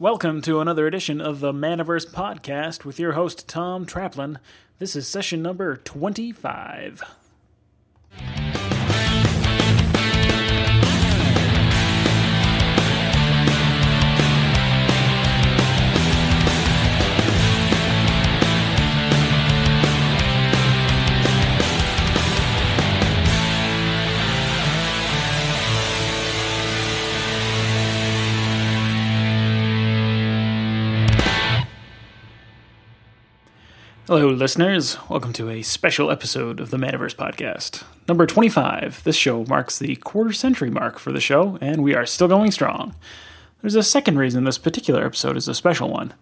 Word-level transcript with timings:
Welcome 0.00 0.40
to 0.42 0.60
another 0.60 0.86
edition 0.86 1.20
of 1.20 1.40
the 1.40 1.52
Manaverse 1.52 2.10
podcast 2.10 2.86
with 2.86 2.98
your 2.98 3.12
host, 3.12 3.46
Tom 3.46 3.84
Traplin. 3.84 4.38
This 4.78 4.96
is 4.96 5.06
session 5.06 5.42
number 5.42 5.76
25. 5.76 7.02
Hello, 34.10 34.28
listeners. 34.28 34.98
Welcome 35.08 35.32
to 35.34 35.48
a 35.50 35.62
special 35.62 36.10
episode 36.10 36.58
of 36.58 36.70
the 36.70 36.76
Manaverse 36.76 37.14
Podcast. 37.14 37.84
Number 38.08 38.26
25. 38.26 39.04
This 39.04 39.14
show 39.14 39.44
marks 39.44 39.78
the 39.78 39.94
quarter 39.94 40.32
century 40.32 40.68
mark 40.68 40.98
for 40.98 41.12
the 41.12 41.20
show, 41.20 41.58
and 41.60 41.84
we 41.84 41.94
are 41.94 42.04
still 42.04 42.26
going 42.26 42.50
strong. 42.50 42.96
There's 43.60 43.76
a 43.76 43.84
second 43.84 44.18
reason 44.18 44.42
this 44.42 44.58
particular 44.58 45.06
episode 45.06 45.36
is 45.36 45.46
a 45.46 45.54
special 45.54 45.90
one. 45.90 46.12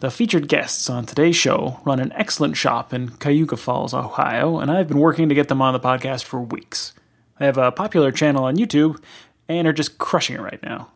The 0.00 0.10
featured 0.10 0.48
guests 0.48 0.88
on 0.88 1.04
today's 1.04 1.36
show 1.36 1.82
run 1.84 2.00
an 2.00 2.14
excellent 2.14 2.56
shop 2.56 2.94
in 2.94 3.10
Cuyahoga 3.10 3.58
Falls, 3.58 3.92
Ohio, 3.92 4.58
and 4.58 4.70
I've 4.70 4.88
been 4.88 4.98
working 4.98 5.28
to 5.28 5.34
get 5.34 5.48
them 5.48 5.60
on 5.60 5.74
the 5.74 5.80
podcast 5.80 6.24
for 6.24 6.40
weeks. 6.40 6.94
They 7.38 7.44
have 7.44 7.58
a 7.58 7.70
popular 7.70 8.10
channel 8.10 8.44
on 8.44 8.56
YouTube 8.56 9.02
and 9.50 9.68
are 9.68 9.74
just 9.74 9.98
crushing 9.98 10.36
it 10.36 10.40
right 10.40 10.62
now. 10.62 10.92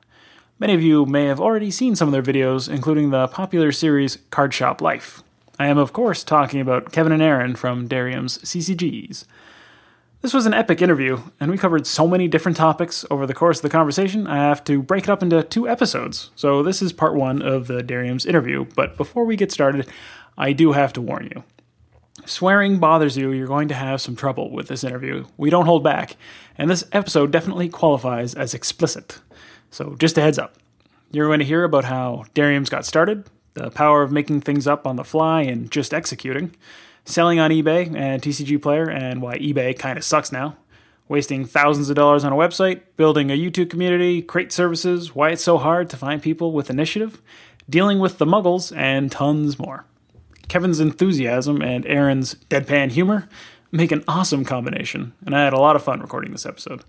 Many 0.59 0.73
of 0.73 0.81
you 0.81 1.05
may 1.05 1.27
have 1.27 1.43
already 1.43 1.71
seen 1.71 1.95
some 1.95 2.09
of 2.09 2.13
their 2.13 2.23
videos, 2.23 2.71
including 2.71 3.11
the 3.11 3.29
popular 3.29 3.71
series 3.71 4.17
Card 4.31 4.55
Shop 4.55 4.81
Life, 4.81 5.23
I 5.59 5.67
am, 5.67 5.79
of 5.79 5.93
course, 5.93 6.23
talking 6.23 6.61
about 6.61 6.93
Kevin 6.93 7.13
and 7.13 7.23
Aaron 7.23 7.57
from 7.57 7.89
Derium's 7.89 8.39
CCGs. 8.39 9.25
This 10.21 10.33
was 10.33 10.47
an 10.47 10.55
epic 10.55 10.81
interview, 10.81 11.19
and 11.41 11.51
we 11.51 11.59
covered 11.59 11.87
so 11.87 12.07
many 12.07 12.29
different 12.29 12.57
topics 12.57 13.05
over 13.11 13.27
the 13.27 13.35
course 13.35 13.59
of 13.59 13.63
the 13.63 13.69
conversation, 13.69 14.27
I 14.27 14.37
have 14.37 14.63
to 14.65 14.83
break 14.83 15.05
it 15.05 15.11
up 15.11 15.23
into 15.23 15.43
two 15.43 15.69
episodes. 15.69 16.31
So, 16.37 16.63
this 16.63 16.81
is 16.81 16.93
part 16.93 17.15
one 17.15 17.43
of 17.43 17.67
the 17.67 17.83
Derium's 17.83 18.27
interview, 18.27 18.67
but 18.77 18.97
before 18.97 19.25
we 19.25 19.37
get 19.37 19.53
started, 19.53 19.89
I 20.37 20.53
do 20.53 20.73
have 20.73 20.93
to 20.95 21.01
warn 21.01 21.31
you. 21.35 21.45
If 22.23 22.31
swearing 22.31 22.79
bothers 22.79 23.17
you, 23.17 23.33
you're 23.33 23.47
going 23.47 23.69
to 23.69 23.75
have 23.75 24.01
some 24.01 24.17
trouble 24.17 24.51
with 24.51 24.69
this 24.69 24.83
interview. 24.83 25.27
We 25.37 25.51
don't 25.51 25.67
hold 25.67 25.85
back, 25.85 26.17
and 26.57 26.69
this 26.69 26.85
episode 26.93 27.31
definitely 27.31 27.69
qualifies 27.69 28.35
as 28.35 28.55
explicit. 28.55 29.21
So, 29.71 29.97
just 29.99 30.19
a 30.19 30.21
heads 30.21 30.39
up. 30.39 30.57
You're 31.11 31.29
going 31.29 31.41
to 31.41 31.45
hear 31.45 31.65
about 31.65 31.85
how 31.85 32.25
Derium's 32.35 32.71
got 32.71 32.87
started, 32.87 33.25
the 33.55 33.71
power 33.71 34.03
of 34.03 34.13
making 34.13 34.41
things 34.41 34.67
up 34.67 34.87
on 34.87 34.97
the 34.97 35.05
fly 35.05 35.43
and 35.43 35.71
just 35.71 35.95
executing, 35.95 36.55
selling 37.05 37.39
on 37.39 37.51
eBay 37.51 37.95
and 37.95 38.23
TCG 38.23 38.61
Player, 38.61 38.89
and 38.89 39.21
why 39.23 39.39
eBay 39.39 39.79
kind 39.79 39.99
of 39.99 40.05
sucks 40.05 40.31
now, 40.31 40.57
wasting 41.09 41.45
thousands 41.45 41.91
of 41.91 41.97
dollars 41.97 42.25
on 42.25 42.33
a 42.33 42.37
website, 42.37 42.83
building 42.97 43.31
a 43.31 43.39
YouTube 43.39 43.71
community, 43.71 44.23
crate 44.23 44.53
services, 44.53 45.15
why 45.15 45.31
it's 45.31 45.43
so 45.43 45.59
hard 45.59 45.89
to 45.91 45.97
find 45.97 46.23
people 46.23 46.53
with 46.53 46.71
initiative, 46.71 47.21
dealing 47.69 47.99
with 47.99 48.19
the 48.19 48.27
muggles, 48.27 48.77
and 48.77 49.11
tons 49.11 49.59
more. 49.59 49.85
Kevin's 50.49 50.81
enthusiasm 50.81 51.61
and 51.63 51.87
Aaron's 51.87 52.35
deadpan 52.49 52.91
humor 52.91 53.29
make 53.71 53.93
an 53.93 54.05
awesome 54.09 54.45
combination, 54.45 55.13
and 55.25 55.37
I 55.37 55.45
had 55.45 55.53
a 55.53 55.59
lot 55.59 55.77
of 55.77 55.83
fun 55.83 56.01
recording 56.01 56.33
this 56.33 56.47
episode. 56.47 56.85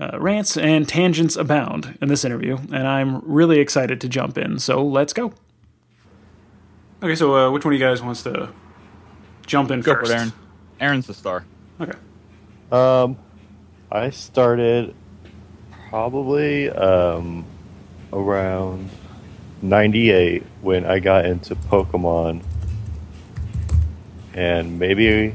Uh, 0.00 0.16
rants 0.18 0.56
and 0.56 0.88
tangents 0.88 1.36
abound 1.36 1.98
in 2.00 2.08
this 2.08 2.24
interview, 2.24 2.56
and 2.72 2.86
I'm 2.86 3.20
really 3.20 3.58
excited 3.58 4.00
to 4.00 4.08
jump 4.08 4.38
in, 4.38 4.58
so 4.58 4.82
let's 4.82 5.12
go. 5.12 5.32
Okay, 7.02 7.14
so 7.14 7.34
uh, 7.36 7.50
which 7.50 7.64
one 7.64 7.74
of 7.74 7.80
you 7.80 7.86
guys 7.86 8.02
wants 8.02 8.22
to 8.24 8.48
jump 9.46 9.70
in 9.70 9.80
Go 9.80 9.94
first? 9.94 10.10
for 10.10 10.12
it, 10.16 10.18
Aaron. 10.18 10.32
Aaron's 10.80 11.06
the 11.06 11.14
star. 11.14 11.44
Okay. 11.80 11.96
Um, 12.72 13.16
I 13.90 14.10
started 14.10 14.94
probably 15.88 16.68
um, 16.70 17.44
around 18.12 18.90
98 19.62 20.42
when 20.60 20.84
I 20.84 20.98
got 20.98 21.24
into 21.24 21.54
Pokemon. 21.54 22.42
And 24.34 24.78
maybe 24.78 25.34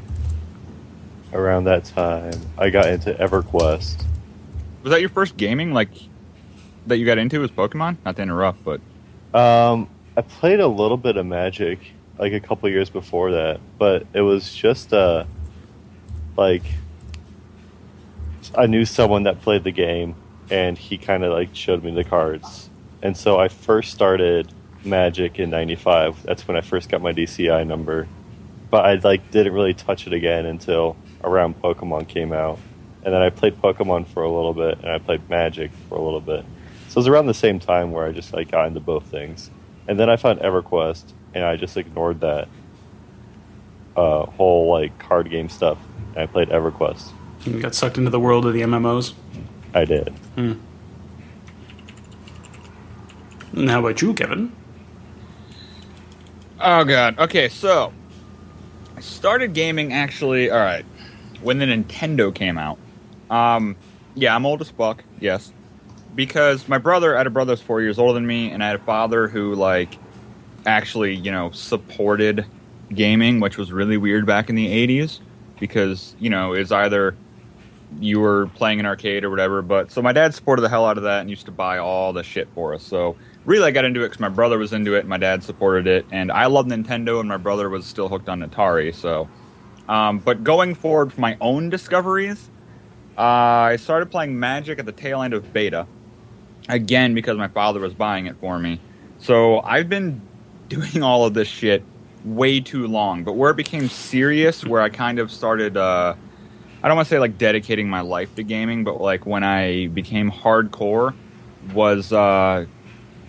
around 1.33 1.63
that 1.65 1.85
time, 1.85 2.33
I 2.57 2.69
got 2.69 2.87
into 2.87 3.13
EverQuest. 3.13 4.03
Was 4.83 4.91
that 4.91 4.99
your 4.99 5.09
first 5.09 5.35
gaming, 5.37 5.73
like, 5.73 5.89
that 6.87 6.97
you 6.97 7.05
got 7.05 7.17
into 7.17 7.39
was 7.39 7.51
Pokemon? 7.51 7.97
Not 8.05 8.17
to 8.17 8.21
interrupt, 8.21 8.63
but 8.63 8.81
Um, 9.37 9.87
I 10.15 10.21
played 10.21 10.59
a 10.59 10.67
little 10.67 10.97
bit 10.97 11.17
of 11.17 11.25
Magic 11.25 11.79
like 12.19 12.33
a 12.33 12.39
couple 12.39 12.69
years 12.69 12.89
before 12.89 13.31
that, 13.31 13.59
but 13.79 14.05
it 14.13 14.21
was 14.21 14.53
just 14.53 14.93
uh, 14.93 15.25
like 16.37 16.63
I 18.55 18.67
knew 18.67 18.85
someone 18.85 19.23
that 19.23 19.41
played 19.41 19.63
the 19.63 19.71
game, 19.71 20.15
and 20.51 20.77
he 20.77 20.99
kind 20.99 21.23
of 21.23 21.33
like 21.33 21.55
showed 21.55 21.83
me 21.83 21.91
the 21.91 22.03
cards, 22.03 22.69
and 23.01 23.17
so 23.17 23.39
I 23.39 23.47
first 23.47 23.91
started 23.91 24.53
Magic 24.83 25.39
in 25.39 25.49
'95. 25.49 26.21
That's 26.21 26.47
when 26.47 26.57
I 26.57 26.61
first 26.61 26.89
got 26.89 27.01
my 27.01 27.11
DCI 27.11 27.65
number, 27.65 28.07
but 28.69 28.85
I 28.85 28.95
like 28.95 29.31
didn't 29.31 29.53
really 29.53 29.73
touch 29.73 30.05
it 30.05 30.13
again 30.13 30.45
until 30.45 30.95
around 31.23 31.59
Pokemon 31.59 32.07
came 32.07 32.33
out, 32.33 32.59
and 33.03 33.11
then 33.15 33.21
I 33.23 33.31
played 33.31 33.59
Pokemon 33.59 34.05
for 34.09 34.21
a 34.21 34.29
little 34.31 34.53
bit, 34.53 34.77
and 34.77 34.89
I 34.89 34.99
played 34.99 35.27
Magic 35.27 35.71
for 35.89 35.95
a 35.95 36.01
little 36.01 36.21
bit. 36.21 36.45
So 36.89 36.97
it 36.99 37.01
was 37.01 37.07
around 37.07 37.25
the 37.25 37.33
same 37.33 37.59
time 37.59 37.91
where 37.91 38.05
I 38.05 38.11
just 38.11 38.31
like 38.31 38.51
got 38.51 38.67
into 38.67 38.79
both 38.79 39.05
things. 39.05 39.49
And 39.87 39.99
then 39.99 40.09
I 40.09 40.15
found 40.15 40.39
EverQuest, 40.39 41.11
and 41.33 41.43
I 41.43 41.57
just 41.57 41.75
ignored 41.77 42.21
that 42.21 42.47
uh, 43.95 44.25
whole 44.25 44.71
like 44.71 44.97
card 44.99 45.29
game 45.29 45.49
stuff. 45.49 45.77
And 46.15 46.23
I 46.23 46.25
played 46.25 46.49
EverQuest. 46.49 47.11
You 47.45 47.61
got 47.61 47.75
sucked 47.75 47.97
into 47.97 48.09
the 48.09 48.19
world 48.19 48.45
of 48.45 48.53
the 48.53 48.61
MMOs. 48.61 49.13
I 49.73 49.85
did. 49.85 50.13
And 50.35 50.59
how 53.69 53.79
about 53.79 54.01
you, 54.01 54.13
Kevin? 54.13 54.51
oh 56.61 56.83
god. 56.85 57.19
Okay, 57.19 57.49
so 57.49 57.91
I 58.95 59.01
started 59.01 59.53
gaming 59.53 59.91
actually. 59.93 60.49
All 60.49 60.59
right, 60.59 60.85
when 61.41 61.59
the 61.59 61.65
Nintendo 61.65 62.33
came 62.33 62.57
out. 62.57 62.77
Um, 63.29 63.75
yeah, 64.15 64.35
I'm 64.35 64.45
old 64.45 64.61
as 64.61 64.69
fuck. 64.69 65.03
Yes, 65.19 65.51
because 66.15 66.67
my 66.67 66.77
brother, 66.77 67.15
I 67.15 67.19
had 67.19 67.27
a 67.27 67.31
brother 67.31 67.51
that's 67.51 67.61
four 67.61 67.81
years 67.81 67.99
older 67.99 68.13
than 68.13 68.27
me, 68.27 68.51
and 68.51 68.63
I 68.63 68.67
had 68.67 68.75
a 68.75 68.83
father 68.83 69.27
who 69.27 69.55
like 69.55 69.97
actually, 70.65 71.15
you 71.15 71.31
know, 71.31 71.51
supported 71.51 72.45
gaming, 72.93 73.39
which 73.39 73.57
was 73.57 73.71
really 73.71 73.97
weird 73.97 74.25
back 74.25 74.49
in 74.49 74.55
the 74.55 74.67
'80s 74.67 75.19
because 75.59 76.15
you 76.19 76.29
know 76.29 76.53
it's 76.53 76.71
either 76.71 77.15
you 77.99 78.19
were 78.19 78.47
playing 78.55 78.79
an 78.79 78.85
arcade 78.85 79.23
or 79.23 79.29
whatever. 79.29 79.61
But 79.61 79.91
so 79.91 80.01
my 80.01 80.13
dad 80.13 80.33
supported 80.33 80.61
the 80.61 80.69
hell 80.69 80.85
out 80.85 80.97
of 80.97 81.03
that 81.03 81.21
and 81.21 81.29
used 81.29 81.45
to 81.45 81.51
buy 81.51 81.77
all 81.77 82.13
the 82.13 82.23
shit 82.23 82.47
for 82.53 82.73
us. 82.73 82.83
So 82.83 83.15
really, 83.45 83.67
I 83.67 83.71
got 83.71 83.85
into 83.85 84.01
it 84.01 84.09
because 84.09 84.19
my 84.19 84.29
brother 84.29 84.57
was 84.57 84.73
into 84.73 84.95
it, 84.95 85.05
my 85.05 85.17
dad 85.17 85.43
supported 85.43 85.87
it, 85.87 86.05
and 86.11 86.31
I 86.31 86.45
loved 86.47 86.69
Nintendo, 86.69 87.19
and 87.19 87.29
my 87.29 87.37
brother 87.37 87.69
was 87.69 87.85
still 87.85 88.09
hooked 88.09 88.29
on 88.29 88.41
Atari. 88.41 88.93
So, 88.93 89.29
um, 89.87 90.19
but 90.19 90.43
going 90.43 90.75
forward 90.75 91.13
for 91.13 91.21
my 91.21 91.37
own 91.41 91.69
discoveries, 91.69 92.49
uh, 93.17 93.21
I 93.21 93.75
started 93.75 94.09
playing 94.09 94.39
Magic 94.39 94.79
at 94.79 94.85
the 94.85 94.91
tail 94.91 95.21
end 95.21 95.33
of 95.33 95.53
beta, 95.53 95.85
again 96.69 97.13
because 97.13 97.37
my 97.37 97.47
father 97.47 97.79
was 97.79 97.93
buying 97.93 98.25
it 98.25 98.35
for 98.39 98.57
me. 98.59 98.79
So 99.19 99.61
I've 99.61 99.89
been 99.89 100.21
doing 100.69 101.03
all 101.03 101.25
of 101.25 101.33
this 101.33 101.47
shit 101.47 101.83
way 102.23 102.59
too 102.59 102.87
long. 102.87 103.23
But 103.23 103.33
where 103.33 103.51
it 103.51 103.57
became 103.57 103.89
serious, 103.89 104.65
where 104.65 104.81
I 104.81 104.89
kind 104.89 105.19
of 105.19 105.31
started, 105.31 105.77
uh, 105.77 106.15
I 106.81 106.87
don't 106.87 106.95
want 106.95 107.07
to 107.07 107.13
say 107.13 107.19
like 107.19 107.37
dedicating 107.37 107.89
my 107.89 108.01
life 108.01 108.33
to 108.35 108.43
gaming, 108.43 108.83
but 108.83 109.01
like 109.01 109.25
when 109.25 109.43
I 109.43 109.87
became 109.87 110.31
hardcore, 110.31 111.13
was 111.73 112.11
uh, 112.11 112.65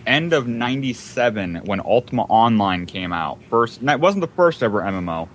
end 0.07 0.33
of 0.33 0.49
'97 0.49 1.57
when 1.65 1.81
Ultima 1.81 2.23
Online 2.25 2.87
came 2.87 3.13
out. 3.13 3.39
First, 3.49 3.81
and 3.81 3.89
that 3.89 4.01
wasn't 4.01 4.23
the 4.23 4.35
first 4.35 4.63
ever 4.63 4.81
MMO, 4.81 5.29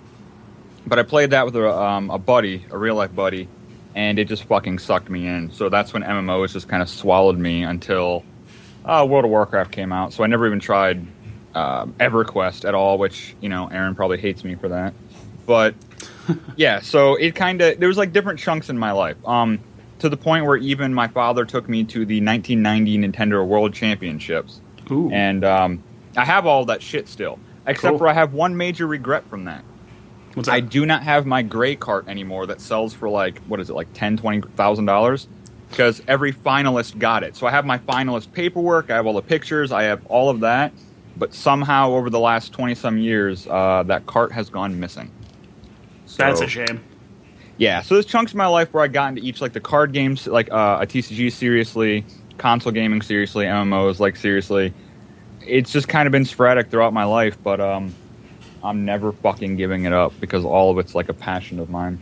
but 0.86 0.98
I 0.98 1.02
played 1.02 1.30
that 1.30 1.46
with 1.46 1.56
a, 1.56 1.70
um, 1.70 2.10
a 2.10 2.18
buddy, 2.18 2.66
a 2.70 2.76
real 2.76 2.94
life 2.94 3.14
buddy, 3.14 3.48
and 3.94 4.18
it 4.18 4.28
just 4.28 4.44
fucking 4.44 4.78
sucked 4.78 5.10
me 5.10 5.26
in. 5.26 5.50
So 5.52 5.68
that's 5.68 5.92
when 5.92 6.02
MMOs 6.02 6.52
just 6.52 6.68
kind 6.68 6.82
of 6.82 6.88
swallowed 6.88 7.38
me 7.38 7.62
until 7.62 8.24
uh, 8.84 9.06
World 9.08 9.24
of 9.24 9.30
Warcraft 9.30 9.72
came 9.72 9.92
out. 9.92 10.12
So 10.12 10.24
I 10.24 10.26
never 10.26 10.46
even 10.46 10.60
tried 10.60 11.06
um, 11.54 11.94
EverQuest 11.98 12.66
at 12.66 12.74
all, 12.74 12.98
which 12.98 13.34
you 13.40 13.48
know 13.48 13.68
Aaron 13.68 13.94
probably 13.94 14.18
hates 14.18 14.44
me 14.44 14.54
for 14.54 14.68
that. 14.68 14.94
But 15.46 15.74
yeah, 16.56 16.80
so 16.80 17.16
it 17.16 17.34
kind 17.34 17.60
of 17.60 17.78
there 17.80 17.88
was 17.88 17.98
like 17.98 18.12
different 18.12 18.38
chunks 18.38 18.68
in 18.68 18.78
my 18.78 18.92
life. 18.92 19.16
Um, 19.26 19.60
to 19.98 20.08
the 20.08 20.16
point 20.16 20.46
where 20.46 20.56
even 20.56 20.94
my 20.94 21.08
father 21.08 21.44
took 21.44 21.68
me 21.68 21.84
to 21.84 22.06
the 22.06 22.24
1990 22.24 22.98
Nintendo 22.98 23.46
World 23.46 23.74
Championships, 23.74 24.60
Ooh. 24.90 25.10
and 25.10 25.44
um, 25.44 25.82
I 26.16 26.24
have 26.24 26.46
all 26.46 26.64
that 26.66 26.82
shit 26.82 27.06
still. 27.08 27.38
Except 27.66 27.92
Cool. 27.92 27.98
for 27.98 28.08
I 28.08 28.14
have 28.14 28.32
one 28.32 28.56
major 28.56 28.86
regret 28.86 29.28
from 29.28 29.44
that. 29.44 29.62
I 30.48 30.60
do 30.60 30.86
not 30.86 31.02
have 31.02 31.26
my 31.26 31.42
gray 31.42 31.76
cart 31.76 32.08
anymore 32.08 32.46
that 32.46 32.60
sells 32.60 32.94
for 32.94 33.08
like 33.08 33.38
what 33.42 33.60
is 33.60 33.68
it 33.70 33.74
like 33.74 33.92
ten 33.94 34.16
twenty 34.16 34.40
thousand 34.56 34.84
dollars. 34.86 35.26
because 35.70 36.02
every 36.08 36.32
finalist 36.32 36.98
got 36.98 37.22
it. 37.22 37.36
So 37.36 37.46
I 37.46 37.50
have 37.50 37.64
my 37.66 37.78
finalist 37.78 38.32
paperwork, 38.32 38.90
I 38.90 38.96
have 38.96 39.06
all 39.06 39.14
the 39.14 39.22
pictures, 39.22 39.70
I 39.72 39.84
have 39.84 40.04
all 40.06 40.28
of 40.30 40.40
that. 40.40 40.72
But 41.16 41.34
somehow, 41.34 41.90
over 41.92 42.08
the 42.10 42.20
last 42.20 42.52
twenty 42.52 42.74
some 42.74 42.96
years, 42.98 43.46
uh, 43.48 43.82
that 43.86 44.06
cart 44.06 44.32
has 44.32 44.48
gone 44.50 44.78
missing. 44.80 45.10
So- 46.06 46.22
That's 46.24 46.40
a 46.40 46.46
shame. 46.48 46.80
yeah, 47.58 47.82
so 47.82 47.94
there's 47.94 48.06
chunks 48.06 48.32
of 48.32 48.36
my 48.36 48.46
life 48.46 48.72
where 48.72 48.82
I 48.82 48.88
got 48.88 49.08
into 49.10 49.22
each 49.22 49.40
like 49.40 49.52
the 49.52 49.60
card 49.60 49.92
games, 49.92 50.26
like 50.26 50.50
uh, 50.50 50.78
a 50.80 50.86
TCG 50.86 51.30
seriously, 51.32 52.04
console 52.38 52.72
gaming 52.72 53.02
seriously, 53.02 53.44
MMOs 53.44 53.98
like 54.00 54.16
seriously. 54.16 54.72
It's 55.46 55.70
just 55.72 55.88
kind 55.88 56.06
of 56.06 56.12
been 56.12 56.24
sporadic 56.24 56.70
throughout 56.70 56.92
my 56.92 57.04
life, 57.04 57.36
but 57.42 57.60
um, 57.60 57.94
I'm 58.62 58.84
never 58.84 59.12
fucking 59.12 59.56
giving 59.56 59.84
it 59.84 59.92
up 59.92 60.12
because 60.20 60.44
all 60.44 60.70
of 60.70 60.78
it's 60.78 60.94
like 60.94 61.08
a 61.08 61.14
passion 61.14 61.58
of 61.60 61.70
mine. 61.70 62.00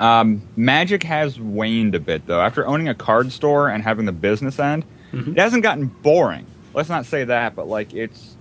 Um, 0.00 0.42
Magic 0.56 1.02
has 1.04 1.38
waned 1.40 1.94
a 1.94 2.00
bit 2.00 2.26
though. 2.26 2.40
After 2.40 2.66
owning 2.66 2.88
a 2.88 2.94
card 2.94 3.32
store 3.32 3.68
and 3.68 3.82
having 3.82 4.04
the 4.06 4.12
business 4.12 4.58
end, 4.58 4.84
Mhm. 5.12 5.32
it 5.32 5.38
hasn't 5.38 5.62
gotten 5.62 5.86
boring. 5.86 6.46
Let's 6.74 6.88
not 6.88 7.06
say 7.06 7.24
that, 7.24 7.56
but 7.56 7.68
like 7.68 7.94
it's 7.94 8.36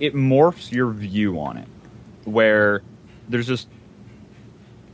it 0.00 0.14
morphs 0.14 0.72
your 0.72 0.90
view 0.90 1.38
on 1.40 1.56
it, 1.58 1.68
where 2.24 2.82
there's 3.28 3.46
just 3.46 3.68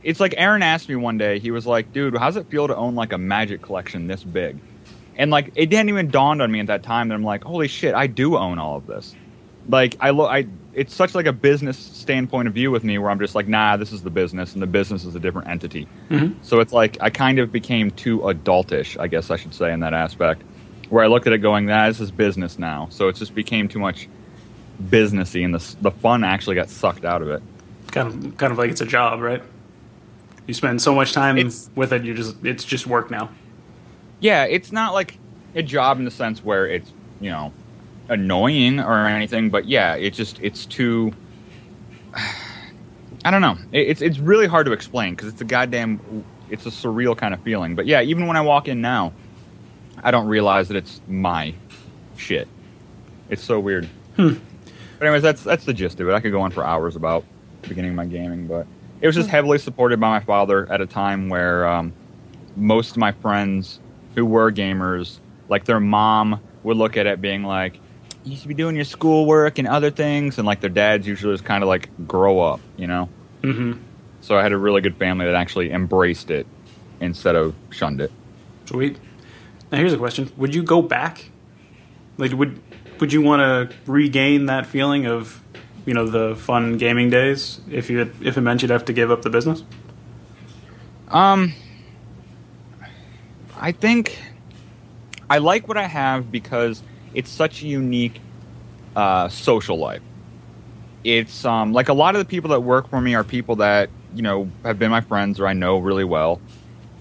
it's 0.03 0.19
like 0.19 0.33
Aaron 0.37 0.61
asked 0.63 0.87
me 0.87 0.95
one 0.95 1.17
day. 1.17 1.39
He 1.39 1.51
was 1.51 1.65
like, 1.67 1.91
"Dude, 1.91 2.15
how's 2.17 2.37
it 2.37 2.47
feel 2.49 2.67
to 2.67 2.75
own 2.75 2.95
like 2.95 3.11
a 3.11 3.17
Magic 3.17 3.61
collection 3.61 4.07
this 4.07 4.23
big?" 4.23 4.57
And 5.17 5.31
like, 5.31 5.51
it 5.55 5.69
didn't 5.69 5.89
even 5.89 6.09
dawn 6.09 6.39
on 6.39 6.49
me 6.51 6.61
at 6.61 6.67
that 6.67 6.83
time 6.83 7.09
that 7.09 7.15
I'm 7.15 7.23
like, 7.23 7.43
"Holy 7.43 7.67
shit, 7.67 7.93
I 7.93 8.07
do 8.07 8.37
own 8.37 8.59
all 8.59 8.77
of 8.77 8.87
this." 8.87 9.13
Like, 9.67 9.97
I 9.99 10.11
look, 10.11 10.29
I 10.31 10.45
it's 10.79 10.95
such 10.95 11.13
like 11.13 11.25
a 11.25 11.33
business 11.33 11.77
standpoint 11.77 12.47
of 12.47 12.53
view 12.53 12.71
with 12.71 12.83
me 12.83 12.97
where 12.97 13.09
I'm 13.11 13.19
just 13.19 13.35
like, 13.35 13.47
"Nah, 13.47 13.75
this 13.77 13.91
is 13.91 14.01
the 14.01 14.09
business, 14.09 14.53
and 14.53 14.61
the 14.61 14.67
business 14.67 15.03
is 15.05 15.13
a 15.15 15.19
different 15.19 15.47
entity." 15.49 15.87
Mhm. 16.09 16.35
So 16.41 16.59
it's 16.61 16.73
like 16.73 16.97
I 17.01 17.09
kind 17.09 17.37
of 17.39 17.51
became 17.51 17.91
too 17.91 18.19
adultish, 18.19 18.97
I 18.99 19.07
guess 19.07 19.29
I 19.29 19.35
should 19.35 19.53
say, 19.53 19.73
in 19.73 19.81
that 19.81 19.93
aspect, 19.93 20.41
where 20.89 21.03
I 21.03 21.07
looked 21.07 21.27
at 21.27 21.33
it 21.33 21.39
going, 21.39 21.65
"Nah, 21.65 21.87
this 21.87 21.99
is 21.99 22.11
business 22.11 22.57
now." 22.57 22.87
So 22.91 23.07
it 23.09 23.15
just 23.17 23.35
became 23.35 23.67
too 23.67 23.79
much 23.79 24.07
businessy, 24.89 25.43
and 25.43 25.53
the 25.53 25.75
the 25.81 25.91
fun 25.91 26.23
actually 26.23 26.55
got 26.55 26.69
sucked 26.69 27.05
out 27.05 27.21
of 27.21 27.29
it. 27.29 27.41
Kind 27.91 28.07
of, 28.07 28.37
kind 28.37 28.51
of 28.51 28.57
like 28.57 28.69
it's 28.71 28.81
a 28.81 28.85
job, 28.85 29.19
right? 29.21 29.41
You 30.47 30.53
spend 30.53 30.81
so 30.81 30.95
much 30.95 31.11
time 31.13 31.37
It's- 31.37 31.69
with 31.75 31.91
it, 31.93 32.03
you 32.03 32.13
just 32.13 32.35
it's 32.45 32.63
just 32.63 32.87
work 32.87 33.11
now. 33.11 33.29
yeah, 34.19 34.45
it's 34.45 34.71
not 34.71 34.93
like 34.93 35.17
a 35.55 35.61
job 35.63 35.99
in 35.99 36.05
the 36.05 36.11
sense 36.11 36.43
where 36.43 36.65
it's 36.67 36.91
you 37.19 37.29
know 37.29 37.51
annoying 38.09 38.79
or 38.79 39.07
anything, 39.07 39.49
but 39.49 39.65
yeah, 39.65 39.95
it 39.95 40.11
just 40.11 40.39
it's 40.41 40.65
too. 40.65 41.13
I 43.25 43.31
don't 43.31 43.41
know. 43.41 43.57
It, 43.71 43.89
it's 43.89 44.01
it's 44.01 44.19
really 44.19 44.47
hard 44.47 44.65
to 44.65 44.71
explain 44.71 45.13
because 45.13 45.27
it's 45.27 45.41
a 45.41 45.45
goddamn 45.45 46.23
it's 46.49 46.65
a 46.65 46.69
surreal 46.69 47.17
kind 47.17 47.33
of 47.33 47.41
feeling. 47.41 47.75
But 47.75 47.85
yeah, 47.85 48.01
even 48.01 48.27
when 48.27 48.37
I 48.37 48.41
walk 48.41 48.67
in 48.67 48.81
now, 48.81 49.13
I 50.03 50.11
don't 50.11 50.27
realize 50.27 50.67
that 50.69 50.77
it's 50.77 51.01
my 51.07 51.53
shit. 52.17 52.47
It's 53.29 53.43
so 53.43 53.59
weird. 53.59 53.85
Hmm. 54.15 54.35
But 54.97 55.05
anyways, 55.05 55.23
that's 55.23 55.43
that's 55.43 55.65
the 55.65 55.73
gist 55.73 55.99
of 55.99 56.09
it. 56.09 56.13
I 56.13 56.19
could 56.19 56.31
go 56.31 56.41
on 56.41 56.51
for 56.51 56.63
hours 56.63 56.95
about 56.95 57.23
the 57.61 57.69
beginning 57.69 57.91
of 57.91 57.95
my 57.95 58.05
gaming, 58.05 58.47
but 58.47 58.67
it 59.01 59.07
was 59.07 59.15
just 59.15 59.29
heavily 59.29 59.57
supported 59.57 59.99
by 59.99 60.09
my 60.09 60.19
father 60.23 60.69
at 60.71 60.81
a 60.81 60.85
time 60.85 61.29
where 61.29 61.67
um, 61.67 61.93
most 62.55 62.91
of 62.91 62.97
my 62.97 63.11
friends 63.11 63.79
who 64.15 64.25
were 64.25 64.51
gamers, 64.51 65.19
like 65.47 65.65
their 65.65 65.79
mom, 65.79 66.41
would 66.63 66.75
look 66.75 66.97
at 66.97 67.07
it 67.07 67.21
being 67.21 67.43
like, 67.43 67.79
"You 68.23 68.35
should 68.35 68.47
be 68.47 68.53
doing 68.53 68.75
your 68.75 68.85
schoolwork 68.85 69.59
and 69.59 69.67
other 69.67 69.91
things," 69.91 70.37
and 70.37 70.45
like 70.45 70.59
their 70.61 70.69
dads 70.69 71.07
usually 71.07 71.33
just 71.33 71.45
kind 71.45 71.63
of 71.63 71.67
like, 71.67 71.89
"Grow 72.07 72.39
up," 72.39 72.59
you 72.77 72.87
know. 72.87 73.09
hmm 73.43 73.73
So 74.21 74.37
I 74.37 74.43
had 74.43 74.51
a 74.51 74.57
really 74.57 74.81
good 74.81 74.97
family 74.97 75.25
that 75.25 75.35
actually 75.35 75.71
embraced 75.71 76.29
it 76.29 76.45
instead 76.99 77.35
of 77.35 77.55
shunned 77.69 78.01
it. 78.01 78.11
Sweet. 78.65 78.97
Now 79.71 79.77
here's 79.77 79.93
a 79.93 79.97
question: 79.97 80.31
Would 80.37 80.53
you 80.53 80.63
go 80.63 80.81
back? 80.81 81.29
Like, 82.17 82.33
would 82.33 82.59
would 82.99 83.13
you 83.13 83.21
want 83.21 83.41
to 83.41 83.75
regain 83.89 84.47
that 84.47 84.65
feeling 84.65 85.05
of, 85.05 85.41
you 85.85 85.93
know, 85.93 86.05
the 86.05 86.35
fun 86.35 86.77
gaming 86.77 87.09
days 87.09 87.61
if 87.71 87.89
you 87.89 88.11
if 88.21 88.37
it 88.37 88.41
meant 88.41 88.61
you'd 88.61 88.71
have 88.71 88.85
to 88.85 88.93
give 88.93 89.09
up 89.09 89.21
the 89.21 89.29
business? 89.29 89.63
Um, 91.07 91.53
I 93.57 93.71
think 93.71 94.19
I 95.29 95.37
like 95.37 95.67
what 95.67 95.77
I 95.77 95.87
have 95.87 96.31
because 96.31 96.83
it's 97.13 97.29
such 97.29 97.61
a 97.63 97.67
unique 97.67 98.19
uh, 98.95 99.29
social 99.29 99.77
life. 99.77 100.01
It's 101.03 101.45
um, 101.45 101.73
like 101.73 101.89
a 101.89 101.93
lot 101.93 102.15
of 102.15 102.19
the 102.19 102.25
people 102.25 102.49
that 102.51 102.61
work 102.61 102.89
for 102.89 102.99
me 102.99 103.15
are 103.15 103.23
people 103.23 103.57
that 103.57 103.89
you 104.13 104.21
know 104.21 104.49
have 104.63 104.77
been 104.79 104.91
my 104.91 105.01
friends 105.01 105.39
or 105.39 105.47
I 105.47 105.53
know 105.53 105.79
really 105.79 106.03
well, 106.03 106.41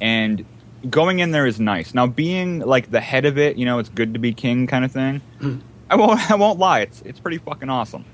and 0.01 0.45
going 0.89 1.19
in 1.19 1.33
there 1.33 1.47
is 1.47 1.59
nice. 1.59 1.95
Now, 1.95 2.07
being 2.07 2.61
like 2.61 2.91
the 2.91 3.01
head 3.01 3.25
of 3.25 3.39
it, 3.39 3.57
you 3.57 3.65
know, 3.65 3.79
it's 3.79 3.89
good 3.89 4.15
to 4.15 4.21
be 4.21 4.33
king 4.33 4.67
kind 4.67 4.85
of 4.85 4.93
thing. 4.93 5.21
I 5.91 5.97
won't. 5.97 6.31
I 6.31 6.35
won't 6.37 6.59
lie. 6.59 6.81
It's 6.81 7.03
it's 7.03 7.21
pretty 7.21 7.39
fucking 7.39 7.69
awesome. 7.69 8.05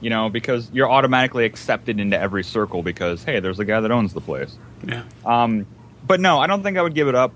You 0.00 0.10
know, 0.10 0.28
because 0.28 0.70
you're 0.72 0.90
automatically 0.90 1.44
accepted 1.44 1.98
into 1.98 2.18
every 2.18 2.44
circle 2.44 2.82
because 2.82 3.24
hey, 3.24 3.40
there's 3.40 3.58
a 3.58 3.64
guy 3.64 3.80
that 3.80 3.90
owns 3.90 4.12
the 4.12 4.20
place. 4.20 4.56
Yeah. 4.86 5.04
Um, 5.24 5.66
but 6.06 6.20
no, 6.20 6.38
I 6.38 6.46
don't 6.46 6.62
think 6.62 6.76
I 6.76 6.82
would 6.82 6.94
give 6.94 7.08
it 7.08 7.14
up. 7.14 7.32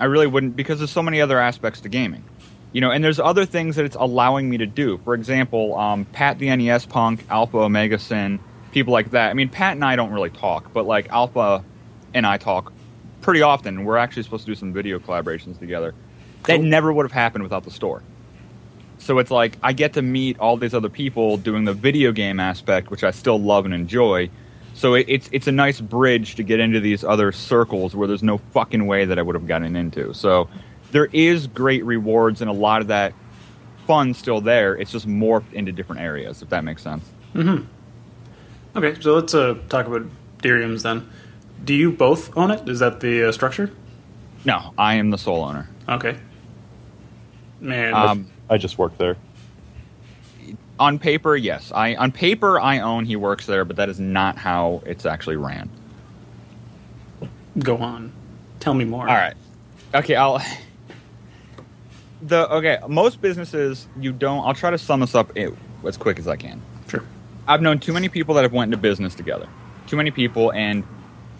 I 0.00 0.06
really 0.06 0.26
wouldn't 0.26 0.56
because 0.56 0.78
there's 0.78 0.90
so 0.90 1.02
many 1.02 1.20
other 1.20 1.38
aspects 1.38 1.80
to 1.82 1.88
gaming. 1.88 2.24
You 2.72 2.80
know, 2.80 2.90
and 2.90 3.04
there's 3.04 3.20
other 3.20 3.44
things 3.44 3.76
that 3.76 3.84
it's 3.84 3.96
allowing 3.96 4.48
me 4.48 4.58
to 4.58 4.66
do. 4.66 4.98
For 4.98 5.14
example, 5.14 5.76
um, 5.76 6.06
Pat 6.06 6.38
the 6.38 6.54
NES 6.54 6.86
Punk, 6.86 7.24
Alpha 7.28 7.58
Omega 7.58 7.98
Sin, 7.98 8.40
people 8.72 8.92
like 8.92 9.10
that. 9.10 9.30
I 9.30 9.34
mean, 9.34 9.48
Pat 9.48 9.72
and 9.72 9.84
I 9.84 9.96
don't 9.96 10.10
really 10.10 10.30
talk, 10.30 10.72
but 10.72 10.86
like 10.86 11.08
Alpha 11.10 11.64
and 12.14 12.26
I 12.26 12.38
talk 12.38 12.72
pretty 13.20 13.42
often. 13.42 13.84
We're 13.84 13.98
actually 13.98 14.22
supposed 14.22 14.46
to 14.46 14.50
do 14.52 14.54
some 14.54 14.72
video 14.72 14.98
collaborations 14.98 15.58
together. 15.58 15.94
That 16.44 16.60
never 16.60 16.92
would 16.92 17.04
have 17.04 17.12
happened 17.12 17.44
without 17.44 17.64
the 17.64 17.70
store. 17.70 18.02
So 18.98 19.18
it's 19.18 19.30
like 19.30 19.58
I 19.62 19.72
get 19.72 19.94
to 19.94 20.02
meet 20.02 20.38
all 20.38 20.56
these 20.56 20.74
other 20.74 20.88
people 20.88 21.36
doing 21.36 21.64
the 21.64 21.72
video 21.74 22.12
game 22.12 22.40
aspect, 22.40 22.90
which 22.90 23.04
I 23.04 23.10
still 23.10 23.38
love 23.38 23.64
and 23.64 23.74
enjoy. 23.74 24.30
So 24.74 24.94
it, 24.94 25.06
it's 25.08 25.28
it's 25.32 25.46
a 25.46 25.52
nice 25.52 25.80
bridge 25.80 26.36
to 26.36 26.42
get 26.42 26.60
into 26.60 26.80
these 26.80 27.04
other 27.04 27.32
circles 27.32 27.94
where 27.94 28.08
there's 28.08 28.22
no 28.22 28.38
fucking 28.38 28.86
way 28.86 29.04
that 29.04 29.18
I 29.18 29.22
would 29.22 29.34
have 29.34 29.46
gotten 29.46 29.76
into. 29.76 30.14
So 30.14 30.48
there 30.92 31.06
is 31.12 31.46
great 31.48 31.84
rewards 31.84 32.40
and 32.40 32.48
a 32.48 32.52
lot 32.54 32.80
of 32.80 32.86
that 32.88 33.12
fun 33.86 34.14
still 34.14 34.40
there. 34.40 34.76
It's 34.76 34.92
just 34.92 35.08
morphed 35.08 35.52
into 35.52 35.72
different 35.72 36.00
areas, 36.02 36.40
if 36.42 36.48
that 36.50 36.62
makes 36.64 36.82
sense. 36.82 37.04
Okay, 37.34 39.00
so 39.00 39.14
let's 39.14 39.34
uh, 39.34 39.56
talk 39.68 39.86
about 39.86 40.06
Deriums 40.38 40.82
then. 40.82 41.08
Do 41.64 41.74
you 41.74 41.90
both 41.92 42.34
own 42.36 42.50
it? 42.50 42.68
Is 42.68 42.78
that 42.78 43.00
the 43.00 43.28
uh, 43.28 43.32
structure? 43.32 43.70
No, 44.44 44.72
I 44.78 44.94
am 44.94 45.10
the 45.10 45.18
sole 45.18 45.42
owner. 45.44 45.68
Okay. 45.88 46.16
Man, 47.60 47.94
Um, 47.94 48.30
I 48.50 48.58
just 48.58 48.76
work 48.78 48.96
there. 48.98 49.16
on 50.78 50.98
paper, 50.98 51.36
yes. 51.36 51.70
I 51.74 51.94
on 51.94 52.10
paper 52.12 52.58
I 52.60 52.80
own 52.80 53.04
he 53.04 53.14
works 53.16 53.46
there, 53.46 53.64
but 53.64 53.76
that 53.76 53.88
is 53.88 54.00
not 54.00 54.36
how 54.36 54.82
it's 54.84 55.06
actually 55.06 55.36
ran. 55.36 55.70
go 57.58 57.76
on. 57.78 58.12
Tell 58.60 58.74
me 58.74 58.84
more. 58.84 59.08
All 59.08 59.14
right. 59.14 59.34
Okay, 59.94 60.16
I'll. 60.16 60.42
The 62.22 62.48
okay, 62.52 62.78
most 62.88 63.20
businesses 63.20 63.88
you 63.98 64.12
don't. 64.12 64.44
I'll 64.46 64.54
try 64.54 64.70
to 64.70 64.78
sum 64.78 65.00
this 65.00 65.14
up 65.14 65.36
as 65.84 65.96
quick 65.96 66.18
as 66.18 66.28
I 66.28 66.36
can. 66.36 66.62
Sure. 66.88 67.02
I've 67.48 67.60
known 67.60 67.80
too 67.80 67.92
many 67.92 68.08
people 68.08 68.36
that 68.36 68.42
have 68.42 68.52
went 68.52 68.68
into 68.68 68.80
business 68.80 69.14
together. 69.14 69.48
Too 69.88 69.96
many 69.96 70.12
people, 70.12 70.52
and 70.52 70.84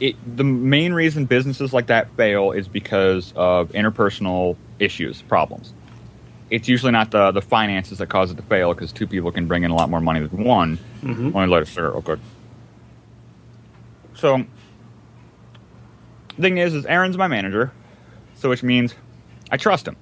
it, 0.01 0.17
the 0.37 0.43
main 0.43 0.93
reason 0.93 1.27
businesses 1.27 1.73
like 1.73 1.87
that 1.87 2.09
fail 2.17 2.51
is 2.51 2.67
because 2.67 3.33
of 3.37 3.71
interpersonal 3.71 4.57
issues, 4.81 5.23
problems. 5.23 5.73
It's 6.51 6.69
usually 6.69 6.91
not 6.91 7.13
the 7.13 7.31
the 7.31 7.41
finances 7.41 7.99
that 7.99 8.09
cause 8.09 8.33
it 8.33 8.37
to 8.37 8.43
fail 8.43 8.75
because 8.75 8.91
two 8.91 9.07
people 9.07 9.31
can 9.31 9.47
bring 9.47 9.63
in 9.63 9.71
a 9.71 9.77
lot 9.77 9.89
more 9.89 10.01
money 10.01 10.27
than 10.27 10.43
one. 10.43 10.77
hmm 11.01 11.27
Let 11.27 11.47
me 11.47 11.47
let 11.47 11.67
start 11.69 11.93
real 11.93 12.03
quick. 12.03 12.19
So, 14.15 14.45
the 16.37 16.43
thing 16.43 16.59
is, 16.59 16.75
is 16.75 16.85
Aaron's 16.87 17.17
my 17.17 17.29
manager, 17.29 17.73
so 18.35 18.49
which 18.49 18.63
means 18.65 18.95
I 19.51 19.57
trust 19.57 19.87
him. 19.87 19.97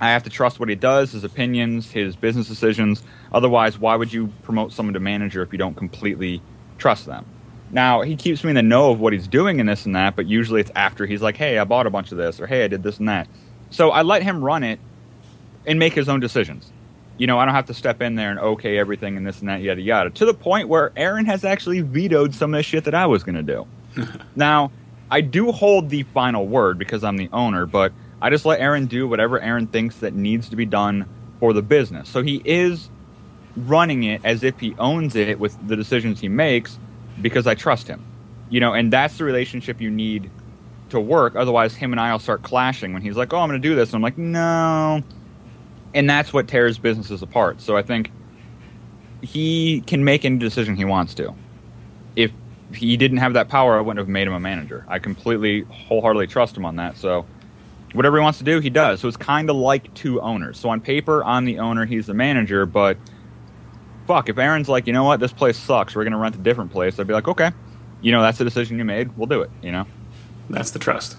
I 0.00 0.10
have 0.10 0.22
to 0.24 0.30
trust 0.30 0.60
what 0.60 0.68
he 0.68 0.74
does, 0.74 1.12
his 1.12 1.24
opinions, 1.24 1.90
his 1.90 2.14
business 2.14 2.46
decisions. 2.46 3.02
Otherwise, 3.32 3.78
why 3.78 3.96
would 3.96 4.12
you 4.12 4.28
promote 4.42 4.72
someone 4.72 4.94
to 4.94 5.00
manager 5.00 5.42
if 5.42 5.52
you 5.52 5.58
don't 5.58 5.76
completely 5.76 6.40
trust 6.78 7.06
them? 7.06 7.26
Now, 7.70 8.02
he 8.02 8.16
keeps 8.16 8.44
me 8.44 8.50
in 8.50 8.56
the 8.56 8.62
know 8.62 8.92
of 8.92 9.00
what 9.00 9.12
he's 9.12 9.28
doing 9.28 9.60
and 9.60 9.68
this 9.68 9.84
and 9.84 9.94
that, 9.94 10.16
but 10.16 10.26
usually 10.26 10.60
it's 10.60 10.70
after 10.74 11.04
he's 11.04 11.20
like, 11.20 11.36
hey, 11.36 11.58
I 11.58 11.64
bought 11.64 11.86
a 11.86 11.90
bunch 11.90 12.12
of 12.12 12.18
this, 12.18 12.40
or 12.40 12.46
hey, 12.46 12.64
I 12.64 12.68
did 12.68 12.82
this 12.82 12.98
and 12.98 13.08
that. 13.08 13.28
So 13.70 13.90
I 13.90 14.02
let 14.02 14.22
him 14.22 14.42
run 14.42 14.62
it 14.62 14.80
and 15.66 15.78
make 15.78 15.92
his 15.92 16.08
own 16.08 16.20
decisions. 16.20 16.72
You 17.18 17.26
know, 17.26 17.38
I 17.38 17.44
don't 17.44 17.54
have 17.54 17.66
to 17.66 17.74
step 17.74 18.00
in 18.00 18.14
there 18.14 18.30
and 18.30 18.38
okay 18.38 18.78
everything 18.78 19.16
and 19.16 19.26
this 19.26 19.40
and 19.40 19.48
that, 19.48 19.60
yada 19.60 19.82
yada. 19.82 20.10
To 20.10 20.24
the 20.24 20.32
point 20.32 20.68
where 20.68 20.92
Aaron 20.96 21.26
has 21.26 21.44
actually 21.44 21.80
vetoed 21.80 22.34
some 22.34 22.54
of 22.54 22.58
the 22.58 22.62
shit 22.62 22.84
that 22.84 22.94
I 22.94 23.06
was 23.06 23.24
going 23.24 23.34
to 23.34 23.42
do. 23.42 23.66
now, 24.36 24.70
I 25.10 25.20
do 25.20 25.52
hold 25.52 25.90
the 25.90 26.04
final 26.04 26.46
word 26.46 26.78
because 26.78 27.02
I'm 27.02 27.16
the 27.16 27.28
owner, 27.32 27.66
but 27.66 27.92
I 28.20 28.30
just 28.30 28.44
let 28.44 28.60
Aaron 28.60 28.86
do 28.86 29.06
whatever 29.06 29.40
Aaron 29.40 29.66
thinks 29.66 29.96
that 29.98 30.14
needs 30.14 30.48
to 30.48 30.56
be 30.56 30.66
done 30.66 31.08
for 31.40 31.52
the 31.52 31.62
business. 31.62 32.08
So 32.08 32.22
he 32.22 32.42
is 32.44 32.90
running 33.56 34.04
it 34.04 34.20
as 34.24 34.42
if 34.42 34.58
he 34.58 34.74
owns 34.78 35.16
it 35.16 35.38
with 35.38 35.56
the 35.66 35.76
decisions 35.76 36.20
he 36.20 36.28
makes 36.28 36.78
because 37.20 37.46
I 37.46 37.54
trust 37.54 37.86
him. 37.88 38.04
You 38.50 38.60
know, 38.60 38.72
and 38.72 38.92
that's 38.92 39.18
the 39.18 39.24
relationship 39.24 39.80
you 39.80 39.90
need 39.90 40.30
to 40.88 40.98
work. 40.98 41.36
Otherwise, 41.36 41.74
him 41.74 41.92
and 41.92 42.00
I 42.00 42.12
will 42.12 42.18
start 42.18 42.42
clashing 42.42 42.92
when 42.92 43.02
he's 43.02 43.16
like, 43.16 43.32
"Oh, 43.32 43.38
I'm 43.38 43.48
going 43.48 43.60
to 43.60 43.68
do 43.68 43.74
this," 43.74 43.90
and 43.90 43.96
I'm 43.96 44.02
like, 44.02 44.16
"No," 44.16 45.02
and 45.94 46.08
that's 46.08 46.32
what 46.32 46.48
tears 46.48 46.78
businesses 46.78 47.22
apart. 47.22 47.60
So 47.60 47.76
I 47.76 47.82
think 47.82 48.10
he 49.20 49.82
can 49.82 50.02
make 50.02 50.24
any 50.24 50.38
decision 50.38 50.76
he 50.76 50.84
wants 50.86 51.14
to. 51.14 51.34
If 52.16 52.30
he 52.72 52.96
didn't 52.96 53.18
have 53.18 53.34
that 53.34 53.48
power, 53.48 53.76
I 53.76 53.80
wouldn't 53.80 53.98
have 53.98 54.08
made 54.08 54.26
him 54.26 54.32
a 54.32 54.40
manager. 54.40 54.84
I 54.88 54.98
completely, 54.98 55.62
wholeheartedly 55.62 56.28
trust 56.28 56.56
him 56.56 56.64
on 56.64 56.76
that. 56.76 56.96
So 56.96 57.26
whatever 57.92 58.16
he 58.18 58.22
wants 58.22 58.38
to 58.38 58.44
do, 58.44 58.60
he 58.60 58.70
does. 58.70 59.00
So 59.00 59.08
it's 59.08 59.16
kind 59.16 59.48
of 59.50 59.56
like 59.56 59.92
two 59.94 60.20
owners. 60.20 60.58
So 60.58 60.68
on 60.68 60.80
paper, 60.80 61.24
I'm 61.24 61.44
the 61.44 61.58
owner, 61.58 61.86
he's 61.86 62.06
the 62.06 62.14
manager, 62.14 62.66
but 62.66 62.96
fuck, 64.06 64.28
if 64.28 64.38
Aaron's 64.38 64.68
like, 64.68 64.86
you 64.86 64.92
know 64.92 65.04
what, 65.04 65.20
this 65.20 65.32
place 65.32 65.58
sucks, 65.58 65.94
we're 65.94 66.04
going 66.04 66.12
to 66.12 66.18
rent 66.18 66.34
a 66.34 66.38
different 66.38 66.70
place, 66.72 66.98
I'd 66.98 67.06
be 67.06 67.12
like, 67.14 67.28
okay, 67.28 67.50
you 68.00 68.12
know, 68.12 68.22
that's 68.22 68.38
the 68.38 68.44
decision 68.44 68.78
you 68.78 68.84
made, 68.84 69.16
we'll 69.16 69.26
do 69.26 69.42
it, 69.42 69.50
you 69.62 69.72
know? 69.72 69.86
That's 70.50 70.70
the 70.70 70.78
trust. 70.78 71.16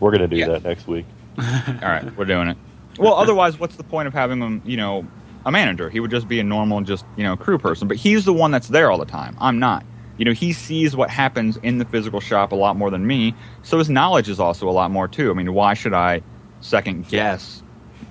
We're 0.00 0.10
gonna 0.10 0.26
do 0.26 0.36
Yeah. 0.36 0.48
that 0.48 0.64
next 0.64 0.86
week. 0.88 1.06
All 1.38 1.44
right, 1.82 2.04
we're 2.16 2.24
doing 2.24 2.48
it. 2.48 2.56
Well, 2.98 3.14
otherwise, 3.14 3.58
what's 3.58 3.76
the 3.76 3.84
point 3.84 4.08
of 4.08 4.12
having 4.12 4.40
him, 4.40 4.60
you 4.64 4.76
know, 4.76 5.06
a 5.46 5.52
manager? 5.52 5.88
He 5.90 6.00
would 6.00 6.10
just 6.10 6.26
be 6.26 6.40
a 6.40 6.44
normal, 6.44 6.80
just, 6.80 7.04
you 7.16 7.22
know, 7.22 7.36
crew 7.36 7.58
person, 7.58 7.86
but 7.88 7.96
he's 7.96 8.24
the 8.24 8.32
one 8.32 8.50
that's 8.50 8.68
there 8.68 8.90
all 8.90 8.98
the 8.98 9.04
time. 9.04 9.36
I'm 9.40 9.58
not. 9.60 9.84
You 10.16 10.24
know, 10.24 10.32
he 10.32 10.52
sees 10.52 10.94
what 10.94 11.10
happens 11.10 11.56
in 11.58 11.78
the 11.78 11.84
physical 11.84 12.20
shop 12.20 12.52
a 12.52 12.54
lot 12.54 12.76
more 12.76 12.90
than 12.90 13.06
me, 13.06 13.34
so 13.62 13.78
his 13.78 13.90
knowledge 13.90 14.28
is 14.28 14.38
also 14.38 14.68
a 14.68 14.70
lot 14.70 14.90
more 14.90 15.08
too. 15.08 15.30
I 15.30 15.34
mean, 15.34 15.52
why 15.52 15.74
should 15.74 15.92
I 15.92 16.22
second 16.60 17.08
guess, 17.08 17.62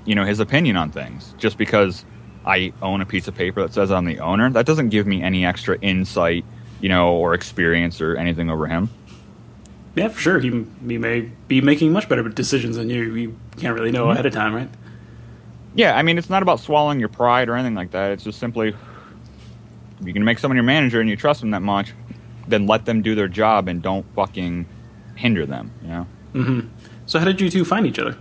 you 0.05 0.13
know, 0.15 0.25
his 0.25 0.39
opinion 0.39 0.75
on 0.75 0.91
things 0.91 1.33
just 1.37 1.57
because 1.57 2.03
I 2.45 2.73
own 2.81 2.99
a 3.01 3.05
piece 3.05 3.27
of 3.27 3.35
paper 3.35 3.61
that 3.61 3.73
says 3.73 3.89
I'm 3.89 4.05
the 4.05 4.19
owner? 4.19 4.49
That 4.49 4.65
doesn't 4.65 4.89
give 4.89 5.07
me 5.07 5.21
any 5.23 5.45
extra 5.45 5.77
insight, 5.79 6.43
you 6.81 6.89
know, 6.89 7.13
or 7.13 7.33
experience 7.33 8.01
or 8.01 8.17
anything 8.17 8.49
over 8.49 8.67
him. 8.67 8.89
Yeah, 9.95 10.09
for 10.09 10.19
sure. 10.19 10.39
He, 10.39 10.49
he 10.87 10.97
may 10.97 11.21
be 11.47 11.61
making 11.61 11.93
much 11.93 12.09
better 12.09 12.27
decisions 12.27 12.75
than 12.75 12.89
you. 12.89 13.15
You 13.15 13.37
can't 13.57 13.75
really 13.75 13.91
know 13.91 14.09
ahead 14.09 14.25
of 14.25 14.33
time, 14.33 14.53
right? 14.53 14.69
Yeah, 15.75 15.95
I 15.95 16.01
mean, 16.01 16.17
it's 16.17 16.29
not 16.29 16.41
about 16.41 16.59
swallowing 16.59 16.99
your 16.99 17.09
pride 17.09 17.47
or 17.47 17.55
anything 17.55 17.75
like 17.75 17.91
that. 17.91 18.11
It's 18.11 18.23
just 18.23 18.39
simply, 18.39 18.75
if 19.99 20.07
you 20.07 20.13
can 20.13 20.23
make 20.23 20.39
someone 20.39 20.55
your 20.55 20.63
manager 20.63 20.99
and 20.99 21.09
you 21.09 21.15
trust 21.15 21.41
them 21.41 21.51
that 21.51 21.61
much, 21.61 21.93
then 22.47 22.67
let 22.67 22.85
them 22.85 23.01
do 23.01 23.15
their 23.15 23.27
job 23.27 23.67
and 23.67 23.81
don't 23.81 24.05
fucking 24.15 24.65
hinder 25.15 25.45
them. 25.45 25.71
You 25.81 25.87
know, 26.35 26.63
So, 27.05 27.19
how 27.19 27.25
did 27.25 27.39
you 27.41 27.49
two 27.49 27.63
find 27.65 27.85
each 27.85 27.99
other? 27.99 28.17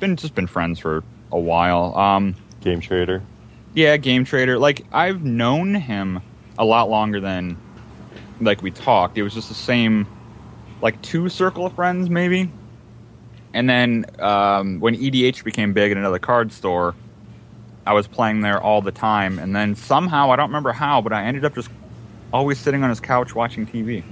been 0.00 0.14
just 0.16 0.34
been 0.34 0.46
friends 0.46 0.78
for 0.78 1.02
a 1.32 1.38
while. 1.38 1.96
Um, 1.96 2.36
Game 2.60 2.80
trader. 2.80 3.22
yeah, 3.74 3.96
game 3.96 4.24
trader. 4.24 4.58
Like 4.58 4.84
I've 4.92 5.24
known 5.24 5.74
him 5.74 6.20
a 6.58 6.64
lot 6.64 6.88
longer 6.90 7.20
than 7.20 7.56
like 8.40 8.62
we 8.62 8.70
talked. 8.70 9.18
It 9.18 9.22
was 9.24 9.34
just 9.34 9.48
the 9.48 9.54
same, 9.54 10.06
like 10.82 11.00
two 11.02 11.28
circle 11.28 11.66
of 11.66 11.72
friends 11.74 12.08
maybe. 12.10 12.50
And 13.54 13.68
then 13.68 14.06
um, 14.20 14.78
when 14.78 14.94
EDH 14.94 15.42
became 15.42 15.72
big 15.72 15.90
in 15.90 15.98
another 15.98 16.18
card 16.20 16.52
store, 16.52 16.94
I 17.88 17.94
was 17.94 18.06
playing 18.06 18.42
there 18.42 18.60
all 18.60 18.82
the 18.82 18.92
time. 18.92 19.38
And 19.38 19.56
then 19.56 19.74
somehow 19.74 20.30
I 20.30 20.36
don't 20.36 20.50
remember 20.50 20.72
how, 20.72 21.00
but 21.00 21.14
I 21.14 21.24
ended 21.24 21.46
up 21.46 21.54
just 21.54 21.70
always 22.34 22.58
sitting 22.58 22.82
on 22.84 22.90
his 22.90 23.00
couch 23.00 23.34
watching 23.34 23.66
TV. 23.66 24.02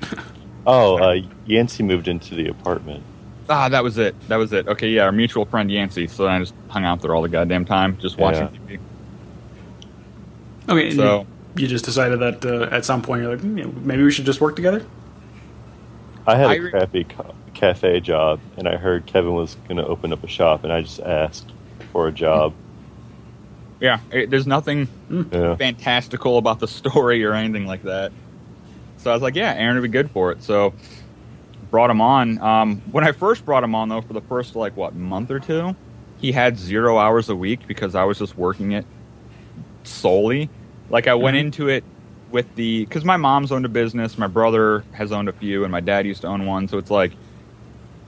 Oh, 0.66 0.96
uh, 0.96 1.20
Yancey 1.44 1.82
moved 1.82 2.08
into 2.08 2.34
the 2.34 2.48
apartment. 2.48 3.02
Ah, 3.50 3.68
that 3.68 3.84
was 3.84 3.98
it. 3.98 4.18
That 4.28 4.36
was 4.36 4.50
it. 4.54 4.66
Okay, 4.66 4.88
yeah, 4.88 5.02
our 5.02 5.12
mutual 5.12 5.44
friend 5.44 5.70
Yancey. 5.70 6.06
So 6.06 6.26
I 6.26 6.38
just 6.38 6.54
hung 6.68 6.86
out 6.86 7.02
there 7.02 7.14
all 7.14 7.20
the 7.20 7.28
goddamn 7.28 7.66
time, 7.66 7.98
just 7.98 8.16
watching 8.16 8.48
Yeah. 8.70 8.76
TV. 8.76 8.78
Okay, 10.70 10.86
and 10.86 10.96
So- 10.96 11.26
you, 11.56 11.62
you 11.64 11.68
just 11.68 11.84
decided 11.84 12.18
that 12.20 12.42
uh, 12.46 12.74
at 12.74 12.86
some 12.86 13.02
point 13.02 13.20
you're 13.20 13.30
like, 13.32 13.42
"Hmm, 13.42 13.58
you 13.58 13.64
know, 13.64 13.72
maybe 13.82 14.04
we 14.04 14.10
should 14.10 14.24
just 14.24 14.40
work 14.40 14.56
together? 14.56 14.86
I 16.26 16.36
had 16.36 16.46
a 16.46 16.48
I 16.48 16.54
re- 16.54 16.70
crappy 16.70 17.04
ca- 17.04 17.32
cafe 17.52 18.00
job, 18.00 18.40
and 18.56 18.66
I 18.66 18.76
heard 18.78 19.04
Kevin 19.04 19.34
was 19.34 19.56
going 19.68 19.76
to 19.76 19.86
open 19.86 20.14
up 20.14 20.24
a 20.24 20.28
shop, 20.28 20.64
and 20.64 20.72
I 20.72 20.80
just 20.80 21.00
asked 21.00 21.52
for 21.92 22.08
a 22.08 22.12
job. 22.12 22.54
Yeah, 23.84 24.00
it, 24.10 24.30
there's 24.30 24.46
nothing 24.46 24.88
Yeah. 25.30 25.56
fantastical 25.56 26.38
about 26.38 26.58
the 26.58 26.66
story 26.68 27.22
or 27.22 27.34
anything 27.34 27.66
like 27.66 27.82
that. 27.82 28.12
So 28.96 29.10
I 29.10 29.12
was 29.14 29.22
like, 29.22 29.34
yeah, 29.34 29.52
Aaron 29.52 29.74
would 29.76 29.82
be 29.82 29.88
good 29.88 30.10
for 30.10 30.32
it. 30.32 30.42
So 30.42 30.72
brought 31.70 31.90
him 31.90 32.00
on. 32.00 32.38
Um, 32.40 32.76
when 32.92 33.04
I 33.06 33.12
first 33.12 33.44
brought 33.44 33.62
him 33.62 33.74
on, 33.74 33.90
though, 33.90 34.00
for 34.00 34.14
the 34.14 34.22
first 34.22 34.56
like 34.56 34.74
what 34.74 34.94
month 34.94 35.30
or 35.30 35.38
two, 35.38 35.76
he 36.16 36.32
had 36.32 36.58
zero 36.58 36.96
hours 36.96 37.28
a 37.28 37.36
week 37.36 37.66
because 37.68 37.94
I 37.94 38.04
was 38.04 38.18
just 38.18 38.38
working 38.38 38.72
it 38.72 38.86
solely. 39.82 40.48
Like 40.88 41.06
I 41.06 41.14
went 41.14 41.36
Mhm. 41.36 41.40
into 41.40 41.68
it 41.68 41.84
with 42.30 42.46
the 42.54 42.86
because 42.86 43.04
my 43.04 43.18
mom's 43.18 43.52
owned 43.52 43.66
a 43.66 43.68
business, 43.68 44.16
my 44.16 44.28
brother 44.28 44.82
has 44.92 45.12
owned 45.12 45.28
a 45.28 45.32
few, 45.34 45.62
and 45.64 45.70
my 45.70 45.80
dad 45.80 46.06
used 46.06 46.22
to 46.22 46.28
own 46.28 46.46
one. 46.46 46.68
So 46.68 46.78
it's 46.78 46.90
like 46.90 47.12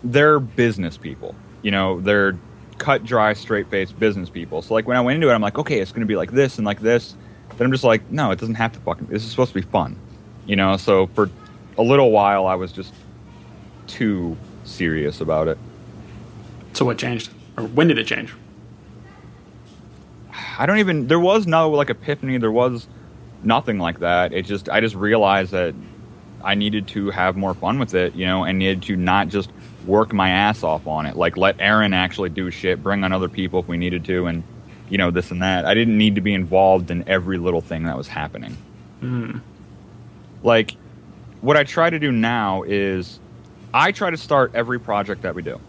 they're 0.02 0.40
business 0.40 0.96
people. 0.96 1.34
You 1.60 1.70
know, 1.70 2.00
they're 2.00 2.34
cut, 2.78 3.04
dry, 3.04 3.32
straight 3.32 3.68
faced 3.70 3.98
business 3.98 4.30
people. 4.30 4.62
So 4.62 4.74
like 4.74 4.86
when 4.86 4.96
I 4.96 5.00
went 5.00 5.16
into 5.16 5.30
it, 5.30 5.34
I'm 5.34 5.42
like, 5.42 5.58
okay, 5.58 5.80
it's 5.80 5.92
going 5.92 6.00
to 6.00 6.06
be 6.06 6.16
like 6.16 6.32
this 6.32 6.58
and 6.58 6.66
like 6.66 6.80
this. 6.80 7.16
Then 7.56 7.66
I'm 7.66 7.72
just 7.72 7.84
like, 7.84 8.10
no, 8.10 8.30
it 8.30 8.38
doesn't 8.38 8.56
have 8.56 8.72
to 8.72 8.80
fucking. 8.80 9.06
This 9.06 9.24
is 9.24 9.30
supposed 9.30 9.52
to 9.52 9.54
be 9.54 9.66
fun. 9.66 9.98
You 10.46 10.56
know. 10.56 10.76
So 10.76 11.06
for 11.08 11.30
a 11.78 11.82
little 11.82 12.10
while, 12.10 12.46
I 12.46 12.54
was 12.54 12.72
just 12.72 12.92
too 13.86 14.36
serious 14.64 15.20
about 15.20 15.48
it. 15.48 15.58
So, 16.72 16.84
what 16.84 16.98
changed? 16.98 17.30
Or 17.56 17.64
when 17.64 17.88
did 17.88 17.98
it 17.98 18.06
change? 18.06 18.34
I 20.58 20.66
don't 20.66 20.78
even. 20.78 21.06
There 21.06 21.20
was 21.20 21.46
no 21.46 21.70
like 21.70 21.90
epiphany. 21.90 22.38
There 22.38 22.52
was 22.52 22.86
nothing 23.42 23.78
like 23.78 24.00
that. 24.00 24.32
It 24.32 24.44
just. 24.44 24.68
I 24.68 24.80
just 24.80 24.94
realized 24.94 25.52
that 25.52 25.74
I 26.46 26.54
needed 26.54 26.88
to 26.88 27.10
have 27.10 27.36
more 27.36 27.54
fun 27.54 27.78
with 27.78 27.94
it. 27.94 28.14
You 28.14 28.26
know, 28.26 28.44
and 28.44 28.58
needed 28.58 28.82
to 28.84 28.96
not 28.96 29.28
just 29.28 29.50
work 29.86 30.12
my 30.12 30.30
ass 30.30 30.62
off 30.62 30.86
on 30.86 31.06
it. 31.06 31.16
Like 31.16 31.36
let 31.36 31.56
Aaron 31.60 31.92
actually 31.92 32.30
do 32.30 32.50
shit. 32.50 32.82
Bring 32.82 33.04
on 33.04 33.12
other 33.12 33.28
people 33.28 33.60
if 33.60 33.68
we 33.68 33.76
needed 33.76 34.04
to, 34.06 34.26
and 34.26 34.42
you 34.88 34.98
know 34.98 35.10
this 35.10 35.30
and 35.30 35.42
that. 35.42 35.64
I 35.64 35.74
didn't 35.74 35.98
need 35.98 36.14
to 36.14 36.20
be 36.20 36.34
involved 36.34 36.90
in 36.90 37.08
every 37.08 37.38
little 37.38 37.60
thing 37.60 37.84
that 37.84 37.96
was 37.96 38.08
happening. 38.08 38.56
Hmm. 39.00 39.38
Like 40.42 40.76
what 41.40 41.56
I 41.56 41.64
try 41.64 41.90
to 41.90 41.98
do 41.98 42.12
now 42.12 42.62
is 42.62 43.20
I 43.72 43.92
try 43.92 44.10
to 44.10 44.16
start 44.16 44.52
every 44.54 44.80
project 44.80 45.22
that 45.22 45.34
we 45.34 45.42
do. 45.42 45.60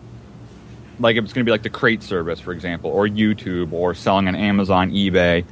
Like 0.99 1.17
if 1.17 1.23
it's 1.23 1.33
going 1.33 1.45
to 1.45 1.47
be 1.47 1.51
like 1.51 1.63
the 1.63 1.69
crate 1.69 2.01
service, 2.03 2.39
for 2.39 2.51
example, 2.51 2.89
or 2.89 3.07
YouTube, 3.07 3.71
or 3.71 3.93
selling 3.93 4.27
on 4.27 4.35
Amazon, 4.35 4.91
eBay. 4.91 5.45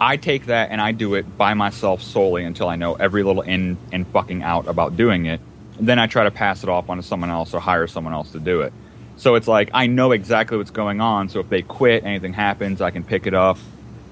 I 0.00 0.16
take 0.16 0.46
that 0.46 0.70
and 0.70 0.80
I 0.80 0.92
do 0.92 1.14
it 1.14 1.36
by 1.36 1.54
myself 1.54 2.02
solely 2.02 2.44
until 2.44 2.68
I 2.68 2.76
know 2.76 2.94
every 2.94 3.22
little 3.22 3.42
in 3.42 3.76
and 3.92 4.06
fucking 4.08 4.42
out 4.42 4.68
about 4.68 4.96
doing 4.96 5.26
it. 5.26 5.40
And 5.78 5.88
then 5.88 5.98
I 5.98 6.06
try 6.06 6.24
to 6.24 6.30
pass 6.30 6.62
it 6.62 6.68
off 6.68 6.88
onto 6.88 7.02
someone 7.02 7.30
else 7.30 7.54
or 7.54 7.60
hire 7.60 7.86
someone 7.86 8.12
else 8.12 8.32
to 8.32 8.40
do 8.40 8.62
it. 8.62 8.72
So 9.16 9.34
it's 9.34 9.48
like 9.48 9.70
I 9.74 9.86
know 9.86 10.12
exactly 10.12 10.56
what's 10.56 10.70
going 10.70 11.00
on. 11.00 11.28
So 11.28 11.40
if 11.40 11.48
they 11.48 11.62
quit, 11.62 12.04
anything 12.04 12.32
happens, 12.32 12.80
I 12.80 12.90
can 12.90 13.02
pick 13.02 13.26
it 13.26 13.34
up, 13.34 13.58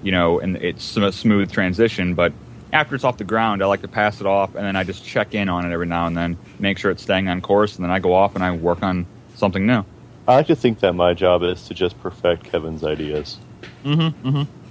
you 0.02 0.12
know, 0.12 0.40
and 0.40 0.56
it's 0.56 0.96
a 0.96 1.12
smooth 1.12 1.52
transition. 1.52 2.14
But 2.14 2.32
after 2.72 2.96
it's 2.96 3.04
off 3.04 3.16
the 3.18 3.24
ground, 3.24 3.62
I 3.62 3.66
like 3.66 3.82
to 3.82 3.88
pass 3.88 4.20
it 4.20 4.26
off 4.26 4.54
and 4.56 4.64
then 4.64 4.74
I 4.74 4.82
just 4.82 5.04
check 5.04 5.34
in 5.34 5.48
on 5.48 5.64
it 5.64 5.72
every 5.72 5.86
now 5.86 6.06
and 6.06 6.16
then, 6.16 6.36
make 6.58 6.78
sure 6.78 6.90
it's 6.90 7.02
staying 7.02 7.28
on 7.28 7.40
course, 7.40 7.76
and 7.76 7.84
then 7.84 7.92
I 7.92 8.00
go 8.00 8.12
off 8.12 8.34
and 8.34 8.42
I 8.42 8.50
work 8.50 8.82
on 8.82 9.06
something 9.36 9.66
new. 9.66 9.84
I 10.26 10.34
like 10.34 10.48
to 10.48 10.56
think 10.56 10.80
that 10.80 10.94
my 10.94 11.14
job 11.14 11.44
is 11.44 11.68
to 11.68 11.74
just 11.74 12.00
perfect 12.00 12.44
Kevin's 12.44 12.82
ideas. 12.82 13.38
Mm-hmm, 13.84 14.28
mm-hmm. 14.28 14.65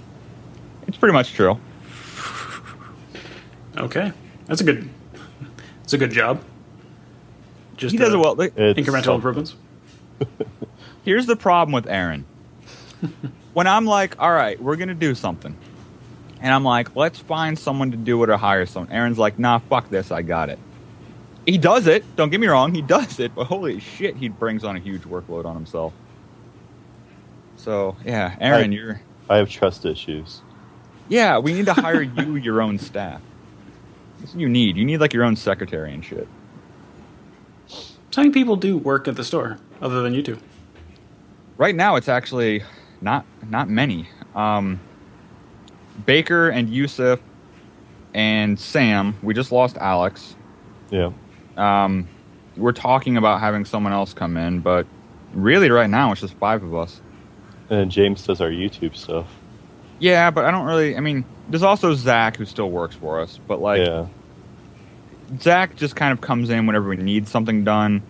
It's 0.86 0.96
pretty 0.96 1.12
much 1.12 1.32
true. 1.32 1.58
Okay, 3.76 4.12
that's 4.46 4.60
a 4.60 4.64
good. 4.64 4.88
It's 5.84 5.92
a 5.92 5.98
good 5.98 6.10
job. 6.10 6.42
Just 7.76 7.92
He 7.92 7.98
does 7.98 8.12
it 8.14 8.16
well. 8.16 8.34
Like, 8.34 8.52
It's 8.56 8.78
Incremental 8.78 9.04
some- 9.04 9.14
improvements. 9.16 9.54
Here's 11.04 11.26
the 11.26 11.36
problem 11.36 11.72
with 11.72 11.86
Aaron. 11.86 12.24
when 13.52 13.66
I'm 13.66 13.84
like, 13.84 14.16
all 14.18 14.32
right, 14.32 14.60
we're 14.60 14.76
going 14.76 14.88
to 14.88 14.94
do 14.94 15.14
something. 15.14 15.54
And 16.40 16.52
I'm 16.52 16.64
like, 16.64 16.96
let's 16.96 17.18
find 17.18 17.58
someone 17.58 17.90
to 17.92 17.96
do 17.96 18.22
it 18.24 18.30
or 18.30 18.36
hire 18.36 18.66
someone. 18.66 18.90
Aaron's 18.92 19.18
like, 19.18 19.38
nah, 19.38 19.58
fuck 19.58 19.88
this, 19.90 20.10
I 20.10 20.22
got 20.22 20.48
it. 20.48 20.58
He 21.44 21.58
does 21.58 21.86
it. 21.86 22.04
Don't 22.16 22.30
get 22.30 22.40
me 22.40 22.46
wrong, 22.48 22.74
he 22.74 22.82
does 22.82 23.20
it. 23.20 23.34
But 23.34 23.44
holy 23.44 23.78
shit, 23.78 24.16
he 24.16 24.28
brings 24.28 24.64
on 24.64 24.74
a 24.76 24.80
huge 24.80 25.02
workload 25.02 25.44
on 25.44 25.54
himself. 25.54 25.92
So, 27.56 27.96
yeah, 28.04 28.36
Aaron, 28.40 28.72
I- 28.72 28.74
you're. 28.74 29.00
I 29.28 29.36
have 29.36 29.50
trust 29.50 29.84
issues. 29.84 30.40
Yeah, 31.08 31.38
we 31.38 31.52
need 31.52 31.66
to 31.66 31.72
hire 31.72 32.02
you 32.02 32.36
your 32.36 32.60
own 32.60 32.78
staff. 32.78 33.20
That's 34.18 34.32
what 34.32 34.40
you 34.40 34.48
need. 34.48 34.76
You 34.76 34.84
need 34.84 34.98
like 35.00 35.12
your 35.12 35.24
own 35.24 35.36
secretary 35.36 35.92
and 35.92 36.04
shit. 36.04 36.26
So 37.68 38.22
many 38.22 38.32
people 38.32 38.56
do 38.56 38.78
work 38.78 39.08
at 39.08 39.16
the 39.16 39.24
store 39.24 39.58
other 39.80 40.00
than 40.02 40.14
you 40.14 40.22
two. 40.22 40.38
Right 41.58 41.74
now, 41.74 41.96
it's 41.96 42.08
actually 42.08 42.62
not 43.00 43.24
not 43.48 43.68
many. 43.68 44.08
Um, 44.34 44.80
Baker 46.04 46.48
and 46.48 46.68
Yusuf 46.68 47.20
and 48.14 48.58
Sam. 48.58 49.16
We 49.22 49.34
just 49.34 49.52
lost 49.52 49.76
Alex. 49.76 50.34
Yeah. 50.90 51.12
Um, 51.56 52.08
we're 52.56 52.72
talking 52.72 53.16
about 53.16 53.40
having 53.40 53.64
someone 53.64 53.92
else 53.92 54.14
come 54.14 54.36
in, 54.36 54.60
but 54.60 54.86
really, 55.34 55.70
right 55.70 55.88
now, 55.88 56.12
it's 56.12 56.20
just 56.20 56.34
five 56.34 56.62
of 56.62 56.74
us. 56.74 57.00
And 57.68 57.90
James 57.90 58.26
does 58.26 58.40
our 58.40 58.48
YouTube 58.48 58.96
stuff. 58.96 59.26
Yeah, 59.98 60.30
but 60.30 60.44
I 60.44 60.50
don't 60.50 60.66
really. 60.66 60.96
I 60.96 61.00
mean, 61.00 61.24
there's 61.48 61.62
also 61.62 61.94
Zach 61.94 62.36
who 62.36 62.44
still 62.44 62.70
works 62.70 62.94
for 62.94 63.20
us, 63.20 63.38
but 63.46 63.60
like 63.60 63.80
yeah. 63.86 64.06
Zach 65.40 65.74
just 65.76 65.96
kind 65.96 66.12
of 66.12 66.20
comes 66.20 66.50
in 66.50 66.66
whenever 66.66 66.88
we 66.88 66.96
need 66.96 67.26
something 67.28 67.64
done. 67.64 68.02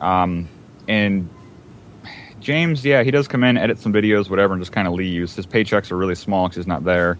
Um, 0.00 0.48
and 0.88 1.28
James, 2.40 2.84
yeah, 2.84 3.02
he 3.02 3.10
does 3.10 3.28
come 3.28 3.44
in, 3.44 3.56
edit 3.56 3.78
some 3.78 3.92
videos, 3.92 4.30
whatever, 4.30 4.54
and 4.54 4.60
just 4.62 4.72
kind 4.72 4.88
of 4.88 4.94
leaves. 4.94 5.34
His 5.36 5.46
paychecks 5.46 5.90
are 5.92 5.96
really 5.96 6.14
small 6.14 6.46
because 6.48 6.56
he's 6.56 6.66
not 6.66 6.84
there. 6.84 7.18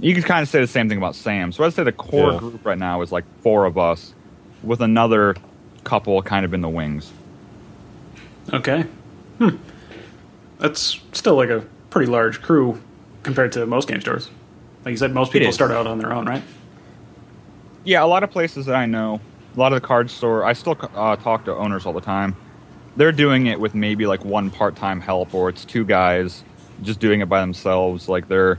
You 0.00 0.14
can 0.14 0.22
kind 0.22 0.42
of 0.42 0.48
say 0.48 0.60
the 0.60 0.66
same 0.66 0.88
thing 0.88 0.98
about 0.98 1.14
Sam. 1.14 1.52
So 1.52 1.64
I'd 1.64 1.72
say 1.74 1.82
the 1.82 1.92
core 1.92 2.32
Yeah. 2.32 2.38
group 2.38 2.64
right 2.64 2.78
now 2.78 3.02
is 3.02 3.10
like 3.12 3.24
four 3.42 3.64
of 3.66 3.78
us, 3.78 4.14
with 4.62 4.80
another 4.80 5.34
couple 5.84 6.20
kind 6.22 6.44
of 6.44 6.52
in 6.54 6.60
the 6.60 6.68
wings. 6.68 7.12
Okay. 8.52 8.82
Hmm. 9.38 9.56
That's 10.58 11.00
still 11.12 11.36
like 11.36 11.50
a 11.50 11.64
pretty 11.90 12.10
large 12.10 12.42
crew 12.42 12.80
compared 13.28 13.52
to 13.52 13.66
most 13.66 13.86
game 13.88 14.00
stores. 14.00 14.30
Like 14.86 14.92
you 14.92 14.96
said, 14.96 15.12
most 15.12 15.32
people 15.32 15.52
start 15.52 15.70
out 15.70 15.86
on 15.86 15.98
their 15.98 16.14
own, 16.14 16.24
right? 16.26 16.42
Yeah, 17.84 18.02
a 18.02 18.06
lot 18.06 18.22
of 18.22 18.30
places 18.30 18.64
that 18.66 18.74
I 18.74 18.86
know, 18.86 19.20
a 19.54 19.58
lot 19.60 19.70
of 19.74 19.82
the 19.82 19.86
card 19.86 20.10
store, 20.10 20.46
I 20.46 20.54
still 20.54 20.78
uh, 20.94 21.16
talk 21.16 21.44
to 21.44 21.54
owners 21.54 21.84
all 21.84 21.92
the 21.92 22.00
time. 22.00 22.34
They're 22.96 23.12
doing 23.12 23.46
it 23.46 23.60
with 23.60 23.74
maybe 23.74 24.06
like 24.06 24.24
one 24.24 24.50
part-time 24.50 25.02
help, 25.02 25.34
or 25.34 25.50
it's 25.50 25.66
two 25.66 25.84
guys 25.84 26.42
just 26.82 27.00
doing 27.00 27.20
it 27.20 27.28
by 27.28 27.40
themselves. 27.40 28.08
Like 28.08 28.28
they're 28.28 28.58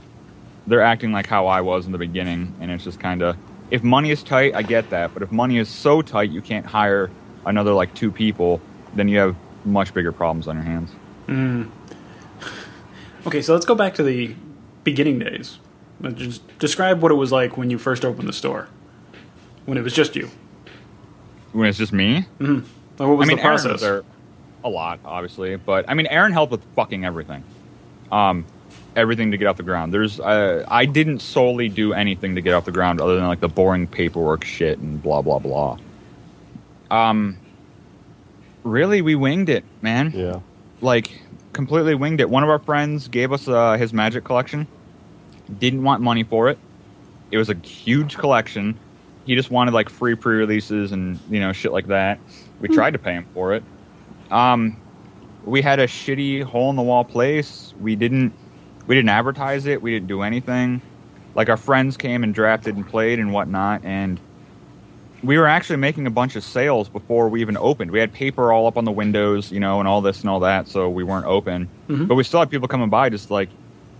they're 0.68 0.82
acting 0.82 1.10
like 1.10 1.26
how 1.26 1.48
I 1.48 1.62
was 1.62 1.86
in 1.86 1.92
the 1.92 1.98
beginning, 1.98 2.54
and 2.60 2.70
it's 2.70 2.84
just 2.84 3.00
kind 3.00 3.22
of 3.22 3.36
if 3.72 3.82
money 3.82 4.12
is 4.12 4.22
tight, 4.22 4.54
I 4.54 4.62
get 4.62 4.88
that, 4.90 5.12
but 5.12 5.24
if 5.24 5.32
money 5.32 5.58
is 5.58 5.68
so 5.68 6.00
tight 6.00 6.30
you 6.30 6.42
can't 6.42 6.64
hire 6.64 7.10
another 7.44 7.72
like 7.72 7.92
two 7.94 8.12
people, 8.12 8.60
then 8.94 9.08
you 9.08 9.18
have 9.18 9.34
much 9.64 9.92
bigger 9.92 10.12
problems 10.12 10.46
on 10.46 10.54
your 10.54 10.64
hands. 10.64 10.92
Okay, 13.26 13.42
so 13.42 13.52
let's 13.52 13.66
go 13.66 13.74
back 13.74 13.94
to 13.96 14.02
the 14.02 14.34
beginning 14.84 15.18
days. 15.18 15.58
Just 16.14 16.42
describe 16.58 17.02
what 17.02 17.12
it 17.12 17.16
was 17.16 17.30
like 17.30 17.56
when 17.56 17.68
you 17.70 17.78
first 17.78 18.04
opened 18.04 18.26
the 18.28 18.32
store, 18.32 18.68
when 19.66 19.76
it 19.76 19.82
was 19.82 19.92
just 19.92 20.16
you. 20.16 20.30
When 21.52 21.68
it's 21.68 21.76
just 21.78 21.92
me, 21.92 22.26
Like, 22.38 22.62
what 22.96 23.08
was 23.18 23.28
I 23.28 23.28
mean, 23.28 23.36
the 23.38 23.42
Aaron 23.42 23.56
process? 23.58 23.72
was 23.72 23.80
there 23.82 24.02
a 24.64 24.68
lot, 24.68 25.00
obviously, 25.04 25.56
but 25.56 25.84
I 25.88 25.94
mean, 25.94 26.06
Aaron 26.06 26.32
helped 26.32 26.52
with 26.52 26.62
fucking 26.76 27.04
everything, 27.04 27.42
um, 28.12 28.46
everything 28.96 29.30
to 29.32 29.36
get 29.36 29.46
off 29.46 29.56
the 29.56 29.62
ground. 29.62 29.92
There's, 29.92 30.20
uh, 30.20 30.64
I 30.68 30.86
didn't 30.86 31.20
solely 31.20 31.68
do 31.68 31.92
anything 31.92 32.34
to 32.36 32.40
get 32.40 32.54
off 32.54 32.64
the 32.64 32.72
ground 32.72 33.00
other 33.00 33.16
than 33.16 33.26
like 33.26 33.40
the 33.40 33.48
boring 33.48 33.86
paperwork 33.86 34.44
shit 34.44 34.78
and 34.78 35.02
blah 35.02 35.20
blah 35.22 35.38
blah. 35.38 35.76
Um, 36.90 37.36
really, 38.64 39.02
we 39.02 39.14
winged 39.16 39.48
it, 39.48 39.64
man. 39.82 40.12
Yeah. 40.14 40.40
Like 40.80 41.20
completely 41.52 41.94
winged 41.94 42.20
it. 42.20 42.30
One 42.30 42.42
of 42.42 42.48
our 42.48 42.58
friends 42.58 43.08
gave 43.08 43.32
us 43.32 43.48
uh, 43.48 43.76
his 43.76 43.92
magic 43.92 44.24
collection. 44.24 44.66
Didn't 45.58 45.82
want 45.82 46.02
money 46.02 46.22
for 46.22 46.48
it. 46.48 46.58
It 47.30 47.38
was 47.38 47.48
a 47.48 47.54
huge 47.54 48.16
collection. 48.16 48.78
He 49.24 49.34
just 49.34 49.50
wanted 49.50 49.74
like 49.74 49.88
free 49.88 50.14
pre-releases 50.14 50.92
and 50.92 51.18
you 51.30 51.40
know 51.40 51.52
shit 51.52 51.72
like 51.72 51.86
that. 51.88 52.18
We 52.60 52.68
tried 52.68 52.92
to 52.92 52.98
pay 52.98 53.12
him 53.12 53.26
for 53.32 53.54
it. 53.54 53.62
Um, 54.30 54.76
we 55.44 55.62
had 55.62 55.78
a 55.78 55.86
shitty 55.86 56.42
hole 56.42 56.70
in 56.70 56.76
the 56.76 56.82
wall 56.82 57.04
place. 57.04 57.74
We 57.80 57.96
didn't 57.96 58.32
we 58.86 58.94
didn't 58.94 59.10
advertise 59.10 59.66
it. 59.66 59.82
We 59.82 59.92
didn't 59.92 60.08
do 60.08 60.22
anything. 60.22 60.82
Like 61.34 61.48
our 61.48 61.56
friends 61.56 61.96
came 61.96 62.24
and 62.24 62.34
drafted 62.34 62.76
and 62.76 62.88
played 62.88 63.18
and 63.18 63.32
whatnot, 63.32 63.84
and 63.84 64.20
we 65.22 65.36
were 65.38 65.46
actually 65.46 65.76
making 65.76 66.06
a 66.06 66.10
bunch 66.10 66.34
of 66.36 66.42
sales 66.44 66.88
before 66.88 67.28
we 67.28 67.40
even 67.40 67.56
opened. 67.56 67.90
We 67.90 67.98
had 68.00 68.12
paper 68.12 68.52
all 68.52 68.66
up 68.66 68.76
on 68.78 68.84
the 68.84 68.92
windows, 68.92 69.52
you 69.52 69.60
know, 69.60 69.78
and 69.78 69.86
all 69.88 70.00
this 70.00 70.20
and 70.20 70.30
all 70.30 70.40
that, 70.40 70.66
so 70.68 70.88
we 70.88 71.04
weren't 71.04 71.26
open. 71.26 71.68
Mhm. 71.88 72.08
But 72.08 72.14
we 72.14 72.24
still 72.24 72.40
had 72.40 72.50
people 72.50 72.68
coming 72.68 72.88
by 72.88 73.08
just 73.10 73.30
like 73.30 73.48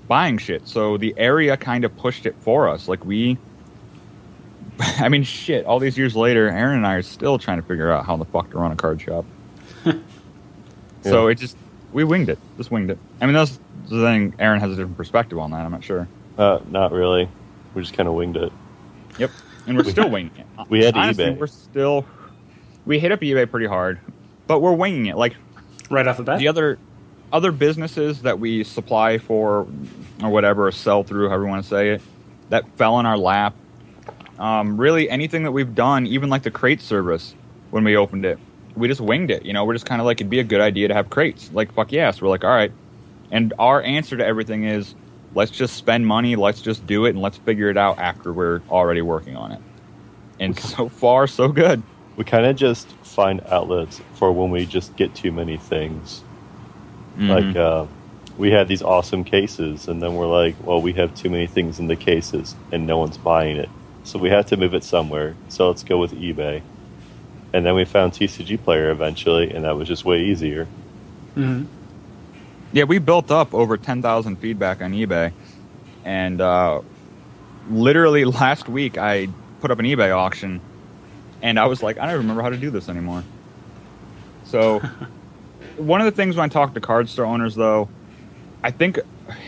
buying 0.08 0.38
shit. 0.38 0.66
So 0.66 0.96
the 0.96 1.14
area 1.16 1.56
kind 1.56 1.84
of 1.84 1.96
pushed 1.96 2.24
it 2.26 2.34
for 2.40 2.68
us. 2.68 2.88
Like 2.88 3.04
we 3.04 3.36
I 4.80 5.08
mean 5.10 5.22
shit, 5.24 5.66
all 5.66 5.78
these 5.78 5.98
years 5.98 6.16
later, 6.16 6.48
Aaron 6.48 6.76
and 6.78 6.86
I 6.86 6.94
are 6.94 7.02
still 7.02 7.38
trying 7.38 7.60
to 7.60 7.66
figure 7.66 7.90
out 7.92 8.06
how 8.06 8.16
the 8.16 8.24
fuck 8.24 8.50
to 8.50 8.58
run 8.58 8.72
a 8.72 8.76
card 8.76 9.00
shop. 9.00 9.24
So 11.02 11.26
Yeah. 11.26 11.32
it 11.32 11.36
just 11.36 11.56
we 11.92 12.04
winged 12.04 12.28
it. 12.28 12.38
Just 12.58 12.70
winged 12.70 12.90
it. 12.90 12.98
I 13.20 13.26
mean 13.26 13.34
that's 13.34 13.58
the 13.88 14.02
thing 14.02 14.34
Aaron 14.38 14.60
has 14.60 14.70
a 14.70 14.74
different 14.76 14.96
perspective 14.98 15.38
on 15.38 15.50
that, 15.52 15.64
I'm 15.64 15.70
not 15.70 15.82
sure. 15.82 16.06
Uh, 16.38 16.60
not 16.68 16.92
really. 16.92 17.28
We 17.74 17.80
just 17.82 17.94
kind 17.94 18.06
of 18.08 18.14
winged 18.14 18.36
it. 18.36 18.52
Yep. 19.18 19.30
And 19.66 19.76
we're 19.76 19.84
still 19.84 20.10
winging 20.10 20.32
it. 20.36 20.46
We 20.68 20.84
had 20.84 20.96
Honestly, 20.96 21.24
eBay. 21.24 21.38
We're 21.38 21.46
still 21.46 22.06
we 22.86 22.98
hit 22.98 23.12
up 23.12 23.20
eBay 23.20 23.50
pretty 23.50 23.66
hard, 23.66 24.00
but 24.46 24.60
we're 24.60 24.74
winging 24.74 25.06
it. 25.06 25.16
Like 25.16 25.36
right 25.90 26.06
off 26.06 26.16
the 26.16 26.22
bat? 26.22 26.38
the 26.38 26.48
other 26.48 26.78
other 27.32 27.52
businesses 27.52 28.22
that 28.22 28.38
we 28.40 28.64
supply 28.64 29.18
for 29.18 29.66
or 30.22 30.30
whatever, 30.30 30.66
or 30.66 30.72
sell 30.72 31.02
through, 31.04 31.28
however 31.28 31.44
you 31.44 31.50
want 31.50 31.62
to 31.62 31.68
say 31.68 31.90
it, 31.90 32.02
that 32.48 32.68
fell 32.76 32.98
in 33.00 33.06
our 33.06 33.16
lap. 33.16 33.54
Um, 34.38 34.80
really, 34.80 35.08
anything 35.10 35.42
that 35.44 35.52
we've 35.52 35.74
done, 35.74 36.06
even 36.06 36.30
like 36.30 36.42
the 36.42 36.50
crate 36.50 36.80
service 36.80 37.34
when 37.70 37.84
we 37.84 37.96
opened 37.96 38.24
it, 38.24 38.38
we 38.74 38.88
just 38.88 39.00
winged 39.00 39.30
it. 39.30 39.44
You 39.44 39.52
know, 39.52 39.64
we're 39.64 39.74
just 39.74 39.86
kind 39.86 40.00
of 40.00 40.06
like 40.06 40.20
it'd 40.20 40.30
be 40.30 40.40
a 40.40 40.44
good 40.44 40.60
idea 40.60 40.88
to 40.88 40.94
have 40.94 41.10
crates. 41.10 41.50
Like 41.52 41.72
fuck 41.72 41.92
yes, 41.92 42.20
we're 42.20 42.28
like 42.28 42.44
all 42.44 42.50
right. 42.50 42.72
And 43.30 43.54
our 43.58 43.82
answer 43.82 44.16
to 44.16 44.26
everything 44.26 44.64
is 44.64 44.94
let's 45.34 45.50
just 45.50 45.76
spend 45.76 46.06
money, 46.06 46.36
let's 46.36 46.62
just 46.62 46.86
do 46.86 47.04
it, 47.06 47.10
and 47.10 47.20
let's 47.20 47.36
figure 47.36 47.68
it 47.70 47.76
out 47.76 47.98
after 47.98 48.32
we're 48.32 48.60
already 48.70 49.02
working 49.02 49.36
on 49.36 49.52
it. 49.52 49.60
And 50.38 50.58
so 50.58 50.88
far, 50.88 51.26
so 51.26 51.48
good. 51.48 51.82
We 52.16 52.24
kind 52.24 52.46
of 52.46 52.56
just 52.56 52.88
find 53.02 53.40
outlets 53.48 54.00
for 54.14 54.32
when 54.32 54.50
we 54.50 54.66
just 54.66 54.96
get 54.96 55.14
too 55.14 55.32
many 55.32 55.56
things. 55.56 56.22
Mhm. 57.18 57.28
Like, 57.28 57.56
uh, 57.56 57.86
we 58.38 58.50
had 58.50 58.68
these 58.68 58.82
awesome 58.82 59.24
cases, 59.24 59.86
and 59.88 60.02
then 60.02 60.14
we're 60.14 60.26
like, 60.26 60.54
well, 60.64 60.80
we 60.80 60.94
have 60.94 61.14
too 61.14 61.28
many 61.28 61.46
things 61.46 61.78
in 61.78 61.88
the 61.88 61.96
cases, 61.96 62.54
and 62.72 62.86
no 62.86 62.98
one's 62.98 63.18
buying 63.18 63.56
it. 63.56 63.68
So 64.02 64.18
we 64.18 64.30
have 64.30 64.46
to 64.46 64.56
move 64.56 64.74
it 64.74 64.82
somewhere. 64.82 65.34
So 65.48 65.68
let's 65.68 65.82
go 65.82 65.98
with 65.98 66.12
eBay. 66.14 66.62
And 67.52 67.66
then 67.66 67.74
we 67.74 67.84
found 67.84 68.12
TCG 68.12 68.56
Player 68.56 68.90
eventually, 68.90 69.50
and 69.50 69.64
that 69.64 69.76
was 69.76 69.88
just 69.88 70.04
way 70.04 70.22
easier. 70.22 70.66
hmm 71.34 71.64
Yeah, 72.72 72.84
we 72.84 72.98
built 72.98 73.32
up 73.32 73.52
over 73.52 73.76
10,000 73.76 74.36
feedback 74.36 74.80
on 74.80 74.92
eBay. 74.92 75.32
And 76.04 76.40
uh, 76.40 76.82
literally 77.68 78.24
last 78.24 78.68
week, 78.68 78.96
I 78.96 79.28
put 79.60 79.70
up 79.70 79.78
an 79.78 79.86
eBay 79.86 80.14
auction 80.14 80.60
and 81.42 81.58
I 81.58 81.66
was 81.66 81.82
like, 81.82 81.98
I 81.98 82.06
don't 82.06 82.18
remember 82.18 82.42
how 82.42 82.50
to 82.50 82.56
do 82.56 82.70
this 82.70 82.88
anymore. 82.88 83.24
So, 84.44 84.80
one 85.76 86.00
of 86.00 86.04
the 86.04 86.12
things 86.12 86.36
when 86.36 86.44
I 86.44 86.48
talk 86.48 86.74
to 86.74 86.80
card 86.80 87.08
store 87.08 87.24
owners, 87.24 87.54
though, 87.54 87.88
I 88.62 88.70
think 88.70 88.98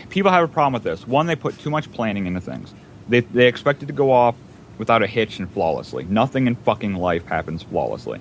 people 0.09 0.31
have 0.31 0.43
a 0.43 0.47
problem 0.51 0.73
with 0.73 0.83
this. 0.83 1.07
One, 1.07 1.27
they 1.27 1.35
put 1.35 1.57
too 1.59 1.69
much 1.69 1.91
planning 1.91 2.25
into 2.25 2.41
things, 2.41 2.73
they, 3.07 3.21
they 3.21 3.47
expect 3.47 3.83
it 3.83 3.85
to 3.87 3.93
go 3.93 4.11
off 4.11 4.35
without 4.79 5.03
a 5.03 5.07
hitch 5.07 5.39
and 5.39 5.49
flawlessly. 5.51 6.03
Nothing 6.05 6.47
in 6.47 6.55
fucking 6.55 6.95
life 6.95 7.25
happens 7.27 7.63
flawlessly. 7.63 8.19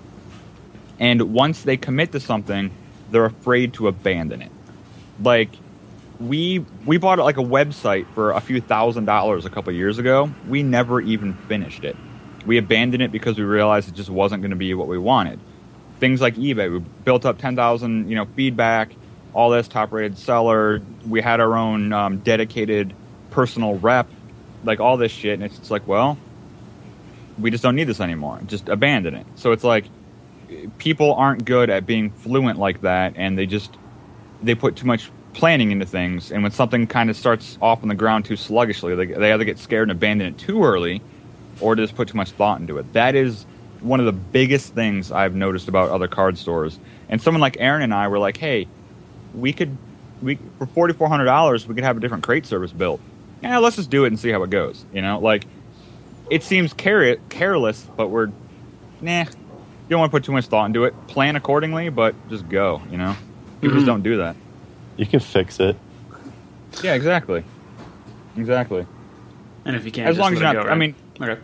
And 0.98 1.32
once 1.32 1.62
they 1.62 1.76
commit 1.78 2.12
to 2.12 2.20
something, 2.20 2.70
they're 3.10 3.24
afraid 3.24 3.72
to 3.74 3.88
abandon 3.88 4.42
it 4.42 4.52
like 5.20 5.51
we 6.20 6.64
we 6.87 6.98
bought 6.98 7.18
like 7.18 7.37
a 7.37 7.42
website 7.42 8.07
for 8.14 8.33
a 8.33 8.40
few 8.40 8.61
thousand 8.61 9.05
dollars 9.07 9.44
a 9.44 9.51
couple 9.51 9.72
years 9.72 9.98
ago. 9.98 10.31
We 10.48 10.62
never 10.62 11.01
even 11.01 11.35
finished 11.35 11.85
it. 11.85 11.96
We 12.46 12.59
abandoned 12.59 13.03
it 13.03 13.12
because 13.12 13.38
we 13.38 13.44
realized 13.44 13.88
it 13.88 13.94
just 13.94 14.11
wasn't 14.11 14.42
going 14.42 14.51
to 14.51 14.57
be 14.57 14.75
what 14.75 14.88
we 14.88 14.98
wanted. 14.98 15.38
Things 16.01 16.20
like 16.20 16.35
eBay, 16.35 16.72
we 16.72 16.79
built 17.05 17.25
up 17.25 17.38
ten 17.38 17.57
thousand, 17.57 18.09
you 18.09 18.16
know, 18.16 18.27
feedback, 18.37 18.92
all 19.35 19.51
this 19.51 19.68
top-rated 19.68 20.18
seller. 20.18 20.81
We 21.07 21.20
had 21.20 21.40
our 21.40 21.57
own 21.57 21.92
um, 21.92 22.18
dedicated 22.18 22.94
personal 23.31 23.79
rep, 23.79 24.09
like 24.64 24.81
all 24.81 24.96
this 24.96 25.12
shit, 25.12 25.35
and 25.35 25.44
it's 25.44 25.59
just 25.59 25.70
like, 25.70 25.87
well, 25.87 26.18
we 27.38 27.51
just 27.51 27.62
don't 27.62 27.77
need 27.77 27.85
this 27.85 28.01
anymore. 28.01 28.40
Just 28.46 28.68
abandon 28.68 29.14
it. 29.14 29.27
So 29.37 29.53
it's 29.53 29.64
like 29.64 29.85
people 30.79 31.14
aren't 31.14 31.44
good 31.44 31.70
at 31.70 31.87
being 31.87 32.11
fluent 32.11 32.59
like 32.59 32.83
that, 32.83 33.14
and 33.16 33.38
they 33.38 33.46
just 33.46 33.77
they 34.42 34.55
put 34.55 34.76
too 34.76 34.87
much 34.87 35.11
planning 35.35 35.70
into 35.70 35.87
things, 35.87 36.31
and 36.31 36.42
when 36.42 36.52
something 36.52 36.87
kind 36.87 37.09
of 37.09 37.16
starts 37.16 37.57
off 37.62 37.83
on 37.83 37.88
the 37.88 37.94
ground 37.94 38.24
too 38.24 38.37
sluggishly, 38.37 38.94
they, 38.94 39.07
they 39.07 39.33
either 39.33 39.44
get 39.44 39.59
scared 39.59 39.88
and 39.88 39.92
abandon 39.92 40.28
it 40.28 40.38
too 40.38 40.64
early, 40.64 41.00
or 41.61 41.74
just 41.76 41.94
put 41.94 42.09
too 42.09 42.16
much 42.16 42.31
thought 42.33 42.61
into 42.61 42.78
it. 42.78 42.92
That 42.92 43.14
is 43.14 43.46
one 43.81 43.98
of 44.00 44.07
the 44.07 44.12
biggest 44.12 44.74
things 44.74 45.11
I've 45.11 45.35
noticed 45.35 45.68
about 45.68 45.90
other 45.90 46.09
card 46.09 46.38
stores. 46.38 46.78
And 47.09 47.20
someone 47.20 47.40
like 47.40 47.57
Aaron 47.59 47.83
and 47.83 47.94
I 47.94 48.09
were 48.09 48.18
like, 48.18 48.37
"Hey, 48.37 48.68
we 49.35 49.52
could, 49.52 49.76
we 50.22 50.38
for 50.59 50.66
forty 50.66 50.94
four 50.94 51.09
hundred 51.09 51.24
dollars, 51.24 51.66
we 51.66 51.74
could 51.74 51.85
have 51.85 51.96
a 51.96 52.00
different 52.00 52.24
crate 52.24 52.46
service 52.46 52.72
built. 52.72 53.00
Yeah, 53.42 53.59
let's 53.59 53.76
just 53.76 53.90
do 53.90 54.05
it 54.05 54.09
and 54.09 54.18
see 54.18 54.31
how 54.31 54.42
it 54.42 54.50
goes. 54.50 54.85
You 54.92 55.02
know, 55.02 55.18
like 55.18 55.46
it 56.31 56.42
seems 56.42 56.72
care- 56.72 57.16
careless, 57.28 57.87
but 57.96 58.09
we're 58.09 58.31
nah. 59.00 59.24
You 59.24 59.96
don't 59.96 60.00
want 60.00 60.12
to 60.12 60.16
put 60.16 60.24
too 60.24 60.33
much 60.33 60.46
thought 60.46 60.66
into 60.66 60.85
it. 60.85 60.94
Plan 61.09 61.37
accordingly, 61.37 61.88
but 61.88 62.14
just 62.31 62.48
go. 62.48 62.81
You 62.90 62.98
know, 62.98 63.16
people 63.62 63.77
just 63.77 63.85
Mhm. 63.85 63.87
don't 63.87 64.03
do 64.03 64.18
that. 64.18 64.37
You 64.98 65.07
can 65.07 65.20
fix 65.20 65.59
it. 65.59 65.77
Yeah, 66.83 66.92
exactly. 66.94 67.42
Exactly. 68.37 68.85
And 69.64 69.75
if 69.77 69.85
you 69.87 69.90
can't, 69.90 70.09
As 70.09 70.16
just 70.16 70.20
long 70.22 70.33
as 70.35 70.40
let 70.40 70.53
you're 70.53 70.62
not- 70.62 70.66
go, 70.66 70.72
I 70.72 70.75
mean- 70.75 70.94
okay. 71.20 71.40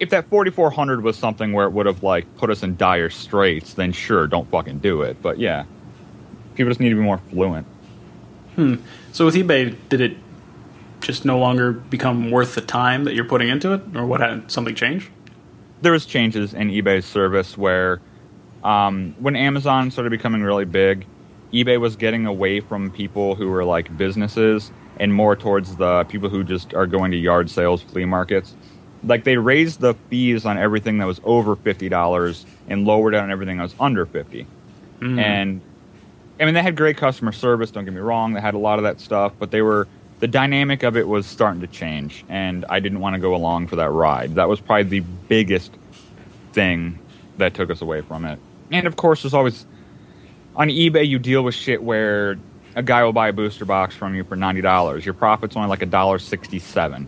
If 0.00 0.10
that 0.10 0.28
4400 0.30 1.02
was 1.02 1.16
something 1.16 1.52
where 1.52 1.66
it 1.66 1.72
would 1.72 1.86
have 1.86 2.02
like 2.02 2.26
put 2.36 2.50
us 2.50 2.62
in 2.62 2.76
dire 2.76 3.10
straits, 3.10 3.74
then 3.74 3.92
sure, 3.92 4.26
don't 4.26 4.48
fucking 4.50 4.78
do 4.78 5.02
it. 5.02 5.16
But 5.22 5.38
yeah, 5.38 5.64
people 6.54 6.70
just 6.70 6.80
need 6.80 6.88
to 6.90 6.94
be 6.96 7.02
more 7.02 7.20
fluent. 7.30 7.66
Hmm. 8.56 8.76
So 9.12 9.24
with 9.26 9.34
eBay, 9.34 9.74
did 9.88 10.00
it 10.00 10.16
just 11.00 11.24
no 11.24 11.38
longer 11.38 11.72
become 11.72 12.30
worth 12.30 12.54
the 12.54 12.60
time 12.60 13.04
that 13.04 13.14
you're 13.14 13.24
putting 13.24 13.48
into 13.48 13.72
it, 13.72 13.82
or 13.94 14.06
what? 14.06 14.20
Had 14.20 14.50
something 14.50 14.74
change? 14.74 15.10
There 15.82 15.92
was 15.92 16.06
changes 16.06 16.54
in 16.54 16.68
eBay's 16.70 17.04
service 17.04 17.56
where 17.58 18.00
Um, 18.64 19.16
when 19.18 19.34
Amazon 19.34 19.90
started 19.90 20.10
becoming 20.10 20.40
really 20.40 20.64
big, 20.64 21.04
eBay 21.52 21.78
was 21.78 21.96
getting 21.96 22.26
away 22.26 22.60
from 22.60 22.90
people 22.90 23.34
who 23.34 23.48
were 23.50 23.64
like 23.64 23.96
businesses 23.96 24.70
and 24.98 25.12
more 25.12 25.36
towards 25.36 25.76
the 25.76 26.04
people 26.04 26.28
who 26.28 26.44
just 26.44 26.74
are 26.74 26.86
going 26.86 27.10
to 27.12 27.16
yard 27.16 27.50
sales, 27.50 27.82
flea 27.82 28.04
markets. 28.04 28.54
Like 29.04 29.24
they 29.24 29.36
raised 29.36 29.80
the 29.80 29.94
fees 30.10 30.46
on 30.46 30.58
everything 30.58 30.98
that 30.98 31.06
was 31.06 31.20
over 31.24 31.56
fifty 31.56 31.88
dollars 31.88 32.46
and 32.68 32.84
lowered 32.86 33.14
it 33.14 33.18
on 33.18 33.30
everything 33.30 33.56
that 33.56 33.64
was 33.64 33.74
under 33.80 34.06
50 34.06 34.46
Mhm. 35.00 35.18
And 35.18 35.60
I 36.40 36.44
mean, 36.44 36.54
they 36.54 36.62
had 36.62 36.76
great 36.76 36.96
customer 36.96 37.32
service. 37.32 37.70
Don't 37.70 37.84
get 37.84 37.92
me 37.94 38.00
wrong; 38.00 38.32
they 38.32 38.40
had 38.40 38.54
a 38.54 38.58
lot 38.58 38.78
of 38.78 38.84
that 38.84 39.00
stuff, 39.00 39.32
but 39.38 39.50
they 39.50 39.62
were 39.62 39.88
the 40.20 40.28
dynamic 40.28 40.84
of 40.84 40.96
it 40.96 41.06
was 41.08 41.26
starting 41.26 41.60
to 41.60 41.66
change, 41.66 42.24
and 42.28 42.64
I 42.68 42.78
didn't 42.78 43.00
want 43.00 43.14
to 43.14 43.20
go 43.20 43.34
along 43.34 43.66
for 43.66 43.76
that 43.76 43.90
ride. 43.90 44.36
That 44.36 44.48
was 44.48 44.60
probably 44.60 45.00
the 45.00 45.06
biggest 45.28 45.72
thing 46.52 46.98
that 47.38 47.54
took 47.54 47.70
us 47.70 47.80
away 47.82 48.02
from 48.02 48.24
it. 48.24 48.38
And 48.70 48.86
of 48.86 48.94
course, 48.96 49.22
there's 49.22 49.34
always 49.34 49.66
on 50.56 50.68
eBay 50.68 51.06
you 51.06 51.18
deal 51.18 51.42
with 51.42 51.54
shit 51.54 51.82
where 51.82 52.38
a 52.74 52.82
guy 52.82 53.04
will 53.04 53.12
buy 53.12 53.28
a 53.28 53.32
booster 53.32 53.64
box 53.64 53.94
from 53.94 54.14
you 54.14 54.24
for 54.24 54.36
ninety 54.36 54.60
dollars. 54.60 55.04
Your 55.04 55.14
profit's 55.14 55.56
only 55.56 55.68
like 55.68 55.82
a 55.82 55.86
dollar 55.86 56.18
sixty-seven. 56.18 57.06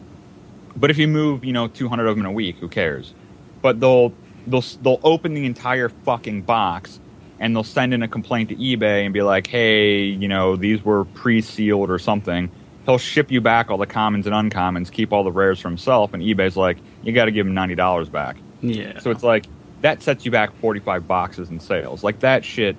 But 0.77 0.91
if 0.91 0.99
you 0.99 1.09
move, 1.09 1.45
you 1.45 1.53
know, 1.53 1.69
two 1.69 1.89
hundred 1.89 2.07
of 2.07 2.17
them 2.17 2.25
in 2.25 2.31
a 2.31 2.33
week, 2.33 2.57
who 2.57 2.69
cares? 2.69 3.15
But 3.63 3.81
they'll 3.81 4.13
they'll 4.47 4.65
they'll 4.83 5.01
open 5.03 5.35
the 5.35 5.47
entire 5.47 5.89
fucking 5.89 6.43
box 6.43 7.01
and 7.39 7.55
they'll 7.55 7.65
send 7.65 7.93
in 7.93 8.03
a 8.03 8.09
complaint 8.09 8.51
to 8.51 8.57
eBay 8.57 9.05
and 9.05 9.15
be 9.15 9.23
like, 9.23 9.47
"Hey, 9.47 10.03
you 10.05 10.29
know, 10.29 10.57
these 10.57 10.85
were 10.85 11.05
pre-sealed 11.05 11.91
or 11.91 11.99
something." 11.99 12.51
He'll 12.85 12.99
ship 12.99 13.31
you 13.31 13.41
back 13.41 13.71
all 13.71 13.79
the 13.79 13.87
commons 13.87 14.27
and 14.27 14.35
uncommons, 14.35 14.93
keep 14.93 15.11
all 15.11 15.25
the 15.25 15.33
rares 15.33 15.59
for 15.59 15.69
himself, 15.69 16.13
and 16.13 16.23
eBay's 16.23 16.57
like, 16.57 16.77
"You 17.03 17.13
got 17.13 17.27
to 17.27 17.31
give 17.31 17.47
him 17.47 17.55
ninety 17.55 17.75
dollars 17.75 18.09
back." 18.09 18.37
yeah. 18.61 18.99
So 18.99 19.11
it's 19.11 19.23
like 19.23 19.47
that 19.81 20.03
sets 20.03 20.25
you 20.25 20.31
back 20.31 20.55
forty-five 20.61 21.07
boxes 21.09 21.51
in 21.51 21.61
sales. 21.61 22.05
Like 22.05 22.21
that 22.21 22.45
shit 22.45 22.77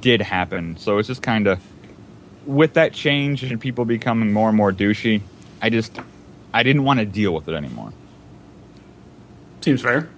did 0.00 0.20
happen. 0.20 0.76
So 0.76 0.98
it's 0.98 1.08
just 1.08 1.22
kind 1.22 1.46
of 1.46 1.60
with 2.46 2.74
that 2.74 2.92
change 2.92 3.42
and 3.42 3.60
people 3.60 3.84
becoming 3.84 4.32
more 4.32 4.48
and 4.48 4.56
more 4.56 4.72
douchey. 4.72 5.20
I 5.60 5.70
just 5.70 5.98
I 6.52 6.62
didn't 6.62 6.84
want 6.84 7.00
to 7.00 7.06
deal 7.06 7.34
with 7.34 7.48
it 7.48 7.54
anymore. 7.54 7.92
Seems 9.60 9.82
fair. 9.82 10.08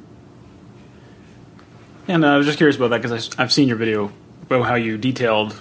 And 2.07 2.24
uh, 2.24 2.28
I 2.28 2.37
was 2.37 2.46
just 2.46 2.59
curious 2.59 2.76
about 2.76 2.88
that 2.90 3.02
because 3.02 3.35
I've 3.38 3.52
seen 3.52 3.68
your 3.68 3.76
video 3.76 4.12
about 4.42 4.66
how 4.66 4.74
you 4.74 4.96
detailed 4.96 5.61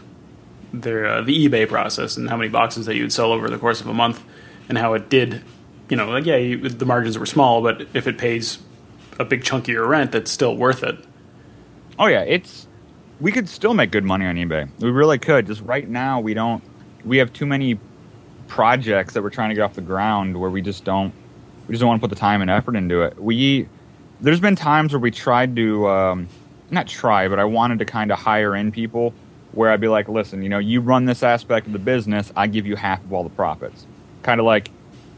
their 0.73 1.07
uh, 1.07 1.21
the 1.21 1.47
eBay 1.47 1.67
process 1.67 2.17
and 2.17 2.29
how 2.29 2.37
many 2.37 2.49
boxes 2.49 2.85
that 2.85 2.95
you 2.95 3.03
would 3.03 3.13
sell 3.13 3.31
over 3.31 3.49
the 3.49 3.57
course 3.57 3.81
of 3.81 3.87
a 3.87 3.93
month, 3.93 4.23
and 4.69 4.77
how 4.77 4.93
it 4.93 5.09
did. 5.09 5.43
You 5.89 5.97
know, 5.97 6.09
like 6.09 6.25
yeah, 6.25 6.35
you, 6.35 6.69
the 6.69 6.85
margins 6.85 7.17
were 7.17 7.25
small, 7.25 7.61
but 7.61 7.87
if 7.93 8.07
it 8.07 8.17
pays 8.17 8.59
a 9.19 9.25
big 9.25 9.43
chunk 9.43 9.65
of 9.65 9.69
your 9.69 9.87
rent, 9.87 10.11
that's 10.11 10.31
still 10.31 10.55
worth 10.55 10.83
it. 10.83 10.97
Oh 11.97 12.07
yeah, 12.07 12.21
it's 12.21 12.67
we 13.19 13.31
could 13.31 13.49
still 13.49 13.73
make 13.73 13.91
good 13.91 14.03
money 14.03 14.25
on 14.25 14.35
eBay. 14.35 14.69
We 14.79 14.89
really 14.91 15.17
could. 15.17 15.47
Just 15.47 15.61
right 15.61 15.87
now, 15.87 16.19
we 16.19 16.33
don't. 16.33 16.63
We 17.05 17.17
have 17.17 17.33
too 17.33 17.45
many 17.45 17.79
projects 18.47 19.13
that 19.13 19.23
we're 19.23 19.29
trying 19.29 19.49
to 19.49 19.55
get 19.55 19.61
off 19.61 19.73
the 19.73 19.81
ground 19.81 20.39
where 20.39 20.49
we 20.49 20.61
just 20.61 20.83
don't. 20.83 21.13
We 21.67 21.73
just 21.73 21.81
don't 21.81 21.89
want 21.89 22.01
to 22.01 22.07
put 22.07 22.13
the 22.13 22.19
time 22.19 22.41
and 22.41 22.49
effort 22.49 22.75
into 22.75 23.01
it. 23.01 23.21
We 23.21 23.67
there's 24.21 24.39
been 24.39 24.55
times 24.55 24.93
where 24.93 24.99
we 24.99 25.11
tried 25.11 25.55
to 25.55 25.87
um, 25.87 26.27
not 26.71 26.87
try, 26.87 27.27
but 27.27 27.39
I 27.39 27.45
wanted 27.45 27.79
to 27.79 27.85
kind 27.85 28.11
of 28.11 28.17
hire 28.19 28.55
in 28.55 28.71
people 28.71 29.13
where 29.51 29.71
I'd 29.71 29.81
be 29.81 29.87
like, 29.87 30.07
listen, 30.07 30.41
you 30.43 30.49
know, 30.49 30.59
you 30.59 30.81
run 30.81 31.05
this 31.05 31.23
aspect 31.23 31.67
of 31.67 31.73
the 31.73 31.79
business, 31.79 32.31
I 32.35 32.47
give 32.47 32.65
you 32.65 32.75
half 32.75 33.03
of 33.03 33.13
all 33.13 33.23
the 33.23 33.29
profits. 33.29 33.85
Kind 34.23 34.39
of 34.39 34.45
like 34.45 34.69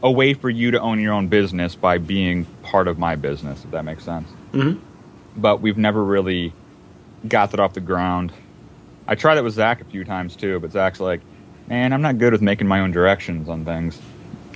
a 0.02 0.10
way 0.10 0.34
for 0.34 0.48
you 0.48 0.70
to 0.70 0.80
own 0.80 1.00
your 1.00 1.12
own 1.12 1.28
business 1.28 1.74
by 1.74 1.98
being 1.98 2.46
part 2.62 2.88
of 2.88 2.98
my 2.98 3.16
business, 3.16 3.64
if 3.64 3.70
that 3.72 3.84
makes 3.84 4.04
sense. 4.04 4.28
Mhm. 4.52 4.78
But 5.36 5.60
we've 5.60 5.76
never 5.78 6.02
really 6.02 6.52
got 7.28 7.50
that 7.50 7.60
off 7.60 7.74
the 7.74 7.80
ground. 7.80 8.32
I 9.06 9.14
tried 9.14 9.38
it 9.38 9.44
with 9.44 9.54
Zach 9.54 9.80
a 9.80 9.84
few 9.84 10.04
times 10.04 10.36
too, 10.36 10.60
but 10.60 10.72
Zach's 10.72 11.00
like, 11.00 11.20
man, 11.68 11.92
I'm 11.92 12.02
not 12.02 12.18
good 12.18 12.32
with 12.32 12.42
making 12.42 12.66
my 12.66 12.80
own 12.80 12.90
directions 12.90 13.48
on 13.48 13.64
things. 13.64 14.00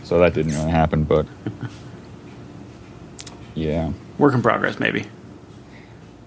So 0.05 0.19
that 0.19 0.35
didn't 0.35 0.53
really 0.53 0.71
happen, 0.71 1.05
but 1.05 1.27
yeah. 3.55 3.93
Work 4.19 4.35
in 4.35 4.43
progress, 4.43 4.79
maybe. 4.79 5.07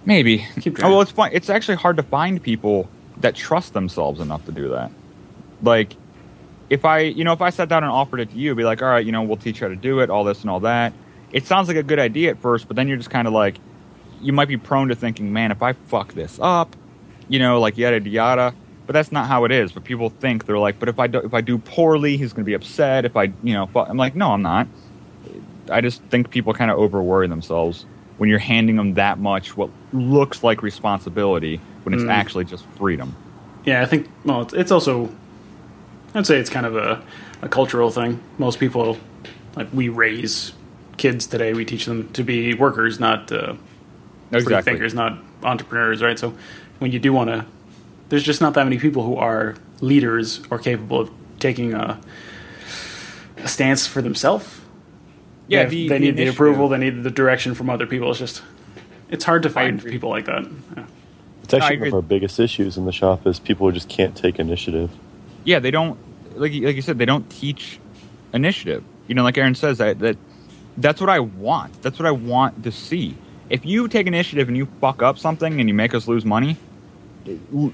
Maybe. 0.05 0.45
Keep 0.61 0.73
oh, 0.73 0.79
trying. 0.79 0.91
well, 0.91 1.01
it's 1.01 1.11
fun. 1.11 1.29
It's 1.33 1.49
actually 1.49 1.77
hard 1.77 1.97
to 1.97 2.03
find 2.03 2.41
people 2.41 2.89
that 3.17 3.35
trust 3.35 3.73
themselves 3.73 4.19
enough 4.19 4.45
to 4.45 4.51
do 4.51 4.69
that. 4.69 4.91
Like, 5.61 5.95
if 6.69 6.85
I, 6.85 6.99
you 6.99 7.23
know, 7.23 7.33
if 7.33 7.41
I 7.41 7.49
sat 7.49 7.69
down 7.69 7.83
and 7.83 7.91
offered 7.91 8.19
it 8.19 8.31
to 8.31 8.37
you, 8.37 8.53
be 8.55 8.63
like, 8.63 8.81
all 8.81 8.89
right, 8.89 9.05
you 9.05 9.11
know, 9.11 9.23
we'll 9.23 9.37
teach 9.37 9.61
you 9.61 9.67
how 9.67 9.69
to 9.69 9.75
do 9.75 9.99
it, 9.99 10.09
all 10.09 10.23
this 10.23 10.41
and 10.41 10.49
all 10.49 10.59
that. 10.61 10.93
It 11.31 11.45
sounds 11.45 11.67
like 11.67 11.77
a 11.77 11.83
good 11.83 11.99
idea 11.99 12.31
at 12.31 12.39
first, 12.39 12.67
but 12.67 12.75
then 12.75 12.87
you're 12.87 12.97
just 12.97 13.09
kind 13.09 13.27
of 13.27 13.33
like, 13.33 13.57
you 14.21 14.33
might 14.33 14.47
be 14.47 14.57
prone 14.57 14.87
to 14.89 14.95
thinking, 14.95 15.31
man, 15.33 15.51
if 15.51 15.61
I 15.61 15.73
fuck 15.73 16.13
this 16.13 16.39
up, 16.41 16.75
you 17.29 17.39
know, 17.39 17.59
like 17.59 17.77
yada 17.77 17.99
yada. 18.07 18.53
But 18.85 18.93
that's 18.93 19.11
not 19.11 19.27
how 19.27 19.43
it 19.43 19.51
is. 19.51 19.73
But 19.73 19.83
people 19.83 20.09
think 20.09 20.45
they're 20.45 20.57
like, 20.57 20.79
but 20.79 20.87
if 20.87 20.97
I 20.97 21.07
do, 21.07 21.19
if 21.19 21.33
I 21.33 21.41
do 21.41 21.57
poorly, 21.57 22.15
he's 22.15 22.31
going 22.31 22.45
to 22.45 22.49
be 22.49 22.53
upset. 22.53 23.03
If 23.03 23.17
I, 23.17 23.23
you 23.43 23.53
know, 23.53 23.67
fu-. 23.67 23.79
I'm 23.79 23.97
like, 23.97 24.15
no, 24.15 24.31
I'm 24.31 24.41
not. 24.41 24.67
I 25.69 25.81
just 25.81 26.01
think 26.03 26.29
people 26.29 26.53
kind 26.53 26.71
of 26.71 26.77
over 26.77 27.01
worry 27.01 27.27
themselves 27.27 27.85
when 28.17 28.29
you're 28.29 28.39
handing 28.39 28.77
them 28.77 28.93
that 28.93 29.19
much 29.19 29.57
what 29.57 29.69
looks 29.91 30.41
like 30.41 30.63
responsibility 30.63 31.59
when 31.83 31.93
it's 31.93 32.03
Mm. 32.03 32.11
actually 32.11 32.45
just 32.45 32.65
freedom. 32.77 33.13
Yeah, 33.65 33.81
I 33.81 33.85
think. 33.85 34.07
Well, 34.23 34.43
it's, 34.43 34.53
it's 34.53 34.71
also. 34.71 35.09
I'd 36.15 36.25
say 36.25 36.37
it's 36.37 36.49
kind 36.49 36.65
of 36.65 36.77
a, 36.77 37.03
a 37.41 37.49
cultural 37.49 37.91
thing. 37.91 38.21
Most 38.37 38.57
people, 38.57 38.97
like 39.57 39.67
we 39.73 39.89
raise 39.89 40.53
kids 40.95 41.27
today, 41.27 41.53
we 41.53 41.65
teach 41.65 41.85
them 41.85 42.07
to 42.13 42.23
be 42.23 42.53
workers, 42.53 43.01
not 43.01 43.29
uh, 43.33 43.55
Exactly. 44.31 44.73
thinkers, 44.73 44.93
not 44.93 45.17
entrepreneurs, 45.43 46.01
right? 46.01 46.17
So 46.19 46.33
when 46.79 46.91
you 46.91 46.99
do 46.99 47.13
want 47.13 47.29
to, 47.29 47.45
there's 48.09 48.23
just 48.23 48.41
not 48.41 48.53
that 48.55 48.63
many 48.63 48.77
people 48.77 49.03
who 49.03 49.15
are 49.15 49.55
leaders 49.81 50.41
or 50.49 50.59
capable 50.59 50.99
of 51.01 51.11
taking 51.39 51.73
a, 51.73 51.99
a 53.37 53.47
stance 53.47 53.85
for 53.87 54.01
themselves. 54.01 54.61
Yeah, 55.47 55.63
they, 55.63 55.69
the- 55.69 55.87
they 55.87 55.97
the 55.97 55.99
need 56.05 56.17
the 56.17 56.27
approval, 56.27 56.69
they 56.69 56.77
need 56.77 57.03
the 57.03 57.11
direction 57.11 57.53
from 57.53 57.69
other 57.69 57.85
people. 57.85 58.09
It's 58.09 58.19
just, 58.19 58.41
it's 59.09 59.23
hard 59.23 59.43
to 59.43 59.49
find 59.49 59.83
people 59.83 60.09
like 60.09 60.25
that. 60.25 60.43
Yeah. 60.75 60.85
It's 61.43 61.53
actually 61.53 61.77
one 61.79 61.87
of 61.87 61.93
our 61.93 62.01
biggest 62.01 62.39
issues 62.41 62.75
in 62.77 62.85
the 62.85 62.91
shop 62.91 63.25
is 63.25 63.39
people 63.39 63.71
just 63.71 63.87
can't 63.87 64.15
take 64.17 64.37
initiative. 64.39 64.91
Yeah, 65.45 65.59
they 65.59 65.71
don't 65.71 65.97
like 66.35 66.51
you- 66.51 66.65
like 66.67 66.75
you 66.75 66.81
said 66.81 66.97
they 66.97 67.05
don't 67.05 67.29
teach 67.29 67.79
initiative. 68.33 68.83
You 69.07 69.15
know, 69.15 69.23
like 69.23 69.37
Aaron 69.37 69.55
says 69.55 69.77
that 69.77 69.99
that 69.99 70.17
that's 70.75 70.99
what 70.99 71.09
I 71.09 71.19
want. 71.19 71.81
That's 71.81 71.97
what 71.97 72.05
I 72.05 72.11
want 72.11 72.63
to 72.65 72.71
see. 72.73 73.15
If 73.49 73.65
you 73.65 73.87
take 73.87 74.07
initiative 74.07 74.47
and 74.47 74.57
you 74.57 74.67
fuck 74.81 75.01
up 75.01 75.17
something 75.17 75.59
and 75.59 75.69
you 75.69 75.73
make 75.75 75.93
us 75.93 76.07
lose 76.07 76.25
money, 76.25 76.57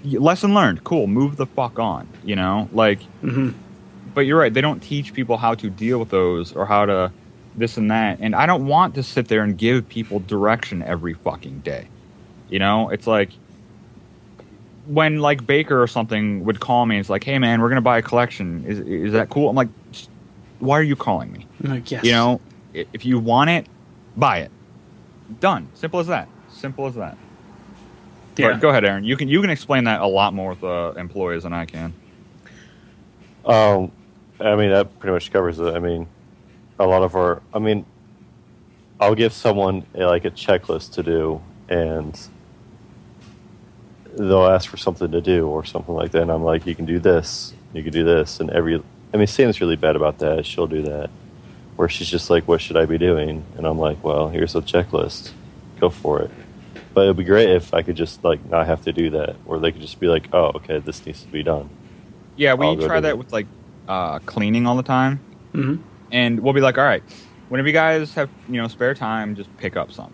lesson 0.03 0.53
learned. 0.53 0.83
Cool, 0.83 1.07
move 1.07 1.37
the 1.37 1.45
fuck 1.45 1.79
on. 1.79 2.07
You 2.23 2.35
know, 2.35 2.69
like. 2.71 2.99
Mhm. 3.23 3.53
But 4.13 4.21
you're 4.21 4.37
right. 4.37 4.53
They 4.53 4.61
don't 4.61 4.79
teach 4.79 5.13
people 5.13 5.37
how 5.37 5.55
to 5.55 5.69
deal 5.71 5.97
with 5.99 6.09
those 6.09 6.53
or 6.53 6.67
how 6.67 6.85
to 6.85 7.11
this 7.55 7.77
and 7.77 7.89
that. 7.89 8.19
And 8.19 8.35
I 8.35 8.45
don't 8.45 8.67
want 8.67 8.93
to 8.95 9.03
sit 9.03 9.27
there 9.27 9.41
and 9.43 9.57
give 9.57 9.89
people 9.89 10.19
direction 10.19 10.83
every 10.83 11.13
fucking 11.13 11.59
day. 11.61 11.87
You 12.49 12.59
know, 12.59 12.89
it's 12.89 13.07
like 13.07 13.31
when 14.85 15.19
like 15.19 15.47
Baker 15.47 15.81
or 15.81 15.87
something 15.87 16.45
would 16.45 16.59
call 16.59 16.85
me. 16.85 16.99
It's 16.99 17.09
like, 17.09 17.23
hey 17.23 17.39
man, 17.39 17.61
we're 17.61 17.69
gonna 17.69 17.81
buy 17.81 17.97
a 17.97 18.01
collection. 18.03 18.63
Is 18.67 18.79
is 18.79 19.13
that 19.13 19.29
cool? 19.29 19.49
I'm 19.49 19.55
like, 19.55 19.69
why 20.59 20.77
are 20.77 20.83
you 20.83 20.95
calling 20.95 21.31
me? 21.31 21.47
Like, 21.61 21.89
yes. 21.89 22.03
You 22.03 22.11
know, 22.11 22.41
if 22.73 23.05
you 23.05 23.17
want 23.19 23.49
it, 23.49 23.65
buy 24.15 24.39
it. 24.39 24.51
Done. 25.39 25.69
Simple 25.73 25.99
as 25.99 26.07
that. 26.07 26.27
Simple 26.49 26.85
as 26.87 26.95
that. 26.95 27.17
yeah. 28.37 28.51
But 28.51 28.61
go 28.61 28.69
ahead, 28.69 28.85
Aaron. 28.85 29.03
You 29.03 29.17
can 29.17 29.27
you 29.27 29.41
can 29.41 29.49
explain 29.49 29.85
that 29.85 30.01
a 30.01 30.07
lot 30.07 30.33
more 30.33 30.49
with 30.51 30.63
uh, 30.63 30.93
employees 30.97 31.43
than 31.43 31.53
I 31.53 31.65
can. 31.65 31.93
Um, 33.45 33.91
I 34.39 34.55
mean, 34.55 34.69
that 34.71 34.99
pretty 34.99 35.13
much 35.13 35.31
covers 35.31 35.59
it. 35.59 35.75
I 35.75 35.79
mean, 35.79 36.07
a 36.79 36.85
lot 36.85 37.03
of 37.03 37.15
our, 37.15 37.41
I 37.53 37.59
mean, 37.59 37.85
I'll 38.99 39.15
give 39.15 39.33
someone 39.33 39.85
a, 39.95 40.05
like 40.05 40.25
a 40.25 40.31
checklist 40.31 40.93
to 40.93 41.03
do, 41.03 41.41
and 41.67 42.19
they'll 44.13 44.45
ask 44.45 44.69
for 44.69 44.77
something 44.77 45.11
to 45.11 45.21
do 45.21 45.47
or 45.47 45.65
something 45.65 45.93
like 45.93 46.11
that, 46.11 46.21
and 46.21 46.31
I'm 46.31 46.43
like, 46.43 46.65
you 46.65 46.75
can 46.75 46.85
do 46.85 46.99
this, 46.99 47.53
you 47.73 47.83
can 47.83 47.91
do 47.91 48.03
this, 48.03 48.39
and 48.39 48.49
every, 48.51 48.81
I 49.13 49.17
mean, 49.17 49.27
Sam's 49.27 49.59
really 49.59 49.75
bad 49.75 49.95
about 49.95 50.19
that. 50.19 50.45
She'll 50.45 50.67
do 50.67 50.83
that, 50.83 51.09
where 51.75 51.89
she's 51.89 52.09
just 52.09 52.29
like, 52.29 52.47
what 52.47 52.61
should 52.61 52.77
I 52.77 52.85
be 52.85 52.97
doing? 52.97 53.43
And 53.57 53.65
I'm 53.65 53.79
like, 53.79 54.03
well, 54.03 54.29
here's 54.29 54.55
a 54.55 54.61
checklist, 54.61 55.31
go 55.79 55.89
for 55.89 56.21
it. 56.21 56.31
But 56.93 57.05
it'd 57.05 57.17
be 57.17 57.23
great 57.23 57.49
if 57.49 57.73
I 57.73 57.81
could 57.81 57.95
just 57.95 58.23
like 58.23 58.45
not 58.49 58.67
have 58.67 58.83
to 58.83 58.93
do 58.93 59.09
that, 59.11 59.35
or 59.45 59.59
they 59.59 59.71
could 59.71 59.81
just 59.81 59.99
be 59.99 60.07
like, 60.07 60.27
oh, 60.33 60.51
okay, 60.55 60.79
this 60.79 61.05
needs 61.05 61.23
to 61.23 61.27
be 61.29 61.41
done. 61.43 61.69
Yeah, 62.35 62.53
we 62.53 62.75
try 62.77 62.99
that 62.99 63.01
that. 63.01 63.17
with 63.17 63.31
like 63.33 63.47
uh, 63.87 64.19
cleaning 64.19 64.67
all 64.67 64.75
the 64.75 64.83
time. 64.83 65.19
Mhm. 65.53 65.79
and 66.11 66.39
we'll 66.39 66.53
be 66.53 66.61
like, 66.61 66.77
all 66.79 66.83
right, 66.83 67.03
whenever 67.49 67.67
you 67.67 67.73
guys 67.73 68.13
have 68.15 68.29
you 68.49 68.59
know 68.61 68.67
spare 68.67 68.93
time, 68.95 69.35
just 69.35 69.55
pick 69.57 69.75
up 69.75 69.91
some. 69.91 70.11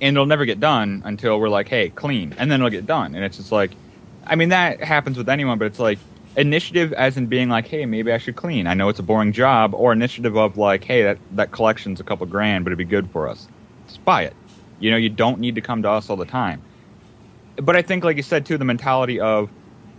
And 0.00 0.16
it'll 0.16 0.26
never 0.26 0.44
get 0.44 0.60
done 0.60 1.02
until 1.04 1.40
we're 1.40 1.48
like, 1.48 1.68
hey, 1.68 1.88
clean, 1.90 2.34
and 2.38 2.50
then 2.50 2.60
it'll 2.60 2.70
get 2.70 2.86
done. 2.86 3.14
And 3.14 3.24
it's 3.24 3.36
just 3.38 3.50
like, 3.52 3.72
I 4.26 4.36
mean, 4.36 4.50
that 4.50 4.82
happens 4.82 5.16
with 5.18 5.28
anyone, 5.28 5.58
but 5.58 5.64
it's 5.66 5.78
like 5.78 5.98
initiative, 6.38 6.92
as 6.94 7.16
in 7.16 7.26
being 7.26 7.48
like, 7.48 7.66
hey, 7.66 7.84
maybe 7.84 8.12
I 8.12 8.18
should 8.18 8.36
clean. 8.36 8.66
I 8.66 8.74
know 8.74 8.88
it's 8.88 8.98
a 8.98 9.02
boring 9.02 9.32
job, 9.32 9.74
or 9.74 9.92
initiative 9.92 10.36
of 10.36 10.56
like, 10.56 10.84
hey, 10.84 11.02
that 11.02 11.18
that 11.32 11.50
collection's 11.52 12.00
a 12.00 12.04
couple 12.04 12.26
grand, 12.26 12.64
but 12.64 12.70
it'd 12.70 12.78
be 12.78 12.84
good 12.84 13.10
for 13.10 13.28
us. 13.28 13.48
Just 13.86 14.04
buy 14.04 14.22
it. 14.24 14.34
You 14.80 14.90
know, 14.90 14.96
you 14.96 15.08
don't 15.10 15.40
need 15.40 15.56
to 15.56 15.60
come 15.60 15.82
to 15.82 15.90
us 15.90 16.08
all 16.08 16.16
the 16.16 16.24
time. 16.24 16.62
but 17.56 17.74
I 17.76 17.82
think, 17.82 18.04
like 18.04 18.16
you 18.16 18.22
said, 18.22 18.46
too, 18.46 18.56
the 18.56 18.64
mentality 18.64 19.18
of, 19.20 19.50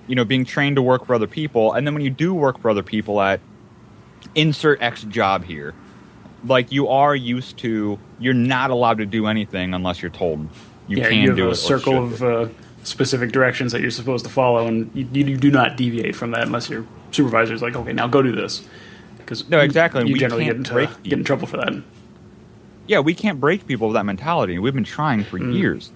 you 0.08 0.16
know, 0.16 0.24
being 0.26 0.46
trained 0.46 0.78
to 0.78 0.82
work 0.82 1.06
for 1.06 1.14
other 1.14 1.28
people, 1.28 1.74
and 1.74 1.86
then 1.86 1.94
when 1.94 2.04
you 2.04 2.10
do 2.10 2.34
work 2.34 2.60
for 2.60 2.70
other 2.70 2.84
people 2.84 3.20
at 3.22 3.42
insert 4.36 4.82
X 4.82 5.04
job 5.04 5.44
here, 5.44 5.74
like 6.46 6.72
you 6.72 6.88
are 6.88 7.16
used 7.16 7.58
to, 7.60 8.00
you're 8.20 8.34
not 8.34 8.72
allowed 8.72 9.00
to 9.00 9.06
do 9.06 9.28
anything 9.28 9.74
unless 9.74 10.02
you're 10.02 10.12
told 10.12 10.48
you 10.88 10.98
yeah, 10.98 11.10
can 11.10 11.18
you 11.18 11.28
have 11.30 11.38
do 11.38 11.48
a 11.48 11.52
it. 11.52 11.56
circle 11.56 12.06
of 12.06 12.24
uh, 12.24 12.48
specific 12.90 13.32
directions 13.32 13.72
that 13.72 13.82
you're 13.82 13.92
supposed 13.92 14.26
to 14.26 14.32
follow, 14.32 14.66
and 14.68 14.90
you, 14.94 15.08
you 15.12 15.38
do 15.38 15.52
not 15.52 15.78
deviate 15.78 16.16
from 16.16 16.32
that 16.32 16.44
unless 16.44 16.70
your 16.70 16.86
supervisor 17.12 17.54
is 17.54 17.62
like, 17.62 17.76
okay, 17.76 17.94
now 17.94 18.08
go 18.08 18.22
do 18.22 18.32
this. 18.36 18.68
Because 19.18 19.48
No, 19.50 19.60
exactly, 19.60 20.06
You 20.08 20.14
we 20.14 20.20
generally 20.20 20.46
get 20.46 20.56
into 20.56 20.74
break 20.74 20.90
get 21.04 21.14
in 21.14 21.24
trouble 21.24 21.48
for 21.48 21.58
that. 21.58 21.82
yeah, 22.88 23.00
we 23.00 23.14
can't 23.14 23.40
break 23.40 23.68
people 23.68 23.88
with 23.90 23.94
that 23.96 24.06
mentality. 24.06 24.58
We've 24.60 24.74
been 24.74 24.84
trying 24.84 25.24
for 25.24 25.38
Mm. 25.40 25.54
years. 25.54 25.92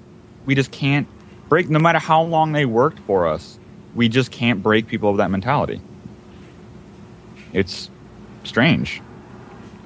We 0.46 0.56
just 0.56 0.72
can't 0.72 1.08
break, 1.50 1.70
no 1.70 1.80
matter 1.80 2.00
how 2.00 2.22
long 2.22 2.52
they 2.52 2.66
worked 2.66 3.00
for 3.08 3.28
us. 3.28 3.58
We 3.96 4.08
just 4.10 4.32
can't 4.32 4.62
break 4.64 4.88
people 4.88 5.12
with 5.12 5.18
that 5.20 5.32
mentality. 5.32 5.82
It's 7.54 7.90
strange. 8.44 9.02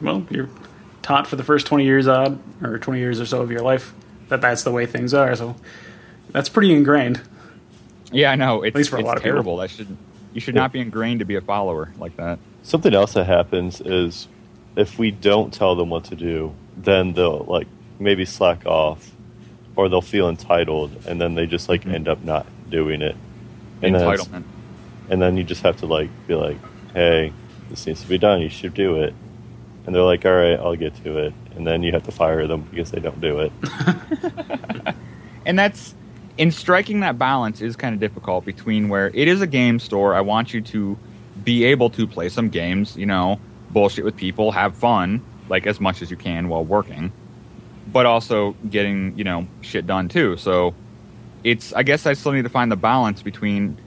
Well, 0.02 0.26
you're 0.30 0.50
taught 1.02 1.28
for 1.28 1.36
the 1.36 1.44
first 1.44 1.66
twenty 1.68 1.86
years 1.86 2.08
odd 2.08 2.40
or 2.64 2.78
twenty 2.80 3.00
years 3.00 3.20
or 3.20 3.26
so 3.26 3.42
of 3.42 3.52
your 3.52 3.62
life 3.62 3.94
that 4.30 4.42
that's 4.42 4.64
the 4.64 4.72
way 4.72 4.86
things 4.86 5.14
are. 5.14 5.36
So 5.36 5.56
that's 6.32 6.50
pretty 6.50 6.74
ingrained. 6.74 7.22
Yeah, 8.12 8.32
I 8.32 8.36
know. 8.36 8.64
It's, 8.64 8.76
least 8.76 8.90
for 8.90 8.98
a 8.98 9.00
it's 9.00 9.08
lot 9.08 9.18
of 9.18 9.24
people. 9.24 9.58
That 9.58 9.70
should 9.70 9.96
you 10.34 10.42
should 10.42 10.56
not 10.56 10.72
be 10.72 10.80
ingrained 10.80 11.20
to 11.20 11.26
be 11.26 11.36
a 11.36 11.42
follower 11.42 11.92
like 11.98 12.16
that. 12.18 12.40
Something 12.64 12.94
else 12.94 13.14
that 13.14 13.26
happens 13.26 13.82
is 13.82 14.28
if 14.76 15.00
we 15.00 15.12
don't 15.12 15.54
tell 15.54 15.76
them 15.76 15.90
what 15.90 16.04
to 16.06 16.16
do, 16.16 16.54
then 16.78 17.14
they'll 17.14 17.46
like 17.48 17.68
maybe 18.00 18.24
slack 18.26 18.66
off, 18.66 19.12
or 19.76 19.90
they'll 19.90 20.02
feel 20.02 20.30
entitled, 20.30 20.92
and 21.08 21.20
then 21.20 21.36
they 21.36 21.46
just 21.48 21.68
like 21.70 21.84
Mhm. 21.84 21.94
end 21.94 22.08
up 22.08 22.24
not 22.24 22.46
doing 22.70 23.02
it. 23.02 23.16
And 23.82 23.96
then 23.96 24.02
Entitlement. 24.02 24.44
and 25.10 25.22
then 25.22 25.38
you 25.38 25.44
just 25.44 25.64
have 25.64 25.78
to 25.78 25.86
like 25.86 26.10
be 26.28 26.36
like, 26.36 26.58
"Hey, 26.94 27.34
this 27.70 27.86
needs 27.88 28.02
to 28.02 28.08
be 28.08 28.18
done. 28.18 28.42
You 28.42 28.50
should 28.50 28.74
do 28.74 29.02
it." 29.02 29.14
And 29.86 29.96
they're 29.96 30.04
like, 30.04 30.26
"All 30.26 30.34
right, 30.34 30.60
I'll 30.60 30.76
get 30.76 30.96
to 31.04 31.18
it." 31.18 31.34
And 31.56 31.66
then 31.66 31.82
you 31.84 31.92
have 31.94 32.04
to 32.04 32.12
fire 32.12 32.46
them 32.48 32.62
because 32.70 32.92
they 32.92 33.00
don't 33.00 33.20
do 33.22 33.40
it. 33.40 33.52
and 35.46 35.58
that's 35.58 35.96
in 36.38 36.52
striking 36.52 37.00
that 37.00 37.18
balance 37.18 37.62
is 37.62 37.76
kind 37.76 37.94
of 37.94 38.00
difficult 38.00 38.46
between 38.46 38.90
where 38.90 39.08
it 39.14 39.28
is 39.28 39.42
a 39.42 39.48
game 39.48 39.80
store. 39.80 40.14
I 40.14 40.22
want 40.22 40.54
you 40.54 40.62
to 40.62 40.98
be 41.44 41.64
able 41.66 41.90
to 41.92 42.08
play 42.08 42.30
some 42.30 42.50
games, 42.50 42.96
you 42.96 43.06
know, 43.06 43.40
bullshit 43.72 44.06
with 44.06 44.16
people, 44.16 44.52
have 44.52 44.76
fun, 44.76 45.24
like 45.50 45.68
as 45.68 45.80
much 45.80 46.02
as 46.02 46.12
you 46.12 46.18
can 46.18 46.50
while 46.50 46.64
working, 46.64 47.12
but 47.92 48.06
also 48.06 48.56
getting, 48.70 49.18
you 49.18 49.24
know, 49.24 49.48
shit 49.62 49.88
done 49.88 50.10
too. 50.10 50.38
So 50.38 50.74
it's, 51.44 51.74
I 51.74 51.84
guess 51.84 52.06
I 52.06 52.14
still 52.14 52.32
need 52.32 52.44
to 52.44 52.50
find 52.50 52.72
the 52.72 52.76
balance 52.76 53.22
between 53.22 53.78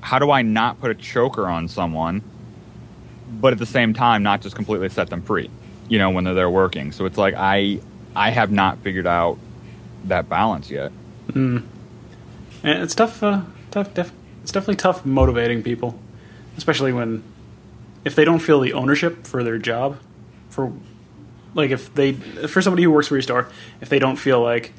how 0.00 0.18
do 0.18 0.30
I 0.30 0.42
not 0.42 0.80
put 0.80 0.90
a 0.90 0.94
choker 0.94 1.46
on 1.46 1.68
someone, 1.68 2.22
but 3.40 3.52
at 3.52 3.58
the 3.58 3.66
same 3.66 3.94
time, 3.94 4.22
not 4.22 4.40
just 4.40 4.56
completely 4.56 4.88
set 4.88 5.10
them 5.10 5.22
free, 5.22 5.50
you 5.88 5.98
know, 5.98 6.10
when 6.10 6.24
they're 6.24 6.34
there 6.34 6.50
working. 6.50 6.92
So 6.92 7.04
it's 7.06 7.18
like, 7.18 7.34
I, 7.34 7.80
I 8.16 8.30
have 8.30 8.50
not 8.50 8.78
figured 8.78 9.06
out 9.06 9.38
that 10.04 10.28
balance 10.28 10.70
yet. 10.70 10.90
Hmm. 11.32 11.58
And 12.62 12.82
it's 12.82 12.94
tough. 12.94 13.22
Uh, 13.22 13.42
tough. 13.70 13.92
Def- 13.94 14.12
it's 14.42 14.52
definitely 14.52 14.76
tough 14.76 15.06
motivating 15.06 15.62
people, 15.62 15.98
especially 16.56 16.92
when 16.92 17.22
if 18.04 18.14
they 18.14 18.24
don't 18.24 18.40
feel 18.40 18.60
the 18.60 18.72
ownership 18.72 19.26
for 19.26 19.44
their 19.44 19.58
job. 19.58 19.98
For 20.50 20.72
like 21.54 21.70
if 21.70 21.94
they 21.94 22.12
for 22.12 22.60
somebody 22.62 22.82
who 22.82 22.90
works 22.90 23.08
for 23.08 23.14
your 23.14 23.22
store, 23.22 23.48
if 23.80 23.88
they 23.88 23.98
don't 23.98 24.16
feel 24.16 24.40
like 24.42 24.72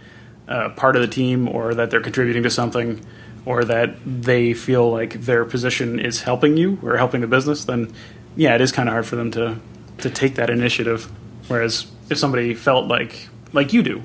uh, 0.47 0.69
part 0.69 0.95
of 0.95 1.01
the 1.01 1.07
team 1.07 1.47
or 1.47 1.73
that 1.73 1.89
they're 1.89 2.01
contributing 2.01 2.43
to 2.43 2.49
something 2.49 3.05
or 3.45 3.63
that 3.65 3.95
they 4.05 4.53
feel 4.53 4.89
like 4.89 5.21
their 5.21 5.45
position 5.45 5.99
is 5.99 6.21
helping 6.21 6.57
you 6.57 6.79
or 6.81 6.97
helping 6.97 7.21
the 7.21 7.27
business, 7.27 7.65
then 7.65 7.93
yeah, 8.35 8.55
it 8.55 8.61
is 8.61 8.71
kind 8.71 8.89
of 8.89 8.93
hard 8.93 9.05
for 9.05 9.15
them 9.15 9.31
to 9.31 9.59
to 9.99 10.09
take 10.09 10.35
that 10.35 10.49
initiative. 10.49 11.11
Whereas 11.47 11.87
if 12.09 12.17
somebody 12.17 12.53
felt 12.53 12.87
like 12.87 13.29
like 13.53 13.73
you 13.73 13.83
do, 13.83 14.03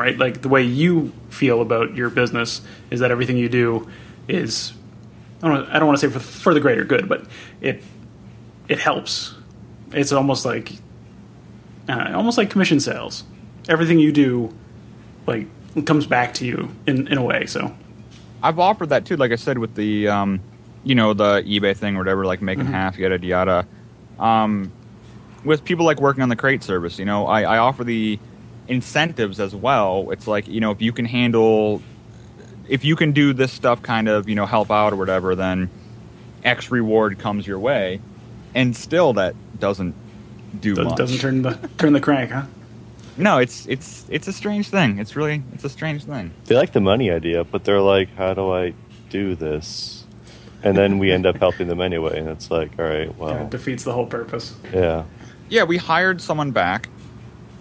right? 0.00 0.16
Like 0.18 0.42
the 0.42 0.48
way 0.48 0.62
you 0.62 1.12
feel 1.28 1.60
about 1.60 1.94
your 1.94 2.10
business 2.10 2.60
is 2.90 3.00
that 3.00 3.10
everything 3.10 3.36
you 3.36 3.48
do 3.48 3.88
is 4.28 4.72
I 5.42 5.48
don't 5.48 5.68
I 5.68 5.78
don't 5.78 5.86
want 5.86 6.00
to 6.00 6.08
say 6.08 6.12
for, 6.12 6.20
for 6.20 6.54
the 6.54 6.60
greater 6.60 6.84
good, 6.84 7.08
but 7.08 7.24
it 7.60 7.82
it 8.68 8.78
helps. 8.78 9.34
It's 9.92 10.12
almost 10.12 10.44
like 10.44 10.72
uh, 11.88 12.12
almost 12.14 12.38
like 12.38 12.50
commission 12.50 12.80
sales. 12.80 13.24
Everything 13.68 13.98
you 13.98 14.12
do 14.12 14.54
like 15.26 15.46
comes 15.86 16.06
back 16.06 16.34
to 16.34 16.46
you 16.46 16.74
in 16.86 17.06
in 17.08 17.18
a 17.18 17.22
way. 17.22 17.46
So 17.46 17.74
I've 18.42 18.58
offered 18.58 18.88
that 18.90 19.04
too, 19.04 19.16
like 19.16 19.32
I 19.32 19.36
said, 19.36 19.58
with 19.58 19.74
the 19.74 20.08
um, 20.08 20.40
you 20.84 20.94
know, 20.94 21.12
the 21.14 21.42
eBay 21.42 21.76
thing 21.76 21.96
or 21.96 21.98
whatever, 21.98 22.24
like 22.24 22.40
making 22.42 22.64
Mhm. 22.66 22.70
half, 22.70 22.96
yada 22.98 23.18
yada. 23.24 23.66
Um, 24.18 24.72
with 25.44 25.64
people 25.64 25.84
like 25.86 26.00
working 26.00 26.22
on 26.22 26.28
the 26.28 26.36
crate 26.36 26.62
service, 26.62 26.98
you 26.98 27.04
know, 27.04 27.26
I, 27.26 27.42
I 27.42 27.58
offer 27.58 27.82
the 27.84 28.18
incentives 28.70 29.40
as 29.40 29.54
well. 29.54 30.10
It's 30.12 30.26
like, 30.26 30.48
you 30.48 30.60
know, 30.60 30.70
if 30.70 30.80
you 30.80 30.92
can 30.92 31.04
handle 31.04 31.82
if 32.68 32.84
you 32.84 32.94
can 32.94 33.10
do 33.10 33.32
this 33.32 33.52
stuff 33.52 33.82
kind 33.82 34.08
of, 34.08 34.28
you 34.28 34.36
know, 34.36 34.46
help 34.46 34.70
out 34.70 34.92
or 34.92 34.96
whatever, 34.96 35.34
then 35.34 35.68
X 36.44 36.70
reward 36.70 37.18
comes 37.18 37.44
your 37.46 37.58
way. 37.58 38.00
And 38.54 38.76
still 38.76 39.12
that 39.14 39.34
doesn't 39.58 39.94
do 40.60 40.74
doesn't, 40.74 40.84
much. 40.84 40.96
doesn't 40.96 41.18
turn 41.18 41.42
the 41.42 41.68
turn 41.78 41.92
the 41.92 42.00
crank, 42.00 42.30
huh? 42.30 42.44
no, 43.16 43.38
it's 43.38 43.66
it's 43.66 44.06
it's 44.08 44.28
a 44.28 44.32
strange 44.32 44.68
thing. 44.68 44.98
It's 44.98 45.14
really 45.16 45.42
it's 45.52 45.64
a 45.64 45.68
strange 45.68 46.04
thing. 46.04 46.30
They 46.46 46.54
like 46.54 46.72
the 46.72 46.80
money 46.80 47.10
idea, 47.10 47.44
but 47.44 47.64
they're 47.64 47.80
like, 47.80 48.08
"How 48.16 48.34
do 48.34 48.52
I 48.52 48.72
do 49.10 49.34
this?" 49.34 50.04
And 50.62 50.76
then 50.76 50.98
we 50.98 51.10
end 51.10 51.26
up 51.26 51.36
helping 51.38 51.68
them 51.68 51.80
anyway, 51.80 52.18
and 52.18 52.28
it's 52.28 52.50
like, 52.50 52.70
"All 52.78 52.84
right, 52.84 53.08
Yeah, 53.08 53.12
well, 53.18 53.42
it 53.44 53.50
defeats 53.50 53.84
the 53.84 53.92
whole 53.92 54.06
purpose. 54.06 54.54
yeah." 54.72 55.04
yeah, 55.48 55.64
we 55.64 55.76
hired 55.76 56.20
someone 56.20 56.50
back 56.52 56.88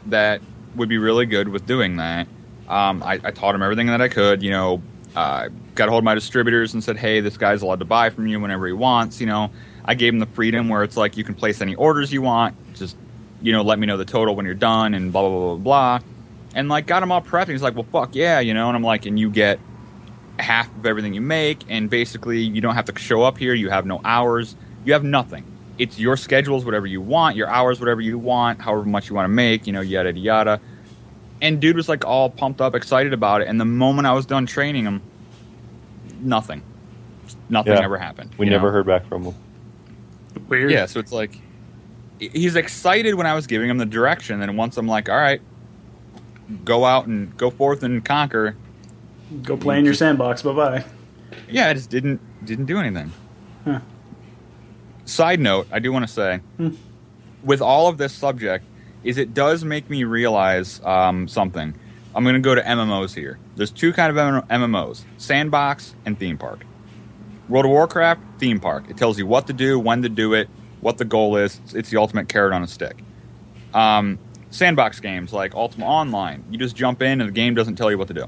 that 0.07 0.41
would 0.75 0.89
be 0.89 0.97
really 0.97 1.25
good 1.25 1.49
with 1.49 1.65
doing 1.65 1.97
that. 1.97 2.27
Um, 2.67 3.01
I, 3.03 3.19
I 3.23 3.31
taught 3.31 3.55
him 3.55 3.61
everything 3.63 3.87
that 3.87 4.01
I 4.01 4.07
could. 4.07 4.43
You 4.43 4.51
know, 4.51 4.81
uh, 5.15 5.49
got 5.75 5.87
a 5.87 5.91
hold 5.91 6.01
of 6.01 6.05
my 6.05 6.15
distributors 6.15 6.73
and 6.73 6.83
said, 6.83 6.97
"Hey, 6.97 7.19
this 7.19 7.37
guy's 7.37 7.61
allowed 7.61 7.79
to 7.79 7.85
buy 7.85 8.09
from 8.09 8.27
you 8.27 8.39
whenever 8.39 8.67
he 8.67 8.73
wants." 8.73 9.19
You 9.19 9.27
know, 9.27 9.51
I 9.83 9.95
gave 9.95 10.13
him 10.13 10.19
the 10.19 10.27
freedom 10.27 10.69
where 10.69 10.83
it's 10.83 10.97
like 10.97 11.17
you 11.17 11.23
can 11.23 11.35
place 11.35 11.61
any 11.61 11.75
orders 11.75 12.13
you 12.13 12.21
want. 12.21 12.55
Just 12.75 12.95
you 13.41 13.51
know, 13.51 13.61
let 13.61 13.79
me 13.79 13.87
know 13.87 13.97
the 13.97 14.05
total 14.05 14.35
when 14.35 14.45
you're 14.45 14.55
done, 14.55 14.93
and 14.93 15.11
blah 15.11 15.21
blah 15.21 15.29
blah 15.29 15.55
blah 15.55 15.55
blah. 15.55 15.99
And 16.55 16.67
like, 16.67 16.87
got 16.87 17.03
him 17.03 17.11
all 17.11 17.21
prepped. 17.21 17.43
And 17.43 17.51
he's 17.51 17.61
like, 17.61 17.75
"Well, 17.75 17.87
fuck 17.91 18.15
yeah," 18.15 18.39
you 18.39 18.53
know. 18.53 18.67
And 18.67 18.75
I'm 18.75 18.83
like, 18.83 19.05
"And 19.05 19.19
you 19.19 19.29
get 19.29 19.59
half 20.37 20.67
of 20.77 20.85
everything 20.85 21.13
you 21.13 21.21
make, 21.21 21.59
and 21.69 21.89
basically 21.89 22.39
you 22.39 22.61
don't 22.61 22.75
have 22.75 22.85
to 22.85 22.97
show 22.97 23.23
up 23.23 23.37
here. 23.37 23.53
You 23.53 23.69
have 23.69 23.85
no 23.85 24.01
hours. 24.03 24.55
You 24.85 24.93
have 24.93 25.03
nothing. 25.03 25.43
It's 25.79 25.97
your 25.97 26.17
schedules, 26.17 26.65
whatever 26.65 26.85
you 26.85 27.01
want, 27.01 27.35
your 27.37 27.47
hours, 27.47 27.79
whatever 27.79 28.01
you 28.01 28.19
want, 28.19 28.61
however 28.61 28.83
much 28.85 29.09
you 29.09 29.15
want 29.15 29.25
to 29.25 29.29
make, 29.33 29.65
you 29.65 29.73
know, 29.73 29.81
yada 29.81 30.09
yada 30.09 30.19
yada. 30.19 30.61
And 31.41 31.59
dude 31.61 31.77
was 31.77 31.87
like 31.89 32.05
all 32.05 32.29
pumped 32.29 32.59
up, 32.61 32.75
excited 32.75 33.13
about 33.13 33.41
it. 33.41 33.47
And 33.47 33.59
the 33.59 33.65
moment 33.65 34.05
I 34.05 34.11
was 34.13 34.25
done 34.25 34.45
training 34.45 34.83
him, 34.83 35.01
nothing, 36.19 36.61
nothing 37.49 37.73
Yeah. 37.73 37.83
ever 37.83 37.97
happened. 37.97 38.31
We 38.37 38.47
never 38.49 38.67
know? 38.67 38.73
heard 38.73 38.85
back 38.85 39.05
from 39.07 39.23
him. 39.23 39.35
Weird. 40.49 40.71
Yeah, 40.71 40.85
so 40.85 40.99
it's 40.99 41.11
like 41.13 41.39
he's 42.19 42.55
excited 42.57 43.15
when 43.15 43.25
I 43.25 43.33
was 43.33 43.47
giving 43.47 43.69
him 43.69 43.77
the 43.77 43.85
direction, 43.85 44.41
and 44.41 44.57
once 44.57 44.75
I'm 44.77 44.87
like, 44.87 45.07
all 45.09 45.15
right, 45.17 45.41
go 46.65 46.83
out 46.83 47.05
and 47.07 47.35
go 47.37 47.49
forth 47.49 47.83
and 47.83 48.03
conquer. 48.03 48.55
Go 49.43 49.55
play 49.55 49.79
in 49.79 49.85
your 49.85 49.93
sandbox. 49.93 50.41
Bye 50.41 50.53
bye. 50.53 50.83
Yeah, 51.49 51.69
I 51.69 51.73
just 51.73 51.89
didn't 51.89 52.19
didn't 52.45 52.65
do 52.65 52.79
anything. 52.79 53.11
Huh. 53.63 53.79
Side 55.09 55.39
note, 55.39 55.67
I 55.71 55.79
do 55.79 55.91
want 55.91 56.07
to 56.07 56.13
say, 56.13 56.39
with 57.43 57.61
all 57.61 57.87
of 57.87 57.97
this 57.97 58.13
subject, 58.13 58.63
is 59.03 59.17
it 59.17 59.33
does 59.33 59.63
make 59.65 59.89
me 59.89 60.03
realize 60.03 60.79
um, 60.83 61.27
something. 61.27 61.73
I'm 62.13 62.23
going 62.23 62.35
to 62.35 62.41
go 62.41 62.53
to 62.53 62.61
MMOs 62.61 63.15
here. 63.15 63.39
There's 63.55 63.71
two 63.71 63.91
kind 63.91 64.15
of 64.15 64.45
MMOs: 64.49 65.03
sandbox 65.17 65.95
and 66.05 66.17
theme 66.17 66.37
park. 66.37 66.59
World 67.47 67.65
of 67.65 67.71
Warcraft 67.71 68.21
theme 68.37 68.59
park. 68.59 68.83
It 68.87 68.97
tells 68.97 69.17
you 69.17 69.25
what 69.25 69.47
to 69.47 69.53
do, 69.53 69.79
when 69.79 70.03
to 70.03 70.09
do 70.09 70.35
it, 70.35 70.47
what 70.79 70.99
the 70.99 71.05
goal 71.05 71.37
is. 71.37 71.59
It's, 71.63 71.73
it's 71.73 71.89
the 71.89 71.97
ultimate 71.97 72.29
carrot 72.29 72.53
on 72.53 72.61
a 72.61 72.67
stick. 72.67 72.97
Um, 73.73 74.19
sandbox 74.51 74.99
games 74.99 75.33
like 75.33 75.55
Ultima 75.55 75.85
Online, 75.87 76.43
you 76.51 76.59
just 76.59 76.75
jump 76.75 77.01
in 77.01 77.19
and 77.19 77.27
the 77.29 77.33
game 77.33 77.55
doesn't 77.55 77.77
tell 77.77 77.89
you 77.89 77.97
what 77.97 78.09
to 78.09 78.13
do. 78.13 78.25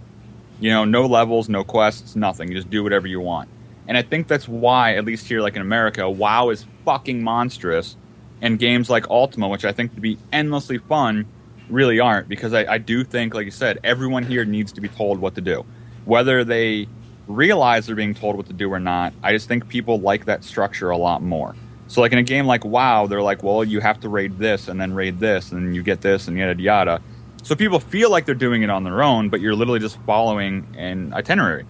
You 0.60 0.72
know, 0.72 0.86
no 0.86 1.06
levels, 1.06 1.48
no 1.48 1.64
quests, 1.64 2.16
nothing. 2.16 2.50
You 2.50 2.56
just 2.56 2.72
do 2.72 2.84
whatever 2.84 3.06
you 3.06 3.20
want. 3.20 3.50
And 3.88 3.98
I 3.98 4.02
think 4.02 4.28
that's 4.28 4.48
why, 4.48 4.96
at 4.96 5.06
least 5.06 5.28
here, 5.28 5.42
like 5.42 5.56
in 5.56 5.62
America, 5.62 6.10
WoW 6.10 6.50
is 6.50 6.66
fucking 6.86 7.24
monstrous, 7.24 7.98
and 8.42 8.58
games 8.58 8.90
like 8.90 9.10
Ultima, 9.10 9.48
which 9.48 9.66
I 9.66 9.72
think 9.72 9.96
to 9.96 10.02
be 10.02 10.18
endlessly 10.32 10.78
fun, 10.78 11.26
really 11.70 12.00
aren't. 12.00 12.28
Because 12.28 12.54
I, 12.54 12.74
I 12.74 12.78
do 12.78 13.04
think, 13.04 13.34
like 13.34 13.46
you 13.46 13.52
said, 13.52 13.80
everyone 13.84 14.24
here 14.24 14.46
needs 14.46 14.72
to 14.74 14.82
be 14.82 14.88
told 14.88 15.20
what 15.20 15.36
to 15.36 15.42
do, 15.42 15.66
whether 16.06 16.44
they 16.44 16.88
realize 17.28 17.86
they're 17.86 17.96
being 17.96 18.14
told 18.14 18.36
what 18.36 18.48
to 18.48 18.54
do 18.54 18.72
or 18.72 18.80
not. 18.80 19.14
I 19.24 19.34
just 19.34 19.48
think 19.48 19.68
people 19.68 20.00
like 20.00 20.26
that 20.26 20.44
structure 20.44 20.90
a 20.90 20.98
lot 20.98 21.22
more. 21.22 21.56
So, 21.88 22.02
like 22.02 22.14
in 22.14 22.20
a 22.20 22.24
game 22.24 22.46
like 22.46 22.64
WoW, 22.64 23.08
they're 23.08 23.22
like, 23.22 23.44
well, 23.44 23.64
you 23.64 23.82
have 23.82 24.00
to 24.02 24.10
raid 24.10 24.38
this 24.38 24.68
and 24.68 24.80
then 24.80 24.94
raid 24.94 25.20
this, 25.20 25.52
and 25.52 25.66
then 25.66 25.74
you 25.74 25.84
get 25.84 26.02
this 26.02 26.28
and 26.28 26.38
yada 26.38 26.62
yada. 26.62 27.02
So 27.44 27.56
people 27.56 27.80
feel 27.80 28.12
like 28.12 28.26
they're 28.26 28.36
doing 28.36 28.62
it 28.62 28.70
on 28.70 28.84
their 28.84 29.02
own, 29.02 29.30
but 29.30 29.42
you're 29.42 29.56
literally 29.56 29.80
just 29.80 29.98
following 30.06 30.68
an 30.78 31.14
itinerary. 31.14 31.66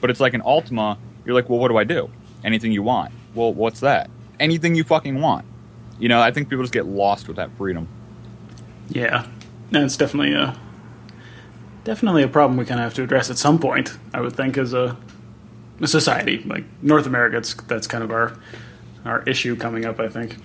But 0.00 0.10
it's 0.10 0.20
like 0.20 0.34
an 0.34 0.42
Ultima, 0.44 0.98
you're 1.24 1.34
like, 1.34 1.48
well, 1.48 1.58
what 1.58 1.68
do 1.68 1.76
I 1.76 1.84
do? 1.84 2.10
Anything 2.44 2.72
you 2.72 2.82
want. 2.82 3.12
Well, 3.34 3.52
what's 3.52 3.80
that? 3.80 4.10
Anything 4.40 4.74
you 4.74 4.84
fucking 4.84 5.20
want. 5.20 5.44
You 5.98 6.08
know, 6.08 6.20
I 6.20 6.30
think 6.32 6.48
people 6.48 6.64
just 6.64 6.72
get 6.72 6.86
lost 6.86 7.28
with 7.28 7.36
that 7.36 7.50
freedom. 7.56 7.86
Yeah, 8.88 9.26
and 9.72 9.84
it's 9.84 9.96
definitely 9.96 10.34
a 10.34 10.56
definitely 11.84 12.22
a 12.22 12.28
problem 12.28 12.56
we 12.58 12.64
kind 12.64 12.80
of 12.80 12.84
have 12.84 12.94
to 12.94 13.02
address 13.02 13.30
at 13.30 13.38
some 13.38 13.58
point. 13.58 13.96
I 14.12 14.20
would 14.20 14.34
think 14.34 14.56
as 14.58 14.72
a, 14.72 14.96
a 15.80 15.86
society 15.86 16.42
like 16.44 16.64
North 16.82 17.06
America, 17.06 17.36
it's, 17.38 17.54
that's 17.54 17.86
kind 17.86 18.02
of 18.04 18.10
our 18.10 18.36
our 19.04 19.22
issue 19.22 19.56
coming 19.56 19.84
up. 19.84 20.00
I 20.00 20.08
think. 20.08 20.36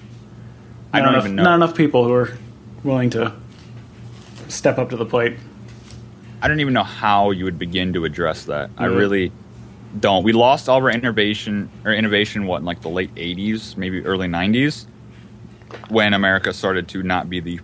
I 0.94 1.00
don't 1.02 1.10
enough, 1.10 1.24
even 1.26 1.36
know. 1.36 1.44
Not 1.44 1.56
enough 1.56 1.76
people 1.76 2.06
who 2.06 2.14
are 2.14 2.38
willing 2.84 3.10
to 3.12 3.34
step 4.48 4.78
up 4.78 4.90
to 4.92 4.96
the 4.96 5.06
plate. 5.06 5.36
I 6.42 6.48
don't 6.48 6.60
even 6.60 6.74
know 6.74 6.84
how 6.84 7.32
you 7.32 7.44
would 7.46 7.60
begin 7.60 7.94
to 7.94 8.06
address 8.06 8.46
that. 8.46 8.70
I 8.78 8.86
Mhm. 8.86 8.98
really 8.98 9.32
don't. 10.00 10.24
We 10.24 10.34
lost 10.34 10.70
all 10.70 10.78
of 10.78 10.84
our 10.84 10.92
innovation 10.92 11.70
or 11.86 11.94
innovation 11.94 12.46
what 12.46 12.60
in 12.60 12.66
like 12.66 12.82
the 12.82 12.90
late 12.90 13.14
'80s, 13.16 13.78
maybe 13.78 14.06
early 14.06 14.28
'90s, 14.28 14.86
when 15.90 16.14
America 16.14 16.54
started 16.54 16.88
to 16.90 17.04
not 17.04 17.30
be 17.30 17.40
the 17.40 17.60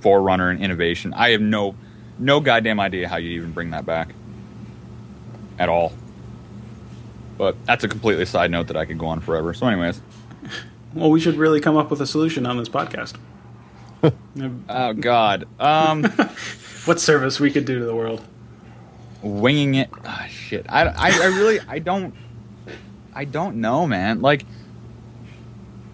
forerunner 0.00 0.50
in 0.50 0.62
innovation. 0.62 1.14
I 1.14 1.30
have 1.30 1.40
no 1.40 1.74
no 2.18 2.40
goddamn 2.40 2.80
idea 2.80 3.08
how 3.08 3.16
you 3.16 3.30
even 3.30 3.52
bring 3.52 3.70
that 3.70 3.86
back 3.86 4.14
at 5.58 5.68
all. 5.68 5.92
But 7.36 7.56
that's 7.64 7.82
a 7.82 7.88
completely 7.88 8.26
side 8.26 8.50
note 8.50 8.68
that 8.68 8.76
I 8.76 8.84
could 8.84 8.98
go 8.98 9.06
on 9.06 9.20
forever. 9.20 9.54
So, 9.54 9.66
anyways, 9.66 10.00
Well, 10.94 11.10
we 11.10 11.18
should 11.18 11.36
really 11.36 11.60
come 11.60 11.76
up 11.76 11.90
with 11.90 12.00
a 12.00 12.06
solution 12.06 12.46
on 12.46 12.56
this 12.56 12.68
podcast. 12.68 13.16
oh 14.68 14.92
god, 14.92 15.48
um, 15.58 16.04
what 16.84 17.00
service 17.00 17.40
we 17.40 17.50
could 17.50 17.64
do 17.64 17.78
to 17.78 17.84
the 17.84 17.94
world? 17.94 18.24
Winging 19.24 19.74
it. 19.74 19.90
Ah, 20.04 20.26
shit. 20.28 20.66
I, 20.68 20.84
I, 20.84 21.10
I 21.10 21.26
really, 21.26 21.60
I 21.66 21.78
don't, 21.78 22.14
I 23.14 23.24
don't 23.24 23.56
know, 23.56 23.86
man. 23.86 24.20
Like, 24.20 24.44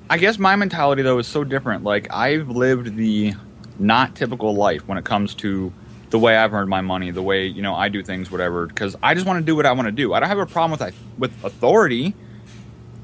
I 0.09 0.19
guess 0.19 0.39
my 0.39 0.57
mentality 0.57 1.03
though 1.03 1.19
is 1.19 1.27
so 1.27 1.45
different. 1.45 1.85
Like, 1.85 2.13
I've 2.13 2.49
lived 2.49 2.97
the 2.97 3.35
not 3.79 4.17
typical 4.17 4.55
life 4.55 4.87
when 4.87 4.99
it 4.99 5.05
comes 5.05 5.35
to 5.37 5.73
the 6.11 6.19
way 6.19 6.37
I've 6.37 6.53
earned 6.53 6.69
my 6.69 6.81
money, 6.81 7.13
the 7.13 7.23
way 7.23 7.47
you 7.47 7.63
know 7.63 7.75
I 7.75 7.89
do 7.89 8.03
things, 8.03 8.31
whatever. 8.31 8.67
Because 8.67 8.97
I 9.03 9.15
just 9.15 9.27
want 9.27 9.39
to 9.39 9.45
do 9.45 9.55
what 9.55 9.67
I 9.67 9.73
want 9.73 9.87
to 9.87 9.93
do. 9.93 10.13
I 10.13 10.21
don't 10.21 10.29
have 10.29 10.39
a 10.39 10.47
problem 10.47 10.79
with 10.79 10.95
with 11.19 11.45
authority, 11.45 12.15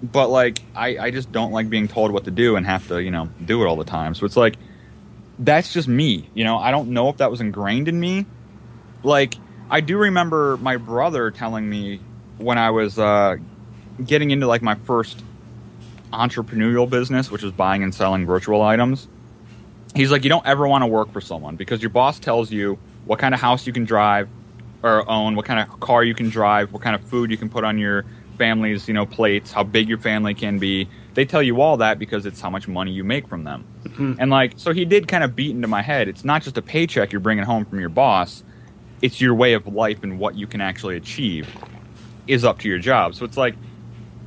but 0.02 0.28
like, 0.28 0.60
I, 0.74 0.98
I 0.98 1.10
just 1.12 1.30
don't 1.30 1.52
like 1.52 1.70
being 1.70 1.86
told 1.86 2.10
what 2.10 2.24
to 2.24 2.32
do 2.32 2.56
and 2.56 2.66
have 2.66 2.88
to 2.88 3.00
you 3.00 3.12
know 3.12 3.28
do 3.44 3.62
it 3.62 3.66
all 3.66 3.76
the 3.76 3.84
time. 3.84 4.14
So 4.14 4.26
it's 4.26 4.36
like, 4.36 4.56
that's 5.38 5.72
just 5.72 5.86
me. 5.86 6.28
You 6.34 6.42
know, 6.42 6.58
I 6.58 6.72
don't 6.72 6.88
know 6.88 7.08
if 7.08 7.18
that 7.18 7.30
was 7.30 7.40
ingrained 7.40 7.86
in 7.86 8.00
me. 8.00 8.26
Like, 9.04 9.36
I 9.70 9.80
do 9.80 9.98
remember 9.98 10.56
my 10.58 10.76
brother 10.76 11.30
telling 11.30 11.68
me 11.68 12.00
when 12.38 12.58
I 12.58 12.70
was 12.70 12.98
uh, 12.98 13.36
getting 14.04 14.30
into 14.30 14.46
like 14.46 14.62
my 14.62 14.74
first 14.74 15.22
entrepreneurial 16.12 16.88
business, 16.88 17.30
which 17.30 17.42
was 17.42 17.52
buying 17.52 17.82
and 17.82 17.94
selling 17.94 18.26
virtual 18.26 18.62
items. 18.62 19.08
He's 19.94 20.10
like, 20.10 20.24
you 20.24 20.30
don't 20.30 20.46
ever 20.46 20.68
want 20.68 20.82
to 20.82 20.86
work 20.86 21.10
for 21.12 21.20
someone 21.20 21.56
because 21.56 21.82
your 21.82 21.90
boss 21.90 22.18
tells 22.18 22.50
you 22.52 22.78
what 23.06 23.18
kind 23.18 23.34
of 23.34 23.40
house 23.40 23.66
you 23.66 23.72
can 23.72 23.84
drive 23.84 24.28
or 24.82 25.08
own, 25.08 25.34
what 25.36 25.46
kind 25.46 25.58
of 25.58 25.80
car 25.80 26.04
you 26.04 26.14
can 26.14 26.28
drive, 26.28 26.72
what 26.72 26.82
kind 26.82 26.94
of 26.94 27.02
food 27.02 27.30
you 27.30 27.36
can 27.36 27.48
put 27.48 27.64
on 27.64 27.78
your 27.78 28.04
family's, 28.38 28.86
you 28.86 28.94
know, 28.94 29.06
plates, 29.06 29.50
how 29.52 29.64
big 29.64 29.88
your 29.88 29.98
family 29.98 30.34
can 30.34 30.58
be. 30.58 30.86
They 31.14 31.24
tell 31.24 31.42
you 31.42 31.60
all 31.62 31.78
that 31.78 31.98
because 31.98 32.26
it's 32.26 32.40
how 32.40 32.50
much 32.50 32.68
money 32.68 32.92
you 32.92 33.02
make 33.02 33.26
from 33.26 33.44
them. 33.44 33.64
And 34.20 34.30
like, 34.30 34.52
so 34.56 34.72
he 34.72 34.84
did 34.84 35.08
kind 35.08 35.24
of 35.24 35.34
beat 35.34 35.52
into 35.52 35.66
my 35.66 35.80
head. 35.80 36.08
It's 36.08 36.24
not 36.24 36.42
just 36.42 36.58
a 36.58 36.62
paycheck 36.62 37.12
you're 37.12 37.20
bringing 37.20 37.44
home 37.44 37.64
from 37.64 37.80
your 37.80 37.88
boss 37.88 38.44
it's 39.02 39.20
your 39.20 39.34
way 39.34 39.52
of 39.54 39.66
life 39.66 40.02
and 40.02 40.18
what 40.18 40.34
you 40.36 40.46
can 40.46 40.60
actually 40.60 40.96
achieve 40.96 41.48
is 42.26 42.44
up 42.44 42.58
to 42.60 42.68
your 42.68 42.78
job. 42.78 43.14
So 43.14 43.24
it's 43.24 43.36
like, 43.36 43.54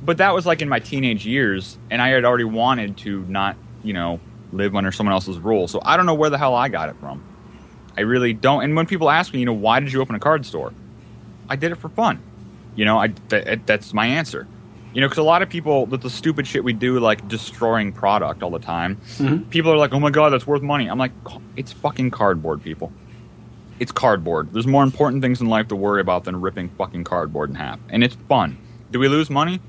but 0.02 0.16
that 0.18 0.34
was 0.34 0.46
like 0.46 0.62
in 0.62 0.68
my 0.68 0.78
teenage 0.78 1.26
years, 1.26 1.76
and 1.90 2.00
I 2.00 2.08
had 2.08 2.24
already 2.24 2.44
wanted 2.44 2.96
to 2.98 3.24
not, 3.28 3.56
you 3.82 3.92
know, 3.92 4.18
live 4.52 4.74
under 4.74 4.90
someone 4.92 5.12
else's 5.12 5.38
rule. 5.38 5.68
So 5.68 5.80
I 5.84 5.96
don't 5.96 6.06
know 6.06 6.14
where 6.14 6.30
the 6.30 6.38
hell 6.38 6.54
I 6.54 6.68
got 6.68 6.88
it 6.88 6.96
from. 7.00 7.22
I 7.96 8.02
really 8.02 8.32
don't. 8.32 8.62
And 8.64 8.74
when 8.74 8.86
people 8.86 9.10
ask 9.10 9.32
me, 9.34 9.40
you 9.40 9.46
know, 9.46 9.52
why 9.52 9.80
did 9.80 9.92
you 9.92 10.00
open 10.00 10.14
a 10.14 10.20
card 10.20 10.46
store? 10.46 10.72
I 11.48 11.56
did 11.56 11.72
it 11.72 11.74
for 11.76 11.88
fun. 11.90 12.22
You 12.76 12.84
know, 12.84 12.98
I 12.98 13.08
that, 13.28 13.66
that's 13.66 13.92
my 13.92 14.06
answer. 14.06 14.46
You 14.94 15.00
know, 15.00 15.06
because 15.08 15.18
a 15.18 15.22
lot 15.22 15.42
of 15.42 15.48
people 15.48 15.86
that 15.86 16.00
the 16.00 16.10
stupid 16.10 16.46
shit 16.46 16.64
we 16.64 16.72
do, 16.72 16.98
like 16.98 17.28
destroying 17.28 17.92
product 17.92 18.42
all 18.42 18.50
the 18.50 18.58
time, 18.58 18.96
Mhm. 19.18 19.48
people 19.50 19.70
are 19.72 19.76
like, 19.76 19.92
"Oh 19.92 20.00
my 20.00 20.10
god, 20.10 20.30
that's 20.32 20.46
worth 20.46 20.62
money." 20.62 20.88
I'm 20.88 20.98
like, 20.98 21.12
"It's 21.56 21.72
fucking 21.72 22.10
cardboard, 22.12 22.62
people." 22.62 22.90
It's 23.80 23.90
cardboard. 23.90 24.52
There's 24.52 24.66
more 24.66 24.84
important 24.84 25.22
things 25.22 25.40
in 25.40 25.48
life 25.48 25.68
to 25.68 25.76
worry 25.76 26.02
about 26.02 26.24
than 26.24 26.40
ripping 26.40 26.68
fucking 26.68 27.04
cardboard 27.04 27.48
in 27.48 27.56
half. 27.56 27.80
And 27.88 28.04
it's 28.04 28.14
fun. 28.28 28.58
Do 28.90 28.98
we 28.98 29.08
lose 29.08 29.30
money? 29.30 29.60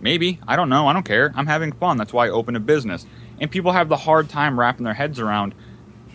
Maybe. 0.00 0.40
I 0.46 0.56
don't 0.56 0.68
know. 0.68 0.88
I 0.88 0.92
don't 0.92 1.04
care. 1.04 1.32
I'm 1.36 1.46
having 1.46 1.72
fun. 1.72 1.96
That's 1.96 2.12
why 2.12 2.26
I 2.26 2.30
opened 2.30 2.56
a 2.56 2.60
business. 2.60 3.06
And 3.40 3.50
people 3.50 3.70
have 3.70 3.88
the 3.88 3.96
hard 3.96 4.28
time 4.28 4.58
wrapping 4.58 4.84
their 4.84 4.94
heads 4.94 5.20
around, 5.20 5.54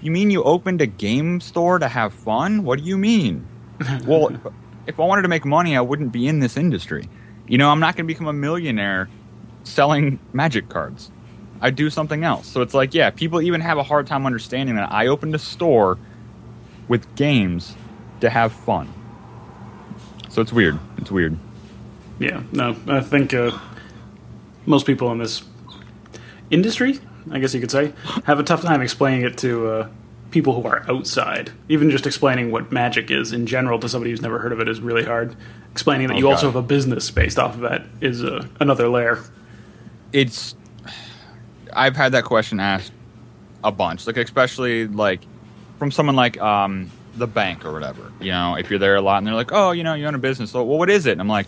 you 0.02 0.12
mean 0.12 0.32
you 0.32 0.44
opened 0.44 0.82
a 0.82 0.86
game 0.86 1.40
store 1.40 1.80
to 1.80 1.88
have 1.88 2.14
fun? 2.14 2.64
What 2.66 2.80
do 2.80 2.86
you 2.86 2.98
mean? 2.98 3.48
well, 4.06 4.38
if 4.86 5.00
I 5.00 5.04
wanted 5.04 5.22
to 5.22 5.30
make 5.30 5.46
money, 5.46 5.78
I 5.78 5.82
wouldn't 5.82 6.12
be 6.12 6.28
in 6.28 6.42
this 6.42 6.58
industry. 6.58 7.08
You 7.48 7.58
know, 7.58 7.70
I'm 7.70 7.80
not 7.80 7.96
going 7.96 8.06
to 8.06 8.14
become 8.14 8.28
a 8.28 8.34
millionaire 8.34 9.10
selling 9.64 10.20
magic 10.34 10.68
cards. 10.68 11.10
I 11.62 11.70
do 11.70 11.90
something 11.90 12.26
else. 12.26 12.48
So 12.48 12.62
it's 12.62 12.74
like, 12.74 12.94
yeah, 12.94 13.12
people 13.12 13.42
even 13.42 13.62
have 13.62 13.78
a 13.78 13.84
hard 13.84 14.08
time 14.08 14.26
understanding 14.26 14.76
that 14.76 14.92
I 14.92 15.08
opened 15.08 15.34
a 15.36 15.40
store 15.40 15.98
with 16.88 17.16
games 17.16 17.76
to 18.22 18.30
have 18.30 18.52
fun. 18.54 18.92
So 20.30 20.42
it's 20.42 20.54
weird. 20.54 20.80
It's 20.98 21.12
weird. 21.12 21.38
Yeah, 22.20 22.44
no, 22.52 22.76
I 22.88 23.02
think 23.02 23.34
uh, 23.34 23.58
most 24.66 24.86
people 24.86 25.12
in 25.12 25.18
this 25.18 25.44
industry, 26.50 27.00
I 27.32 27.40
guess 27.40 27.54
you 27.54 27.60
could 27.60 27.72
say, 27.72 27.94
have 28.26 28.40
a 28.40 28.44
tough 28.44 28.62
time 28.62 28.82
explaining 28.82 29.24
it 29.24 29.38
to 29.40 29.68
uh, 29.68 29.90
people 30.32 30.54
who 30.62 30.68
are 30.68 30.86
outside. 30.90 31.52
Even 31.70 31.90
just 31.90 32.06
explaining 32.06 32.52
what 32.52 32.72
magic 32.72 33.12
is 33.12 33.34
in 33.34 33.46
general 33.48 33.80
to 33.80 33.90
somebody 33.90 34.12
who's 34.12 34.22
never 34.22 34.40
heard 34.40 34.52
of 34.52 34.60
it 34.60 34.68
is 34.70 34.80
really 34.80 35.04
hard. 35.04 35.36
Explaining 35.72 36.08
that 36.08 36.16
Oh, 36.16 36.20
you 36.20 36.30
also 36.30 36.46
have 36.48 36.56
a 36.56 36.62
business 36.62 37.12
based 37.12 37.38
off 37.38 37.56
of 37.56 37.62
that 37.62 37.84
is 38.00 38.24
uh, 38.24 38.48
another 38.60 38.88
layer. 38.88 39.24
It's 40.14 40.56
I've 41.74 41.98
had 41.98 42.14
that 42.14 42.24
question 42.24 42.60
asked 42.62 42.94
a 43.64 43.72
bunch, 43.72 44.08
like 44.08 44.16
especially 44.18 44.88
like 44.88 45.22
from 45.78 45.92
someone 45.92 46.16
like 46.16 46.40
um, 46.42 46.90
the 47.16 47.28
bank 47.28 47.66
or 47.66 47.72
whatever. 47.74 48.12
You 48.20 48.32
know, 48.32 48.56
if 48.56 48.70
you're 48.70 48.80
there 48.80 48.96
a 48.96 49.02
lot 49.02 49.18
and 49.20 49.28
they're 49.28 49.34
like, 49.34 49.52
"Oh, 49.52 49.72
you 49.72 49.84
know, 49.84 49.94
you 49.94 50.06
own 50.06 50.16
a 50.16 50.20
business." 50.20 50.52
So, 50.52 50.64
well, 50.64 50.78
what 50.78 50.90
is 50.90 51.06
it? 51.06 51.12
And 51.14 51.22
I'm 51.22 51.28
like, 51.28 51.48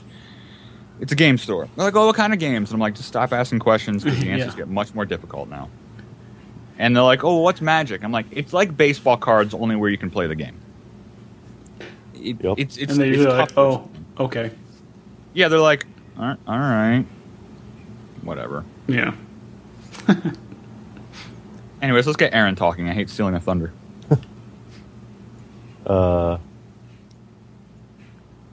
"It's 1.00 1.12
a 1.12 1.16
game 1.16 1.38
store." 1.38 1.68
They're 1.76 1.86
like, 1.86 1.96
"Oh, 1.96 2.08
what 2.08 2.16
kind 2.16 2.34
of 2.34 2.40
games?" 2.40 2.70
And 2.72 2.76
I'm 2.76 2.82
like, 2.82 2.96
"Just 2.96 3.08
stop 3.08 3.32
asking 3.34 3.60
questions 3.60 4.04
because 4.04 4.20
the 4.20 4.30
answers 4.32 4.54
Yeah. 4.54 4.58
get 4.60 4.68
much 4.70 4.94
more 4.94 5.06
difficult 5.06 5.50
now." 5.50 5.70
And 6.80 6.96
they're 6.96 7.04
like, 7.04 7.24
"Oh, 7.24 7.38
what's 7.42 7.62
magic?" 7.62 8.04
I'm 8.04 8.12
like, 8.12 8.26
"It's 8.32 8.54
like 8.54 8.76
baseball 8.78 9.18
cards, 9.18 9.54
only 9.54 9.76
where 9.76 9.90
you 9.90 9.98
can 9.98 10.10
play 10.12 10.28
the 10.28 10.36
game." 10.36 10.56
It, 12.14 12.38
Yep. 12.44 12.56
It's 12.58 12.78
it's, 12.78 12.92
and 12.92 13.02
they're 13.02 13.14
it's 13.14 13.24
tough 13.24 13.38
like, 13.38 13.58
oh, 13.58 13.90
okay. 14.20 14.52
yeah, 15.34 15.48
they're 15.48 15.60
like, 15.60 15.86
all 16.18 16.26
right, 16.26 16.38
all 16.48 16.58
right, 16.60 17.06
whatever. 18.24 18.66
Yeah. 18.88 19.14
Anyways, 21.82 22.08
let's 22.08 22.18
get 22.18 22.34
Aaron 22.34 22.56
talking. 22.56 22.90
I 22.90 22.94
hate 22.94 23.10
stealing 23.10 23.34
the 23.34 23.40
thunder. 23.40 23.72
Uh, 25.88 26.38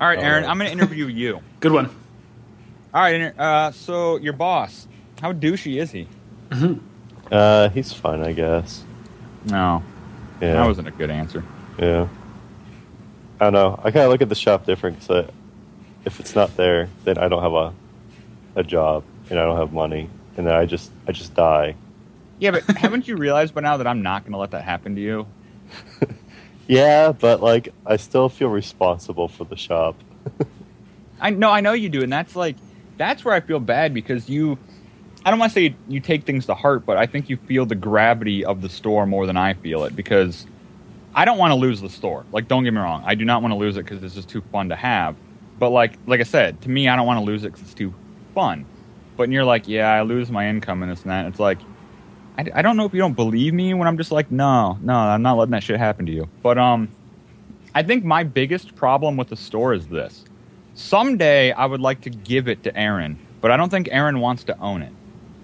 All 0.01 0.09
right, 0.09 0.19
Aaron, 0.19 0.45
Alright. 0.45 0.49
I'm 0.49 0.59
going 0.59 0.69
to 0.71 0.73
interview 0.73 1.07
you. 1.07 1.41
Good 1.61 1.73
one. 1.73 1.87
All 2.93 3.03
right, 3.03 3.37
uh, 3.39 3.73
so 3.73 4.19
your 4.19 4.33
boss, 4.35 4.87
how 5.21 5.33
douchey 5.33 5.81
is 5.81 5.91
he? 5.91 6.07
uh, 7.33 7.69
he's 7.71 7.93
fine, 7.93 8.23
I 8.23 8.33
guess. 8.33 8.85
No, 9.47 9.83
Yeah, 10.41 10.53
that 10.55 10.67
wasn't 10.67 10.87
a 10.89 10.93
good 10.93 11.11
answer. 11.11 11.43
yeah. 11.79 12.07
I 13.41 13.45
don't 13.47 13.53
know. 13.53 13.81
I 13.83 13.91
kind 13.91 14.05
of 14.05 14.11
look 14.11 14.23
at 14.23 14.29
the 14.29 14.35
shop 14.37 14.65
different 14.65 15.01
because 15.01 15.29
if 16.05 16.21
it's 16.21 16.37
not 16.37 16.57
there, 16.57 16.89
then 17.03 17.19
I 17.19 17.27
don't 17.29 17.43
have 17.43 17.53
a 17.53 17.75
a 18.55 18.63
job 18.63 19.03
and 19.29 19.41
I 19.41 19.45
don't 19.45 19.57
have 19.57 19.73
money, 19.73 20.09
and 20.37 20.47
then 20.47 20.55
I 20.55 20.65
just 20.67 20.93
I 21.09 21.13
just 21.13 21.35
die. 21.35 21.75
Yeah, 22.39 22.53
but 22.53 22.63
haven't 22.77 23.09
you 23.09 23.17
realized 23.17 23.55
by 23.55 23.61
now 23.63 23.77
that 23.79 23.89
I'm 23.89 24.03
not 24.03 24.23
going 24.23 24.33
to 24.33 24.39
let 24.39 24.53
that 24.53 24.63
happen 24.63 24.95
to 24.95 25.01
you? 25.01 25.27
Yeah, 26.67 27.13
but 27.13 27.43
like 27.43 27.69
I 27.85 27.97
still 27.97 28.29
feel 28.29 28.49
responsible 28.49 29.29
for 29.29 29.45
the 29.45 29.57
shop. 29.57 29.97
I 31.21 31.31
know, 31.31 31.51
I 31.51 31.61
know 31.61 31.73
you 31.73 31.89
do, 31.89 32.03
and 32.03 32.13
that's 32.13 32.35
like, 32.37 32.57
that's 32.97 33.25
where 33.25 33.35
I 33.35 33.41
feel 33.41 33.61
bad 33.61 33.95
because 33.95 34.29
you. 34.29 34.59
I 35.27 35.31
don't 35.31 35.39
want 35.39 35.53
to 35.53 35.55
say 35.55 35.75
you, 35.89 36.01
take 36.01 36.25
things 36.25 36.45
to 36.47 36.55
heart, 36.55 36.85
but 36.85 36.99
I 36.99 37.07
think 37.07 37.31
you 37.31 37.39
feel 37.39 37.65
the 37.65 37.75
gravity 37.75 38.45
of 38.45 38.61
the 38.61 38.69
store 38.69 39.07
more 39.07 39.27
than 39.27 39.39
I 39.39 39.55
feel 39.55 39.85
it 39.85 39.97
because 39.97 40.47
I 41.15 41.25
don't 41.25 41.39
want 41.39 41.53
to 41.53 41.55
lose 41.55 41.81
the 41.81 41.89
store. 41.89 42.27
Like, 42.31 42.47
don't 42.47 42.63
get 42.63 42.75
me 42.75 42.81
wrong, 42.81 43.03
I 43.07 43.15
do 43.15 43.25
not 43.25 43.41
want 43.41 43.53
to 43.53 43.57
lose 43.57 43.79
it 43.79 43.85
because 43.87 44.03
it's 44.03 44.15
just 44.15 44.29
too 44.29 44.43
fun 44.53 44.69
to 44.69 44.77
have. 44.77 45.17
But 45.59 45.71
like, 45.71 45.95
like 46.07 46.21
I 46.21 46.25
said, 46.25 46.61
to 46.63 46.69
me, 46.69 46.89
I 46.89 46.97
don't 46.97 47.07
want 47.07 47.21
to 47.21 47.25
lose 47.25 47.43
it 47.43 47.53
because 47.53 47.63
it's 47.63 47.73
too 47.73 47.95
fun. 48.35 48.67
But 49.17 49.31
you're 49.31 49.45
like, 49.45 49.67
yeah, 49.67 49.91
I 49.91 50.03
lose 50.03 50.31
my 50.31 50.47
income 50.47 50.83
and 50.83 50.93
this 50.93 51.01
and 51.03 51.11
that. 51.11 51.25
It's 51.25 51.41
like, 51.41 51.59
I, 52.37 52.47
I 52.55 52.63
don't 52.63 52.77
know 52.77 52.85
if 52.85 52.93
you 52.93 52.99
don't 52.99 53.15
believe 53.15 53.55
me 53.55 53.75
when 53.75 53.87
I'm 53.87 53.97
just 53.97 54.11
like, 54.13 54.31
no, 54.31 54.79
no, 54.83 54.95
I'm 54.95 55.23
not 55.23 55.37
letting 55.37 55.53
that 55.53 55.63
shit 55.63 55.79
happen 55.79 56.07
to 56.07 56.13
you. 56.13 56.29
But 56.43 56.59
um, 56.59 56.89
I 57.75 57.83
think 57.83 58.05
my 58.05 58.25
biggest 58.25 58.75
problem 58.75 59.17
with 59.17 59.29
the 59.29 59.37
store 59.37 59.73
is 59.75 59.87
this: 59.87 60.25
someday 60.75 61.53
I 61.53 61.67
would 61.67 61.81
like 61.81 62.01
to 62.03 62.11
give 62.11 62.49
it 62.49 62.63
to 62.65 62.77
Aaron, 62.77 63.19
but 63.41 63.51
I 63.51 63.57
don't 63.57 63.71
think 63.71 63.89
Aaron 63.91 64.21
wants 64.21 64.45
to 64.45 64.59
own 64.59 64.83
it. 64.83 64.93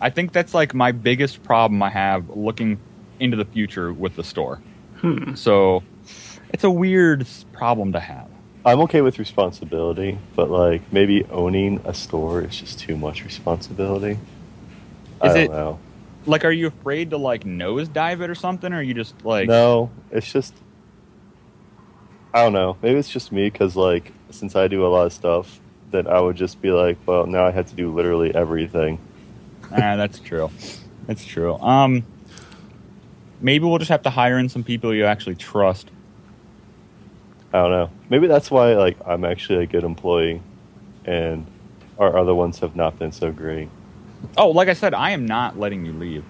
I 0.01 0.11
think 0.11 0.33
that's 0.33 0.55
like 0.55 0.75
my 0.75 0.93
biggest 0.93 1.43
problem 1.43 1.83
I 1.83 1.91
have 1.91 2.29
looking 2.31 2.79
into 3.21 3.37
the 3.37 3.45
future 3.45 3.93
with 3.93 4.17
the 4.17 4.25
store. 4.25 4.61
Hmm. 4.97 5.35
So 5.35 5.83
it's 6.53 6.65
a 6.65 6.71
weird 6.71 7.27
problem 7.53 7.93
to 7.93 8.01
have. 8.01 8.29
I'm 8.65 8.81
okay 8.81 9.01
with 9.01 9.19
responsibility, 9.19 10.19
but 10.37 10.51
like 10.51 10.83
maybe 10.93 11.25
owning 11.27 11.81
a 11.85 11.95
store 11.95 12.43
is 12.43 12.59
just 12.61 12.79
too 12.79 12.97
much 12.97 13.25
responsibility. 13.25 14.19
I 15.21 15.27
Is 15.29 15.35
don't 15.35 15.43
it- 15.45 15.51
know. 15.51 15.79
Like, 16.27 16.45
are 16.45 16.53
you 16.53 16.67
afraid 16.67 17.11
to 17.11 17.17
like 17.17 17.45
nosedive 17.45 18.21
it 18.21 18.31
or 18.31 18.35
something, 18.35 18.73
or 18.73 18.77
are 18.77 18.83
you 18.83 18.95
just 18.95 19.25
like, 19.25 19.49
no, 19.49 19.91
it's 20.11 20.31
just 20.31 20.55
I 22.33 22.43
don't 22.45 22.53
know. 22.53 22.77
Maybe 22.83 22.99
it's 22.99 23.09
just 23.09 23.33
me 23.33 23.51
because 23.51 23.77
like 23.77 24.13
since 24.31 24.55
I 24.55 24.69
do 24.69 24.87
a 24.87 24.89
lot 24.89 25.07
of 25.07 25.13
stuff, 25.13 25.61
then 25.91 26.07
I 26.07 26.21
would 26.21 26.37
just 26.37 26.63
be 26.63 26.71
like, 26.71 26.99
well, 27.07 27.27
now 27.27 27.47
I 27.47 27.51
have 27.51 27.67
to 27.67 27.75
do 27.75 27.93
literally 27.93 28.35
everything. 28.35 28.99
ah, 29.73 29.97
that's 29.97 30.21
true. 30.21 30.51
That's 31.07 31.25
true. 31.25 31.55
Um, 31.57 32.05
maybe 33.41 33.65
we'll 33.65 33.79
just 33.79 33.91
have 33.91 34.03
to 34.03 34.11
hire 34.11 34.39
in 34.39 34.49
some 34.49 34.63
people 34.63 34.95
you 34.95 35.07
actually 35.07 35.35
trust. 35.35 35.91
I 37.53 37.63
don't 37.63 37.71
know. 37.73 37.91
Maybe 38.09 38.29
that's 38.29 38.51
why 38.51 38.75
like 38.75 38.97
I'm 39.05 39.25
actually 39.25 39.65
a 39.65 39.67
good 39.67 39.83
employee, 39.83 40.41
and 41.05 41.47
our 41.99 42.17
other 42.17 42.35
ones 42.35 42.61
have 42.61 42.77
not 42.77 42.97
been 42.97 43.11
so 43.11 43.33
great. 43.33 43.69
Oh, 44.37 44.51
like 44.51 44.69
I 44.69 44.75
said, 44.75 44.95
I 44.95 45.11
am 45.11 45.27
not 45.27 45.59
letting 45.59 45.85
you 45.85 45.93
leave. 45.93 46.25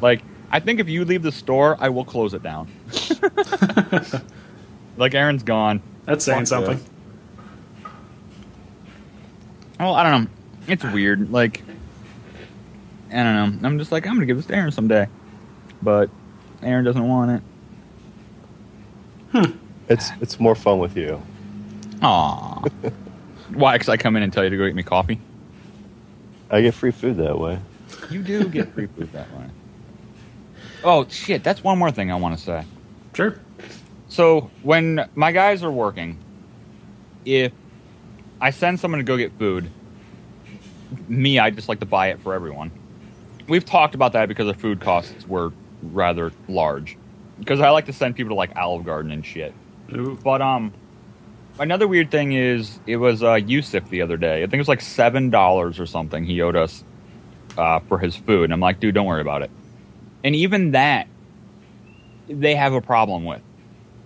Like, 0.00 0.22
I 0.50 0.60
think 0.60 0.80
if 0.80 0.88
you 0.88 1.04
leave 1.04 1.22
the 1.22 1.32
store, 1.32 1.76
I 1.80 1.88
will 1.88 2.04
close 2.04 2.34
it 2.34 2.42
down. 2.42 2.68
like 4.96 5.14
Aaron's 5.14 5.42
gone. 5.42 5.82
That's 6.04 6.24
saying 6.24 6.40
Fuck 6.40 6.48
something. 6.48 6.78
this. 6.78 6.88
Well, 9.80 9.94
I 9.94 10.02
don't 10.08 10.24
know. 10.24 10.30
It's 10.68 10.84
weird. 10.84 11.32
Like, 11.32 11.62
I 13.10 13.22
don't 13.22 13.60
know. 13.62 13.68
I'm 13.68 13.78
just 13.78 13.92
like, 13.92 14.06
I'm 14.06 14.14
gonna 14.14 14.26
give 14.26 14.36
this 14.36 14.46
to 14.46 14.54
Aaron 14.54 14.70
someday, 14.70 15.08
but 15.82 16.08
Aaron 16.62 16.84
doesn't 16.84 17.06
want 17.06 17.30
it. 17.30 17.42
Hmm. 19.32 19.58
It's 19.88 20.10
it's 20.20 20.38
more 20.38 20.54
fun 20.54 20.78
with 20.78 20.96
you. 20.96 21.20
Aw. 22.02 22.62
Why? 23.54 23.74
Because 23.74 23.88
I 23.88 23.96
come 23.96 24.16
in 24.16 24.22
and 24.22 24.32
tell 24.32 24.44
you 24.44 24.50
to 24.50 24.56
go 24.56 24.66
get 24.66 24.74
me 24.74 24.82
coffee. 24.82 25.20
I 26.52 26.60
get 26.60 26.74
free 26.74 26.90
food 26.90 27.16
that 27.16 27.38
way. 27.38 27.58
You 28.10 28.22
do 28.22 28.46
get 28.48 28.72
free 28.74 28.86
food 28.86 29.10
that 29.12 29.30
way. 29.32 29.46
Oh 30.84 31.06
shit! 31.08 31.42
That's 31.42 31.64
one 31.64 31.78
more 31.78 31.90
thing 31.90 32.12
I 32.12 32.16
want 32.16 32.36
to 32.36 32.44
say. 32.44 32.64
Sure. 33.14 33.38
So 34.08 34.50
when 34.62 35.08
my 35.14 35.32
guys 35.32 35.64
are 35.64 35.70
working, 35.70 36.18
if 37.24 37.52
I 38.40 38.50
send 38.50 38.78
someone 38.78 38.98
to 38.98 39.04
go 39.04 39.16
get 39.16 39.32
food, 39.38 39.70
me, 41.08 41.38
I 41.38 41.50
just 41.50 41.68
like 41.68 41.80
to 41.80 41.86
buy 41.86 42.08
it 42.08 42.20
for 42.20 42.34
everyone. 42.34 42.70
We've 43.48 43.64
talked 43.64 43.94
about 43.94 44.12
that 44.12 44.28
because 44.28 44.46
the 44.46 44.54
food 44.54 44.80
costs 44.80 45.26
were 45.26 45.52
rather 45.82 46.32
large. 46.48 46.98
Because 47.38 47.60
I 47.60 47.70
like 47.70 47.86
to 47.86 47.92
send 47.92 48.14
people 48.14 48.30
to 48.30 48.34
like 48.34 48.54
Olive 48.56 48.84
Garden 48.84 49.10
and 49.10 49.24
shit. 49.24 49.54
Ooh. 49.92 50.18
But 50.22 50.42
um, 50.42 50.72
another 51.58 51.86
weird 51.86 52.10
thing 52.10 52.32
is 52.32 52.78
it 52.86 52.96
was 52.96 53.22
uh, 53.22 53.34
Yusuf 53.34 53.88
the 53.90 54.02
other 54.02 54.16
day. 54.16 54.42
I 54.42 54.46
think 54.46 54.54
it 54.54 54.58
was 54.58 54.68
like 54.68 54.80
seven 54.80 55.30
dollars 55.30 55.78
or 55.78 55.86
something 55.86 56.24
he 56.24 56.40
owed 56.42 56.56
us 56.56 56.84
uh, 57.56 57.80
for 57.80 57.98
his 57.98 58.16
food, 58.16 58.44
and 58.44 58.52
I'm 58.52 58.60
like, 58.60 58.80
dude, 58.80 58.94
don't 58.94 59.06
worry 59.06 59.20
about 59.20 59.42
it. 59.42 59.50
And 60.24 60.34
even 60.36 60.72
that, 60.72 61.08
they 62.28 62.54
have 62.54 62.72
a 62.72 62.80
problem 62.80 63.24
with. 63.24 63.42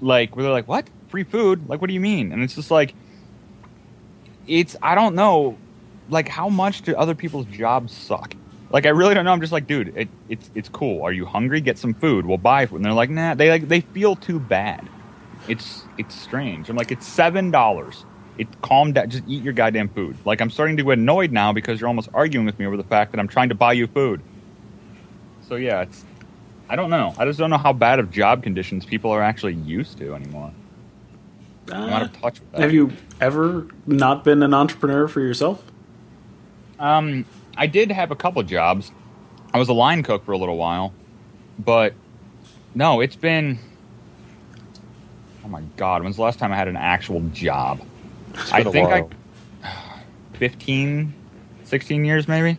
Like, 0.00 0.34
where 0.34 0.42
they're 0.42 0.52
like, 0.52 0.68
what? 0.68 0.88
Free 1.08 1.24
food? 1.24 1.68
Like, 1.68 1.80
what 1.80 1.88
do 1.88 1.94
you 1.94 2.00
mean? 2.00 2.32
And 2.32 2.42
it's 2.42 2.54
just 2.54 2.70
like, 2.70 2.94
it's 4.46 4.76
I 4.82 4.94
don't 4.94 5.14
know, 5.14 5.56
like 6.08 6.28
how 6.28 6.48
much 6.48 6.82
do 6.82 6.94
other 6.96 7.14
people's 7.14 7.46
jobs 7.46 7.92
suck? 7.92 8.34
Like 8.70 8.84
I 8.86 8.90
really 8.90 9.14
don't 9.14 9.24
know. 9.24 9.32
I'm 9.32 9.40
just 9.40 9.52
like, 9.52 9.66
dude, 9.66 9.96
it, 9.96 10.08
it's 10.28 10.50
it's 10.54 10.68
cool. 10.68 11.02
Are 11.02 11.12
you 11.12 11.24
hungry? 11.24 11.60
Get 11.60 11.78
some 11.78 11.94
food. 11.94 12.26
We'll 12.26 12.38
buy 12.38 12.66
food. 12.66 12.76
And 12.76 12.84
they're 12.84 12.92
like, 12.92 13.10
nah. 13.10 13.34
They 13.34 13.48
like 13.48 13.68
they 13.68 13.80
feel 13.80 14.16
too 14.16 14.40
bad. 14.40 14.88
It's 15.48 15.82
it's 15.98 16.14
strange. 16.14 16.68
I'm 16.68 16.76
like, 16.76 16.90
it's 16.92 17.06
seven 17.06 17.50
dollars. 17.50 18.04
It 18.38 18.48
calm 18.62 18.92
down. 18.92 19.08
Just 19.08 19.24
eat 19.26 19.42
your 19.42 19.52
goddamn 19.54 19.88
food. 19.88 20.16
Like 20.24 20.40
I'm 20.40 20.50
starting 20.50 20.76
to 20.76 20.82
get 20.84 20.92
annoyed 20.98 21.32
now 21.32 21.52
because 21.52 21.80
you're 21.80 21.88
almost 21.88 22.08
arguing 22.12 22.44
with 22.46 22.58
me 22.58 22.66
over 22.66 22.76
the 22.76 22.84
fact 22.84 23.12
that 23.12 23.18
I'm 23.20 23.28
trying 23.28 23.48
to 23.48 23.54
buy 23.54 23.72
you 23.72 23.86
food. 23.86 24.20
So 25.48 25.54
yeah, 25.56 25.82
it's 25.82 26.04
I 26.68 26.76
don't 26.76 26.90
know. 26.90 27.14
I 27.18 27.24
just 27.24 27.38
don't 27.38 27.50
know 27.50 27.58
how 27.58 27.72
bad 27.72 27.98
of 27.98 28.10
job 28.10 28.42
conditions 28.42 28.84
people 28.84 29.10
are 29.10 29.22
actually 29.22 29.54
used 29.54 29.98
to 29.98 30.14
anymore. 30.14 30.52
I'm 31.72 31.88
out 31.90 32.02
Uh, 32.02 32.04
of 32.06 32.20
touch 32.20 32.40
with 32.40 32.52
that. 32.52 32.60
have 32.60 32.72
you 32.74 32.92
ever 33.20 33.66
not 33.86 34.22
been 34.24 34.42
an 34.42 34.52
entrepreneur 34.54 35.08
for 35.08 35.20
yourself? 35.20 35.64
Um, 36.78 37.24
I 37.56 37.66
did 37.66 37.90
have 37.90 38.10
a 38.10 38.16
couple 38.16 38.42
jobs. 38.42 38.92
I 39.54 39.58
was 39.58 39.68
a 39.68 39.72
line 39.72 40.02
cook 40.02 40.24
for 40.24 40.32
a 40.32 40.38
little 40.38 40.56
while, 40.58 40.92
but 41.58 41.94
no, 42.74 43.00
it's 43.00 43.16
been. 43.16 43.58
Oh 45.46 45.48
my 45.48 45.62
god! 45.76 46.02
When's 46.02 46.16
the 46.16 46.22
last 46.22 46.40
time 46.40 46.52
I 46.52 46.56
had 46.56 46.66
an 46.66 46.76
actual 46.76 47.20
job? 47.32 47.80
I 48.52 48.58
been 48.58 48.66
a 48.66 48.72
think 48.72 48.88
while. 48.88 49.10
I. 49.62 50.00
15, 50.38 51.14
16 51.64 52.04
years 52.04 52.26
maybe. 52.28 52.50
Eh, 52.50 52.56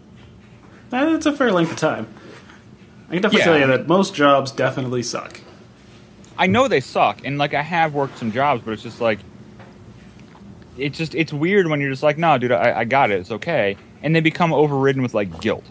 That's 0.89 1.25
a 1.25 1.33
fair 1.33 1.51
length 1.51 1.71
of 1.73 1.77
time. 1.77 2.07
I 3.09 3.13
can 3.13 3.21
definitely 3.23 3.39
Yeah. 3.39 3.45
tell 3.45 3.59
you 3.59 3.67
that 3.67 3.87
most 3.87 4.15
jobs 4.15 4.51
definitely 4.51 5.03
suck. 5.03 5.41
I 6.37 6.47
know 6.47 6.67
they 6.69 6.79
suck, 6.79 7.25
and 7.25 7.37
like 7.37 7.53
I 7.53 7.61
have 7.61 7.93
worked 7.93 8.17
some 8.17 8.31
jobs, 8.31 8.61
but 8.63 8.71
it's 8.71 8.83
just 8.83 9.01
like. 9.01 9.19
It's 10.77 10.97
just 10.97 11.13
it's 11.13 11.33
weird 11.33 11.67
when 11.67 11.81
you're 11.81 11.89
just 11.89 12.03
like, 12.03 12.17
no, 12.17 12.37
dude, 12.37 12.51
I, 12.53 12.79
I 12.79 12.83
got 12.85 13.11
it, 13.11 13.19
it's 13.19 13.31
okay, 13.31 13.75
and 14.01 14.15
they 14.15 14.19
become 14.21 14.53
overridden 14.53 15.01
with 15.01 15.13
like 15.13 15.41
guilt. 15.41 15.65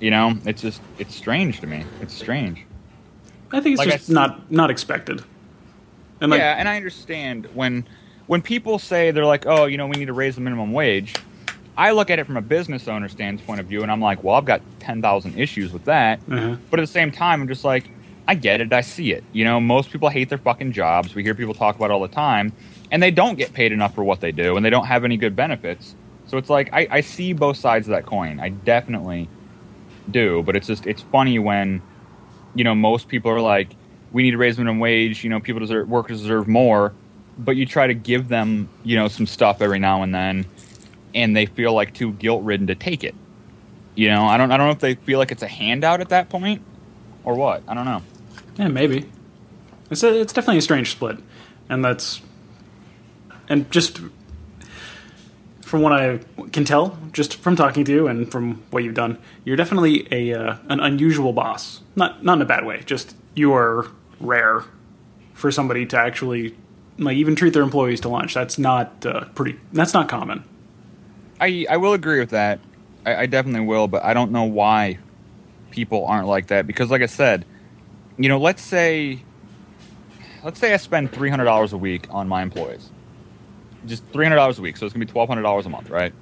You 0.00 0.10
know, 0.12 0.36
it's 0.44 0.62
just 0.62 0.80
it's 0.98 1.14
strange 1.16 1.60
to 1.60 1.66
me. 1.66 1.84
It's 2.00 2.14
strange. 2.14 2.64
I 3.52 3.60
think 3.60 3.74
it's 3.74 3.78
Like 3.80 3.88
just 3.90 4.04
s- 4.04 4.08
not 4.10 4.50
not 4.52 4.70
expected. 4.70 5.24
And 6.22 6.30
like, 6.30 6.38
yeah, 6.38 6.54
and 6.58 6.68
I 6.68 6.76
understand 6.76 7.48
when 7.54 7.86
when 8.26 8.42
people 8.42 8.78
say 8.78 9.10
they're 9.10 9.26
like, 9.26 9.46
"Oh, 9.46 9.66
you 9.66 9.76
know, 9.76 9.86
we 9.86 9.96
need 9.96 10.06
to 10.06 10.12
raise 10.12 10.36
the 10.36 10.40
minimum 10.40 10.72
wage." 10.72 11.14
I 11.76 11.92
look 11.92 12.10
at 12.10 12.18
it 12.18 12.26
from 12.26 12.36
a 12.36 12.42
business 12.42 12.86
owner 12.86 13.08
standpoint 13.08 13.58
of 13.60 13.66
view, 13.66 13.82
and 13.82 13.90
I'm 13.90 14.00
like, 14.00 14.22
"Well, 14.22 14.34
I've 14.36 14.44
got 14.44 14.60
ten 14.78 15.02
thousand 15.02 15.38
issues 15.38 15.72
with 15.72 15.84
that," 15.86 16.20
uh 16.30 16.56
but 16.70 16.78
at 16.80 16.82
the 16.82 16.92
same 16.92 17.10
time, 17.10 17.40
I'm 17.42 17.48
just 17.48 17.64
like, 17.64 17.90
"I 18.28 18.34
get 18.34 18.60
it, 18.60 18.72
I 18.72 18.82
see 18.82 19.12
it." 19.12 19.24
You 19.32 19.44
know, 19.44 19.60
most 19.60 19.90
people 19.90 20.08
hate 20.08 20.28
their 20.28 20.38
fucking 20.38 20.72
jobs. 20.72 21.14
We 21.14 21.22
hear 21.22 21.34
people 21.34 21.54
talk 21.54 21.76
about 21.76 21.86
it 21.86 21.92
all 21.92 22.00
the 22.02 22.08
time, 22.08 22.52
and 22.90 23.02
they 23.02 23.10
don't 23.10 23.36
get 23.36 23.52
paid 23.52 23.72
enough 23.72 23.94
for 23.94 24.04
what 24.04 24.20
they 24.20 24.32
do, 24.32 24.56
and 24.56 24.64
they 24.64 24.70
don't 24.70 24.86
have 24.86 25.04
any 25.04 25.16
good 25.16 25.34
benefits. 25.34 25.94
So 26.28 26.38
it's 26.38 26.48
like 26.50 26.70
I, 26.72 26.86
I 26.90 27.00
see 27.00 27.32
both 27.32 27.56
sides 27.56 27.88
of 27.88 27.92
that 27.92 28.06
coin. 28.06 28.38
I 28.38 28.50
definitely 28.50 29.28
do, 30.10 30.42
but 30.44 30.56
it's 30.56 30.66
just 30.66 30.86
it's 30.86 31.02
funny 31.02 31.38
when 31.38 31.82
you 32.54 32.64
know 32.64 32.74
most 32.74 33.08
people 33.08 33.30
are 33.30 33.40
like, 33.40 33.74
we 34.12 34.22
need 34.22 34.32
to 34.32 34.38
raise 34.38 34.58
minimum 34.58 34.78
wage. 34.78 35.24
You 35.24 35.30
know, 35.30 35.40
people 35.40 35.60
deserve 35.60 35.88
workers 35.88 36.20
deserve 36.20 36.48
more, 36.48 36.92
but 37.38 37.56
you 37.56 37.66
try 37.66 37.86
to 37.86 37.94
give 37.94 38.28
them 38.28 38.68
you 38.84 38.96
know 38.96 39.08
some 39.08 39.26
stuff 39.26 39.62
every 39.62 39.78
now 39.78 40.02
and 40.02 40.14
then, 40.14 40.46
and 41.14 41.36
they 41.36 41.46
feel 41.46 41.72
like 41.72 41.94
too 41.94 42.12
guilt 42.12 42.42
ridden 42.42 42.66
to 42.68 42.74
take 42.74 43.04
it. 43.04 43.14
You 43.94 44.08
know, 44.08 44.24
I 44.24 44.36
don't 44.36 44.50
I 44.52 44.56
don't 44.56 44.66
know 44.66 44.72
if 44.72 44.80
they 44.80 44.94
feel 44.94 45.18
like 45.18 45.32
it's 45.32 45.42
a 45.42 45.48
handout 45.48 46.00
at 46.00 46.10
that 46.10 46.28
point 46.28 46.62
or 47.24 47.34
what. 47.34 47.62
I 47.68 47.74
don't 47.74 47.84
know. 47.84 48.02
yeah, 48.56 48.68
maybe. 48.68 49.10
It's 49.90 50.02
a, 50.02 50.20
it's 50.20 50.32
definitely 50.32 50.58
a 50.58 50.62
strange 50.62 50.90
split, 50.90 51.18
and 51.68 51.84
that's 51.84 52.22
and 53.48 53.70
just 53.70 54.00
from 55.60 55.82
what 55.82 55.92
I 55.92 56.20
can 56.52 56.64
tell, 56.64 56.98
just 57.12 57.36
from 57.36 57.56
talking 57.56 57.84
to 57.84 57.92
you 57.92 58.06
and 58.06 58.30
from 58.30 58.62
what 58.70 58.84
you've 58.84 58.94
done, 58.94 59.18
you're 59.44 59.56
definitely 59.56 60.06
a 60.10 60.34
uh, 60.34 60.56
an 60.68 60.80
unusual 60.80 61.32
boss. 61.32 61.80
Not 61.96 62.24
not 62.24 62.38
in 62.38 62.42
a 62.42 62.46
bad 62.46 62.64
way. 62.64 62.82
Just 62.84 63.16
you 63.34 63.54
are 63.54 63.88
rare 64.22 64.64
for 65.34 65.50
somebody 65.50 65.86
to 65.86 65.98
actually 65.98 66.54
like 66.98 67.16
even 67.16 67.34
treat 67.34 67.52
their 67.52 67.62
employees 67.62 68.00
to 68.02 68.08
lunch. 68.08 68.34
That's 68.34 68.58
not 68.58 69.04
uh, 69.04 69.24
pretty. 69.34 69.58
That's 69.72 69.94
not 69.94 70.08
common. 70.08 70.44
I 71.40 71.66
I 71.68 71.76
will 71.76 71.92
agree 71.92 72.20
with 72.20 72.30
that. 72.30 72.60
I, 73.04 73.16
I 73.16 73.26
definitely 73.26 73.66
will, 73.66 73.88
but 73.88 74.04
I 74.04 74.14
don't 74.14 74.30
know 74.30 74.44
why 74.44 74.98
people 75.70 76.06
aren't 76.06 76.28
like 76.28 76.48
that. 76.48 76.66
Because, 76.66 76.90
like 76.90 77.02
I 77.02 77.06
said, 77.06 77.44
you 78.16 78.28
know, 78.28 78.38
let's 78.38 78.62
say, 78.62 79.22
let's 80.44 80.60
say 80.60 80.72
I 80.72 80.76
spend 80.76 81.12
three 81.12 81.30
hundred 81.30 81.44
dollars 81.44 81.72
a 81.72 81.78
week 81.78 82.06
on 82.10 82.28
my 82.28 82.42
employees, 82.42 82.90
just 83.86 84.04
three 84.12 84.24
hundred 84.24 84.36
dollars 84.36 84.58
a 84.58 84.62
week. 84.62 84.76
So 84.76 84.86
it's 84.86 84.92
gonna 84.92 85.04
be 85.04 85.10
twelve 85.10 85.28
hundred 85.28 85.42
dollars 85.42 85.66
a 85.66 85.70
month, 85.70 85.90
right? 85.90 86.12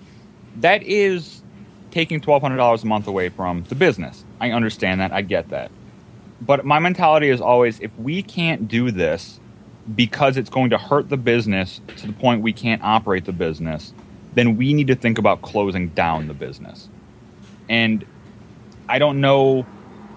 That 0.57 0.83
is 0.83 1.43
taking 1.91 2.21
twelve 2.21 2.43
hundred 2.43 2.57
dollars 2.57 2.83
a 2.83 2.87
month 2.87 3.07
away 3.07 3.29
from 3.29 3.65
the 3.65 3.75
business. 3.75 4.25
I 4.41 4.53
understand 4.53 5.01
that. 5.01 5.13
I 5.13 5.23
get 5.23 5.51
that. 5.51 5.71
But 6.41 6.65
my 6.65 6.79
mentality 6.79 7.29
is 7.29 7.41
always, 7.41 7.81
if 7.81 7.97
we 7.99 8.23
can't 8.23 8.69
do 8.69 8.91
this 8.91 9.41
because 9.95 10.37
it's 10.37 10.51
going 10.51 10.71
to 10.71 10.79
hurt 10.79 11.09
the 11.09 11.17
business 11.17 11.81
to 11.97 12.07
the 12.07 12.13
point 12.13 12.43
we 12.43 12.53
can't 12.53 12.83
operate 12.83 13.25
the 13.25 13.33
business, 13.33 13.93
then 14.35 14.57
we 14.57 14.73
need 14.73 14.87
to 14.87 14.95
think 14.95 15.19
about 15.19 15.43
closing 15.43 15.89
down 15.89 16.29
the 16.29 16.35
business. 16.35 16.89
And 17.69 18.05
I 18.89 18.99
don't 18.99 19.21
know 19.21 19.67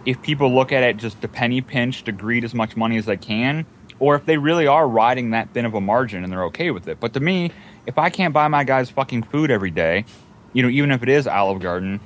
if 0.06 0.22
people 0.22 0.54
look 0.54 0.72
at 0.72 0.84
it 0.84 0.98
just 0.98 1.22
to 1.22 1.28
penny 1.28 1.62
pinch 1.62 2.04
to 2.04 2.12
greed 2.12 2.44
as 2.44 2.54
much 2.54 2.76
money 2.76 2.98
as 2.98 3.06
they 3.06 3.18
can, 3.18 3.66
or 4.00 4.16
if 4.16 4.26
they 4.26 4.38
really 4.38 4.68
are 4.68 4.88
riding 4.88 5.32
that 5.32 5.50
thin 5.54 5.66
of 5.66 5.74
a 5.74 5.82
margin 5.82 6.24
and 6.24 6.32
they're 6.32 6.46
okay 6.46 6.72
with 6.72 6.88
it. 6.88 7.00
But 7.00 7.14
to 7.14 7.20
me, 7.20 7.52
if 7.86 7.98
I 7.98 8.10
can't 8.10 8.34
buy 8.34 8.48
my 8.48 8.64
guys 8.64 8.90
fucking 8.90 9.24
food 9.24 9.52
every 9.52 9.72
day, 9.72 10.06
you 10.52 10.62
know, 10.62 10.70
even 10.70 10.92
if 10.92 11.04
it 11.04 11.10
is 11.10 11.28
Olive 11.28 11.62
Garden, 11.62 12.00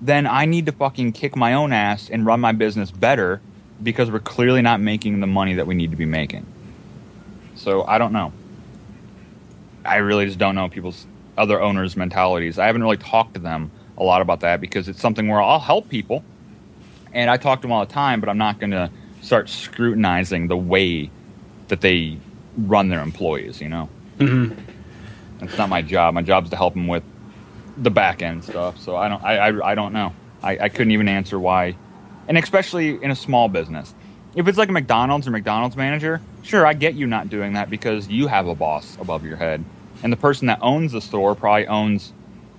then 0.00 0.26
I 0.26 0.44
need 0.44 0.66
to 0.66 0.72
fucking 0.72 1.12
kick 1.12 1.36
my 1.36 1.54
own 1.54 1.72
ass 1.72 2.10
and 2.10 2.26
run 2.26 2.40
my 2.40 2.52
business 2.52 2.90
better 2.90 3.40
because 3.82 4.10
we're 4.10 4.20
clearly 4.20 4.62
not 4.62 4.80
making 4.80 5.20
the 5.20 5.26
money 5.26 5.54
that 5.54 5.66
we 5.66 5.74
need 5.74 5.90
to 5.90 5.96
be 5.96 6.06
making. 6.06 6.46
So 7.54 7.84
I 7.84 7.98
don't 7.98 8.12
know. 8.12 8.32
I 9.84 9.96
really 9.96 10.26
just 10.26 10.38
don't 10.38 10.54
know 10.54 10.68
people's 10.68 11.06
other 11.38 11.60
owners' 11.60 11.96
mentalities. 11.96 12.58
I 12.58 12.66
haven't 12.66 12.82
really 12.82 12.96
talked 12.96 13.34
to 13.34 13.40
them 13.40 13.70
a 13.98 14.04
lot 14.04 14.20
about 14.20 14.40
that 14.40 14.60
because 14.60 14.88
it's 14.88 15.00
something 15.00 15.28
where 15.28 15.40
I'll 15.40 15.60
help 15.60 15.88
people 15.88 16.24
and 17.12 17.30
I 17.30 17.36
talk 17.36 17.60
to 17.60 17.62
them 17.62 17.72
all 17.72 17.84
the 17.84 17.92
time, 17.92 18.20
but 18.20 18.28
I'm 18.28 18.38
not 18.38 18.58
going 18.58 18.72
to 18.72 18.90
start 19.22 19.48
scrutinizing 19.48 20.48
the 20.48 20.56
way 20.56 21.10
that 21.68 21.80
they 21.80 22.18
run 22.58 22.88
their 22.88 23.00
employees, 23.00 23.60
you 23.60 23.68
know? 23.68 23.88
Mm-hmm. 24.18 25.44
It's 25.44 25.58
not 25.58 25.68
my 25.68 25.82
job. 25.82 26.14
My 26.14 26.22
job 26.22 26.44
is 26.44 26.50
to 26.50 26.56
help 26.56 26.74
them 26.74 26.86
with 26.86 27.02
the 27.76 27.90
back 27.90 28.22
end 28.22 28.44
stuff. 28.44 28.78
So 28.78 28.96
I 28.96 29.08
don't, 29.08 29.22
I, 29.22 29.36
I, 29.36 29.72
I 29.72 29.74
don't 29.74 29.92
know. 29.92 30.12
I, 30.42 30.58
I 30.58 30.68
couldn't 30.68 30.92
even 30.92 31.08
answer 31.08 31.38
why. 31.38 31.76
And 32.28 32.38
especially 32.38 33.02
in 33.02 33.10
a 33.10 33.16
small 33.16 33.48
business. 33.48 33.94
If 34.34 34.48
it's 34.48 34.58
like 34.58 34.68
a 34.68 34.72
McDonald's 34.72 35.26
or 35.26 35.30
McDonald's 35.30 35.76
manager, 35.76 36.20
sure, 36.42 36.66
I 36.66 36.74
get 36.74 36.94
you 36.94 37.06
not 37.06 37.30
doing 37.30 37.54
that 37.54 37.70
because 37.70 38.08
you 38.08 38.26
have 38.26 38.46
a 38.48 38.54
boss 38.54 38.96
above 39.00 39.24
your 39.24 39.36
head. 39.36 39.64
And 40.02 40.12
the 40.12 40.16
person 40.16 40.48
that 40.48 40.58
owns 40.60 40.92
the 40.92 41.00
store 41.00 41.34
probably 41.34 41.66
owns 41.66 42.12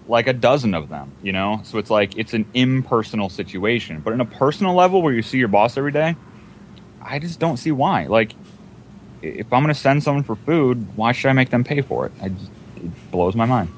like 0.08 0.26
a 0.28 0.34
dozen 0.34 0.74
of 0.74 0.90
them, 0.90 1.12
you 1.22 1.32
know? 1.32 1.62
So 1.64 1.78
it's 1.78 1.90
like 1.90 2.18
it's 2.18 2.34
an 2.34 2.46
impersonal 2.54 3.30
situation. 3.30 4.00
But 4.00 4.14
in 4.14 4.22
a 4.22 4.26
personal 4.26 4.74
level 4.74 5.02
where 5.02 5.14
you 5.14 5.22
see 5.22 5.38
your 5.38 5.50
boss 5.50 5.78
every 5.78 5.92
day, 5.92 6.16
I 7.02 7.20
just 7.20 7.40
don't 7.40 7.58
see 7.58 7.72
why. 7.72 8.08
Like, 8.08 8.34
if 9.22 9.52
I'm 9.54 9.64
going 9.64 9.74
to 9.74 9.80
send 9.80 10.04
someone 10.04 10.24
for 10.24 10.36
food, 10.36 10.98
why 10.98 11.12
should 11.12 11.30
I 11.30 11.34
make 11.34 11.50
them 11.50 11.64
pay 11.64 11.82
for 11.82 12.08
it? 12.08 12.12
Just, 12.20 12.52
it 12.78 13.12
blows 13.12 13.36
my 13.36 13.46
mind. 13.46 13.70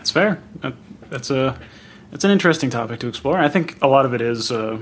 That's 0.00 0.10
fair. 0.10 0.40
That, 0.62 0.72
that's 1.10 1.28
a 1.30 1.58
that's 2.10 2.24
an 2.24 2.30
interesting 2.30 2.70
topic 2.70 3.00
to 3.00 3.06
explore. 3.06 3.36
I 3.36 3.50
think 3.50 3.76
a 3.82 3.86
lot 3.86 4.06
of 4.06 4.14
it 4.14 4.22
is, 4.22 4.50
uh, 4.50 4.78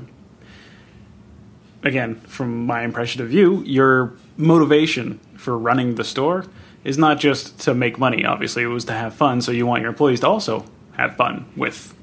again, 1.83 2.15
from 2.21 2.67
my 2.67 2.83
impression 2.83 3.21
of 3.21 3.33
you, 3.33 3.65
your 3.65 4.13
motivation 4.37 5.19
for 5.37 5.59
running 5.59 5.97
the 5.97 6.05
store 6.05 6.45
is 6.85 6.97
not 6.97 7.19
just 7.19 7.59
to 7.63 7.75
make 7.75 7.99
money. 7.99 8.25
Obviously, 8.25 8.63
it 8.63 8.69
was 8.69 8.85
to 8.85 8.93
have 8.93 9.13
fun. 9.13 9.43
So 9.43 9.51
you 9.51 9.67
want 9.67 9.81
your 9.81 9.89
employees 9.89 10.21
to 10.21 10.29
also 10.29 10.65
have 10.93 11.17
fun 11.17 11.47
with 11.57 11.97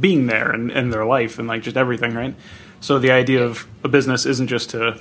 being 0.00 0.26
there 0.28 0.52
and, 0.52 0.70
and 0.70 0.92
their 0.92 1.04
life 1.04 1.40
and 1.40 1.48
like 1.48 1.62
just 1.62 1.76
everything, 1.76 2.14
right? 2.14 2.36
So 2.80 3.00
the 3.00 3.10
idea 3.10 3.44
of 3.44 3.66
a 3.82 3.88
business 3.88 4.24
isn't 4.24 4.46
just 4.46 4.70
to 4.70 5.00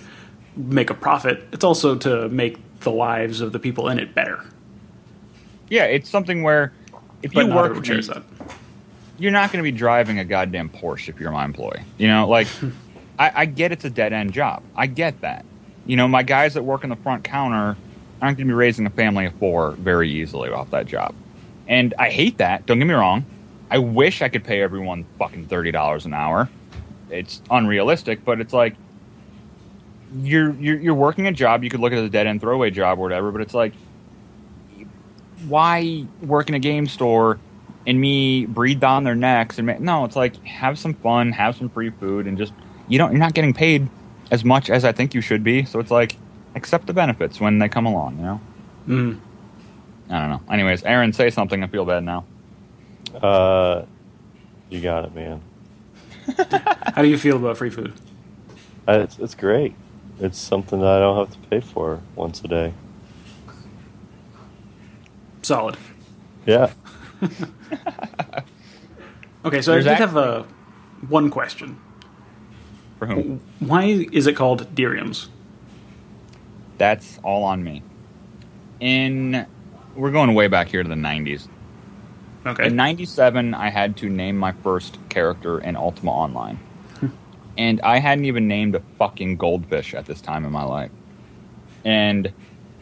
make 0.55 0.89
a 0.89 0.95
profit; 0.95 1.47
it's 1.51 1.64
also 1.64 1.95
to 1.95 2.28
make 2.30 2.57
the 2.80 2.91
lives 2.91 3.39
of 3.39 3.51
the 3.51 3.59
people 3.59 3.88
in 3.88 3.99
it 3.99 4.16
better. 4.16 4.43
Yeah, 5.70 5.84
it's 5.84 6.09
something 6.09 6.41
where 6.41 6.74
if 7.24 7.34
you 7.34 7.47
work, 7.47 7.74
for 7.74 7.82
me, 7.82 8.01
that. 8.01 8.24
you're 9.17 9.32
not 9.32 9.51
going 9.51 9.63
to 9.63 9.71
be 9.71 9.76
driving 9.76 10.19
a 10.19 10.26
goddamn 10.26 10.69
Porsche 10.69 11.09
if 11.09 11.19
you're 11.19 11.32
my 11.32 11.45
employee. 11.45 11.82
You 11.97 12.07
know, 12.07 12.28
like 12.28 12.47
I, 13.19 13.32
I 13.36 13.45
get 13.45 13.71
it's 13.71 13.86
a 13.86 13.89
dead 13.89 14.13
end 14.13 14.34
job. 14.34 14.61
I 14.76 14.88
get 14.88 15.21
that. 15.21 15.45
You 15.86 15.97
know, 15.97 16.07
my 16.07 16.24
guys 16.24 16.53
that 16.53 16.63
work 16.63 16.84
in 16.84 16.89
the 16.89 16.95
front 16.97 17.24
counter 17.24 17.78
aren't 18.21 18.38
going 18.38 18.47
to 18.47 18.51
be 18.51 18.53
raising 18.53 18.86
a 18.86 18.89
family 18.89 19.26
of 19.26 19.34
four 19.36 19.71
very 19.71 20.09
easily 20.09 20.49
off 20.49 20.69
that 20.71 20.86
job, 20.86 21.15
and 21.67 21.93
I 21.97 22.09
hate 22.09 22.38
that. 22.38 22.65
Don't 22.65 22.78
get 22.78 22.86
me 22.86 22.93
wrong. 22.93 23.26
I 23.71 23.80
wish 23.80 24.21
I 24.21 24.30
could 24.30 24.43
pay 24.43 24.61
everyone 24.61 25.05
fucking 25.17 25.47
thirty 25.47 25.71
dollars 25.71 26.05
an 26.05 26.13
hour. 26.13 26.49
It's 27.09 27.41
unrealistic, 27.49 28.24
but 28.26 28.39
it's 28.39 28.53
like 28.53 28.76
you're, 30.15 30.51
you're 30.55 30.80
you're 30.80 30.93
working 30.93 31.28
a 31.28 31.32
job. 31.32 31.63
You 31.63 31.69
could 31.69 31.80
look 31.80 31.91
at 31.91 31.97
it 31.97 32.01
as 32.01 32.07
a 32.07 32.11
dead 32.11 32.28
end 32.28 32.41
throwaway 32.41 32.69
job 32.69 32.99
or 32.99 33.01
whatever, 33.01 33.32
but 33.32 33.41
it's 33.41 33.53
like 33.53 33.74
why 35.48 36.06
work 36.22 36.50
in 36.50 36.56
a 36.56 36.60
game 36.60 36.88
store 36.88 37.39
and 37.86 38.00
me 38.00 38.46
breathe 38.46 38.80
down 38.80 39.04
their 39.04 39.16
necks 39.16 39.58
and 39.58 39.68
ma- 39.68 39.76
no 39.80 40.06
it's 40.06 40.16
like 40.16 40.36
have 40.46 40.78
some 40.80 40.94
fun 40.94 41.32
have 41.32 41.56
some 41.56 41.70
free 41.70 41.89
food 41.89 42.28
and 42.28 42.38
just 42.38 42.54
you 42.88 42.98
don't 42.98 43.12
you're 43.12 43.20
not 43.20 43.34
getting 43.34 43.54
paid 43.54 43.88
as 44.32 44.46
much 44.46 44.70
as 44.70 44.86
i 44.86 44.91
think 44.91 45.14
you 45.14 45.22
should 45.22 45.44
be 45.44 45.66
so 45.66 45.80
it's 45.80 45.91
like 45.91 46.16
accept 46.56 46.88
the 46.88 46.94
benefits 46.94 47.39
when 47.41 47.60
they 47.60 47.68
come 47.70 47.86
along 47.86 48.16
you 48.18 48.24
know 48.24 48.41
Mm. 48.88 49.18
i 50.10 50.20
don't 50.20 50.30
know 50.30 50.41
anyways 50.54 50.84
aaron 50.84 51.14
say 51.14 51.30
something 51.30 51.64
i 51.64 51.68
feel 51.68 51.86
bad 51.86 52.04
now 52.04 52.24
Uh, 53.22 53.86
you 54.70 54.82
got 54.82 55.06
it, 55.06 55.14
man. 55.14 55.39
How 56.96 57.02
do 57.04 57.08
you 57.08 57.18
feel 57.18 57.36
about 57.38 57.58
free 57.58 57.70
food? 57.70 57.94
Uh, 58.88 59.00
It's 59.04 59.20
it's 59.20 59.36
great. 59.36 59.76
It's 60.20 60.39
something 60.39 60.80
that 60.80 60.88
I 60.88 61.00
don't 61.00 61.18
have 61.18 61.32
to 61.32 61.48
pay 61.50 61.60
for 61.60 62.02
once 62.16 62.41
a 62.44 62.48
day. 62.48 62.74
Solid. 65.44 65.78
Yeah. 66.46 66.72
Okay, 69.46 69.62
so 69.62 69.72
There's 69.72 69.86
I 69.86 69.89
did 69.89 70.02
act- 70.02 70.10
have 70.12 70.16
a 70.16 70.20
uh, 70.20 70.44
one 71.10 71.30
question. 71.30 71.78
for 72.98 73.08
whom 73.08 73.41
Why 73.60 73.84
is 74.12 74.26
it 74.26 74.36
called 74.38 74.74
Derium's? 74.74 75.28
that's 76.78 77.20
all 77.24 77.44
on 77.44 77.62
me 77.64 77.84
in 78.80 79.46
we're 79.96 80.12
going 80.12 80.34
way 80.34 80.48
back 80.48 80.70
here 80.70 80.82
to 80.82 80.88
the 80.89 80.96
90s 80.96 81.48
Okay. 82.46 82.68
In 82.68 82.76
97, 82.76 83.54
I 83.54 83.70
had 83.70 83.96
to 83.98 84.10
name 84.10 84.38
my 84.38 84.52
first 84.64 84.98
character 85.10 85.60
in 85.60 85.76
Ultima 85.78 86.12
Online. 86.12 86.60
and 87.58 87.80
I 87.82 88.00
hadn't 88.00 88.26
even 88.26 88.48
named 88.50 88.76
a 88.76 88.82
fucking 88.98 89.38
goldfish 89.38 89.94
at 89.94 90.06
this 90.08 90.20
time 90.20 90.44
in 90.46 90.52
my 90.52 90.64
life. 90.64 90.91
And 91.86 92.34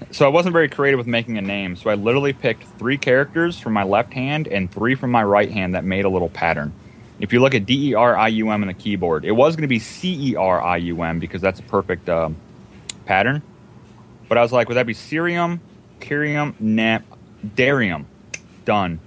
so 0.10 0.26
I 0.26 0.30
wasn't 0.30 0.54
very 0.54 0.68
creative 0.68 0.98
with 0.98 1.08
making 1.08 1.38
a 1.38 1.42
name, 1.42 1.76
so 1.76 1.90
I 1.90 1.96
literally 1.96 2.34
picked 2.34 2.64
three 2.80 2.98
characters 2.98 3.60
from 3.60 3.74
my 3.74 3.84
left 3.84 4.14
hand 4.14 4.48
and 4.48 4.72
three 4.72 4.96
from 4.96 5.12
my 5.12 5.24
right 5.24 5.52
hand 5.52 5.76
that 5.76 5.84
made 5.84 6.06
a 6.06 6.10
little 6.10 6.30
pattern. 6.30 6.74
If 7.20 7.32
you 7.32 7.40
look 7.40 7.54
at 7.54 7.66
D 7.66 7.90
E 7.90 7.94
R 7.94 8.18
I 8.18 8.30
U 8.30 8.50
M 8.50 8.62
on 8.62 8.68
the 8.68 8.74
keyboard, 8.74 9.26
it 9.26 9.32
was 9.32 9.56
going 9.56 9.62
to 9.62 9.68
be 9.68 9.80
C 9.80 10.32
E 10.32 10.36
R 10.36 10.62
I 10.62 10.78
U 10.78 11.04
M 11.04 11.20
because 11.20 11.42
that's 11.42 11.60
a 11.60 11.64
perfect 11.64 12.10
um, 12.10 12.36
pattern. 13.06 13.44
But 14.28 14.38
I 14.38 14.42
was 14.42 14.52
like, 14.52 14.70
would 14.70 14.76
that 14.76 14.88
be 14.88 14.94
Cerium, 14.94 15.60
Kyrium, 16.00 16.60
Nap, 16.60 17.04
Derium? 17.46 18.06
Done. 18.66 19.00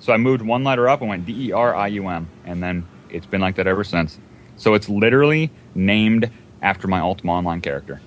So 0.00 0.12
I 0.12 0.16
moved 0.16 0.42
one 0.42 0.64
letter 0.64 0.88
up 0.88 1.00
and 1.00 1.08
went 1.08 1.26
D 1.26 1.48
E 1.48 1.52
R 1.52 1.74
I 1.76 1.86
U 1.88 2.08
M, 2.08 2.28
and 2.44 2.62
then 2.62 2.88
it's 3.08 3.26
been 3.26 3.40
like 3.40 3.56
that 3.56 3.66
ever 3.66 3.84
since. 3.84 4.18
So 4.56 4.74
it's 4.74 4.88
literally 4.88 5.50
named 5.74 6.30
after 6.62 6.88
my 6.88 7.00
Ultima 7.00 7.32
Online 7.32 7.60
character, 7.60 8.00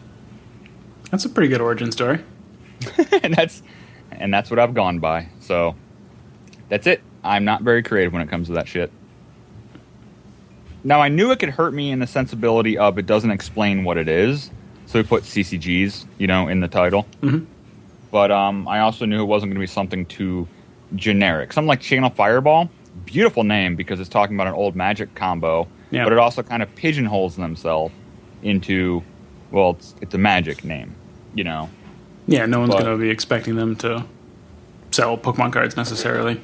That's 1.09 1.25
a 1.25 1.29
pretty 1.29 1.47
good 1.47 1.61
origin 1.61 1.91
story. 1.91 2.19
and 3.23 3.33
that's 3.33 3.61
and 4.11 4.33
that's 4.33 4.49
what 4.49 4.59
I've 4.59 4.73
gone 4.73 4.99
by. 4.99 5.27
So 5.39 5.75
that's 6.69 6.87
it. 6.87 7.01
I'm 7.23 7.45
not 7.45 7.61
very 7.61 7.83
creative 7.83 8.13
when 8.13 8.21
it 8.21 8.29
comes 8.29 8.47
to 8.47 8.53
that 8.53 8.67
shit. 8.67 8.91
Now 10.83 11.01
I 11.01 11.07
knew 11.09 11.31
it 11.31 11.39
could 11.39 11.49
hurt 11.49 11.73
me 11.73 11.91
in 11.91 11.99
the 11.99 12.07
sensibility 12.07 12.77
of 12.77 12.97
it 12.97 13.05
doesn't 13.05 13.31
explain 13.31 13.83
what 13.83 13.97
it 13.97 14.07
is, 14.09 14.51
so 14.85 14.99
we 14.99 15.03
put 15.03 15.23
CCGs, 15.23 16.05
you 16.17 16.27
know, 16.27 16.47
in 16.47 16.59
the 16.59 16.67
title. 16.67 17.05
Mhm. 17.21 17.45
But 18.11 18.31
um, 18.31 18.67
I 18.67 18.79
also 18.81 19.05
knew 19.05 19.21
it 19.21 19.25
wasn't 19.25 19.51
going 19.51 19.55
to 19.55 19.61
be 19.63 19.67
something 19.73 20.05
too 20.05 20.47
generic. 20.95 21.53
Something 21.53 21.67
like 21.69 21.79
Channel 21.81 22.09
Fireball, 22.11 22.69
beautiful 23.05 23.43
name 23.43 23.75
because 23.75 23.99
it's 23.99 24.09
talking 24.09 24.35
about 24.35 24.47
an 24.47 24.53
old 24.53 24.75
magic 24.75 25.15
combo, 25.15 25.67
Yeah. 25.89 26.03
but 26.03 26.13
it 26.13 26.19
also 26.19 26.43
kind 26.43 26.61
of 26.61 26.73
pigeonholes 26.75 27.35
themselves 27.37 27.93
into, 28.43 29.01
well, 29.51 29.71
it's, 29.71 29.95
it's 30.01 30.13
a 30.13 30.17
magic 30.19 30.63
name, 30.63 30.93
you 31.33 31.43
know. 31.45 31.69
Yeah, 32.27 32.45
no 32.45 32.59
one's 32.59 32.71
going 32.71 32.85
to 32.85 32.97
be 32.97 33.09
expecting 33.09 33.55
them 33.55 33.75
to 33.77 34.05
sell 34.91 35.17
Pokemon 35.17 35.53
cards 35.53 35.75
necessarily. 35.75 36.39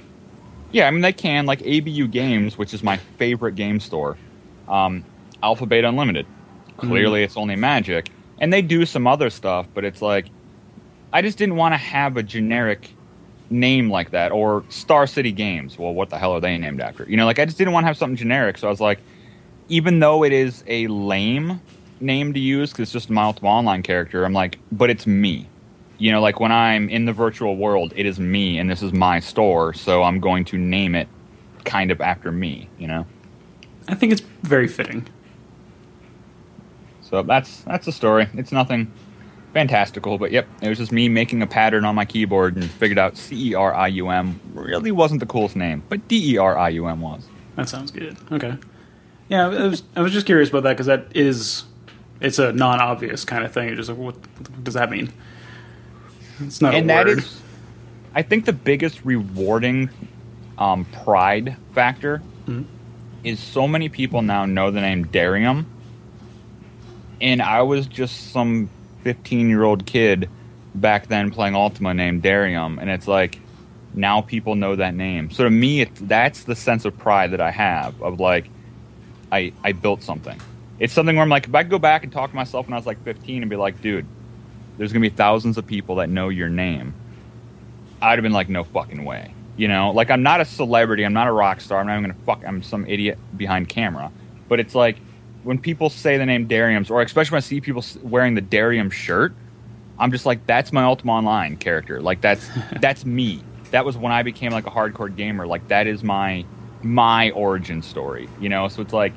Yeah, 0.72 0.88
I 0.88 0.92
mean 0.92 1.02
they 1.02 1.14
can 1.14 1.46
like 1.46 1.62
ABU 1.62 2.08
Games, 2.08 2.58
which 2.58 2.74
is 2.74 2.84
my 2.84 2.98
favorite 2.98 3.56
game 3.56 3.80
store. 3.80 4.18
Um, 4.68 5.04
Alpha 5.42 5.66
Beta 5.66 5.88
Unlimited. 5.88 6.26
Clearly, 6.78 7.24
it's 7.24 7.36
only 7.36 7.58
Magic, 7.58 8.10
and 8.40 8.54
they 8.54 8.62
do 8.62 8.86
some 8.86 9.06
other 9.06 9.30
stuff, 9.30 9.68
but 9.74 9.84
it's 9.84 10.02
like 10.02 10.28
I 11.12 11.22
just 11.22 11.38
didn't 11.38 11.56
want 11.56 11.74
to 11.74 11.78
have 11.78 12.18
a 12.18 12.24
generic 12.24 12.92
name 13.50 13.90
like 13.90 14.12
that 14.12 14.32
or 14.32 14.64
Star 14.70 15.08
City 15.08 15.32
Games. 15.32 15.78
Well, 15.78 15.94
what 15.94 16.10
the 16.10 16.18
hell 16.18 16.34
are 16.34 16.40
they 16.40 16.58
named 16.58 16.82
after? 16.82 17.04
You 17.10 17.18
know, 17.18 17.26
like 17.26 17.40
I 17.40 17.46
just 17.46 17.58
didn't 17.58 17.74
want 17.74 17.84
to 17.84 17.88
have 17.88 17.98
something 17.98 18.16
generic. 18.16 18.58
So 18.58 18.68
I 18.68 18.70
was 18.70 18.80
like, 18.80 19.00
even 19.68 20.00
though 20.00 20.24
it 20.24 20.32
is 20.32 20.64
a 20.68 20.88
lame 20.88 21.60
name 22.00 22.34
to 22.34 22.40
use 22.40 22.72
because 22.72 22.84
it's 22.84 22.92
just 22.92 23.10
my 23.10 23.24
Ultima 23.24 23.50
Online 23.50 23.84
character, 23.84 24.24
I'm 24.24 24.34
like, 24.34 24.60
but 24.72 24.90
it's 24.90 25.06
me. 25.08 25.49
You 26.00 26.12
know, 26.12 26.22
like 26.22 26.40
when 26.40 26.52
I'm 26.52 26.90
in 26.90 27.06
the 27.06 27.14
virtual 27.14 27.56
world, 27.56 27.94
it 27.96 28.06
is 28.06 28.20
me 28.20 28.58
and 28.58 28.70
this 28.70 28.82
is 28.82 28.94
my 28.94 29.20
store, 29.20 29.74
so 29.74 30.02
I'm 30.02 30.20
going 30.20 30.46
to 30.46 30.58
name 30.58 30.96
it 30.96 31.08
kind 31.66 31.92
of 31.92 32.02
after 32.02 32.32
me, 32.32 32.70
you 32.80 32.88
know? 32.88 33.06
I 33.88 33.96
think 33.96 34.12
it's 34.12 34.22
very 34.42 34.68
fitting. 34.68 35.08
So 37.02 37.22
that's 37.22 37.62
that's 37.62 37.86
the 37.86 37.92
story. 37.92 38.28
It's 38.36 38.52
nothing 38.52 38.92
fantastical, 39.54 40.18
but 40.18 40.32
yep, 40.32 40.48
it 40.62 40.70
was 40.70 40.78
just 40.78 40.92
me 40.92 41.10
making 41.10 41.42
a 41.42 41.48
pattern 41.48 41.84
on 41.84 41.96
my 41.96 42.06
keyboard 42.06 42.56
and 42.56 42.70
figured 42.70 43.00
out 43.00 43.18
C 43.18 43.50
E 43.50 43.54
R 43.56 43.74
I 43.74 43.88
U 43.88 44.10
M 44.10 44.40
really 44.54 44.92
wasn't 44.92 45.20
the 45.20 45.26
coolest 45.26 45.56
name, 45.56 45.84
but 45.90 46.08
D 46.08 46.34
E 46.34 46.38
R 46.38 46.58
I 46.58 46.70
U 46.70 46.86
M 46.86 47.02
was. 47.02 47.28
That 47.56 47.68
sounds 47.68 47.92
good. 47.92 48.16
Okay. 48.32 48.58
Yeah, 49.28 49.48
I 49.48 49.68
was, 49.68 49.84
I 49.96 50.02
was 50.02 50.14
just 50.14 50.26
curious 50.26 50.50
about 50.50 50.64
that 50.64 50.74
because 50.74 50.86
that 50.86 51.08
is, 51.14 51.66
it's 52.22 52.40
a 52.40 52.54
non-obvious 52.54 53.26
kind 53.26 53.44
of 53.44 53.52
thing. 53.52 53.68
You're 53.68 53.78
just 53.78 53.90
like, 53.90 53.98
what, 53.98 54.16
what 54.16 54.64
does 54.64 54.76
that 54.76 54.90
mean? 54.90 55.12
It's 56.42 56.62
not 56.62 56.74
and 56.76 56.86
a 56.86 56.88
that 56.94 57.06
word. 57.08 57.20
is, 57.20 57.42
I 58.16 58.22
think, 58.22 58.46
the 58.46 58.54
biggest 58.54 59.04
rewarding 59.04 59.90
um, 60.58 60.86
pride 60.86 61.56
factor 61.74 62.22
Mhm. 62.48 62.66
is 63.24 63.40
so 63.40 63.68
many 63.68 63.90
people 63.90 64.22
now 64.22 64.46
know 64.46 64.72
the 64.72 64.82
name 64.82 65.06
Derium, 65.06 65.66
and 67.22 67.42
I 67.42 67.62
was 67.62 67.88
just 67.88 68.32
some 68.32 68.70
fifteen-year-old 69.04 69.86
kid 69.86 70.30
back 70.76 71.08
then 71.08 71.32
playing 71.32 71.56
Ultima 71.56 71.94
named 71.94 72.24
Derium, 72.24 72.78
and 72.80 72.90
it's 72.90 73.08
like 73.08 73.40
now 73.94 74.22
people 74.22 74.56
know 74.56 74.76
that 74.76 74.94
name. 74.94 75.32
So 75.32 75.44
to 75.44 75.50
me, 75.50 75.82
it's, 75.82 76.00
that's 76.02 76.44
the 76.44 76.56
sense 76.56 76.86
of 76.86 76.98
pride 76.98 77.32
that 77.32 77.42
I 77.42 77.52
have 77.52 78.00
of 78.02 78.20
like, 78.20 78.50
I 79.32 79.52
I 79.64 79.72
built 79.72 80.04
something. 80.04 80.40
It's 80.80 80.94
something 80.94 81.16
where 81.16 81.24
I'm 81.24 81.30
like, 81.30 81.48
if 81.48 81.56
I 81.56 81.64
could 81.64 81.72
go 81.72 81.80
back 81.80 82.04
and 82.04 82.12
talk 82.12 82.30
to 82.30 82.36
myself 82.36 82.66
when 82.68 82.74
I 82.74 82.78
was 82.78 82.86
like 82.86 83.04
15 83.04 83.42
and 83.44 83.50
be 83.50 83.56
like, 83.58 83.82
dude, 83.82 84.06
there's 84.80 84.94
gonna 84.94 85.02
be 85.02 85.10
thousands 85.10 85.58
of 85.58 85.68
people 85.68 85.96
that 85.96 86.10
know 86.10 86.30
your 86.30 86.48
name. 86.48 86.94
I'd 88.02 88.14
have 88.14 88.24
been 88.24 88.32
like, 88.32 88.48
no 88.48 88.64
fucking 88.64 89.04
way. 89.04 89.34
You 89.58 89.68
know, 89.68 89.92
like 89.92 90.10
I'm 90.10 90.24
not 90.24 90.40
a 90.40 90.46
celebrity, 90.46 91.04
I'm 91.04 91.12
not 91.12 91.28
a 91.28 91.34
rock 91.34 91.60
star, 91.60 91.82
I'm 91.82 91.88
not 91.88 92.00
even 92.00 92.12
gonna 92.12 92.26
fuck. 92.26 92.48
I'm 92.48 92.64
some 92.64 92.88
idiot 92.88 93.20
behind 93.36 93.68
camera. 93.68 94.10
But 94.48 94.62
it's 94.62 94.74
like 94.74 94.98
when 95.44 95.60
people 95.60 95.90
say 95.90 96.18
the 96.18 96.26
name 96.26 96.48
Derium's, 96.48 96.90
or 96.90 97.02
especially 97.02 97.36
when 97.36 97.40
I 97.40 97.42
see 97.42 97.60
people 97.60 97.84
wearing 98.02 98.36
the 98.36 98.42
Derium 98.42 98.90
shirt, 98.90 99.34
I'm 100.00 100.14
just 100.14 100.26
like, 100.26 100.48
that's 100.48 100.72
my 100.72 100.84
Ultima 100.84 101.12
Online 101.12 101.58
character. 101.58 102.02
Like 102.02 102.22
that's 102.22 102.50
that's 102.80 103.04
me. 103.04 103.44
That 103.72 103.84
was 103.84 103.98
when 103.98 104.14
I 104.14 104.24
became 104.24 104.54
like 104.54 104.66
a 104.66 104.72
hardcore 104.72 105.14
gamer. 105.14 105.46
Like 105.46 105.68
that 105.68 105.88
is 105.88 106.06
my 106.06 106.46
my 106.82 107.32
origin 107.32 107.82
story. 107.82 108.30
You 108.40 108.48
know, 108.48 108.70
so 108.70 108.82
it's 108.82 108.94
like 108.94 109.12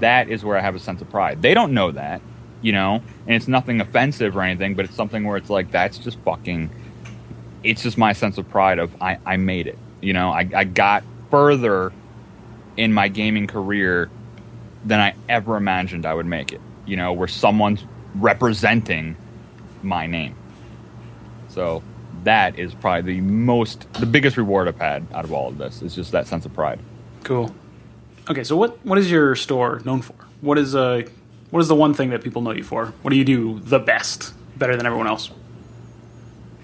that 0.00 0.30
is 0.30 0.42
where 0.42 0.56
I 0.56 0.62
have 0.62 0.74
a 0.74 0.80
sense 0.80 1.02
of 1.02 1.10
pride. 1.10 1.42
They 1.42 1.52
don't 1.52 1.74
know 1.74 1.90
that, 1.90 2.22
you 2.64 2.72
know, 2.72 3.02
and 3.26 3.36
it's 3.36 3.46
nothing 3.46 3.82
offensive 3.82 4.34
or 4.34 4.40
anything, 4.40 4.74
but 4.74 4.86
it's 4.86 4.94
something 4.94 5.22
where 5.24 5.36
it's 5.36 5.50
like 5.50 5.70
that's 5.70 5.98
just 5.98 6.18
fucking. 6.20 6.70
It's 7.62 7.82
just 7.82 7.98
my 7.98 8.14
sense 8.14 8.38
of 8.38 8.48
pride 8.48 8.78
of 8.78 8.90
I, 9.02 9.18
I 9.26 9.36
made 9.36 9.66
it. 9.66 9.76
You 10.00 10.14
know, 10.14 10.30
I, 10.30 10.48
I 10.54 10.64
got 10.64 11.04
further 11.30 11.92
in 12.78 12.90
my 12.94 13.08
gaming 13.08 13.46
career 13.46 14.10
than 14.82 14.98
I 14.98 15.14
ever 15.28 15.58
imagined 15.58 16.06
I 16.06 16.14
would 16.14 16.24
make 16.24 16.52
it. 16.52 16.60
You 16.86 16.96
know, 16.96 17.12
where 17.12 17.28
someone's 17.28 17.84
representing 18.14 19.16
my 19.82 20.06
name. 20.06 20.34
So 21.48 21.82
that 22.22 22.58
is 22.58 22.72
probably 22.72 23.16
the 23.16 23.20
most, 23.20 23.92
the 23.92 24.06
biggest 24.06 24.38
reward 24.38 24.68
I've 24.68 24.78
had 24.78 25.06
out 25.12 25.24
of 25.24 25.34
all 25.34 25.48
of 25.48 25.58
this. 25.58 25.82
Is 25.82 25.94
just 25.94 26.12
that 26.12 26.26
sense 26.26 26.46
of 26.46 26.54
pride. 26.54 26.78
Cool. 27.24 27.54
Okay, 28.30 28.42
so 28.42 28.56
what 28.56 28.82
what 28.86 28.96
is 28.96 29.10
your 29.10 29.36
store 29.36 29.82
known 29.84 30.00
for? 30.00 30.14
What 30.40 30.56
is 30.56 30.74
uh 30.74 31.02
what 31.54 31.60
is 31.60 31.68
the 31.68 31.74
one 31.76 31.94
thing 31.94 32.10
that 32.10 32.20
people 32.24 32.42
know 32.42 32.50
you 32.50 32.64
for? 32.64 32.86
What 33.02 33.12
do 33.12 33.16
you 33.16 33.24
do 33.24 33.60
the 33.60 33.78
best, 33.78 34.34
better 34.56 34.76
than 34.76 34.86
everyone 34.86 35.06
else? 35.06 35.30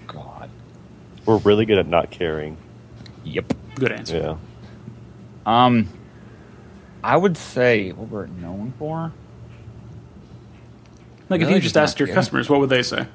God. 0.05 0.49
We're 1.25 1.37
really 1.37 1.65
good 1.65 1.77
at 1.77 1.87
not 1.87 2.11
caring. 2.11 2.57
Yep. 3.23 3.53
Good 3.75 3.93
answer. 3.93 4.17
Yeah. 4.17 5.65
Um, 5.65 5.87
I 7.01 7.15
would 7.15 7.37
say 7.37 7.93
what 7.93 8.09
we're 8.09 8.25
known 8.25 8.73
for. 8.77 9.13
Like 11.29 11.39
if 11.39 11.47
you 11.47 11.55
just 11.55 11.63
just 11.67 11.77
asked 11.77 11.97
your 11.97 12.07
caring. 12.07 12.15
customers, 12.15 12.49
what 12.49 12.59
would 12.59 12.69
they 12.69 12.83
say? 12.83 13.07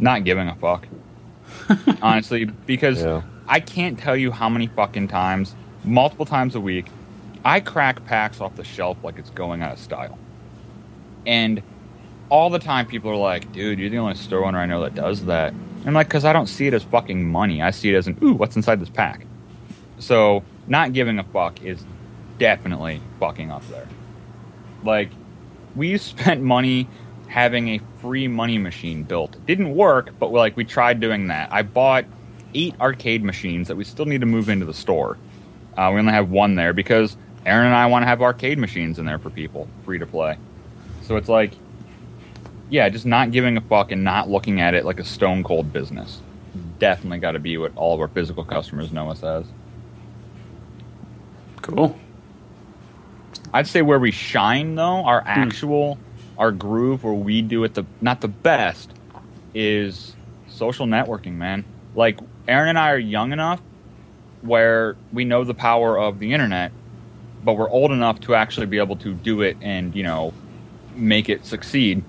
Not 0.00 0.24
giving 0.24 0.48
a 0.48 0.56
fuck. 0.56 0.88
Honestly, 2.02 2.44
because 2.46 3.00
Yeah. 3.04 3.22
I 3.46 3.60
can't 3.60 3.96
tell 4.00 4.16
you 4.16 4.32
how 4.32 4.48
many 4.48 4.66
fucking 4.66 5.06
times, 5.06 5.54
multiple 5.84 6.26
times 6.26 6.56
a 6.56 6.60
week, 6.60 6.86
I 7.44 7.60
crack 7.60 8.04
packs 8.04 8.40
off 8.40 8.56
the 8.56 8.64
shelf 8.64 8.98
like 9.04 9.16
it's 9.16 9.30
going 9.30 9.62
out 9.62 9.74
of 9.74 9.78
style. 9.78 10.18
And 11.26 11.62
all 12.28 12.50
the 12.50 12.58
time 12.58 12.86
people 12.86 13.10
are 13.10 13.16
like, 13.16 13.52
dude, 13.52 13.78
you're 13.78 13.90
the 13.90 13.98
only 13.98 14.14
store 14.14 14.44
owner 14.44 14.58
I 14.58 14.66
know 14.66 14.82
that 14.82 14.94
does 14.94 15.24
that. 15.26 15.52
And 15.52 15.86
I'm 15.86 15.94
like, 15.94 16.08
because 16.08 16.24
I 16.24 16.32
don't 16.32 16.46
see 16.46 16.66
it 16.66 16.74
as 16.74 16.82
fucking 16.82 17.30
money. 17.30 17.62
I 17.62 17.70
see 17.70 17.92
it 17.92 17.96
as 17.96 18.06
an, 18.06 18.18
ooh, 18.22 18.32
what's 18.32 18.56
inside 18.56 18.80
this 18.80 18.90
pack? 18.90 19.26
So 19.98 20.42
not 20.66 20.92
giving 20.92 21.18
a 21.18 21.24
fuck 21.24 21.62
is 21.62 21.84
definitely 22.38 23.00
fucking 23.20 23.50
up 23.50 23.66
there. 23.68 23.88
Like, 24.82 25.10
we 25.76 25.96
spent 25.98 26.42
money 26.42 26.88
having 27.28 27.68
a 27.68 27.80
free 28.00 28.28
money 28.28 28.58
machine 28.58 29.02
built. 29.02 29.34
It 29.34 29.46
didn't 29.46 29.74
work, 29.74 30.10
but 30.18 30.30
like 30.30 30.56
we 30.56 30.64
tried 30.64 31.00
doing 31.00 31.28
that. 31.28 31.52
I 31.52 31.62
bought 31.62 32.04
eight 32.54 32.74
arcade 32.80 33.24
machines 33.24 33.68
that 33.68 33.76
we 33.76 33.84
still 33.84 34.06
need 34.06 34.20
to 34.20 34.26
move 34.26 34.48
into 34.48 34.66
the 34.66 34.74
store. 34.74 35.18
Uh, 35.76 35.90
we 35.92 35.98
only 35.98 36.12
have 36.12 36.30
one 36.30 36.54
there 36.54 36.72
because 36.72 37.16
Aaron 37.44 37.66
and 37.66 37.74
I 37.74 37.86
want 37.86 38.04
to 38.04 38.06
have 38.06 38.22
arcade 38.22 38.58
machines 38.58 38.98
in 38.98 39.06
there 39.06 39.18
for 39.18 39.30
people, 39.30 39.68
free 39.84 39.98
to 39.98 40.06
play. 40.06 40.38
So 41.04 41.16
it's 41.16 41.28
like, 41.28 41.52
yeah, 42.70 42.88
just 42.88 43.06
not 43.06 43.30
giving 43.30 43.56
a 43.56 43.60
fuck 43.60 43.92
and 43.92 44.04
not 44.04 44.30
looking 44.30 44.60
at 44.60 44.74
it 44.74 44.84
like 44.84 44.98
a 44.98 45.04
stone 45.04 45.44
cold 45.44 45.72
business. 45.72 46.20
Definitely 46.78 47.18
got 47.18 47.32
to 47.32 47.38
be 47.38 47.56
what 47.58 47.72
all 47.76 47.94
of 47.94 48.00
our 48.00 48.08
physical 48.08 48.44
customers 48.44 48.90
know 48.90 49.10
us 49.10 49.22
as. 49.22 49.44
Cool. 51.62 51.98
I'd 53.52 53.66
say 53.66 53.82
where 53.82 53.98
we 53.98 54.10
shine 54.10 54.74
though, 54.74 55.04
our 55.04 55.20
hmm. 55.20 55.28
actual 55.28 55.98
our 56.36 56.50
groove 56.50 57.04
where 57.04 57.14
we 57.14 57.42
do 57.42 57.62
it 57.62 57.74
the 57.74 57.84
not 58.00 58.20
the 58.20 58.28
best 58.28 58.90
is 59.54 60.16
social 60.48 60.86
networking, 60.86 61.34
man. 61.34 61.64
Like 61.94 62.18
Aaron 62.48 62.70
and 62.70 62.78
I 62.78 62.90
are 62.90 62.98
young 62.98 63.32
enough 63.32 63.60
where 64.42 64.96
we 65.12 65.24
know 65.24 65.44
the 65.44 65.54
power 65.54 65.98
of 65.98 66.18
the 66.18 66.32
internet, 66.32 66.72
but 67.42 67.54
we're 67.54 67.70
old 67.70 67.92
enough 67.92 68.20
to 68.20 68.34
actually 68.34 68.66
be 68.66 68.78
able 68.78 68.96
to 68.96 69.14
do 69.14 69.42
it 69.42 69.56
and, 69.62 69.94
you 69.94 70.02
know, 70.02 70.34
make 70.96 71.28
it 71.28 71.44
succeed. 71.46 72.02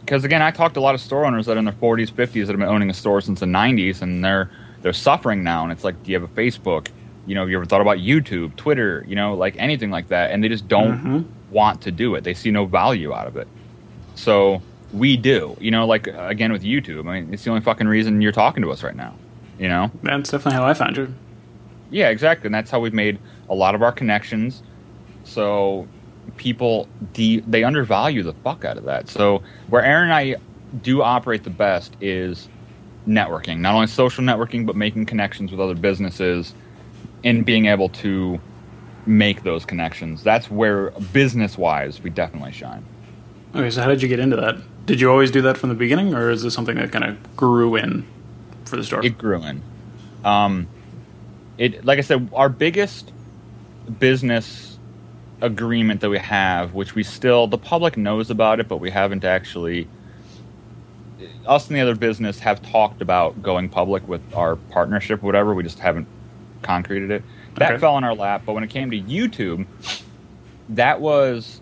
Because 0.00 0.24
again, 0.24 0.42
I 0.42 0.50
talked 0.50 0.74
to 0.74 0.80
a 0.80 0.82
lot 0.82 0.94
of 0.94 1.00
store 1.00 1.24
owners 1.24 1.46
that 1.46 1.56
are 1.56 1.58
in 1.58 1.64
their 1.66 1.74
40s, 1.74 2.10
50s 2.10 2.32
that 2.46 2.48
have 2.48 2.58
been 2.58 2.62
owning 2.68 2.90
a 2.90 2.94
store 2.94 3.20
since 3.20 3.40
the 3.40 3.46
90s, 3.46 4.02
and 4.02 4.24
they're 4.24 4.50
they're 4.82 4.92
suffering 4.94 5.42
now. 5.44 5.62
And 5.62 5.70
it's 5.72 5.84
like, 5.84 6.02
do 6.02 6.10
you 6.10 6.18
have 6.18 6.28
a 6.28 6.32
Facebook? 6.34 6.88
You 7.26 7.34
know, 7.34 7.42
have 7.42 7.50
you 7.50 7.56
ever 7.56 7.66
thought 7.66 7.82
about 7.82 7.98
YouTube, 7.98 8.56
Twitter? 8.56 9.04
You 9.06 9.14
know, 9.14 9.34
like 9.34 9.54
anything 9.58 9.90
like 9.90 10.08
that, 10.08 10.30
and 10.30 10.42
they 10.42 10.48
just 10.48 10.66
don't 10.68 10.98
Mhm. 11.04 11.24
want 11.50 11.82
to 11.82 11.90
do 11.92 12.14
it. 12.14 12.24
They 12.24 12.32
see 12.34 12.50
no 12.50 12.64
value 12.64 13.12
out 13.12 13.26
of 13.26 13.36
it. 13.36 13.46
So 14.14 14.62
we 14.92 15.16
do. 15.16 15.56
You 15.60 15.70
know, 15.70 15.86
like 15.86 16.06
again 16.08 16.50
with 16.50 16.62
YouTube. 16.62 17.06
I 17.08 17.20
mean, 17.20 17.32
it's 17.32 17.44
the 17.44 17.50
only 17.50 17.62
fucking 17.62 17.86
reason 17.86 18.20
you're 18.22 18.32
talking 18.32 18.62
to 18.62 18.72
us 18.72 18.82
right 18.82 18.96
now. 18.96 19.14
You 19.58 19.68
know. 19.68 19.90
That's 20.02 20.30
definitely 20.30 20.54
how 20.58 20.64
I 20.66 20.72
found 20.74 20.96
you. 20.96 21.14
Yeah, 21.90 22.08
exactly. 22.08 22.46
And 22.46 22.54
that's 22.54 22.70
how 22.70 22.80
we've 22.80 22.94
made 22.94 23.18
a 23.50 23.54
lot 23.54 23.74
of 23.74 23.82
our 23.82 23.92
connections. 23.92 24.62
So 25.24 25.86
people 26.36 26.88
de- 27.12 27.40
they 27.40 27.64
undervalue 27.64 28.22
the 28.22 28.34
fuck 28.34 28.64
out 28.64 28.76
of 28.76 28.84
that. 28.84 29.08
So 29.08 29.42
where 29.68 29.82
Aaron 29.82 30.04
and 30.04 30.12
I 30.12 30.36
do 30.82 31.02
operate 31.02 31.44
the 31.44 31.50
best 31.50 31.94
is 32.00 32.48
networking, 33.06 33.58
not 33.58 33.74
only 33.74 33.86
social 33.86 34.22
networking, 34.22 34.66
but 34.66 34.76
making 34.76 35.06
connections 35.06 35.50
with 35.50 35.60
other 35.60 35.74
businesses 35.74 36.54
and 37.24 37.44
being 37.44 37.66
able 37.66 37.88
to 37.88 38.40
make 39.06 39.42
those 39.42 39.64
connections. 39.64 40.22
That's 40.22 40.50
where 40.50 40.90
business 41.12 41.58
wise 41.58 42.00
we 42.00 42.10
definitely 42.10 42.52
shine. 42.52 42.84
Okay, 43.54 43.70
so 43.70 43.82
how 43.82 43.88
did 43.88 44.02
you 44.02 44.08
get 44.08 44.20
into 44.20 44.36
that? 44.36 44.56
Did 44.86 45.00
you 45.00 45.10
always 45.10 45.30
do 45.30 45.42
that 45.42 45.58
from 45.58 45.68
the 45.68 45.74
beginning, 45.74 46.14
or 46.14 46.30
is 46.30 46.42
this 46.42 46.54
something 46.54 46.76
that 46.76 46.92
kind 46.92 47.04
of 47.04 47.36
grew 47.36 47.76
in 47.76 48.06
for 48.64 48.76
the 48.76 48.84
store? 48.84 49.04
it 49.04 49.18
grew 49.18 49.42
in. 49.42 49.62
Um, 50.24 50.68
it 51.58 51.84
like 51.84 51.98
I 51.98 52.02
said, 52.02 52.30
our 52.32 52.48
biggest 52.48 53.12
business 53.98 54.69
agreement 55.40 56.00
that 56.00 56.10
we 56.10 56.18
have, 56.18 56.74
which 56.74 56.94
we 56.94 57.02
still 57.02 57.46
the 57.46 57.58
public 57.58 57.96
knows 57.96 58.30
about 58.30 58.60
it, 58.60 58.68
but 58.68 58.78
we 58.78 58.90
haven't 58.90 59.24
actually. 59.24 59.88
Us 61.46 61.68
and 61.68 61.76
the 61.76 61.80
other 61.80 61.94
business 61.96 62.38
have 62.40 62.62
talked 62.62 63.02
about 63.02 63.42
going 63.42 63.68
public 63.68 64.06
with 64.08 64.20
our 64.34 64.56
partnership, 64.56 65.22
whatever. 65.22 65.54
We 65.54 65.62
just 65.62 65.78
haven't 65.78 66.06
concreted 66.62 67.10
it. 67.10 67.22
That 67.56 67.72
Okay. 67.72 67.80
fell 67.80 67.98
in 67.98 68.04
our 68.04 68.14
lap. 68.14 68.42
But 68.46 68.52
when 68.54 68.62
it 68.64 68.70
came 68.70 68.90
to 68.90 69.00
YouTube, 69.00 69.66
that 70.70 71.00
was 71.00 71.60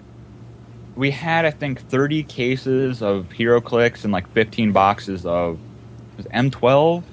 we 0.97 1.11
had 1.12 1.45
I 1.45 1.51
think 1.51 1.81
30 1.81 2.24
cases 2.24 3.03
of 3.03 3.29
HeroClix 3.31 4.03
and 4.05 4.12
like 4.12 4.29
15 4.33 4.72
boxes 4.72 5.24
of 5.24 5.59
was 6.16 6.26
M12, 6.26 7.05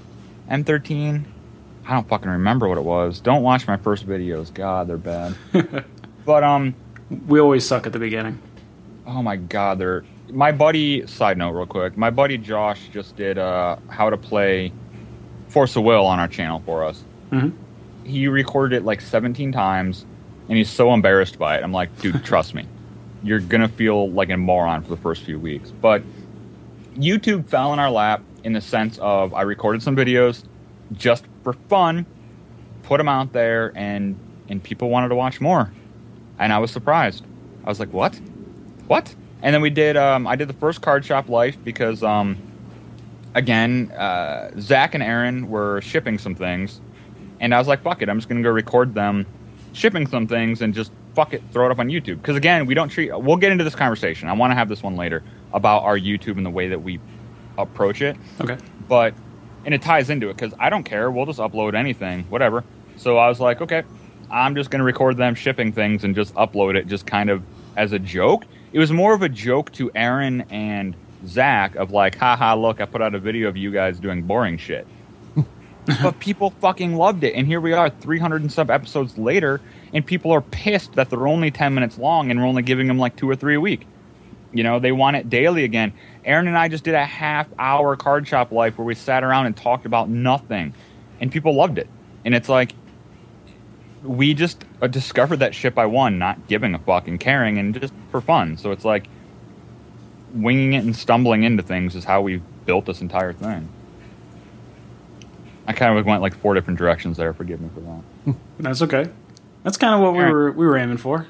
M13. 0.49 1.23
I 1.87 1.93
don't 1.93 2.07
fucking 2.07 2.29
remember 2.29 2.67
what 2.67 2.79
it 2.79 2.83
was. 2.83 3.19
Don't 3.19 3.43
watch 3.43 3.67
my 3.67 3.77
first 3.77 4.07
videos. 4.07 4.51
God, 4.51 4.87
they're 4.87 4.97
bad. 4.97 5.35
but 6.25 6.43
um, 6.43 6.75
we 7.27 7.39
always 7.39 7.65
suck 7.65 7.85
at 7.85 7.93
the 7.93 7.99
beginning. 7.99 8.39
oh 9.07 9.21
my 9.21 9.35
god, 9.35 9.77
they're 9.79 10.03
my 10.31 10.51
buddy. 10.51 11.05
Side 11.07 11.37
note, 11.37 11.51
real 11.51 11.65
quick. 11.67 11.95
My 11.97 12.09
buddy 12.09 12.37
Josh 12.37 12.87
just 12.91 13.15
did 13.15 13.37
uh 13.37 13.77
how 13.89 14.09
to 14.09 14.17
play 14.17 14.71
Force 15.49 15.75
of 15.75 15.83
Will 15.83 16.05
on 16.05 16.19
our 16.19 16.27
channel 16.27 16.61
for 16.65 16.83
us. 16.83 17.03
hmm 17.31 17.49
He 18.03 18.27
recorded 18.27 18.77
it 18.77 18.83
like 18.83 19.01
17 19.01 19.51
times, 19.51 20.05
and 20.49 20.57
he's 20.57 20.69
so 20.69 20.93
embarrassed 20.93 21.37
by 21.37 21.57
it. 21.57 21.63
I'm 21.63 21.71
like, 21.71 21.95
dude, 22.01 22.23
trust 22.31 22.55
me, 22.55 22.65
you're 23.23 23.39
gonna 23.39 23.67
feel 23.69 24.09
like 24.11 24.29
a 24.31 24.37
moron 24.37 24.81
for 24.81 24.89
the 24.89 24.97
first 25.01 25.23
few 25.23 25.39
weeks. 25.39 25.71
But 25.71 26.01
YouTube 26.97 27.45
fell 27.47 27.73
in 27.73 27.79
our 27.79 27.91
lap 27.91 28.21
in 28.43 28.53
the 28.53 28.61
sense 28.61 28.97
of 28.99 29.33
I 29.33 29.41
recorded 29.43 29.83
some 29.83 29.95
videos 29.95 30.43
just 30.93 31.25
for 31.43 31.53
fun, 31.69 32.05
put 32.83 32.97
them 32.97 33.07
out 33.09 33.31
there, 33.33 33.71
and 33.75 34.17
and 34.49 34.61
people 34.63 34.89
wanted 34.89 35.09
to 35.09 35.15
watch 35.15 35.39
more, 35.41 35.71
and 36.39 36.53
I 36.53 36.59
was 36.59 36.71
surprised. 36.71 37.23
I 37.63 37.69
was 37.69 37.79
like, 37.79 37.91
what, 37.93 38.19
what? 38.87 39.13
And 39.41 39.53
then 39.53 39.61
we 39.61 39.69
did. 39.69 39.97
Um, 39.97 40.27
I 40.27 40.35
did 40.35 40.47
the 40.47 40.53
first 40.53 40.81
card 40.81 41.05
shop 41.05 41.29
life 41.29 41.57
because 41.63 42.01
um, 42.03 42.37
again, 43.33 43.91
uh, 43.91 44.49
Zach 44.59 44.95
and 44.95 45.03
Aaron 45.03 45.49
were 45.49 45.81
shipping 45.81 46.17
some 46.17 46.35
things, 46.35 46.81
and 47.39 47.53
I 47.53 47.59
was 47.59 47.67
like, 47.67 47.83
"Fuck 47.83 48.01
it, 48.01 48.09
I'm 48.09 48.17
just 48.17 48.27
gonna 48.27 48.41
go 48.41 48.49
record 48.49 48.95
them 48.95 49.25
shipping 49.73 50.07
some 50.07 50.25
things 50.25 50.61
and 50.61 50.73
just 50.73 50.91
fuck 51.13 51.33
it, 51.33 51.43
throw 51.51 51.67
it 51.67 51.71
up 51.71 51.79
on 51.79 51.89
YouTube." 51.89 52.21
Because 52.21 52.35
again, 52.35 52.65
we 52.65 52.73
don't 52.73 52.89
treat. 52.89 53.15
We'll 53.15 53.37
get 53.37 53.51
into 53.51 53.63
this 53.63 53.75
conversation. 53.75 54.29
I 54.29 54.33
want 54.33 54.51
to 54.51 54.55
have 54.55 54.69
this 54.69 54.81
one 54.81 54.95
later 54.95 55.21
about 55.53 55.83
our 55.83 55.97
YouTube 55.97 56.37
and 56.37 56.45
the 56.45 56.49
way 56.49 56.69
that 56.69 56.81
we 56.81 56.99
approach 57.57 58.01
it. 58.01 58.17
Okay. 58.41 58.57
But 58.87 59.13
and 59.65 59.73
it 59.73 59.81
ties 59.81 60.09
into 60.09 60.29
it 60.29 60.37
because 60.37 60.53
I 60.59 60.69
don't 60.69 60.83
care. 60.83 61.11
We'll 61.11 61.25
just 61.25 61.39
upload 61.39 61.75
anything, 61.75 62.23
whatever. 62.29 62.63
So 62.97 63.17
I 63.17 63.27
was 63.27 63.39
like, 63.39 63.61
okay, 63.61 63.83
I'm 64.35 64.53
just 64.53 64.69
gonna 64.69 64.83
record 64.83 65.15
them 65.15 65.33
shipping 65.33 65.71
things 65.71 66.03
and 66.03 66.13
just 66.13 66.35
upload 66.35 66.75
it, 66.75 66.87
just 66.87 67.05
kind 67.05 67.29
of 67.29 67.41
as 67.77 67.93
a 67.93 67.99
joke. 67.99 68.45
It 68.73 68.79
was 68.79 68.91
more 68.91 69.13
of 69.13 69.21
a 69.21 69.29
joke 69.29 69.71
to 69.73 69.89
Aaron 69.95 70.41
and 70.49 70.93
Zach 71.25 71.75
of 71.75 71.91
like, 71.91 72.15
haha, 72.17 72.53
look, 72.55 72.81
I 72.81 72.85
put 72.85 73.01
out 73.01 73.15
a 73.15 73.19
video 73.19 73.47
of 73.47 73.55
you 73.55 73.71
guys 73.71 73.97
doing 73.97 74.23
boring 74.23 74.57
shit. 74.57 74.85
but 76.03 76.19
people 76.19 76.49
fucking 76.49 76.95
loved 76.95 77.23
it. 77.23 77.33
And 77.33 77.47
here 77.47 77.61
we 77.61 77.71
are, 77.71 77.89
300 77.89 78.41
and 78.41 78.51
some 78.51 78.69
episodes 78.69 79.17
later, 79.17 79.61
and 79.93 80.05
people 80.05 80.31
are 80.31 80.41
pissed 80.41 80.95
that 80.95 81.09
they're 81.09 81.27
only 81.27 81.49
10 81.49 81.73
minutes 81.73 81.97
long 81.97 82.29
and 82.29 82.39
we're 82.39 82.47
only 82.47 82.63
giving 82.63 82.87
them 82.87 82.99
like 82.99 83.15
two 83.15 83.29
or 83.29 83.37
three 83.37 83.55
a 83.55 83.61
week. 83.61 83.87
You 84.51 84.63
know, 84.63 84.79
they 84.79 84.91
want 84.91 85.15
it 85.15 85.29
daily 85.29 85.63
again. 85.63 85.93
Aaron 86.25 86.49
and 86.49 86.57
I 86.57 86.67
just 86.67 86.83
did 86.83 86.93
a 86.93 87.05
half 87.05 87.47
hour 87.57 87.95
card 87.95 88.27
shop 88.27 88.51
life 88.51 88.77
where 88.77 88.85
we 88.85 88.95
sat 88.95 89.23
around 89.23 89.45
and 89.45 89.55
talked 89.55 89.85
about 89.85 90.09
nothing, 90.09 90.73
and 91.21 91.31
people 91.31 91.55
loved 91.55 91.77
it. 91.77 91.87
And 92.25 92.35
it's 92.35 92.49
like, 92.49 92.73
we 94.05 94.33
just 94.33 94.63
uh, 94.81 94.87
discovered 94.87 95.37
that 95.37 95.55
shit 95.55 95.77
I 95.77 95.85
won, 95.85 96.17
not 96.19 96.47
giving 96.47 96.73
a 96.73 96.79
fuck 96.79 97.07
and 97.07 97.19
caring 97.19 97.57
and 97.57 97.79
just 97.79 97.93
for 98.11 98.21
fun. 98.21 98.57
So 98.57 98.71
it's 98.71 98.85
like, 98.85 99.07
winging 100.35 100.73
it 100.73 100.83
and 100.83 100.95
stumbling 100.95 101.43
into 101.43 101.63
things 101.63 101.95
is 101.95 102.03
how 102.03 102.21
we 102.21 102.41
built 102.65 102.85
this 102.85 103.01
entire 103.01 103.33
thing. 103.33 103.69
I 105.67 105.73
kind 105.73 105.97
of 105.97 106.05
went 106.05 106.21
like 106.21 106.35
four 106.35 106.53
different 106.53 106.77
directions 106.77 107.17
there. 107.17 107.33
Forgive 107.33 107.59
me 107.59 107.69
for 107.73 107.79
that. 107.81 108.35
That's 108.59 108.81
okay. 108.83 109.09
That's 109.63 109.77
kind 109.77 109.95
of 109.95 110.01
what 110.01 110.13
we 110.13 110.23
were 110.23 110.51
we 110.51 110.65
were 110.65 110.77
aiming 110.77 110.97
for. 110.97 111.25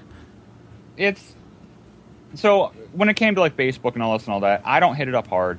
It's 0.97 1.35
so 2.33 2.73
when 2.91 3.07
it 3.07 3.13
came 3.13 3.35
to 3.35 3.41
like 3.41 3.55
Facebook 3.55 3.93
and 3.93 4.03
all 4.03 4.17
this 4.17 4.25
and 4.25 4.33
all 4.33 4.41
that, 4.41 4.61
I 4.65 4.81
don't 4.81 4.95
hit 4.95 5.07
it 5.07 5.15
up 5.15 5.27
hard. 5.27 5.57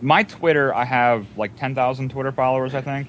My 0.00 0.22
Twitter, 0.22 0.74
I 0.74 0.84
have 0.84 1.26
like 1.36 1.56
ten 1.56 1.74
thousand 1.74 2.10
Twitter 2.10 2.32
followers, 2.32 2.74
I 2.74 2.80
think, 2.80 3.08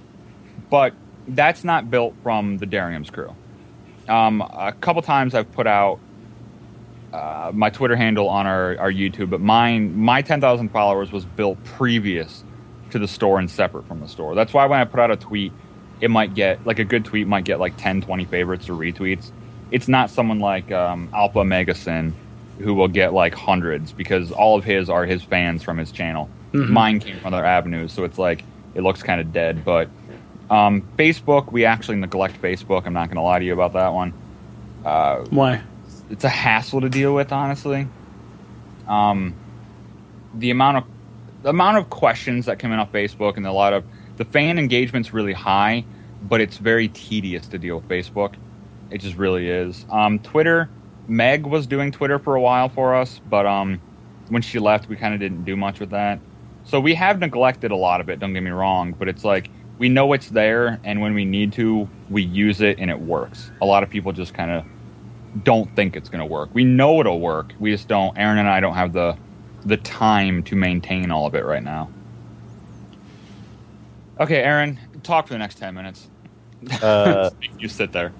but 0.69 0.93
that's 1.27 1.63
not 1.63 1.89
built 1.89 2.15
from 2.23 2.57
the 2.57 2.65
Derium's 2.65 3.09
crew. 3.09 3.35
Um, 4.07 4.41
a 4.41 4.73
couple 4.79 5.01
times 5.01 5.35
I've 5.35 5.51
put 5.51 5.67
out 5.67 5.99
uh, 7.13 7.51
my 7.53 7.69
Twitter 7.69 7.95
handle 7.95 8.29
on 8.29 8.47
our, 8.47 8.77
our 8.77 8.91
YouTube, 8.91 9.29
but 9.29 9.41
mine, 9.41 9.95
my 9.97 10.21
10,000 10.21 10.69
followers 10.69 11.11
was 11.11 11.25
built 11.25 11.61
previous 11.63 12.43
to 12.91 12.99
the 12.99 13.07
store 13.07 13.39
and 13.39 13.49
separate 13.49 13.85
from 13.87 13.99
the 13.99 14.07
store. 14.07 14.35
That's 14.35 14.53
why 14.53 14.65
when 14.65 14.79
I 14.79 14.85
put 14.85 14.99
out 14.99 15.11
a 15.11 15.17
tweet, 15.17 15.51
it 15.99 16.09
might 16.09 16.33
get, 16.35 16.65
like 16.65 16.79
a 16.79 16.85
good 16.85 17.03
tweet 17.05 17.27
might 17.27 17.43
get 17.43 17.59
like 17.59 17.75
10, 17.77 18.01
20 18.01 18.25
favorites 18.25 18.69
or 18.69 18.73
retweets. 18.73 19.31
It's 19.71 19.87
not 19.87 20.09
someone 20.09 20.39
like 20.39 20.71
um, 20.71 21.09
Alpha 21.13 21.39
Omega 21.39 21.75
Sin 21.75 22.13
who 22.59 22.73
will 22.73 22.87
get 22.87 23.13
like 23.13 23.33
hundreds 23.35 23.91
because 23.91 24.31
all 24.31 24.57
of 24.57 24.63
his 24.63 24.89
are 24.89 25.05
his 25.05 25.21
fans 25.23 25.63
from 25.63 25.77
his 25.77 25.91
channel. 25.91 26.29
Mine 26.71 26.99
came 26.99 27.19
from 27.19 27.33
other 27.33 27.45
avenues, 27.45 27.91
so 27.91 28.03
it's 28.03 28.17
like, 28.17 28.43
it 28.73 28.81
looks 28.81 29.03
kind 29.03 29.19
of 29.19 29.33
dead. 29.33 29.65
But 29.65 29.89
um, 30.49 30.87
Facebook, 30.97 31.51
we 31.51 31.65
actually 31.65 31.97
neglect 31.97 32.41
Facebook. 32.41 32.85
I'm 32.85 32.93
not 32.93 33.07
going 33.07 33.17
to 33.17 33.21
lie 33.21 33.39
to 33.39 33.45
you 33.45 33.53
about 33.53 33.73
that 33.73 33.93
one 33.93 34.13
Why? 35.29 35.61
it's 36.09 36.23
a 36.23 36.29
hassle 36.29 36.81
to 36.81 36.89
deal 36.89 37.13
with, 37.13 37.31
honestly. 37.31 37.87
Um, 38.87 39.35
the 40.33 40.49
amount 40.51 40.77
of 40.77 40.83
the 41.43 41.49
amount 41.49 41.77
of 41.77 41.89
questions 41.89 42.45
that 42.47 42.59
come 42.59 42.71
in 42.71 42.79
off 42.79 42.91
Facebook 42.91 43.37
and 43.37 43.45
a 43.45 43.51
lot 43.51 43.73
of 43.73 43.85
the 44.17 44.25
fan 44.25 44.57
engagement's 44.57 45.13
really 45.13 45.33
high, 45.33 45.85
but 46.23 46.41
it's 46.41 46.57
very 46.57 46.87
tedious 46.87 47.47
to 47.47 47.57
deal 47.57 47.79
with 47.79 47.87
Facebook. 47.87 48.35
It 48.89 48.99
just 48.99 49.17
really 49.17 49.49
is. 49.49 49.85
Um, 49.89 50.19
Twitter, 50.19 50.69
Meg 51.07 51.45
was 51.45 51.67
doing 51.67 51.91
Twitter 51.91 52.17
for 52.17 52.35
a 52.35 52.41
while 52.41 52.69
for 52.69 52.95
us, 52.95 53.21
but 53.29 53.45
um, 53.45 53.79
when 54.29 54.41
she 54.41 54.59
left, 54.59 54.89
we 54.89 54.95
kind 54.95 55.13
of 55.13 55.19
didn't 55.19 55.45
do 55.45 55.55
much 55.55 55.79
with 55.79 55.91
that. 55.91 56.19
So 56.63 56.79
we 56.79 56.95
have 56.95 57.19
neglected 57.19 57.71
a 57.71 57.75
lot 57.75 58.01
of 58.01 58.09
it. 58.09 58.19
Don't 58.19 58.33
get 58.33 58.43
me 58.43 58.51
wrong, 58.51 58.93
but 58.93 59.07
it's 59.07 59.23
like 59.23 59.49
we 59.77 59.89
know 59.89 60.13
it's 60.13 60.29
there, 60.29 60.79
and 60.83 61.01
when 61.01 61.13
we 61.13 61.25
need 61.25 61.53
to, 61.53 61.87
we 62.09 62.23
use 62.23 62.61
it, 62.61 62.79
and 62.79 62.89
it 62.89 62.99
works. 62.99 63.51
A 63.61 63.65
lot 63.65 63.83
of 63.83 63.89
people 63.89 64.11
just 64.11 64.33
kind 64.33 64.51
of 64.51 64.65
don't 65.43 65.73
think 65.75 65.95
it's 65.95 66.09
going 66.09 66.19
to 66.19 66.25
work. 66.25 66.49
We 66.53 66.63
know 66.63 66.99
it'll 66.99 67.19
work. 67.19 67.53
We 67.59 67.71
just 67.71 67.87
don't. 67.87 68.17
Aaron 68.17 68.39
and 68.39 68.49
I 68.49 68.59
don't 68.59 68.73
have 68.73 68.93
the 68.93 69.17
the 69.65 69.77
time 69.77 70.43
to 70.43 70.55
maintain 70.55 71.11
all 71.11 71.25
of 71.25 71.35
it 71.35 71.43
right 71.43 71.63
now. 71.63 71.89
Okay, 74.19 74.41
Aaron, 74.41 74.79
talk 75.03 75.27
for 75.27 75.33
the 75.33 75.39
next 75.39 75.55
ten 75.55 75.75
minutes. 75.75 76.07
Uh, 76.81 77.29
you 77.59 77.67
sit 77.67 77.91
there. 77.91 78.13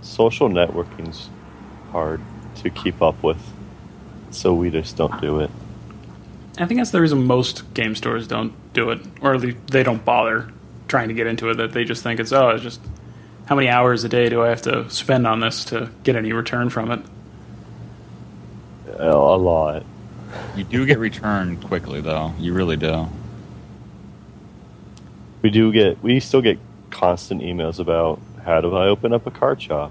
social 0.00 0.48
networking's 0.48 1.28
hard 1.92 2.20
to 2.56 2.70
keep 2.70 3.00
up 3.00 3.22
with, 3.22 3.40
so 4.30 4.52
we 4.54 4.70
just 4.70 4.96
don't 4.96 5.20
do 5.20 5.40
it. 5.40 5.50
I 6.58 6.66
think 6.66 6.80
that's 6.80 6.90
the 6.90 7.00
reason 7.00 7.26
most 7.26 7.72
game 7.74 7.94
stores 7.94 8.26
don't 8.26 8.52
do 8.72 8.90
it, 8.90 9.00
or 9.20 9.34
at 9.34 9.40
least 9.40 9.58
they 9.68 9.82
don't 9.82 10.04
bother 10.04 10.52
trying 10.90 11.08
to 11.08 11.14
get 11.14 11.26
into 11.26 11.48
it. 11.48 11.54
That 11.56 11.72
they 11.72 11.84
just 11.84 12.02
think 12.02 12.20
it's 12.20 12.32
oh, 12.32 12.50
it's 12.50 12.62
just 12.62 12.80
how 13.46 13.54
many 13.54 13.68
hours 13.68 14.04
a 14.04 14.08
day 14.08 14.28
do 14.28 14.42
I 14.42 14.48
have 14.48 14.62
to 14.62 14.90
spend 14.90 15.26
on 15.26 15.40
this 15.40 15.64
to 15.66 15.90
get 16.02 16.16
any 16.16 16.32
return 16.32 16.68
from 16.68 16.90
it? 16.90 17.00
A 18.98 19.08
a 19.10 19.38
lot. 19.38 19.84
You 20.54 20.64
do 20.64 20.84
get 20.86 20.98
returned 20.98 21.64
quickly, 21.64 22.00
though. 22.00 22.34
You 22.38 22.52
really 22.52 22.76
do. 22.76 23.08
We 25.42 25.50
do 25.50 25.72
get, 25.72 26.02
we 26.02 26.20
still 26.20 26.42
get 26.42 26.58
constant 26.90 27.40
emails 27.40 27.78
about 27.78 28.20
how 28.44 28.60
do 28.60 28.76
I 28.76 28.86
open 28.88 29.12
up 29.12 29.26
a 29.26 29.30
card 29.30 29.60
shop, 29.62 29.90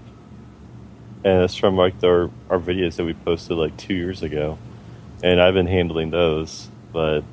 and 1.24 1.44
it's 1.44 1.56
from 1.56 1.76
like 1.76 1.96
our 2.04 2.30
our 2.50 2.60
videos 2.60 2.96
that 2.98 3.06
we 3.06 3.14
posted 3.14 3.58
like 3.58 3.76
two 3.78 3.94
years 3.96 4.22
ago, 4.22 4.58
and 5.24 5.42
I've 5.42 5.54
been 5.56 5.68
handling 5.68 6.12
those, 6.12 6.70
but 6.94 7.24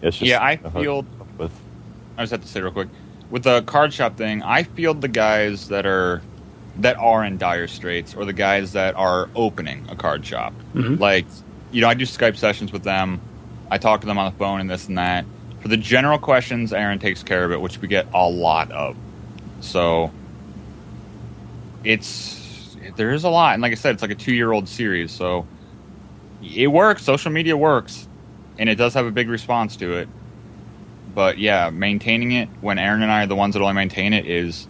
it's 0.00 0.16
just 0.18 0.28
Yeah, 0.28 0.42
I 0.42 0.56
feel- 0.56 1.02
keep 1.02 1.38
with. 1.38 1.52
I 2.22 2.24
just 2.24 2.30
have 2.32 2.42
to 2.42 2.48
say 2.48 2.60
real 2.60 2.72
quick 2.72 2.88
with 3.30 3.42
the 3.42 3.62
card 3.62 3.92
shop 3.92 4.16
thing. 4.16 4.42
I 4.42 4.62
field 4.62 5.00
the 5.00 5.08
guys 5.08 5.68
that 5.68 5.86
are 5.86 6.22
that 6.78 6.96
are 6.96 7.22
in 7.24 7.36
dire 7.36 7.66
straits, 7.66 8.14
or 8.14 8.24
the 8.24 8.32
guys 8.32 8.72
that 8.72 8.94
are 8.94 9.28
opening 9.34 9.84
a 9.90 9.96
card 9.96 10.24
shop. 10.24 10.54
Mhm. 10.74 10.98
Like, 10.98 11.26
you 11.70 11.82
know, 11.82 11.88
I 11.88 11.94
do 11.94 12.06
Skype 12.06 12.36
sessions 12.36 12.72
with 12.72 12.82
them. 12.82 13.20
I 13.70 13.76
talk 13.76 14.00
to 14.00 14.06
them 14.06 14.16
on 14.16 14.32
the 14.32 14.38
phone 14.38 14.60
and 14.60 14.70
this 14.70 14.88
and 14.88 14.96
that. 14.96 15.26
For 15.60 15.68
the 15.68 15.76
general 15.76 16.18
questions, 16.18 16.72
Aaron 16.72 16.98
takes 16.98 17.22
care 17.22 17.44
of 17.44 17.52
it, 17.52 17.60
which 17.60 17.78
we 17.80 17.88
get 17.88 18.06
a 18.14 18.26
lot 18.28 18.70
of. 18.72 18.96
So 19.60 20.10
it's 21.84 22.76
there 22.96 23.12
is 23.12 23.24
a 23.24 23.28
lot, 23.28 23.54
and 23.54 23.62
like 23.62 23.72
I 23.72 23.76
said, 23.76 23.94
it's 23.94 24.02
like 24.02 24.10
a 24.10 24.14
two 24.16 24.34
year 24.34 24.52
old 24.52 24.68
series, 24.68 25.10
so 25.12 25.46
it 26.42 26.66
works. 26.68 27.02
Social 27.02 27.30
media 27.30 27.56
works, 27.56 28.08
and 28.58 28.68
it 28.68 28.76
does 28.76 28.94
have 28.94 29.06
a 29.06 29.10
big 29.10 29.28
response 29.28 29.76
to 29.76 29.92
it. 29.98 30.08
But 31.14 31.38
yeah, 31.38 31.70
maintaining 31.70 32.32
it 32.32 32.48
when 32.60 32.78
Aaron 32.78 33.02
and 33.02 33.10
I 33.10 33.24
are 33.24 33.26
the 33.26 33.36
ones 33.36 33.54
that 33.54 33.60
only 33.60 33.74
maintain 33.74 34.12
it 34.12 34.26
is 34.26 34.66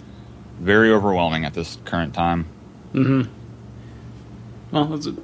very 0.59 0.91
overwhelming 0.91 1.45
at 1.45 1.55
this 1.55 1.79
current 1.85 2.15
time. 2.15 2.47
Mm-hmm. 2.95 3.31
Well, 4.73 4.87
that's 4.87 5.07
a, 5.07 5.15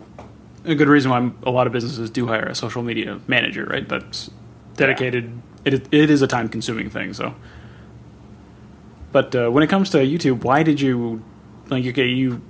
a 0.65 0.75
good 0.75 0.89
reason 0.89 1.11
why 1.11 1.31
a 1.45 1.51
lot 1.51 1.67
of 1.67 1.73
businesses 1.73 2.11
do 2.11 2.27
hire 2.27 2.47
a 2.47 2.55
social 2.55 2.83
media 2.83 3.21
manager, 3.27 3.65
right? 3.65 3.89
That's 3.89 4.31
dedicated. 4.75 5.33
It 5.65 5.87
it 5.93 6.11
is 6.11 6.23
a 6.23 6.27
time 6.27 6.49
consuming 6.49 6.91
thing. 6.91 7.13
So, 7.15 7.35
but 9.13 9.35
uh, 9.35 9.49
when 9.51 9.63
it 9.63 9.69
comes 9.69 9.91
to 9.91 9.99
YouTube, 9.99 10.45
why 10.45 10.63
did 10.63 10.81
you 10.81 11.23
like? 11.69 11.87
Okay, 11.87 12.09
you 12.09 12.43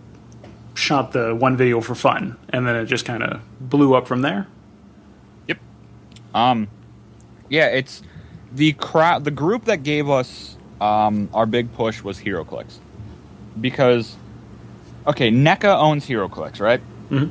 shot 0.75 1.13
the 1.13 1.35
one 1.35 1.57
video 1.57 1.81
for 1.81 1.95
fun, 1.95 2.37
and 2.51 2.67
then 2.67 2.77
it 2.77 2.87
just 2.87 3.05
kind 3.05 3.23
of 3.23 3.41
blew 3.61 3.95
up 3.95 4.07
from 4.07 4.23
there. 4.23 4.47
Yep. 5.47 5.59
Um, 6.35 6.69
yeah, 7.49 7.67
it's 7.67 8.03
the 8.53 8.73
crowd. 8.75 9.25
The 9.25 9.31
group 9.31 9.65
that 9.67 9.83
gave 9.83 10.09
us 10.09 10.57
um, 10.81 11.29
our 11.35 11.47
big 11.47 11.73
push 11.73 12.03
was 12.03 12.19
HeroClix, 12.19 12.79
because 13.61 14.17
okay, 15.07 15.31
NECA 15.31 15.77
owns 15.77 16.07
HeroClix, 16.07 16.61
right? 16.61 16.81
Mhm. 17.11 17.31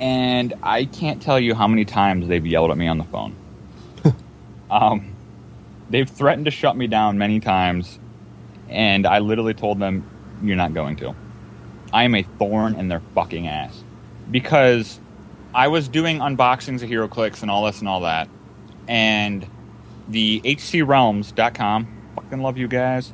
And 0.00 0.54
I 0.62 0.86
can't 0.86 1.22
tell 1.22 1.38
you 1.38 1.54
how 1.54 1.68
many 1.68 1.84
times 1.84 2.26
they've 2.28 2.44
yelled 2.44 2.70
at 2.70 2.76
me 2.76 2.88
on 2.88 2.98
the 2.98 3.04
phone. 3.04 3.34
um, 4.70 5.14
they've 5.88 6.08
threatened 6.08 6.46
to 6.46 6.50
shut 6.50 6.76
me 6.76 6.86
down 6.86 7.16
many 7.16 7.40
times, 7.40 7.98
and 8.68 9.06
I 9.06 9.20
literally 9.20 9.54
told 9.54 9.78
them, 9.78 10.04
"You're 10.42 10.56
not 10.56 10.74
going 10.74 10.96
to." 10.96 11.14
I 11.92 12.02
am 12.04 12.14
a 12.16 12.22
thorn 12.22 12.74
in 12.74 12.88
their 12.88 13.00
fucking 13.14 13.46
ass 13.46 13.84
because 14.30 14.98
I 15.54 15.68
was 15.68 15.86
doing 15.86 16.18
unboxings 16.18 16.82
of 16.82 16.90
HeroClix 16.90 17.42
and 17.42 17.50
all 17.50 17.64
this 17.64 17.78
and 17.78 17.88
all 17.88 18.00
that, 18.00 18.28
and 18.88 19.46
the 20.08 20.40
HCRealms.com, 20.44 21.88
fucking 22.14 22.40
love 22.40 22.58
you 22.58 22.68
guys. 22.68 23.12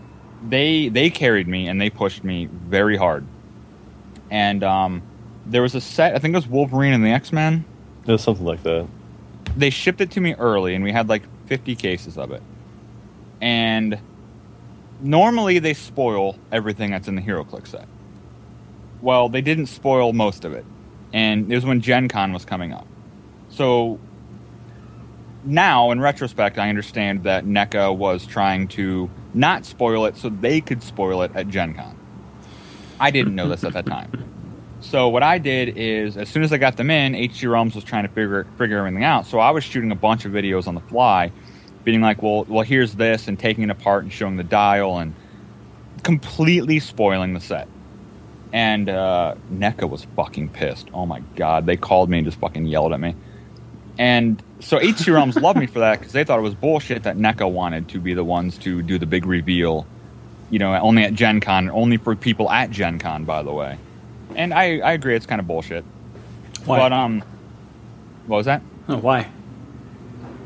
They 0.49 0.88
they 0.88 1.11
carried 1.11 1.49
me 1.49 1.68
and 1.68 1.80
they 1.80 1.91
pushed 1.91 2.24
me 2.24 2.47
very 2.47 2.97
hard. 2.97 3.26
And 4.30 4.62
um, 4.62 5.03
there 5.47 5.62
was 5.62 5.74
a 5.74 5.80
set, 5.80 6.14
I 6.14 6.18
think 6.18 6.32
it 6.32 6.38
was 6.38 6.47
Wolverine 6.47 6.93
and 6.93 7.05
the 7.05 7.11
X 7.11 7.32
Men. 7.32 7.64
It 8.07 8.12
was 8.12 8.22
something 8.22 8.47
like 8.47 8.62
that. 8.62 8.86
They 9.57 9.70
shipped 9.70 10.01
it 10.01 10.11
to 10.12 10.20
me 10.20 10.34
early, 10.34 10.74
and 10.74 10.84
we 10.84 10.93
had 10.93 11.09
like 11.09 11.22
50 11.47 11.74
cases 11.74 12.16
of 12.16 12.30
it. 12.30 12.43
And 13.41 13.99
normally 15.01 15.59
they 15.59 15.74
spoil 15.74 16.38
everything 16.53 16.91
that's 16.91 17.09
in 17.09 17.16
the 17.16 17.22
HeroClix 17.22 17.68
set. 17.68 17.88
Well, 19.03 19.28
they 19.28 19.41
didn't 19.41 19.66
spoil 19.66 20.12
most 20.12 20.45
of 20.45 20.53
it. 20.53 20.64
And 21.12 21.51
it 21.51 21.55
was 21.55 21.64
when 21.64 21.80
Gen 21.80 22.09
Con 22.09 22.32
was 22.32 22.45
coming 22.45 22.72
up. 22.72 22.86
So 23.49 23.99
now, 25.45 25.91
in 25.91 26.01
retrospect, 26.01 26.59
I 26.59 26.68
understand 26.68 27.24
that 27.24 27.47
NECA 27.47 27.97
was 27.97 28.26
trying 28.26 28.68
to 28.68 29.11
not 29.32 29.64
spoil 29.64 30.05
it 30.05 30.16
so 30.16 30.28
they 30.28 30.61
could 30.61 30.82
spoil 30.82 31.22
it 31.22 31.32
at 31.34 31.49
Gen 31.49 31.74
Con. 31.74 31.99
I 32.99 33.11
didn't 33.11 33.34
know 33.34 33.49
this 33.49 33.64
at 33.64 33.72
that 33.72 33.86
time. 33.86 34.11
So 34.80 35.09
what 35.09 35.22
I 35.22 35.38
did 35.38 35.76
is, 35.76 36.16
as 36.16 36.28
soon 36.28 36.43
as 36.43 36.53
I 36.53 36.59
got 36.59 36.76
them 36.76 36.91
in, 36.91 37.12
HCRealms 37.12 37.74
was 37.74 37.84
trying 37.84 38.05
to 38.05 38.09
figure 38.09 38.47
figure 38.57 38.78
everything 38.78 39.05
out. 39.05 39.26
So 39.26 39.38
I 39.38 39.51
was 39.51 39.64
shooting 39.64 39.91
a 39.91 39.97
bunch 39.97 40.24
of 40.24 40.32
videos 40.32 40.66
on 40.66 40.74
the 40.74 40.80
fly, 40.82 41.32
being 41.84 42.01
like, 42.01 42.22
"Well, 42.22 42.45
well, 42.45 42.64
here's 42.64 42.95
this," 42.95 43.28
and 43.28 43.38
taking 43.38 43.64
it 43.64 43.70
apart 43.70 44.05
and 44.05 44.12
showing 44.12 44.36
the 44.36 44.45
dial 44.45 44.99
and 44.99 45.14
completely 46.03 46.80
spoiling 46.80 47.34
the 47.34 47.41
set. 47.41 47.68
And 48.53 48.88
uh, 48.88 49.34
NECA 49.53 49.88
was 49.88 50.07
fucking 50.16 50.49
pissed. 50.51 50.88
Oh 50.93 51.07
my 51.07 51.20
god, 51.36 51.66
they 51.66 51.76
called 51.76 52.09
me 52.11 52.18
and 52.18 52.26
just 52.26 52.38
fucking 52.38 52.66
yelled 52.66 52.93
at 52.93 53.01
me. 53.01 53.14
And 53.99 54.43
so 54.61 54.78
HCRealms 54.78 55.40
loved 55.40 55.58
me 55.58 55.66
for 55.66 55.80
that 55.80 55.98
because 55.98 56.12
they 56.12 56.24
thought 56.24 56.38
it 56.38 56.42
was 56.42 56.54
bullshit 56.54 57.02
that 57.02 57.16
NECA 57.16 57.50
wanted 57.50 57.88
to 57.88 57.98
be 57.98 58.14
the 58.14 58.24
ones 58.24 58.58
to 58.58 58.82
do 58.82 58.98
the 58.98 59.06
big 59.06 59.26
reveal. 59.26 59.86
You 60.50 60.58
know, 60.58 60.74
only 60.74 61.04
at 61.04 61.14
Gen 61.14 61.40
Con, 61.40 61.70
only 61.70 61.96
for 61.96 62.16
people 62.16 62.50
at 62.50 62.70
Gen 62.70 62.98
Con, 62.98 63.24
by 63.24 63.42
the 63.42 63.52
way 63.52 63.78
and 64.34 64.54
I, 64.54 64.78
I 64.78 64.92
agree 64.92 65.16
it's 65.16 65.26
kind 65.26 65.40
of 65.40 65.46
bullshit. 65.46 65.84
Why? 66.64 66.78
But 66.78 66.92
um, 66.92 67.22
what 68.26 68.38
was 68.38 68.46
that? 68.46 68.62
oh, 68.88 68.98
why? 68.98 69.30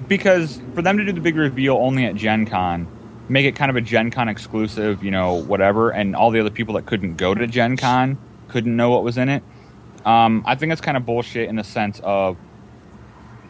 Because 0.08 0.60
for 0.74 0.82
them 0.82 0.98
to 0.98 1.04
do 1.04 1.12
the 1.12 1.20
big 1.20 1.36
reveal 1.36 1.76
only 1.76 2.04
at 2.04 2.14
Gen 2.14 2.46
Con, 2.46 2.86
make 3.28 3.46
it 3.46 3.56
kind 3.56 3.70
of 3.70 3.76
a 3.76 3.80
Gen 3.80 4.10
Con 4.10 4.28
exclusive, 4.28 5.02
you 5.02 5.10
know, 5.10 5.34
whatever, 5.34 5.90
and 5.90 6.14
all 6.14 6.30
the 6.30 6.40
other 6.40 6.50
people 6.50 6.74
that 6.74 6.86
couldn't 6.86 7.16
go 7.16 7.34
to 7.34 7.46
Gen 7.46 7.76
Con 7.76 8.18
couldn't 8.48 8.76
know 8.76 8.90
what 8.90 9.02
was 9.02 9.16
in 9.16 9.28
it. 9.28 9.42
Um, 10.04 10.44
I 10.46 10.54
think 10.54 10.70
that's 10.70 10.82
kind 10.82 10.96
of 10.96 11.06
bullshit 11.06 11.48
in 11.48 11.56
the 11.56 11.64
sense 11.64 12.00
of 12.04 12.36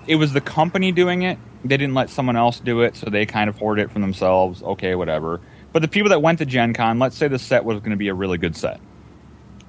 it 0.06 0.16
was 0.16 0.32
the 0.32 0.40
company 0.40 0.92
doing 0.92 1.22
it. 1.22 1.38
They 1.64 1.76
didn't 1.76 1.94
let 1.94 2.10
someone 2.10 2.36
else 2.36 2.60
do 2.60 2.82
it, 2.82 2.96
so 2.96 3.10
they 3.10 3.26
kind 3.26 3.48
of 3.48 3.58
hoarded 3.58 3.86
it 3.86 3.90
for 3.90 3.98
themselves. 3.98 4.62
Okay, 4.62 4.94
whatever. 4.94 5.40
But 5.72 5.82
the 5.82 5.88
people 5.88 6.10
that 6.10 6.22
went 6.22 6.38
to 6.38 6.46
Gen 6.46 6.72
Con, 6.72 6.98
let's 6.98 7.16
say 7.16 7.28
the 7.28 7.38
set 7.38 7.64
was 7.64 7.80
going 7.80 7.90
to 7.90 7.96
be 7.96 8.08
a 8.08 8.14
really 8.14 8.38
good 8.38 8.56
set 8.56 8.80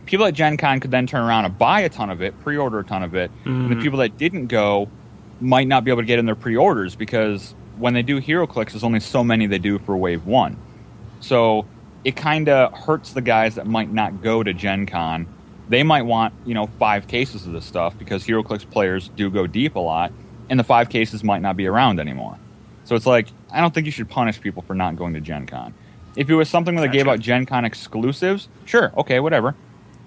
people 0.05 0.25
at 0.25 0.33
Gen 0.33 0.57
Con 0.57 0.79
could 0.79 0.91
then 0.91 1.07
turn 1.07 1.23
around 1.23 1.45
and 1.45 1.57
buy 1.57 1.81
a 1.81 1.89
ton 1.89 2.09
of 2.09 2.21
it, 2.21 2.39
pre 2.41 2.57
order 2.57 2.79
a 2.79 2.83
ton 2.83 3.03
of 3.03 3.15
it. 3.15 3.31
Mm-hmm. 3.39 3.49
And 3.49 3.71
the 3.71 3.81
people 3.81 3.99
that 3.99 4.17
didn't 4.17 4.47
go 4.47 4.89
might 5.41 5.67
not 5.67 5.83
be 5.83 5.91
able 5.91 6.01
to 6.01 6.07
get 6.07 6.19
in 6.19 6.25
their 6.25 6.35
pre 6.35 6.55
orders 6.55 6.95
because 6.95 7.53
when 7.77 7.93
they 7.93 8.03
do 8.03 8.21
HeroClix, 8.21 8.71
there's 8.71 8.83
only 8.83 8.99
so 8.99 9.23
many 9.23 9.47
they 9.47 9.59
do 9.59 9.79
for 9.79 9.97
Wave 9.97 10.25
1. 10.25 10.57
So 11.19 11.65
it 12.03 12.15
kind 12.15 12.47
of 12.49 12.73
hurts 12.73 13.13
the 13.13 13.21
guys 13.21 13.55
that 13.55 13.67
might 13.67 13.91
not 13.91 14.21
go 14.21 14.43
to 14.43 14.53
Gen 14.53 14.85
Con. 14.85 15.27
They 15.67 15.83
might 15.83 16.03
want, 16.03 16.33
you 16.45 16.53
know, 16.53 16.67
five 16.79 17.07
cases 17.07 17.47
of 17.47 17.53
this 17.53 17.65
stuff 17.65 17.97
because 17.97 18.25
HeroClix 18.25 18.69
players 18.69 19.09
do 19.09 19.29
go 19.31 19.47
deep 19.47 19.75
a 19.75 19.79
lot, 19.79 20.13
and 20.49 20.59
the 20.59 20.63
five 20.63 20.89
cases 20.89 21.23
might 21.23 21.41
not 21.41 21.57
be 21.57 21.67
around 21.67 21.99
anymore. 21.99 22.37
So 22.83 22.95
it's 22.95 23.05
like, 23.05 23.27
I 23.51 23.61
don't 23.61 23.73
think 23.73 23.85
you 23.85 23.91
should 23.91 24.09
punish 24.09 24.39
people 24.39 24.61
for 24.61 24.75
not 24.75 24.95
going 24.95 25.13
to 25.13 25.21
Gen 25.21 25.47
Con. 25.47 25.73
If 26.15 26.29
it 26.29 26.35
was 26.35 26.49
something 26.49 26.75
where 26.75 26.81
they 26.81 26.87
gotcha. 26.87 26.97
gave 26.97 27.07
out 27.07 27.19
Gen 27.19 27.45
Con 27.45 27.65
exclusives, 27.65 28.47
sure, 28.65 28.93
okay, 28.97 29.19
whatever 29.19 29.55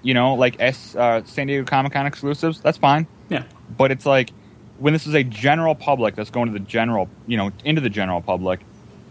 you 0.01 0.13
know, 0.13 0.35
like 0.35 0.55
S 0.59 0.95
uh, 0.95 1.23
San 1.25 1.47
Diego 1.47 1.65
Comic 1.65 1.93
Con 1.93 2.05
exclusives, 2.05 2.61
that's 2.61 2.77
fine. 2.77 3.07
Yeah. 3.29 3.43
But 3.77 3.91
it's 3.91 4.05
like 4.05 4.31
when 4.77 4.93
this 4.93 5.07
is 5.07 5.13
a 5.13 5.23
general 5.23 5.75
public 5.75 6.15
that's 6.15 6.29
going 6.29 6.47
to 6.47 6.53
the 6.53 6.65
general, 6.65 7.09
you 7.27 7.37
know, 7.37 7.51
into 7.65 7.81
the 7.81 7.89
general 7.89 8.21
public, 8.21 8.61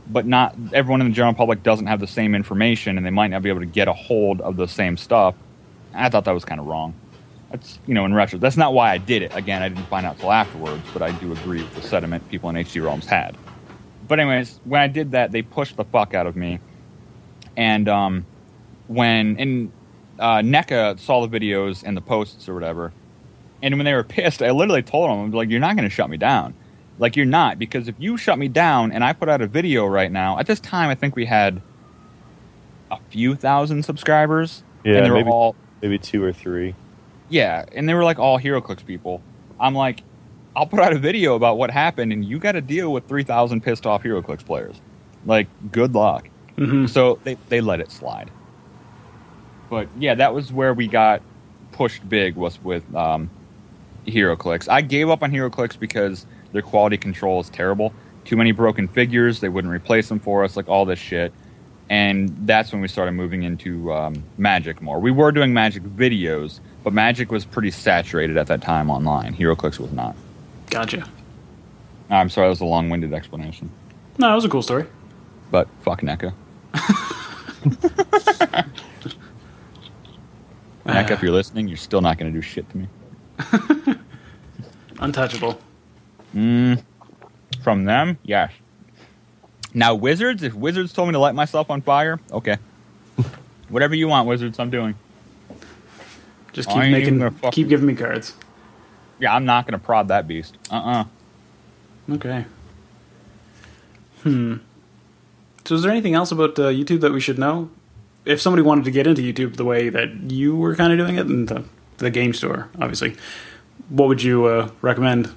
but 0.09 0.27
not 0.27 0.55
everyone 0.73 1.01
in 1.01 1.09
the 1.09 1.15
general 1.15 1.35
public 1.35 1.63
doesn't 1.63 1.87
have 1.87 2.01
the 2.01 2.07
same 2.07 2.35
information 2.35 2.97
and 2.97 3.07
they 3.07 3.11
might 3.11 3.29
not 3.29 3.43
be 3.43 3.51
able 3.51 3.61
to 3.61 3.67
get 3.67 3.89
a 3.89 3.93
hold 3.93 4.41
of 4.41 4.57
the 4.57 4.67
same 4.67 4.97
stuff. 4.97 5.35
I 5.95 6.09
thought 6.09 6.25
that 6.25 6.33
was 6.33 6.45
kind 6.45 6.61
of 6.61 6.67
wrong. 6.67 6.95
That's 7.51 7.79
you 7.87 7.95
know, 7.95 8.05
in 8.05 8.15
retro, 8.15 8.39
that's 8.39 8.57
not 8.57 8.75
why 8.75 8.93
I 8.93 8.99
did 8.99 9.23
it. 9.23 9.35
Again, 9.35 9.63
I 9.63 9.69
didn't 9.69 9.87
find 9.87 10.05
out 10.05 10.19
till 10.19 10.33
afterwards, 10.33 10.83
but 10.93 11.03
I 11.03 11.13
do 11.13 11.33
agree 11.33 11.63
with 11.63 11.75
the 11.75 11.83
sentiment 11.83 12.29
people 12.29 12.51
in 12.51 12.57
HCRealms 12.57 13.05
had. 13.05 13.37
But 14.07 14.21
anyways, 14.21 14.61
when 14.65 14.81
I 14.81 14.87
did 14.87 15.13
that, 15.13 15.33
they 15.33 15.43
pushed 15.43 15.77
the 15.77 15.85
fuck 15.85 16.15
out 16.15 16.27
of 16.27 16.37
me, 16.37 16.61
and 17.57 17.89
um, 17.89 18.27
when 18.87 19.39
and 19.39 19.73
uh, 20.19 20.39
NECA 20.39 20.99
saw 20.99 21.27
the 21.27 21.41
videos 21.41 21.83
and 21.85 21.97
the 21.97 22.01
posts 22.01 22.49
or 22.49 22.55
whatever, 22.55 22.93
and 23.63 23.77
when 23.77 23.85
they 23.85 23.95
were 23.95 24.05
pissed, 24.05 24.43
I 24.43 24.51
literally 24.51 24.83
told 24.83 25.11
them, 25.11 25.19
"I'm 25.21 25.31
like, 25.31 25.49
you're 25.49 25.61
not 25.61 25.75
going 25.77 25.89
to 25.89 25.95
shut 25.95 26.11
me 26.11 26.19
down. 26.19 26.55
Like, 26.99 27.17
you're 27.17 27.27
not 27.27 27.59
because 27.59 27.89
if 27.89 27.95
you 27.99 28.17
shut 28.17 28.39
me 28.39 28.49
down 28.49 28.93
and 28.93 29.05
I 29.05 29.13
put 29.13 29.29
out 29.29 29.41
a 29.41 29.47
video 29.47 29.87
right 29.87 30.11
now, 30.11 30.39
at 30.39 30.47
this 30.47 30.61
time, 30.61 30.91
I 30.91 30.95
think 30.95 31.17
we 31.17 31.25
had 31.25 31.63
a 32.91 32.99
few 33.09 33.37
thousand 33.37 33.85
subscribers. 33.85 34.65
Yeah, 34.85 34.97
and 34.97 35.07
they 35.07 35.11
maybe, 35.11 35.31
all 35.31 35.57
maybe 35.81 35.99
two 35.99 36.23
or 36.23 36.33
three. 36.33 36.75
Yeah, 37.29 37.65
and 37.73 37.89
they 37.89 37.95
were 37.95 38.05
like 38.05 38.19
all 38.19 38.39
HeroClix 38.39 38.85
people. 38.85 39.23
I'm 39.61 39.75
like, 39.75 40.03
I'll 40.57 40.67
put 40.67 40.81
out 40.81 40.93
a 40.93 40.99
video 40.99 41.35
about 41.35 41.59
what 41.59 41.71
happened, 41.71 42.13
and 42.13 42.25
you 42.25 42.39
got 42.39 42.53
to 42.53 42.61
deal 42.61 42.93
with 42.93 43.07
three 43.07 43.25
thousand 43.25 43.63
pissed 43.63 43.87
off 43.87 44.03
HeroClix 44.03 44.45
players. 44.45 44.81
Like, 45.27 45.47
good 45.71 45.95
luck. 45.95 46.29
Mm-hmm. 46.57 46.87
So 46.87 47.19
they 47.25 47.37
they 47.49 47.61
let 47.61 47.81
it 47.81 47.91
slide. 47.91 48.31
But 49.71 49.89
yeah, 49.99 50.15
that 50.15 50.35
was 50.35 50.53
where 50.53 50.73
we 50.73 50.87
got 50.89 51.23
pushed 51.73 52.09
big 52.09 52.35
was 52.35 52.63
with 52.63 52.83
um, 52.95 53.31
HeroClix. 54.07 54.69
I 54.69 54.81
gave 54.81 55.11
up 55.11 55.23
on 55.23 55.31
HeroClix 55.31 55.79
because 55.79 56.27
their 56.53 56.63
quality 56.63 56.97
control 56.97 57.41
is 57.41 57.51
terrible. 57.51 57.93
Too 58.25 58.37
many 58.37 58.53
broken 58.53 58.89
figures. 58.89 59.41
They 59.41 59.49
wouldn't 59.49 59.73
replace 59.73 60.09
them 60.09 60.21
for 60.21 60.45
us. 60.45 60.57
Like 60.57 60.69
all 60.69 60.85
this 60.85 60.99
shit. 60.99 61.33
And 61.91 62.47
that's 62.47 62.73
when 62.73 62.83
we 62.83 62.89
started 62.89 63.13
moving 63.13 63.45
into 63.45 63.93
um, 63.93 64.23
Magic 64.37 64.83
more. 64.83 65.01
We 65.01 65.11
were 65.11 65.33
doing 65.33 65.55
Magic 65.55 65.83
videos, 65.83 66.61
but 66.89 66.95
Magic 66.95 67.31
was 67.31 67.45
pretty 67.45 67.71
saturated 67.71 68.39
at 68.39 68.47
that 68.47 68.63
time 68.63 68.89
online. 68.89 69.35
HeroClix 69.35 69.79
was 69.79 69.93
not. 69.93 70.17
Gotcha. 70.71 71.07
I'm 72.09 72.31
sorry, 72.31 72.47
that 72.47 72.49
was 72.49 72.63
a 72.63 72.65
long-winded 72.65 73.13
explanation. 73.13 73.71
No, 74.17 74.33
it 74.33 74.35
was 74.35 74.47
a 74.47 74.49
cool 74.49 74.63
story. 74.63 74.87
But 75.51 75.69
fuck 75.83 76.01
NECA. 76.01 76.33
Mac, 80.87 81.11
if 81.11 81.21
you're 81.21 81.31
listening, 81.31 81.69
you're 81.69 81.77
still 81.77 82.01
not 82.01 82.17
going 82.17 82.33
to 82.33 82.39
do 82.39 82.41
shit 82.41 82.65
to 82.71 82.79
me. 82.79 82.89
Untouchable. 84.99 85.61
Mm, 86.35 86.83
from 87.63 87.85
them, 87.85 88.17
yes. 88.23 88.51
Now, 89.75 89.95
Wizards, 89.95 90.43
if 90.43 90.55
Wizards 90.55 90.95
told 90.95 91.09
me 91.09 91.13
to 91.13 91.19
light 91.19 91.35
myself 91.35 91.69
on 91.69 91.83
fire, 91.83 92.19
okay. 92.33 92.57
Whatever 93.69 93.95
you 93.95 94.09
want, 94.09 94.27
Wizards, 94.27 94.59
I'm 94.59 94.71
doing. 94.71 94.95
Just 96.59 96.69
keep 96.69 96.91
making, 96.91 97.21
fucking... 97.21 97.51
keep 97.53 97.69
giving 97.69 97.87
me 97.87 97.95
cards. 97.95 98.35
Yeah, 99.21 99.35
I'm 99.35 99.45
not 99.45 99.67
going 99.67 99.79
to 99.79 99.85
prod 99.85 100.09
that 100.09 100.29
beast. 100.29 100.57
Uh 100.71 100.77
uh 100.77 101.05
Okay. 102.15 102.47
Hmm. 104.23 104.57
So, 105.65 105.75
is 105.75 105.83
there 105.83 105.91
anything 105.91 106.15
else 106.15 106.33
about 106.33 106.59
uh, 106.59 106.71
YouTube 106.71 107.01
that 107.03 107.13
we 107.13 107.21
should 107.21 107.39
know? 107.39 107.71
if 108.29 108.43
somebody 108.43 108.63
wanted 108.63 108.85
to 108.85 108.91
get 108.91 109.07
into 109.07 109.23
YouTube 109.23 109.57
the 109.57 109.65
way 109.65 109.89
that 109.89 110.31
you 110.31 110.55
were 110.55 110.77
kind 110.77 110.93
of 110.93 110.99
doing 110.99 111.17
it 111.17 111.27
in 111.27 111.47
the, 111.47 111.65
the 111.97 112.11
game 112.11 112.35
store, 112.35 112.69
obviously, 112.79 113.17
what 113.89 114.07
would 114.09 114.23
you 114.23 114.45
uh, 114.45 114.71
recommend? 114.83 115.35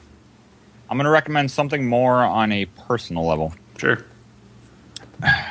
I'm 0.89 0.97
going 0.97 1.05
to 1.05 1.11
recommend 1.11 1.49
something 1.51 1.87
more 1.87 2.17
on 2.17 2.51
a 2.51 2.65
personal 2.65 3.25
level. 3.25 3.53
Sure. 3.77 4.05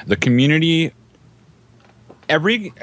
The 0.06 0.16
community, 0.16 0.92
every, 2.28 2.74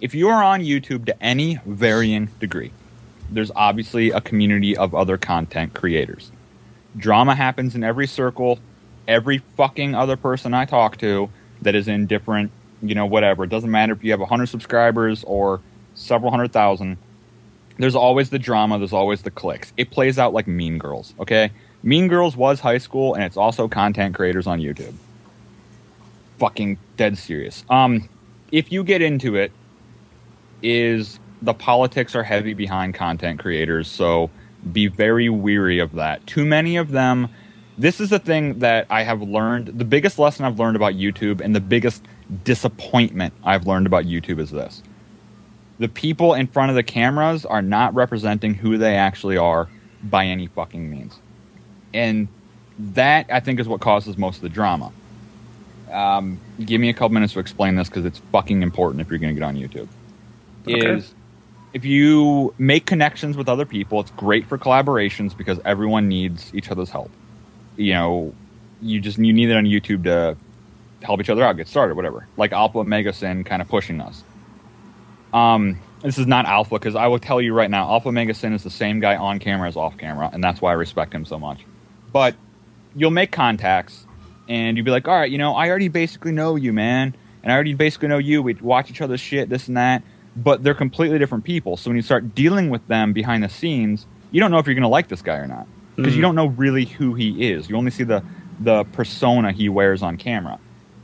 if 0.00 0.14
you 0.14 0.28
are 0.28 0.42
on 0.42 0.60
YouTube 0.60 1.06
to 1.06 1.22
any 1.22 1.60
varying 1.66 2.26
degree, 2.40 2.72
there's 3.30 3.50
obviously 3.54 4.10
a 4.10 4.20
community 4.20 4.76
of 4.76 4.94
other 4.94 5.18
content 5.18 5.74
creators. 5.74 6.30
Drama 6.96 7.34
happens 7.34 7.74
in 7.74 7.84
every 7.84 8.06
circle. 8.06 8.58
Every 9.06 9.38
fucking 9.56 9.94
other 9.94 10.16
person 10.16 10.54
I 10.54 10.64
talk 10.64 10.98
to 10.98 11.30
that 11.62 11.74
is 11.74 11.88
in 11.88 12.06
different 12.06 12.50
you 12.82 12.94
know, 12.94 13.06
whatever. 13.06 13.44
It 13.44 13.50
doesn't 13.50 13.70
matter 13.70 13.92
if 13.92 14.04
you 14.04 14.10
have 14.10 14.20
100 14.20 14.46
subscribers 14.46 15.24
or 15.24 15.60
several 15.94 16.30
hundred 16.30 16.52
thousand. 16.52 16.98
There's 17.78 17.94
always 17.94 18.30
the 18.30 18.38
drama, 18.38 18.78
there's 18.78 18.92
always 18.92 19.22
the 19.22 19.30
clicks. 19.30 19.72
It 19.76 19.90
plays 19.90 20.18
out 20.18 20.32
like 20.32 20.48
Mean 20.48 20.78
Girls, 20.78 21.14
okay? 21.20 21.52
Mean 21.82 22.08
Girls 22.08 22.36
was 22.36 22.58
high 22.58 22.78
school, 22.78 23.14
and 23.14 23.22
it's 23.22 23.36
also 23.36 23.68
content 23.68 24.16
creators 24.16 24.46
on 24.48 24.60
YouTube. 24.60 24.94
Fucking 26.38 26.78
dead 26.96 27.18
serious. 27.18 27.64
Um, 27.70 28.08
if 28.50 28.72
you 28.72 28.82
get 28.82 29.00
into 29.00 29.36
it, 29.36 29.52
is 30.62 31.18
the 31.42 31.54
politics 31.54 32.14
are 32.14 32.22
heavy 32.22 32.54
behind 32.54 32.94
content 32.94 33.38
creators, 33.38 33.88
so 33.88 34.30
be 34.72 34.88
very 34.88 35.28
weary 35.28 35.78
of 35.78 35.92
that. 35.92 36.26
Too 36.26 36.44
many 36.44 36.76
of 36.76 36.90
them. 36.90 37.28
This 37.76 38.00
is 38.00 38.10
the 38.10 38.18
thing 38.18 38.58
that 38.58 38.86
I 38.90 39.04
have 39.04 39.22
learned. 39.22 39.68
The 39.68 39.84
biggest 39.84 40.18
lesson 40.18 40.44
I've 40.44 40.58
learned 40.58 40.74
about 40.74 40.94
YouTube, 40.94 41.40
and 41.40 41.54
the 41.54 41.60
biggest 41.60 42.04
disappointment 42.42 43.34
I've 43.44 43.66
learned 43.66 43.86
about 43.86 44.04
YouTube 44.04 44.40
is 44.40 44.50
this 44.50 44.82
the 45.78 45.88
people 45.88 46.34
in 46.34 46.46
front 46.48 46.70
of 46.70 46.76
the 46.76 46.82
cameras 46.82 47.46
are 47.46 47.62
not 47.62 47.94
representing 47.94 48.54
who 48.54 48.78
they 48.78 48.96
actually 48.96 49.36
are 49.36 49.68
by 50.02 50.26
any 50.26 50.48
fucking 50.48 50.90
means. 50.90 51.16
And 51.94 52.28
that 52.78 53.26
I 53.30 53.40
think 53.40 53.60
is 53.60 53.68
what 53.68 53.80
causes 53.80 54.18
most 54.18 54.36
of 54.36 54.42
the 54.42 54.48
drama. 54.48 54.92
Um, 55.90 56.38
give 56.64 56.80
me 56.80 56.88
a 56.88 56.92
couple 56.92 57.10
minutes 57.10 57.32
to 57.32 57.38
explain 57.38 57.76
this 57.76 57.88
because 57.88 58.04
it's 58.04 58.18
fucking 58.32 58.62
important 58.62 59.00
if 59.00 59.08
you're 59.08 59.18
going 59.18 59.34
to 59.34 59.40
get 59.40 59.46
on 59.46 59.56
YouTube. 59.56 59.88
Okay. 60.74 60.96
Is 60.96 61.14
if 61.72 61.84
you 61.84 62.54
make 62.58 62.86
connections 62.86 63.36
with 63.36 63.48
other 63.48 63.66
people, 63.66 64.00
it's 64.00 64.10
great 64.12 64.46
for 64.46 64.58
collaborations 64.58 65.36
because 65.36 65.60
everyone 65.64 66.08
needs 66.08 66.54
each 66.54 66.70
other's 66.70 66.90
help. 66.90 67.10
You 67.76 67.92
know, 67.92 68.34
you 68.80 69.00
just 69.00 69.18
you 69.18 69.32
need 69.32 69.50
it 69.50 69.56
on 69.56 69.64
YouTube 69.64 70.04
to 70.04 70.36
help 71.02 71.20
each 71.20 71.30
other 71.30 71.44
out, 71.44 71.56
get 71.56 71.68
started, 71.68 71.94
whatever. 71.94 72.26
Like 72.36 72.52
Alpha 72.52 72.78
Omega 72.78 73.12
Sin 73.12 73.44
kind 73.44 73.62
of 73.62 73.68
pushing 73.68 74.00
us. 74.00 74.22
Um, 75.32 75.78
this 76.02 76.18
is 76.18 76.26
not 76.26 76.46
Alpha 76.46 76.76
because 76.76 76.94
I 76.94 77.08
will 77.08 77.18
tell 77.18 77.40
you 77.40 77.52
right 77.52 77.70
now, 77.70 77.88
Alpha 77.88 78.08
Omega 78.08 78.34
Sin 78.34 78.52
is 78.52 78.62
the 78.62 78.70
same 78.70 79.00
guy 79.00 79.16
on 79.16 79.38
camera 79.38 79.68
as 79.68 79.76
off 79.76 79.98
camera, 79.98 80.30
and 80.32 80.42
that's 80.42 80.60
why 80.60 80.70
I 80.70 80.74
respect 80.74 81.14
him 81.14 81.24
so 81.24 81.38
much. 81.38 81.64
But 82.12 82.34
you'll 82.94 83.10
make 83.10 83.30
contacts, 83.30 84.06
and 84.48 84.76
you'll 84.76 84.84
be 84.84 84.90
like, 84.90 85.06
all 85.06 85.14
right, 85.18 85.30
you 85.30 85.38
know, 85.38 85.54
I 85.54 85.68
already 85.68 85.88
basically 85.88 86.32
know 86.32 86.56
you, 86.56 86.72
man, 86.72 87.14
and 87.42 87.52
I 87.52 87.54
already 87.54 87.74
basically 87.74 88.08
know 88.08 88.18
you. 88.18 88.42
We 88.42 88.54
watch 88.54 88.90
each 88.90 89.00
other's 89.00 89.20
shit, 89.20 89.48
this 89.48 89.68
and 89.68 89.76
that, 89.76 90.02
but 90.42 90.62
they're 90.62 90.74
completely 90.74 91.18
different 91.18 91.44
people. 91.44 91.76
So 91.76 91.90
when 91.90 91.96
you 91.96 92.02
start 92.02 92.34
dealing 92.34 92.70
with 92.70 92.86
them 92.86 93.12
behind 93.12 93.42
the 93.42 93.48
scenes, 93.48 94.06
you 94.30 94.40
don't 94.40 94.50
know 94.50 94.58
if 94.58 94.66
you're 94.66 94.74
going 94.74 94.82
to 94.82 94.88
like 94.88 95.08
this 95.08 95.22
guy 95.22 95.36
or 95.36 95.46
not 95.46 95.66
because 95.96 96.14
you 96.14 96.20
mm. 96.20 96.22
don't 96.22 96.34
know 96.36 96.46
really 96.46 96.84
who 96.84 97.14
he 97.14 97.50
is. 97.50 97.68
You 97.68 97.76
only 97.76 97.90
see 97.90 98.04
the 98.04 98.22
the 98.60 98.84
persona 98.84 99.52
he 99.52 99.68
wears 99.68 100.02
on 100.02 100.16
camera, 100.16 100.58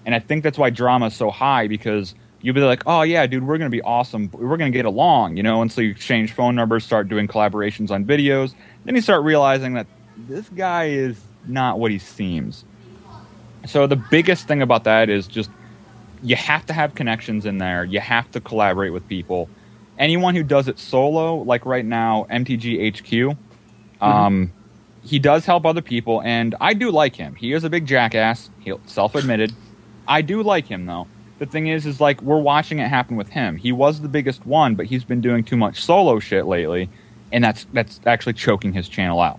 and 0.06 0.14
I 0.14 0.18
think 0.18 0.42
that's 0.42 0.58
why 0.58 0.70
drama 0.70 1.06
is 1.06 1.14
so 1.14 1.30
high 1.30 1.68
because 1.68 2.14
you'll 2.40 2.54
be 2.54 2.60
like, 2.60 2.82
oh 2.86 3.02
yeah, 3.02 3.26
dude, 3.26 3.46
we're 3.46 3.58
going 3.58 3.70
to 3.70 3.74
be 3.74 3.82
awesome. 3.82 4.30
We're 4.32 4.56
going 4.56 4.70
to 4.70 4.76
get 4.76 4.84
along, 4.84 5.36
you 5.36 5.42
know. 5.42 5.62
And 5.62 5.72
so 5.72 5.80
you 5.80 5.90
exchange 5.90 6.32
phone 6.32 6.54
numbers, 6.54 6.84
start 6.84 7.08
doing 7.08 7.26
collaborations 7.26 7.90
on 7.90 8.04
videos. 8.04 8.54
Then 8.84 8.94
you 8.94 9.00
start 9.00 9.24
realizing 9.24 9.74
that 9.74 9.86
this 10.28 10.48
guy 10.50 10.88
is 10.88 11.20
not 11.46 11.78
what 11.78 11.90
he 11.90 11.98
seems. 11.98 12.64
So 13.66 13.86
the 13.86 13.96
biggest 13.96 14.46
thing 14.46 14.60
about 14.60 14.84
that 14.84 15.08
is 15.08 15.26
just 15.26 15.50
you 16.24 16.36
have 16.36 16.64
to 16.66 16.72
have 16.72 16.94
connections 16.94 17.44
in 17.44 17.58
there. 17.58 17.84
You 17.84 18.00
have 18.00 18.30
to 18.32 18.40
collaborate 18.40 18.92
with 18.92 19.06
people. 19.06 19.48
Anyone 19.98 20.34
who 20.34 20.42
does 20.42 20.66
it 20.66 20.78
solo, 20.78 21.36
like 21.36 21.66
right 21.66 21.84
now, 21.84 22.26
MTG 22.30 23.30
HQ, 23.30 23.36
um, 24.00 24.52
he 25.02 25.18
does 25.18 25.44
help 25.44 25.66
other 25.66 25.82
people, 25.82 26.22
and 26.22 26.54
I 26.60 26.72
do 26.72 26.90
like 26.90 27.14
him. 27.14 27.34
He 27.34 27.52
is 27.52 27.62
a 27.62 27.70
big 27.70 27.86
jackass. 27.86 28.50
He 28.58 28.72
self-admitted. 28.86 29.52
I 30.08 30.22
do 30.22 30.42
like 30.42 30.66
him 30.66 30.86
though. 30.86 31.06
The 31.38 31.46
thing 31.46 31.66
is, 31.66 31.84
is 31.84 32.00
like 32.00 32.22
we're 32.22 32.40
watching 32.40 32.78
it 32.78 32.88
happen 32.88 33.16
with 33.16 33.28
him. 33.28 33.56
He 33.56 33.70
was 33.70 34.00
the 34.00 34.08
biggest 34.08 34.46
one, 34.46 34.74
but 34.74 34.86
he's 34.86 35.04
been 35.04 35.20
doing 35.20 35.44
too 35.44 35.56
much 35.56 35.84
solo 35.84 36.18
shit 36.20 36.46
lately, 36.46 36.88
and 37.32 37.44
that's 37.44 37.66
that's 37.72 38.00
actually 38.06 38.32
choking 38.32 38.72
his 38.72 38.88
channel 38.88 39.20
out. 39.20 39.38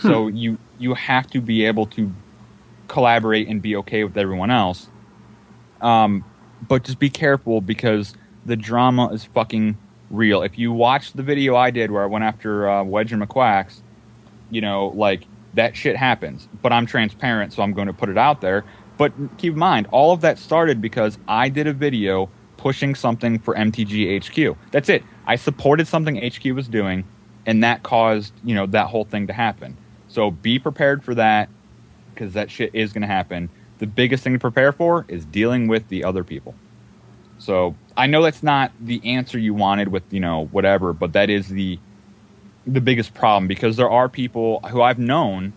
So 0.00 0.28
you 0.28 0.58
you 0.78 0.94
have 0.94 1.28
to 1.30 1.40
be 1.40 1.66
able 1.66 1.86
to 1.88 2.10
collaborate 2.88 3.48
and 3.48 3.60
be 3.60 3.76
okay 3.76 4.02
with 4.04 4.16
everyone 4.16 4.50
else. 4.50 4.88
Um, 5.80 6.24
but 6.68 6.84
just 6.84 6.98
be 6.98 7.10
careful 7.10 7.60
because 7.60 8.14
the 8.44 8.56
drama 8.56 9.08
is 9.08 9.24
fucking 9.24 9.76
real. 10.10 10.42
If 10.42 10.58
you 10.58 10.72
watch 10.72 11.12
the 11.12 11.22
video 11.22 11.56
I 11.56 11.70
did 11.70 11.90
where 11.90 12.02
I 12.02 12.06
went 12.06 12.24
after 12.24 12.68
uh, 12.68 12.84
Wedge 12.84 13.12
and 13.12 13.22
McQuacks, 13.22 13.82
you 14.50 14.60
know, 14.60 14.88
like 14.88 15.26
that 15.54 15.76
shit 15.76 15.96
happens. 15.96 16.48
But 16.62 16.72
I'm 16.72 16.86
transparent, 16.86 17.52
so 17.52 17.62
I'm 17.62 17.72
going 17.72 17.88
to 17.88 17.92
put 17.92 18.08
it 18.08 18.18
out 18.18 18.40
there. 18.40 18.64
But 18.96 19.12
keep 19.38 19.52
in 19.52 19.58
mind, 19.58 19.88
all 19.90 20.12
of 20.12 20.20
that 20.22 20.38
started 20.38 20.80
because 20.80 21.18
I 21.28 21.48
did 21.48 21.66
a 21.66 21.72
video 21.72 22.30
pushing 22.56 22.94
something 22.94 23.38
for 23.38 23.54
MTG 23.54 24.24
HQ. 24.24 24.56
That's 24.70 24.88
it. 24.88 25.02
I 25.26 25.36
supported 25.36 25.86
something 25.86 26.16
HQ 26.16 26.44
was 26.54 26.68
doing, 26.68 27.04
and 27.44 27.62
that 27.62 27.82
caused 27.82 28.32
you 28.44 28.54
know 28.54 28.66
that 28.66 28.86
whole 28.86 29.04
thing 29.04 29.26
to 29.26 29.32
happen. 29.32 29.76
So 30.08 30.30
be 30.30 30.58
prepared 30.58 31.04
for 31.04 31.14
that 31.16 31.48
because 32.14 32.32
that 32.34 32.50
shit 32.50 32.70
is 32.74 32.92
going 32.92 33.02
to 33.02 33.08
happen. 33.08 33.50
The 33.78 33.86
biggest 33.86 34.24
thing 34.24 34.32
to 34.32 34.38
prepare 34.38 34.72
for 34.72 35.04
is 35.08 35.24
dealing 35.24 35.68
with 35.68 35.88
the 35.88 36.04
other 36.04 36.24
people. 36.24 36.54
So 37.38 37.74
I 37.96 38.06
know 38.06 38.22
that's 38.22 38.42
not 38.42 38.72
the 38.80 39.00
answer 39.04 39.38
you 39.38 39.54
wanted 39.54 39.88
with 39.88 40.02
you 40.10 40.20
know 40.20 40.46
whatever, 40.46 40.92
but 40.92 41.12
that 41.12 41.30
is 41.30 41.48
the 41.48 41.78
the 42.66 42.80
biggest 42.80 43.14
problem 43.14 43.46
because 43.46 43.76
there 43.76 43.90
are 43.90 44.08
people 44.08 44.60
who 44.70 44.82
I've 44.82 44.98
known 44.98 45.52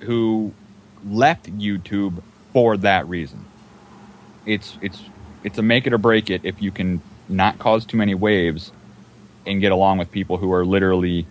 who 0.00 0.52
left 1.06 1.46
YouTube 1.58 2.22
for 2.52 2.76
that 2.78 3.08
reason. 3.08 3.44
It's 4.46 4.78
it's 4.80 5.02
it's 5.44 5.58
a 5.58 5.62
make 5.62 5.86
it 5.86 5.92
or 5.92 5.98
break 5.98 6.30
it 6.30 6.40
if 6.44 6.60
you 6.60 6.70
can 6.70 7.00
not 7.28 7.58
cause 7.58 7.84
too 7.84 7.96
many 7.96 8.14
waves 8.14 8.72
and 9.46 9.60
get 9.60 9.72
along 9.72 9.98
with 9.98 10.10
people 10.10 10.36
who 10.36 10.52
are 10.52 10.64
literally 10.64 11.26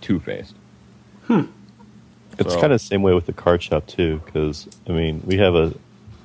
two 0.00 0.20
faced. 0.20 0.54
Hmm. 1.26 1.44
It's 2.38 2.52
So- 2.54 2.60
kind 2.60 2.72
of 2.72 2.80
the 2.80 2.84
same 2.86 3.02
way 3.02 3.14
with 3.14 3.26
the 3.26 3.32
card 3.32 3.62
shop 3.62 3.86
too, 3.86 4.20
because 4.24 4.68
I 4.88 4.92
mean, 4.92 5.22
we 5.24 5.36
have 5.38 5.54
a. 5.54 5.74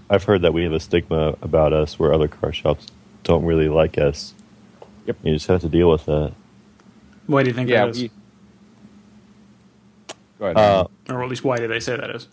I've 0.10 0.24
heard 0.24 0.42
that 0.42 0.54
we 0.54 0.64
have 0.64 0.74
a 0.74 0.80
stigma 0.80 1.36
about 1.42 1.72
us 1.72 2.00
where 2.00 2.14
other 2.14 2.28
card 2.28 2.56
shops 2.56 2.88
don't 3.24 3.46
really 3.46 3.70
like 3.70 3.98
us. 3.98 4.34
Yep. 5.06 5.18
You 5.24 5.34
just 5.34 5.48
have 5.48 5.62
to 5.62 5.70
deal 5.70 5.90
with 5.90 6.06
that. 6.06 6.34
Why 7.28 7.44
do 7.44 7.50
you 7.50 7.54
think 7.54 7.70
Yeah. 7.70 7.86
that 7.86 7.92
is? 7.92 8.02
we- 8.04 8.12
Go 10.40 10.46
ahead. 10.46 10.58
Uh, 10.58 10.88
or 11.10 11.24
at 11.24 11.30
least 11.30 11.44
why 11.44 11.58
do 11.58 11.68
they 11.68 11.80
say 11.80 11.96
that 11.98 12.10
is? 12.12 12.28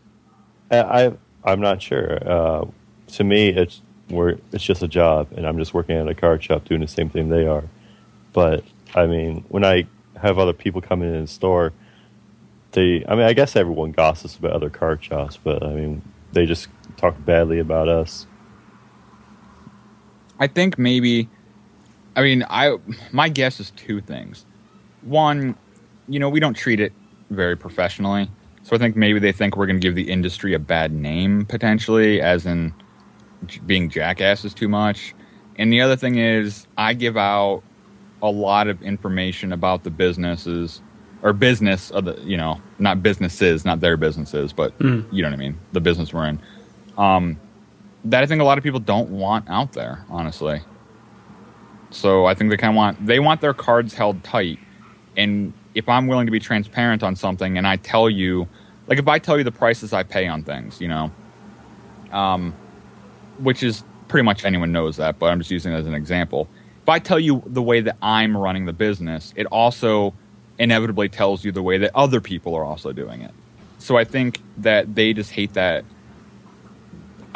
I 0.70 0.78
I- 0.80 1.12
I'm 1.44 1.60
not 1.60 1.82
sure. 1.82 2.18
Uh, 2.28 2.64
to 3.12 3.24
me, 3.24 3.48
it's 3.48 3.82
we're 4.08 4.36
it's 4.52 4.64
just 4.64 4.82
a 4.82 4.88
job, 4.88 5.28
and 5.36 5.46
I'm 5.46 5.58
just 5.58 5.74
working 5.74 5.96
at 5.96 6.08
a 6.08 6.14
card 6.14 6.42
shop 6.42 6.64
doing 6.64 6.80
the 6.80 6.86
same 6.88 7.08
thing 7.08 7.28
they 7.28 7.46
are. 7.46 7.64
But 8.32 8.64
I 8.94 9.06
mean, 9.06 9.44
when 9.48 9.64
I 9.64 9.86
have 10.20 10.38
other 10.38 10.52
people 10.52 10.80
come 10.80 11.02
in 11.02 11.20
the 11.20 11.26
store, 11.26 11.72
they 12.76 13.04
I 13.08 13.16
mean, 13.16 13.24
I 13.24 13.32
guess 13.32 13.56
everyone 13.56 13.90
gossips 13.90 14.36
about 14.36 14.52
other 14.52 14.70
car 14.70 15.00
shops, 15.00 15.36
but 15.42 15.64
I 15.64 15.72
mean, 15.72 16.02
they 16.32 16.46
just 16.46 16.68
talk 16.96 17.16
badly 17.24 17.58
about 17.58 17.88
us. 17.88 18.26
I 20.38 20.46
think 20.46 20.78
maybe. 20.78 21.28
I 22.14 22.22
mean, 22.22 22.44
I 22.48 22.76
my 23.10 23.28
guess 23.28 23.58
is 23.58 23.72
two 23.72 24.00
things. 24.00 24.46
One, 25.02 25.56
you 26.08 26.20
know, 26.20 26.28
we 26.28 26.38
don't 26.38 26.54
treat 26.54 26.78
it 26.78 26.92
very 27.30 27.56
professionally, 27.56 28.30
so 28.62 28.76
I 28.76 28.78
think 28.78 28.94
maybe 28.94 29.18
they 29.18 29.32
think 29.32 29.56
we're 29.56 29.66
going 29.66 29.80
to 29.80 29.86
give 29.86 29.94
the 29.96 30.10
industry 30.10 30.54
a 30.54 30.58
bad 30.58 30.92
name 30.92 31.46
potentially, 31.46 32.20
as 32.20 32.46
in 32.46 32.72
being 33.66 33.90
jackasses 33.90 34.54
too 34.54 34.68
much. 34.68 35.14
And 35.56 35.72
the 35.72 35.80
other 35.80 35.96
thing 35.96 36.16
is, 36.16 36.66
I 36.76 36.94
give 36.94 37.16
out 37.16 37.62
a 38.22 38.30
lot 38.30 38.68
of 38.68 38.82
information 38.82 39.52
about 39.52 39.84
the 39.84 39.90
businesses 39.90 40.80
or 41.22 41.32
business 41.32 41.90
of 41.90 42.04
the 42.04 42.20
you 42.22 42.36
know 42.36 42.60
not 42.78 43.02
businesses, 43.02 43.64
not 43.64 43.80
their 43.80 43.96
businesses, 43.96 44.52
but 44.52 44.72
you 45.12 45.22
know 45.22 45.28
what 45.28 45.34
I 45.34 45.36
mean, 45.36 45.58
the 45.72 45.80
business 45.80 46.12
we're 46.12 46.26
in. 46.26 46.40
Um, 46.98 47.40
that 48.04 48.22
I 48.22 48.26
think 48.26 48.40
a 48.40 48.44
lot 48.44 48.58
of 48.58 48.64
people 48.64 48.80
don't 48.80 49.10
want 49.10 49.48
out 49.48 49.72
there, 49.72 50.04
honestly. 50.08 50.60
So 51.90 52.26
I 52.26 52.34
think 52.34 52.50
they 52.50 52.56
kind 52.56 52.70
of 52.70 52.76
want 52.76 53.06
they 53.06 53.18
want 53.20 53.40
their 53.40 53.54
cards 53.54 53.94
held 53.94 54.22
tight. 54.22 54.58
And 55.16 55.52
if 55.74 55.88
I'm 55.88 56.06
willing 56.06 56.26
to 56.26 56.32
be 56.32 56.40
transparent 56.40 57.02
on 57.02 57.16
something, 57.16 57.58
and 57.58 57.66
I 57.66 57.76
tell 57.76 58.08
you, 58.10 58.48
like 58.86 58.98
if 58.98 59.08
I 59.08 59.18
tell 59.18 59.38
you 59.38 59.44
the 59.44 59.52
prices 59.52 59.92
I 59.92 60.02
pay 60.02 60.26
on 60.26 60.42
things, 60.42 60.80
you 60.80 60.88
know, 60.88 61.10
um, 62.12 62.54
which 63.38 63.62
is 63.62 63.82
pretty 64.08 64.24
much 64.24 64.44
anyone 64.44 64.72
knows 64.72 64.96
that, 64.96 65.18
but 65.18 65.26
I'm 65.26 65.38
just 65.38 65.50
using 65.50 65.72
it 65.72 65.76
as 65.76 65.86
an 65.86 65.94
example. 65.94 66.48
If 66.82 66.88
I 66.88 66.98
tell 66.98 67.18
you 67.18 67.42
the 67.46 67.62
way 67.62 67.80
that 67.80 67.96
I'm 68.00 68.36
running 68.36 68.66
the 68.66 68.72
business, 68.72 69.32
it 69.36 69.46
also 69.46 70.14
inevitably 70.58 71.08
tells 71.08 71.44
you 71.44 71.52
the 71.52 71.62
way 71.62 71.78
that 71.78 71.90
other 71.94 72.20
people 72.20 72.54
are 72.54 72.64
also 72.64 72.92
doing 72.92 73.22
it. 73.22 73.32
So 73.78 73.96
I 73.96 74.04
think 74.04 74.40
that 74.58 74.94
they 74.94 75.12
just 75.12 75.30
hate 75.30 75.54
that 75.54 75.84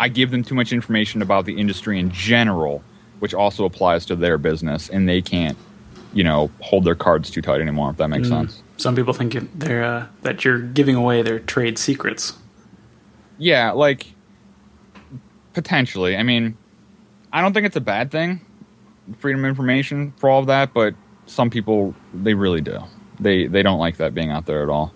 I 0.01 0.09
give 0.09 0.31
them 0.31 0.43
too 0.43 0.55
much 0.55 0.73
information 0.73 1.21
about 1.21 1.45
the 1.45 1.61
industry 1.61 2.01
in 2.01 2.11
general, 2.11 2.83
which 3.19 3.35
also 3.35 3.67
applies 3.67 4.07
to 4.07 4.17
their 4.17 4.39
business, 4.39 4.89
and 4.89 5.07
they 5.07 5.21
can't, 5.21 5.59
you 6.15 6.25
know, 6.25 6.51
hold 6.61 6.85
their 6.85 6.95
cards 6.95 7.31
too 7.31 7.43
tight 7.43 7.61
anymore. 7.61 7.91
If 7.91 7.99
that 7.99 8.09
makes 8.09 8.27
sense. 8.27 8.63
Some 8.79 8.97
people 8.97 9.13
think 9.13 9.37
they're 9.55 9.85
uh, 9.85 10.07
that 10.23 10.43
you're 10.43 10.59
giving 10.59 10.97
away 10.97 11.21
their 11.21 11.39
trade 11.39 11.79
secrets. 11.79 12.33
Yeah, 13.37 13.73
like 13.73 14.07
potentially. 15.53 16.17
I 16.17 16.23
mean, 16.23 16.57
I 17.31 17.43
don't 17.43 17.53
think 17.53 17.67
it's 17.67 17.77
a 17.77 17.83
bad 17.83 18.11
thing, 18.11 18.41
freedom 19.19 19.45
of 19.45 19.51
information 19.51 20.13
for 20.17 20.31
all 20.31 20.41
of 20.41 20.47
that, 20.47 20.73
but 20.73 20.95
some 21.27 21.51
people 21.51 21.95
they 22.15 22.33
really 22.33 22.63
do. 22.63 22.81
They 23.21 23.47
they 23.47 23.63
don't 23.63 23.79
like 23.79 23.99
that 23.99 24.15
being 24.15 24.31
out 24.31 24.47
there 24.47 24.63
at 24.63 24.69
all. 24.69 24.93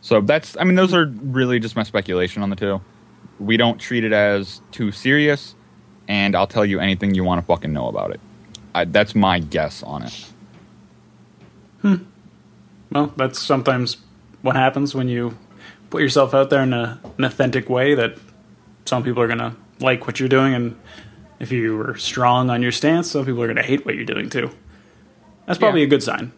So 0.00 0.20
that's 0.20 0.56
I 0.58 0.64
mean 0.64 0.74
those 0.74 0.92
are 0.92 1.06
really 1.06 1.58
just 1.60 1.76
my 1.76 1.82
speculation 1.82 2.42
on 2.42 2.50
the 2.50 2.56
two. 2.56 2.80
We 3.38 3.56
don't 3.56 3.78
treat 3.78 4.04
it 4.04 4.12
as 4.12 4.60
too 4.70 4.92
serious, 4.92 5.54
and 6.08 6.34
I'll 6.36 6.46
tell 6.46 6.64
you 6.64 6.78
anything 6.80 7.14
you 7.14 7.24
want 7.24 7.40
to 7.40 7.46
fucking 7.46 7.72
know 7.72 7.88
about 7.88 8.10
it. 8.12 8.20
I, 8.74 8.84
that's 8.84 9.14
my 9.14 9.38
guess 9.38 9.82
on 9.82 10.02
it. 10.02 10.26
Hmm. 11.82 11.94
Well, 12.90 13.12
that's 13.16 13.40
sometimes 13.40 13.96
what 14.42 14.56
happens 14.56 14.94
when 14.94 15.08
you 15.08 15.36
put 15.90 16.00
yourself 16.02 16.34
out 16.34 16.50
there 16.50 16.62
in 16.62 16.72
a, 16.72 17.00
an 17.18 17.24
authentic 17.24 17.68
way 17.68 17.94
that 17.94 18.16
some 18.84 19.02
people 19.02 19.22
are 19.22 19.26
going 19.26 19.38
to 19.38 19.54
like 19.80 20.06
what 20.06 20.20
you're 20.20 20.28
doing. 20.28 20.54
And 20.54 20.78
if 21.40 21.50
you 21.50 21.76
were 21.76 21.96
strong 21.96 22.50
on 22.50 22.62
your 22.62 22.72
stance, 22.72 23.10
some 23.10 23.24
people 23.24 23.42
are 23.42 23.46
going 23.46 23.56
to 23.56 23.62
hate 23.62 23.84
what 23.84 23.94
you're 23.96 24.04
doing 24.04 24.28
too. 24.30 24.50
That's 25.46 25.58
probably 25.58 25.80
Yeah. 25.80 25.86
a 25.86 25.90
good 25.90 26.02
sign. 26.02 26.32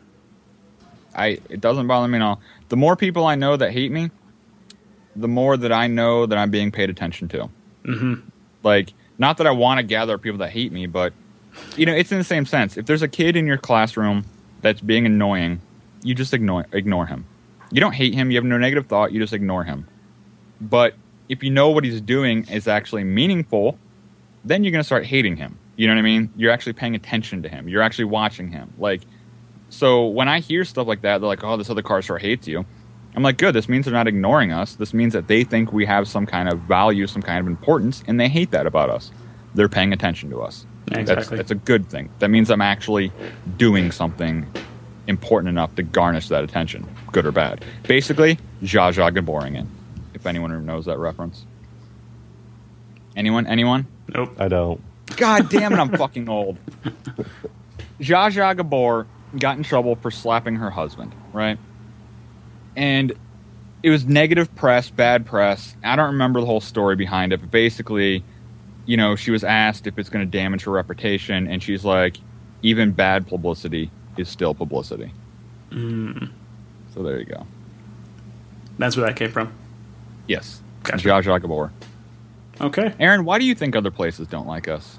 I 1.17 1.39
it 1.49 1.61
doesn't 1.61 1.87
bother 1.87 2.09
me 2.09 2.19
at 2.19 2.23
all. 2.23 2.41
The 2.69 2.77
more 2.77 2.97
people 2.97 3.27
I 3.27 3.35
know 3.35 3.57
that 3.57 3.73
hate 3.73 3.91
me, 3.91 4.11
the 5.15 5.29
more 5.29 5.57
that 5.57 5.73
I 5.73 5.87
know 5.87 6.27
that 6.27 6.39
I'm 6.39 6.51
being 6.51 6.71
paid 6.71 6.91
attention 6.91 7.29
to. 7.29 7.49
Mm-hmm. 7.85 8.15
Like, 8.63 8.93
not 9.19 9.39
that 9.39 9.47
I 9.47 9.53
want 9.53 9.79
to 9.79 9.83
gather 9.83 10.19
people 10.19 10.39
that 10.39 10.51
hate 10.51 10.73
me, 10.73 10.87
but 10.87 11.13
you 11.77 11.87
know, 11.87 11.95
it's 11.95 12.13
in 12.13 12.19
the 12.19 12.25
same 12.25 12.45
sense. 12.47 12.77
If 12.77 12.87
there's 12.87 13.03
a 13.03 13.09
kid 13.09 13.37
in 13.37 13.47
your 13.47 13.59
classroom 13.59 14.25
that's 14.61 14.81
being 14.81 15.07
annoying, 15.07 15.61
you 16.03 16.15
just 16.15 16.35
ignore 16.35 16.67
ignore 16.73 17.07
him. 17.07 17.27
You 17.71 17.81
don't 17.81 17.95
hate 17.95 18.15
him. 18.15 18.31
You 18.31 18.37
have 18.37 18.45
no 18.45 18.59
negative 18.59 18.87
thought. 18.87 19.13
You 19.13 19.21
just 19.21 19.33
ignore 19.33 19.65
him. 19.65 19.89
But 20.61 20.95
if 21.29 21.43
you 21.43 21.51
know 21.51 21.71
what 21.71 21.85
he's 21.85 22.01
doing 22.01 22.47
is 22.49 22.69
actually 22.69 23.05
meaningful, 23.05 23.79
then 24.45 24.63
you're 24.63 24.71
going 24.71 24.81
to 24.81 24.87
start 24.87 25.05
hating 25.05 25.37
him. 25.37 25.59
You 25.77 25.87
know 25.87 25.95
what 25.95 25.99
I 25.99 26.03
mean? 26.03 26.33
You're 26.37 26.53
actually 26.53 26.75
paying 26.75 26.95
attention 26.95 27.43
to 27.43 27.49
him. 27.49 27.69
You're 27.69 27.83
actually 27.83 28.05
watching 28.05 28.51
him. 28.51 28.73
Like, 28.79 29.03
so 29.69 30.07
when 30.07 30.29
I 30.29 30.41
hear 30.41 30.65
stuff 30.65 30.87
like 30.87 31.03
that, 31.03 31.19
they're 31.19 31.29
like, 31.29 31.45
"Oh, 31.45 31.57
this 31.57 31.71
other 31.71 31.83
car 31.83 32.03
store 32.03 32.19
hates 32.19 32.47
you." 32.47 32.65
I'm 33.15 33.23
like, 33.23 33.39
"Good. 33.39 33.55
This 33.55 33.69
means 33.69 33.87
they're 33.87 33.95
not 33.95 34.09
ignoring 34.09 34.53
us. 34.53 34.75
This 34.75 34.93
means 34.93 35.13
that 35.15 35.27
they 35.27 35.45
think 35.45 35.73
we 35.73 35.87
have 35.87 36.07
some 36.07 36.27
kind 36.27 36.49
of 36.49 36.61
value, 36.61 37.07
some 37.07 37.23
kind 37.23 37.41
of 37.41 37.47
importance, 37.47 38.03
and 38.07 38.21
they 38.21 38.29
hate 38.29 38.51
that 38.51 38.67
about 38.67 38.91
us. 38.91 39.11
They're 39.55 39.69
paying 39.69 39.93
attention 39.93 40.31
to 40.31 40.43
us. 40.43 40.67
Exactly. 40.89 41.15
That's, 41.15 41.29
that's 41.29 41.51
a 41.51 41.57
good 41.57 41.89
thing. 41.89 42.11
That 42.21 42.29
means 42.29 42.51
I'm 42.51 42.61
actually 42.61 43.11
doing 43.57 43.91
something 43.91 44.47
important 45.07 45.49
enough 45.49 45.75
to 45.77 45.83
garnish 45.83 46.29
that 46.29 46.45
attention, 46.45 46.87
good 47.13 47.27
or 47.27 47.33
bad. 47.33 47.65
Basically, 47.85 48.39
Zsa 48.63 48.93
Zsa 48.93 49.15
Gaboring 49.15 49.61
it. 49.61 49.67
If 50.15 50.27
anyone 50.27 50.65
knows 50.65 50.87
that 50.87 50.99
reference. 50.99 51.45
Anyone? 53.17 53.47
Anyone? 53.47 53.87
Nope. 54.15 54.35
I 54.39 54.49
don't. 54.49 54.81
God 55.17 55.49
damn 55.49 55.73
it, 55.73 55.79
I'm 55.79 55.91
fucking 55.97 56.29
old. 56.29 56.59
Zsa 58.01 58.31
Zsa 58.31 58.57
Gabor 58.57 59.07
got 59.39 59.57
in 59.57 59.63
trouble 59.63 59.97
for 59.97 60.11
slapping 60.11 60.57
her 60.57 60.71
husband, 60.71 61.15
right? 61.33 61.59
And 62.77 63.13
it 63.83 63.91
was 63.91 64.05
negative 64.05 64.55
press, 64.55 64.91
bad 64.91 65.27
press. 65.27 65.77
I 65.85 65.97
don't 65.97 66.13
remember 66.13 66.41
the 66.41 66.47
whole 66.47 66.61
story 66.61 66.97
behind 66.97 67.33
it, 67.33 67.41
but 67.41 67.51
basically, 67.51 68.25
you 68.85 68.97
know, 68.97 69.17
she 69.17 69.31
was 69.31 69.45
asked 69.45 69.87
if 69.87 69.99
it's 69.99 70.09
going 70.09 70.25
to 70.25 70.31
damage 70.31 70.65
her 70.65 70.73
reputation, 70.73 71.47
and 71.47 71.63
she's 71.63 71.85
like, 71.85 72.17
even 72.63 72.93
bad 72.93 73.27
publicity 73.27 73.91
is 74.17 74.29
still 74.29 74.55
publicity. 74.55 75.13
So 75.73 77.03
there 77.03 77.19
you 77.19 77.27
go. 77.27 77.47
That's 78.79 78.97
where 78.97 79.07
that 79.07 79.17
came 79.17 79.31
from. 79.31 79.53
Yes. 80.27 80.61
Gotcha. 80.83 81.09
Zsa 81.09 81.23
Zsa 81.23 81.41
Gabor. 81.41 81.73
Okay. 82.61 82.95
Aaron, 82.99 83.25
why 83.25 83.39
do 83.39 83.45
you 83.45 83.55
think 83.55 83.77
other 83.77 83.91
places 83.91 84.29
don't 84.29 84.47
like 84.47 84.69
us? 84.69 84.99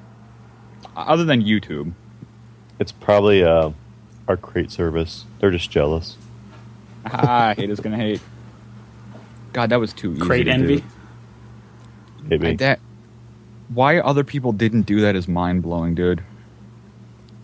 Other 0.96 1.26
than 1.26 1.42
YouTube. 1.44 1.94
It's 2.80 2.92
probably 2.92 3.44
uh, 3.44 3.72
our 4.28 4.38
crate 4.38 4.72
service. 4.72 5.26
They're 5.40 5.52
just 5.52 5.72
jealous. 5.72 6.18
ah, 7.06 7.54
hate 7.56 7.70
is 7.70 7.80
gonna 7.80 7.98
hate. 7.98 8.22
God, 9.54 9.70
that 9.70 9.80
was 9.80 9.94
too 9.94 10.14
easy. 10.14 10.22
Crate 10.22 10.46
to 10.46 10.52
envy. 10.52 10.78
do. 10.78 10.84
Maybe. 12.24 12.56
That 12.56 12.80
why 13.70 14.00
other 14.00 14.24
people 14.24 14.52
didn't 14.52 14.84
do 14.84 15.02
that 15.02 15.16
is 15.16 15.28
mind 15.28 15.64
blowing, 15.64 15.96
dude. 15.96 16.24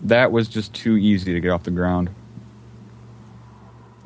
That 0.04 0.32
was 0.32 0.48
just 0.48 0.74
too 0.74 0.98
easy 0.98 1.34
to 1.34 1.40
get 1.40 1.50
off 1.50 1.64
the 1.64 1.72
ground. 1.72 2.10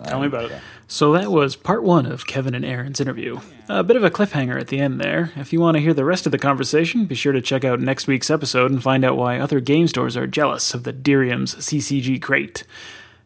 Tell 0.04 0.20
me 0.20 0.28
about 0.28 0.52
it. 0.52 0.62
So 0.88 1.12
that 1.14 1.32
was 1.32 1.56
part 1.56 1.84
one 1.84 2.06
of 2.06 2.28
Kevin 2.28 2.56
and 2.56 2.64
Aaron's 2.64 3.02
interview. 3.02 3.40
A 3.68 3.84
bit 3.84 3.96
of 3.96 4.04
a 4.04 4.10
cliffhanger 4.10 4.60
at 4.60 4.68
the 4.68 4.80
end 4.80 5.02
there. 5.02 5.32
If 5.36 5.52
you 5.52 5.60
want 5.60 5.76
to 5.76 5.82
hear 5.82 5.94
the 5.94 6.06
rest 6.06 6.26
of 6.26 6.32
the 6.32 6.38
conversation, 6.38 7.06
be 7.06 7.16
sure 7.16 7.34
to 7.34 7.42
check 7.42 7.66
out 7.66 7.82
next 7.82 8.08
week's 8.08 8.30
episode 8.30 8.72
and 8.72 8.82
find 8.82 9.04
out 9.04 9.18
why 9.18 9.40
other 9.40 9.60
game 9.60 9.88
stores 9.88 10.16
are 10.16 10.28
jealous 10.28 10.74
of 10.74 10.84
the 10.84 10.94
Derium's 10.94 11.56
CCG 11.56 12.22
crate. 12.22 12.64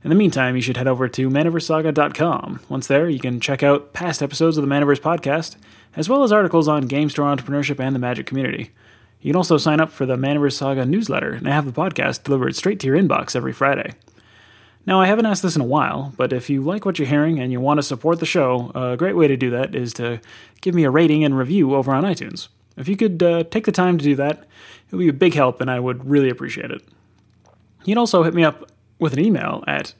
In 0.04 0.10
the 0.10 0.16
meantime, 0.16 0.56
you 0.56 0.62
should 0.64 0.78
head 0.78 0.88
over 0.88 1.08
to 1.10 1.30
Manaversesaga.com. 1.30 2.62
Once 2.68 2.88
there, 2.88 3.08
you 3.08 3.20
can 3.20 3.40
check 3.40 3.62
out 3.62 3.94
past 3.94 4.24
episodes 4.24 4.58
of 4.58 4.68
the 4.68 4.74
Manaverse 4.74 5.00
podcast, 5.00 5.58
as 5.96 6.10
well 6.10 6.24
as 6.24 6.32
articles 6.32 6.68
on 6.68 6.88
game 6.88 7.10
store 7.10 7.36
entrepreneurship 7.36 7.80
and 7.80 7.94
the 7.94 8.00
Magic 8.00 8.26
community. 8.26 8.72
You 9.20 9.32
can 9.32 9.38
also 9.38 9.58
sign 9.58 9.80
up 9.80 9.92
for 9.92 10.08
the 10.08 10.16
Manaverse 10.16 10.54
Saga 10.54 10.86
newsletter 10.86 11.34
and 11.34 11.46
have 11.46 11.66
the 11.66 11.72
podcast 11.72 12.24
delivered 12.24 12.56
straight 12.56 12.80
to 12.80 12.88
your 12.88 12.98
inbox 12.98 13.36
every 13.36 13.54
Friday. 13.54 13.94
Now, 14.86 15.00
I 15.00 15.06
haven't 15.06 15.28
asked 15.28 15.44
this 15.44 15.56
in 15.56 15.62
a 15.62 15.66
while, 15.66 16.14
but 16.18 16.34
if 16.34 16.50
you 16.50 16.62
like 16.62 16.86
what 16.86 16.98
you're 16.98 17.08
hearing 17.08 17.40
and 17.40 17.52
you 17.52 17.60
want 17.60 17.78
to 17.78 17.84
support 17.84 18.20
the 18.20 18.26
show, 18.26 18.72
a 18.74 18.98
great 18.98 19.16
way 19.16 19.28
to 19.28 19.38
do 19.38 19.52
that 19.52 19.76
is 19.76 19.94
to 19.94 20.20
give 20.62 20.74
me 20.74 20.84
a 20.86 20.90
rating 20.90 21.24
and 21.24 21.38
review 21.38 21.76
over 21.76 21.92
on 21.92 22.04
iTunes. 22.04 22.48
If 22.78 22.88
you 22.88 22.98
could 22.98 23.22
uh, 23.22 23.44
take 23.44 23.66
the 23.66 23.72
time 23.72 23.98
to 23.98 24.04
do 24.04 24.16
that, 24.16 24.48
it 24.90 24.96
would 24.96 25.04
be 25.04 25.10
a 25.10 25.14
big 25.14 25.36
help 25.36 25.62
and 25.62 25.70
I 25.70 25.80
would 25.80 26.10
really 26.10 26.30
appreciate 26.30 26.72
it. 26.72 26.82
You 27.84 27.94
can 27.94 27.98
also 27.98 28.24
hit 28.24 28.34
me 28.34 28.44
up 28.44 28.72
with 29.00 29.14
an 29.14 29.20
email 29.20 29.64
at 29.68 29.94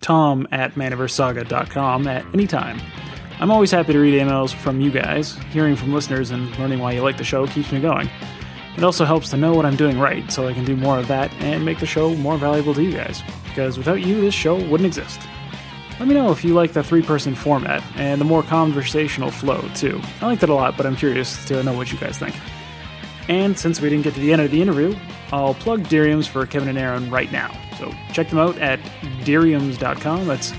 tom 0.00 0.46
at 0.50 0.74
manaversesaga.com 0.74 2.06
at 2.06 2.24
any 2.34 2.46
time. 2.46 2.80
I'm 3.40 3.50
always 3.50 3.70
happy 3.70 3.92
to 3.92 3.98
read 3.98 4.20
emails 4.20 4.54
from 4.54 4.80
you 4.80 4.90
guys. 4.90 5.34
Hearing 5.52 5.76
from 5.76 5.92
listeners 5.92 6.30
and 6.30 6.56
learning 6.58 6.78
why 6.78 6.92
you 6.92 7.02
like 7.02 7.18
the 7.18 7.24
show 7.24 7.46
keeps 7.46 7.72
me 7.72 7.80
going. 7.80 8.08
It 8.76 8.84
also 8.84 9.04
helps 9.04 9.30
to 9.30 9.36
know 9.36 9.54
what 9.54 9.66
I'm 9.66 9.76
doing 9.76 9.98
right 9.98 10.30
so 10.30 10.48
I 10.48 10.52
can 10.52 10.64
do 10.64 10.76
more 10.76 10.98
of 10.98 11.08
that 11.08 11.32
and 11.34 11.64
make 11.64 11.78
the 11.78 11.86
show 11.86 12.14
more 12.16 12.36
valuable 12.36 12.74
to 12.74 12.82
you 12.82 12.92
guys. 12.92 13.22
Because 13.54 13.78
without 13.78 14.02
you, 14.02 14.20
this 14.20 14.34
show 14.34 14.56
wouldn't 14.56 14.86
exist. 14.86 15.20
Let 16.00 16.08
me 16.08 16.14
know 16.14 16.32
if 16.32 16.42
you 16.42 16.54
like 16.54 16.72
the 16.72 16.82
three 16.82 17.02
person 17.02 17.36
format 17.36 17.84
and 17.94 18.20
the 18.20 18.24
more 18.24 18.42
conversational 18.42 19.30
flow, 19.30 19.60
too. 19.76 20.00
I 20.20 20.26
like 20.26 20.40
that 20.40 20.50
a 20.50 20.54
lot, 20.54 20.76
but 20.76 20.86
I'm 20.86 20.96
curious 20.96 21.44
to 21.46 21.62
know 21.62 21.72
what 21.72 21.92
you 21.92 21.98
guys 21.98 22.18
think. 22.18 22.34
And 23.28 23.56
since 23.56 23.80
we 23.80 23.88
didn't 23.90 24.02
get 24.02 24.14
to 24.14 24.20
the 24.20 24.32
end 24.32 24.42
of 24.42 24.50
the 24.50 24.60
interview, 24.60 24.96
I'll 25.32 25.54
plug 25.54 25.84
Deriums 25.84 26.26
for 26.26 26.44
Kevin 26.46 26.68
and 26.68 26.78
Aaron 26.78 27.10
right 27.10 27.30
now. 27.30 27.56
So 27.78 27.94
check 28.12 28.28
them 28.28 28.40
out 28.40 28.58
at 28.58 28.80
deriums.com. 29.22 30.26
That's 30.26 30.52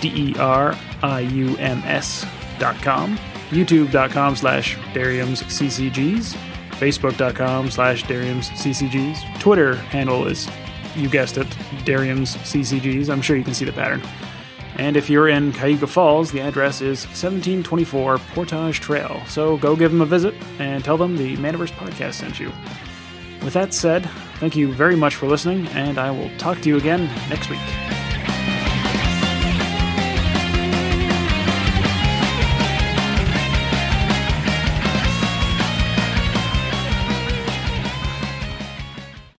D 0.00 0.30
E 0.30 0.34
R 0.38 0.76
I 1.02 1.20
U 1.20 1.56
M 1.58 1.80
S.com. 1.84 3.18
YouTube.com 3.50 4.36
slash 4.36 4.76
DeriumsCCGs. 4.94 6.36
Facebook.com 6.72 7.70
slash 7.70 8.02
DeriumsCCGs. 8.04 9.38
Twitter 9.38 9.76
handle 9.76 10.26
is, 10.26 10.48
you 10.96 11.08
guessed 11.08 11.36
it, 11.38 11.46
DeriumsCCGs. 11.84 13.10
I'm 13.10 13.22
sure 13.22 13.36
you 13.36 13.44
can 13.44 13.54
see 13.54 13.64
the 13.64 13.72
pattern. 13.72 14.02
And 14.76 14.96
if 14.96 15.10
you're 15.10 15.28
in 15.28 15.52
Cuyahoga 15.52 15.86
Falls, 15.86 16.32
the 16.32 16.40
address 16.40 16.80
is 16.80 17.04
1724 17.04 18.18
Portage 18.18 18.80
Trail. 18.80 19.22
So 19.28 19.58
go 19.58 19.76
give 19.76 19.90
them 19.92 20.00
a 20.00 20.06
visit 20.06 20.34
and 20.58 20.82
tell 20.82 20.96
them 20.96 21.16
the 21.16 21.36
Manaverse 21.36 21.72
podcast 21.72 22.14
sent 22.14 22.40
you. 22.40 22.50
With 23.42 23.52
that 23.54 23.74
said, 23.74 24.08
thank 24.36 24.56
you 24.56 24.72
very 24.72 24.96
much 24.96 25.16
for 25.16 25.26
listening, 25.26 25.66
and 25.68 25.98
I 25.98 26.10
will 26.10 26.30
talk 26.38 26.60
to 26.62 26.68
you 26.68 26.76
again 26.76 27.06
next 27.28 27.50
week. 27.50 27.91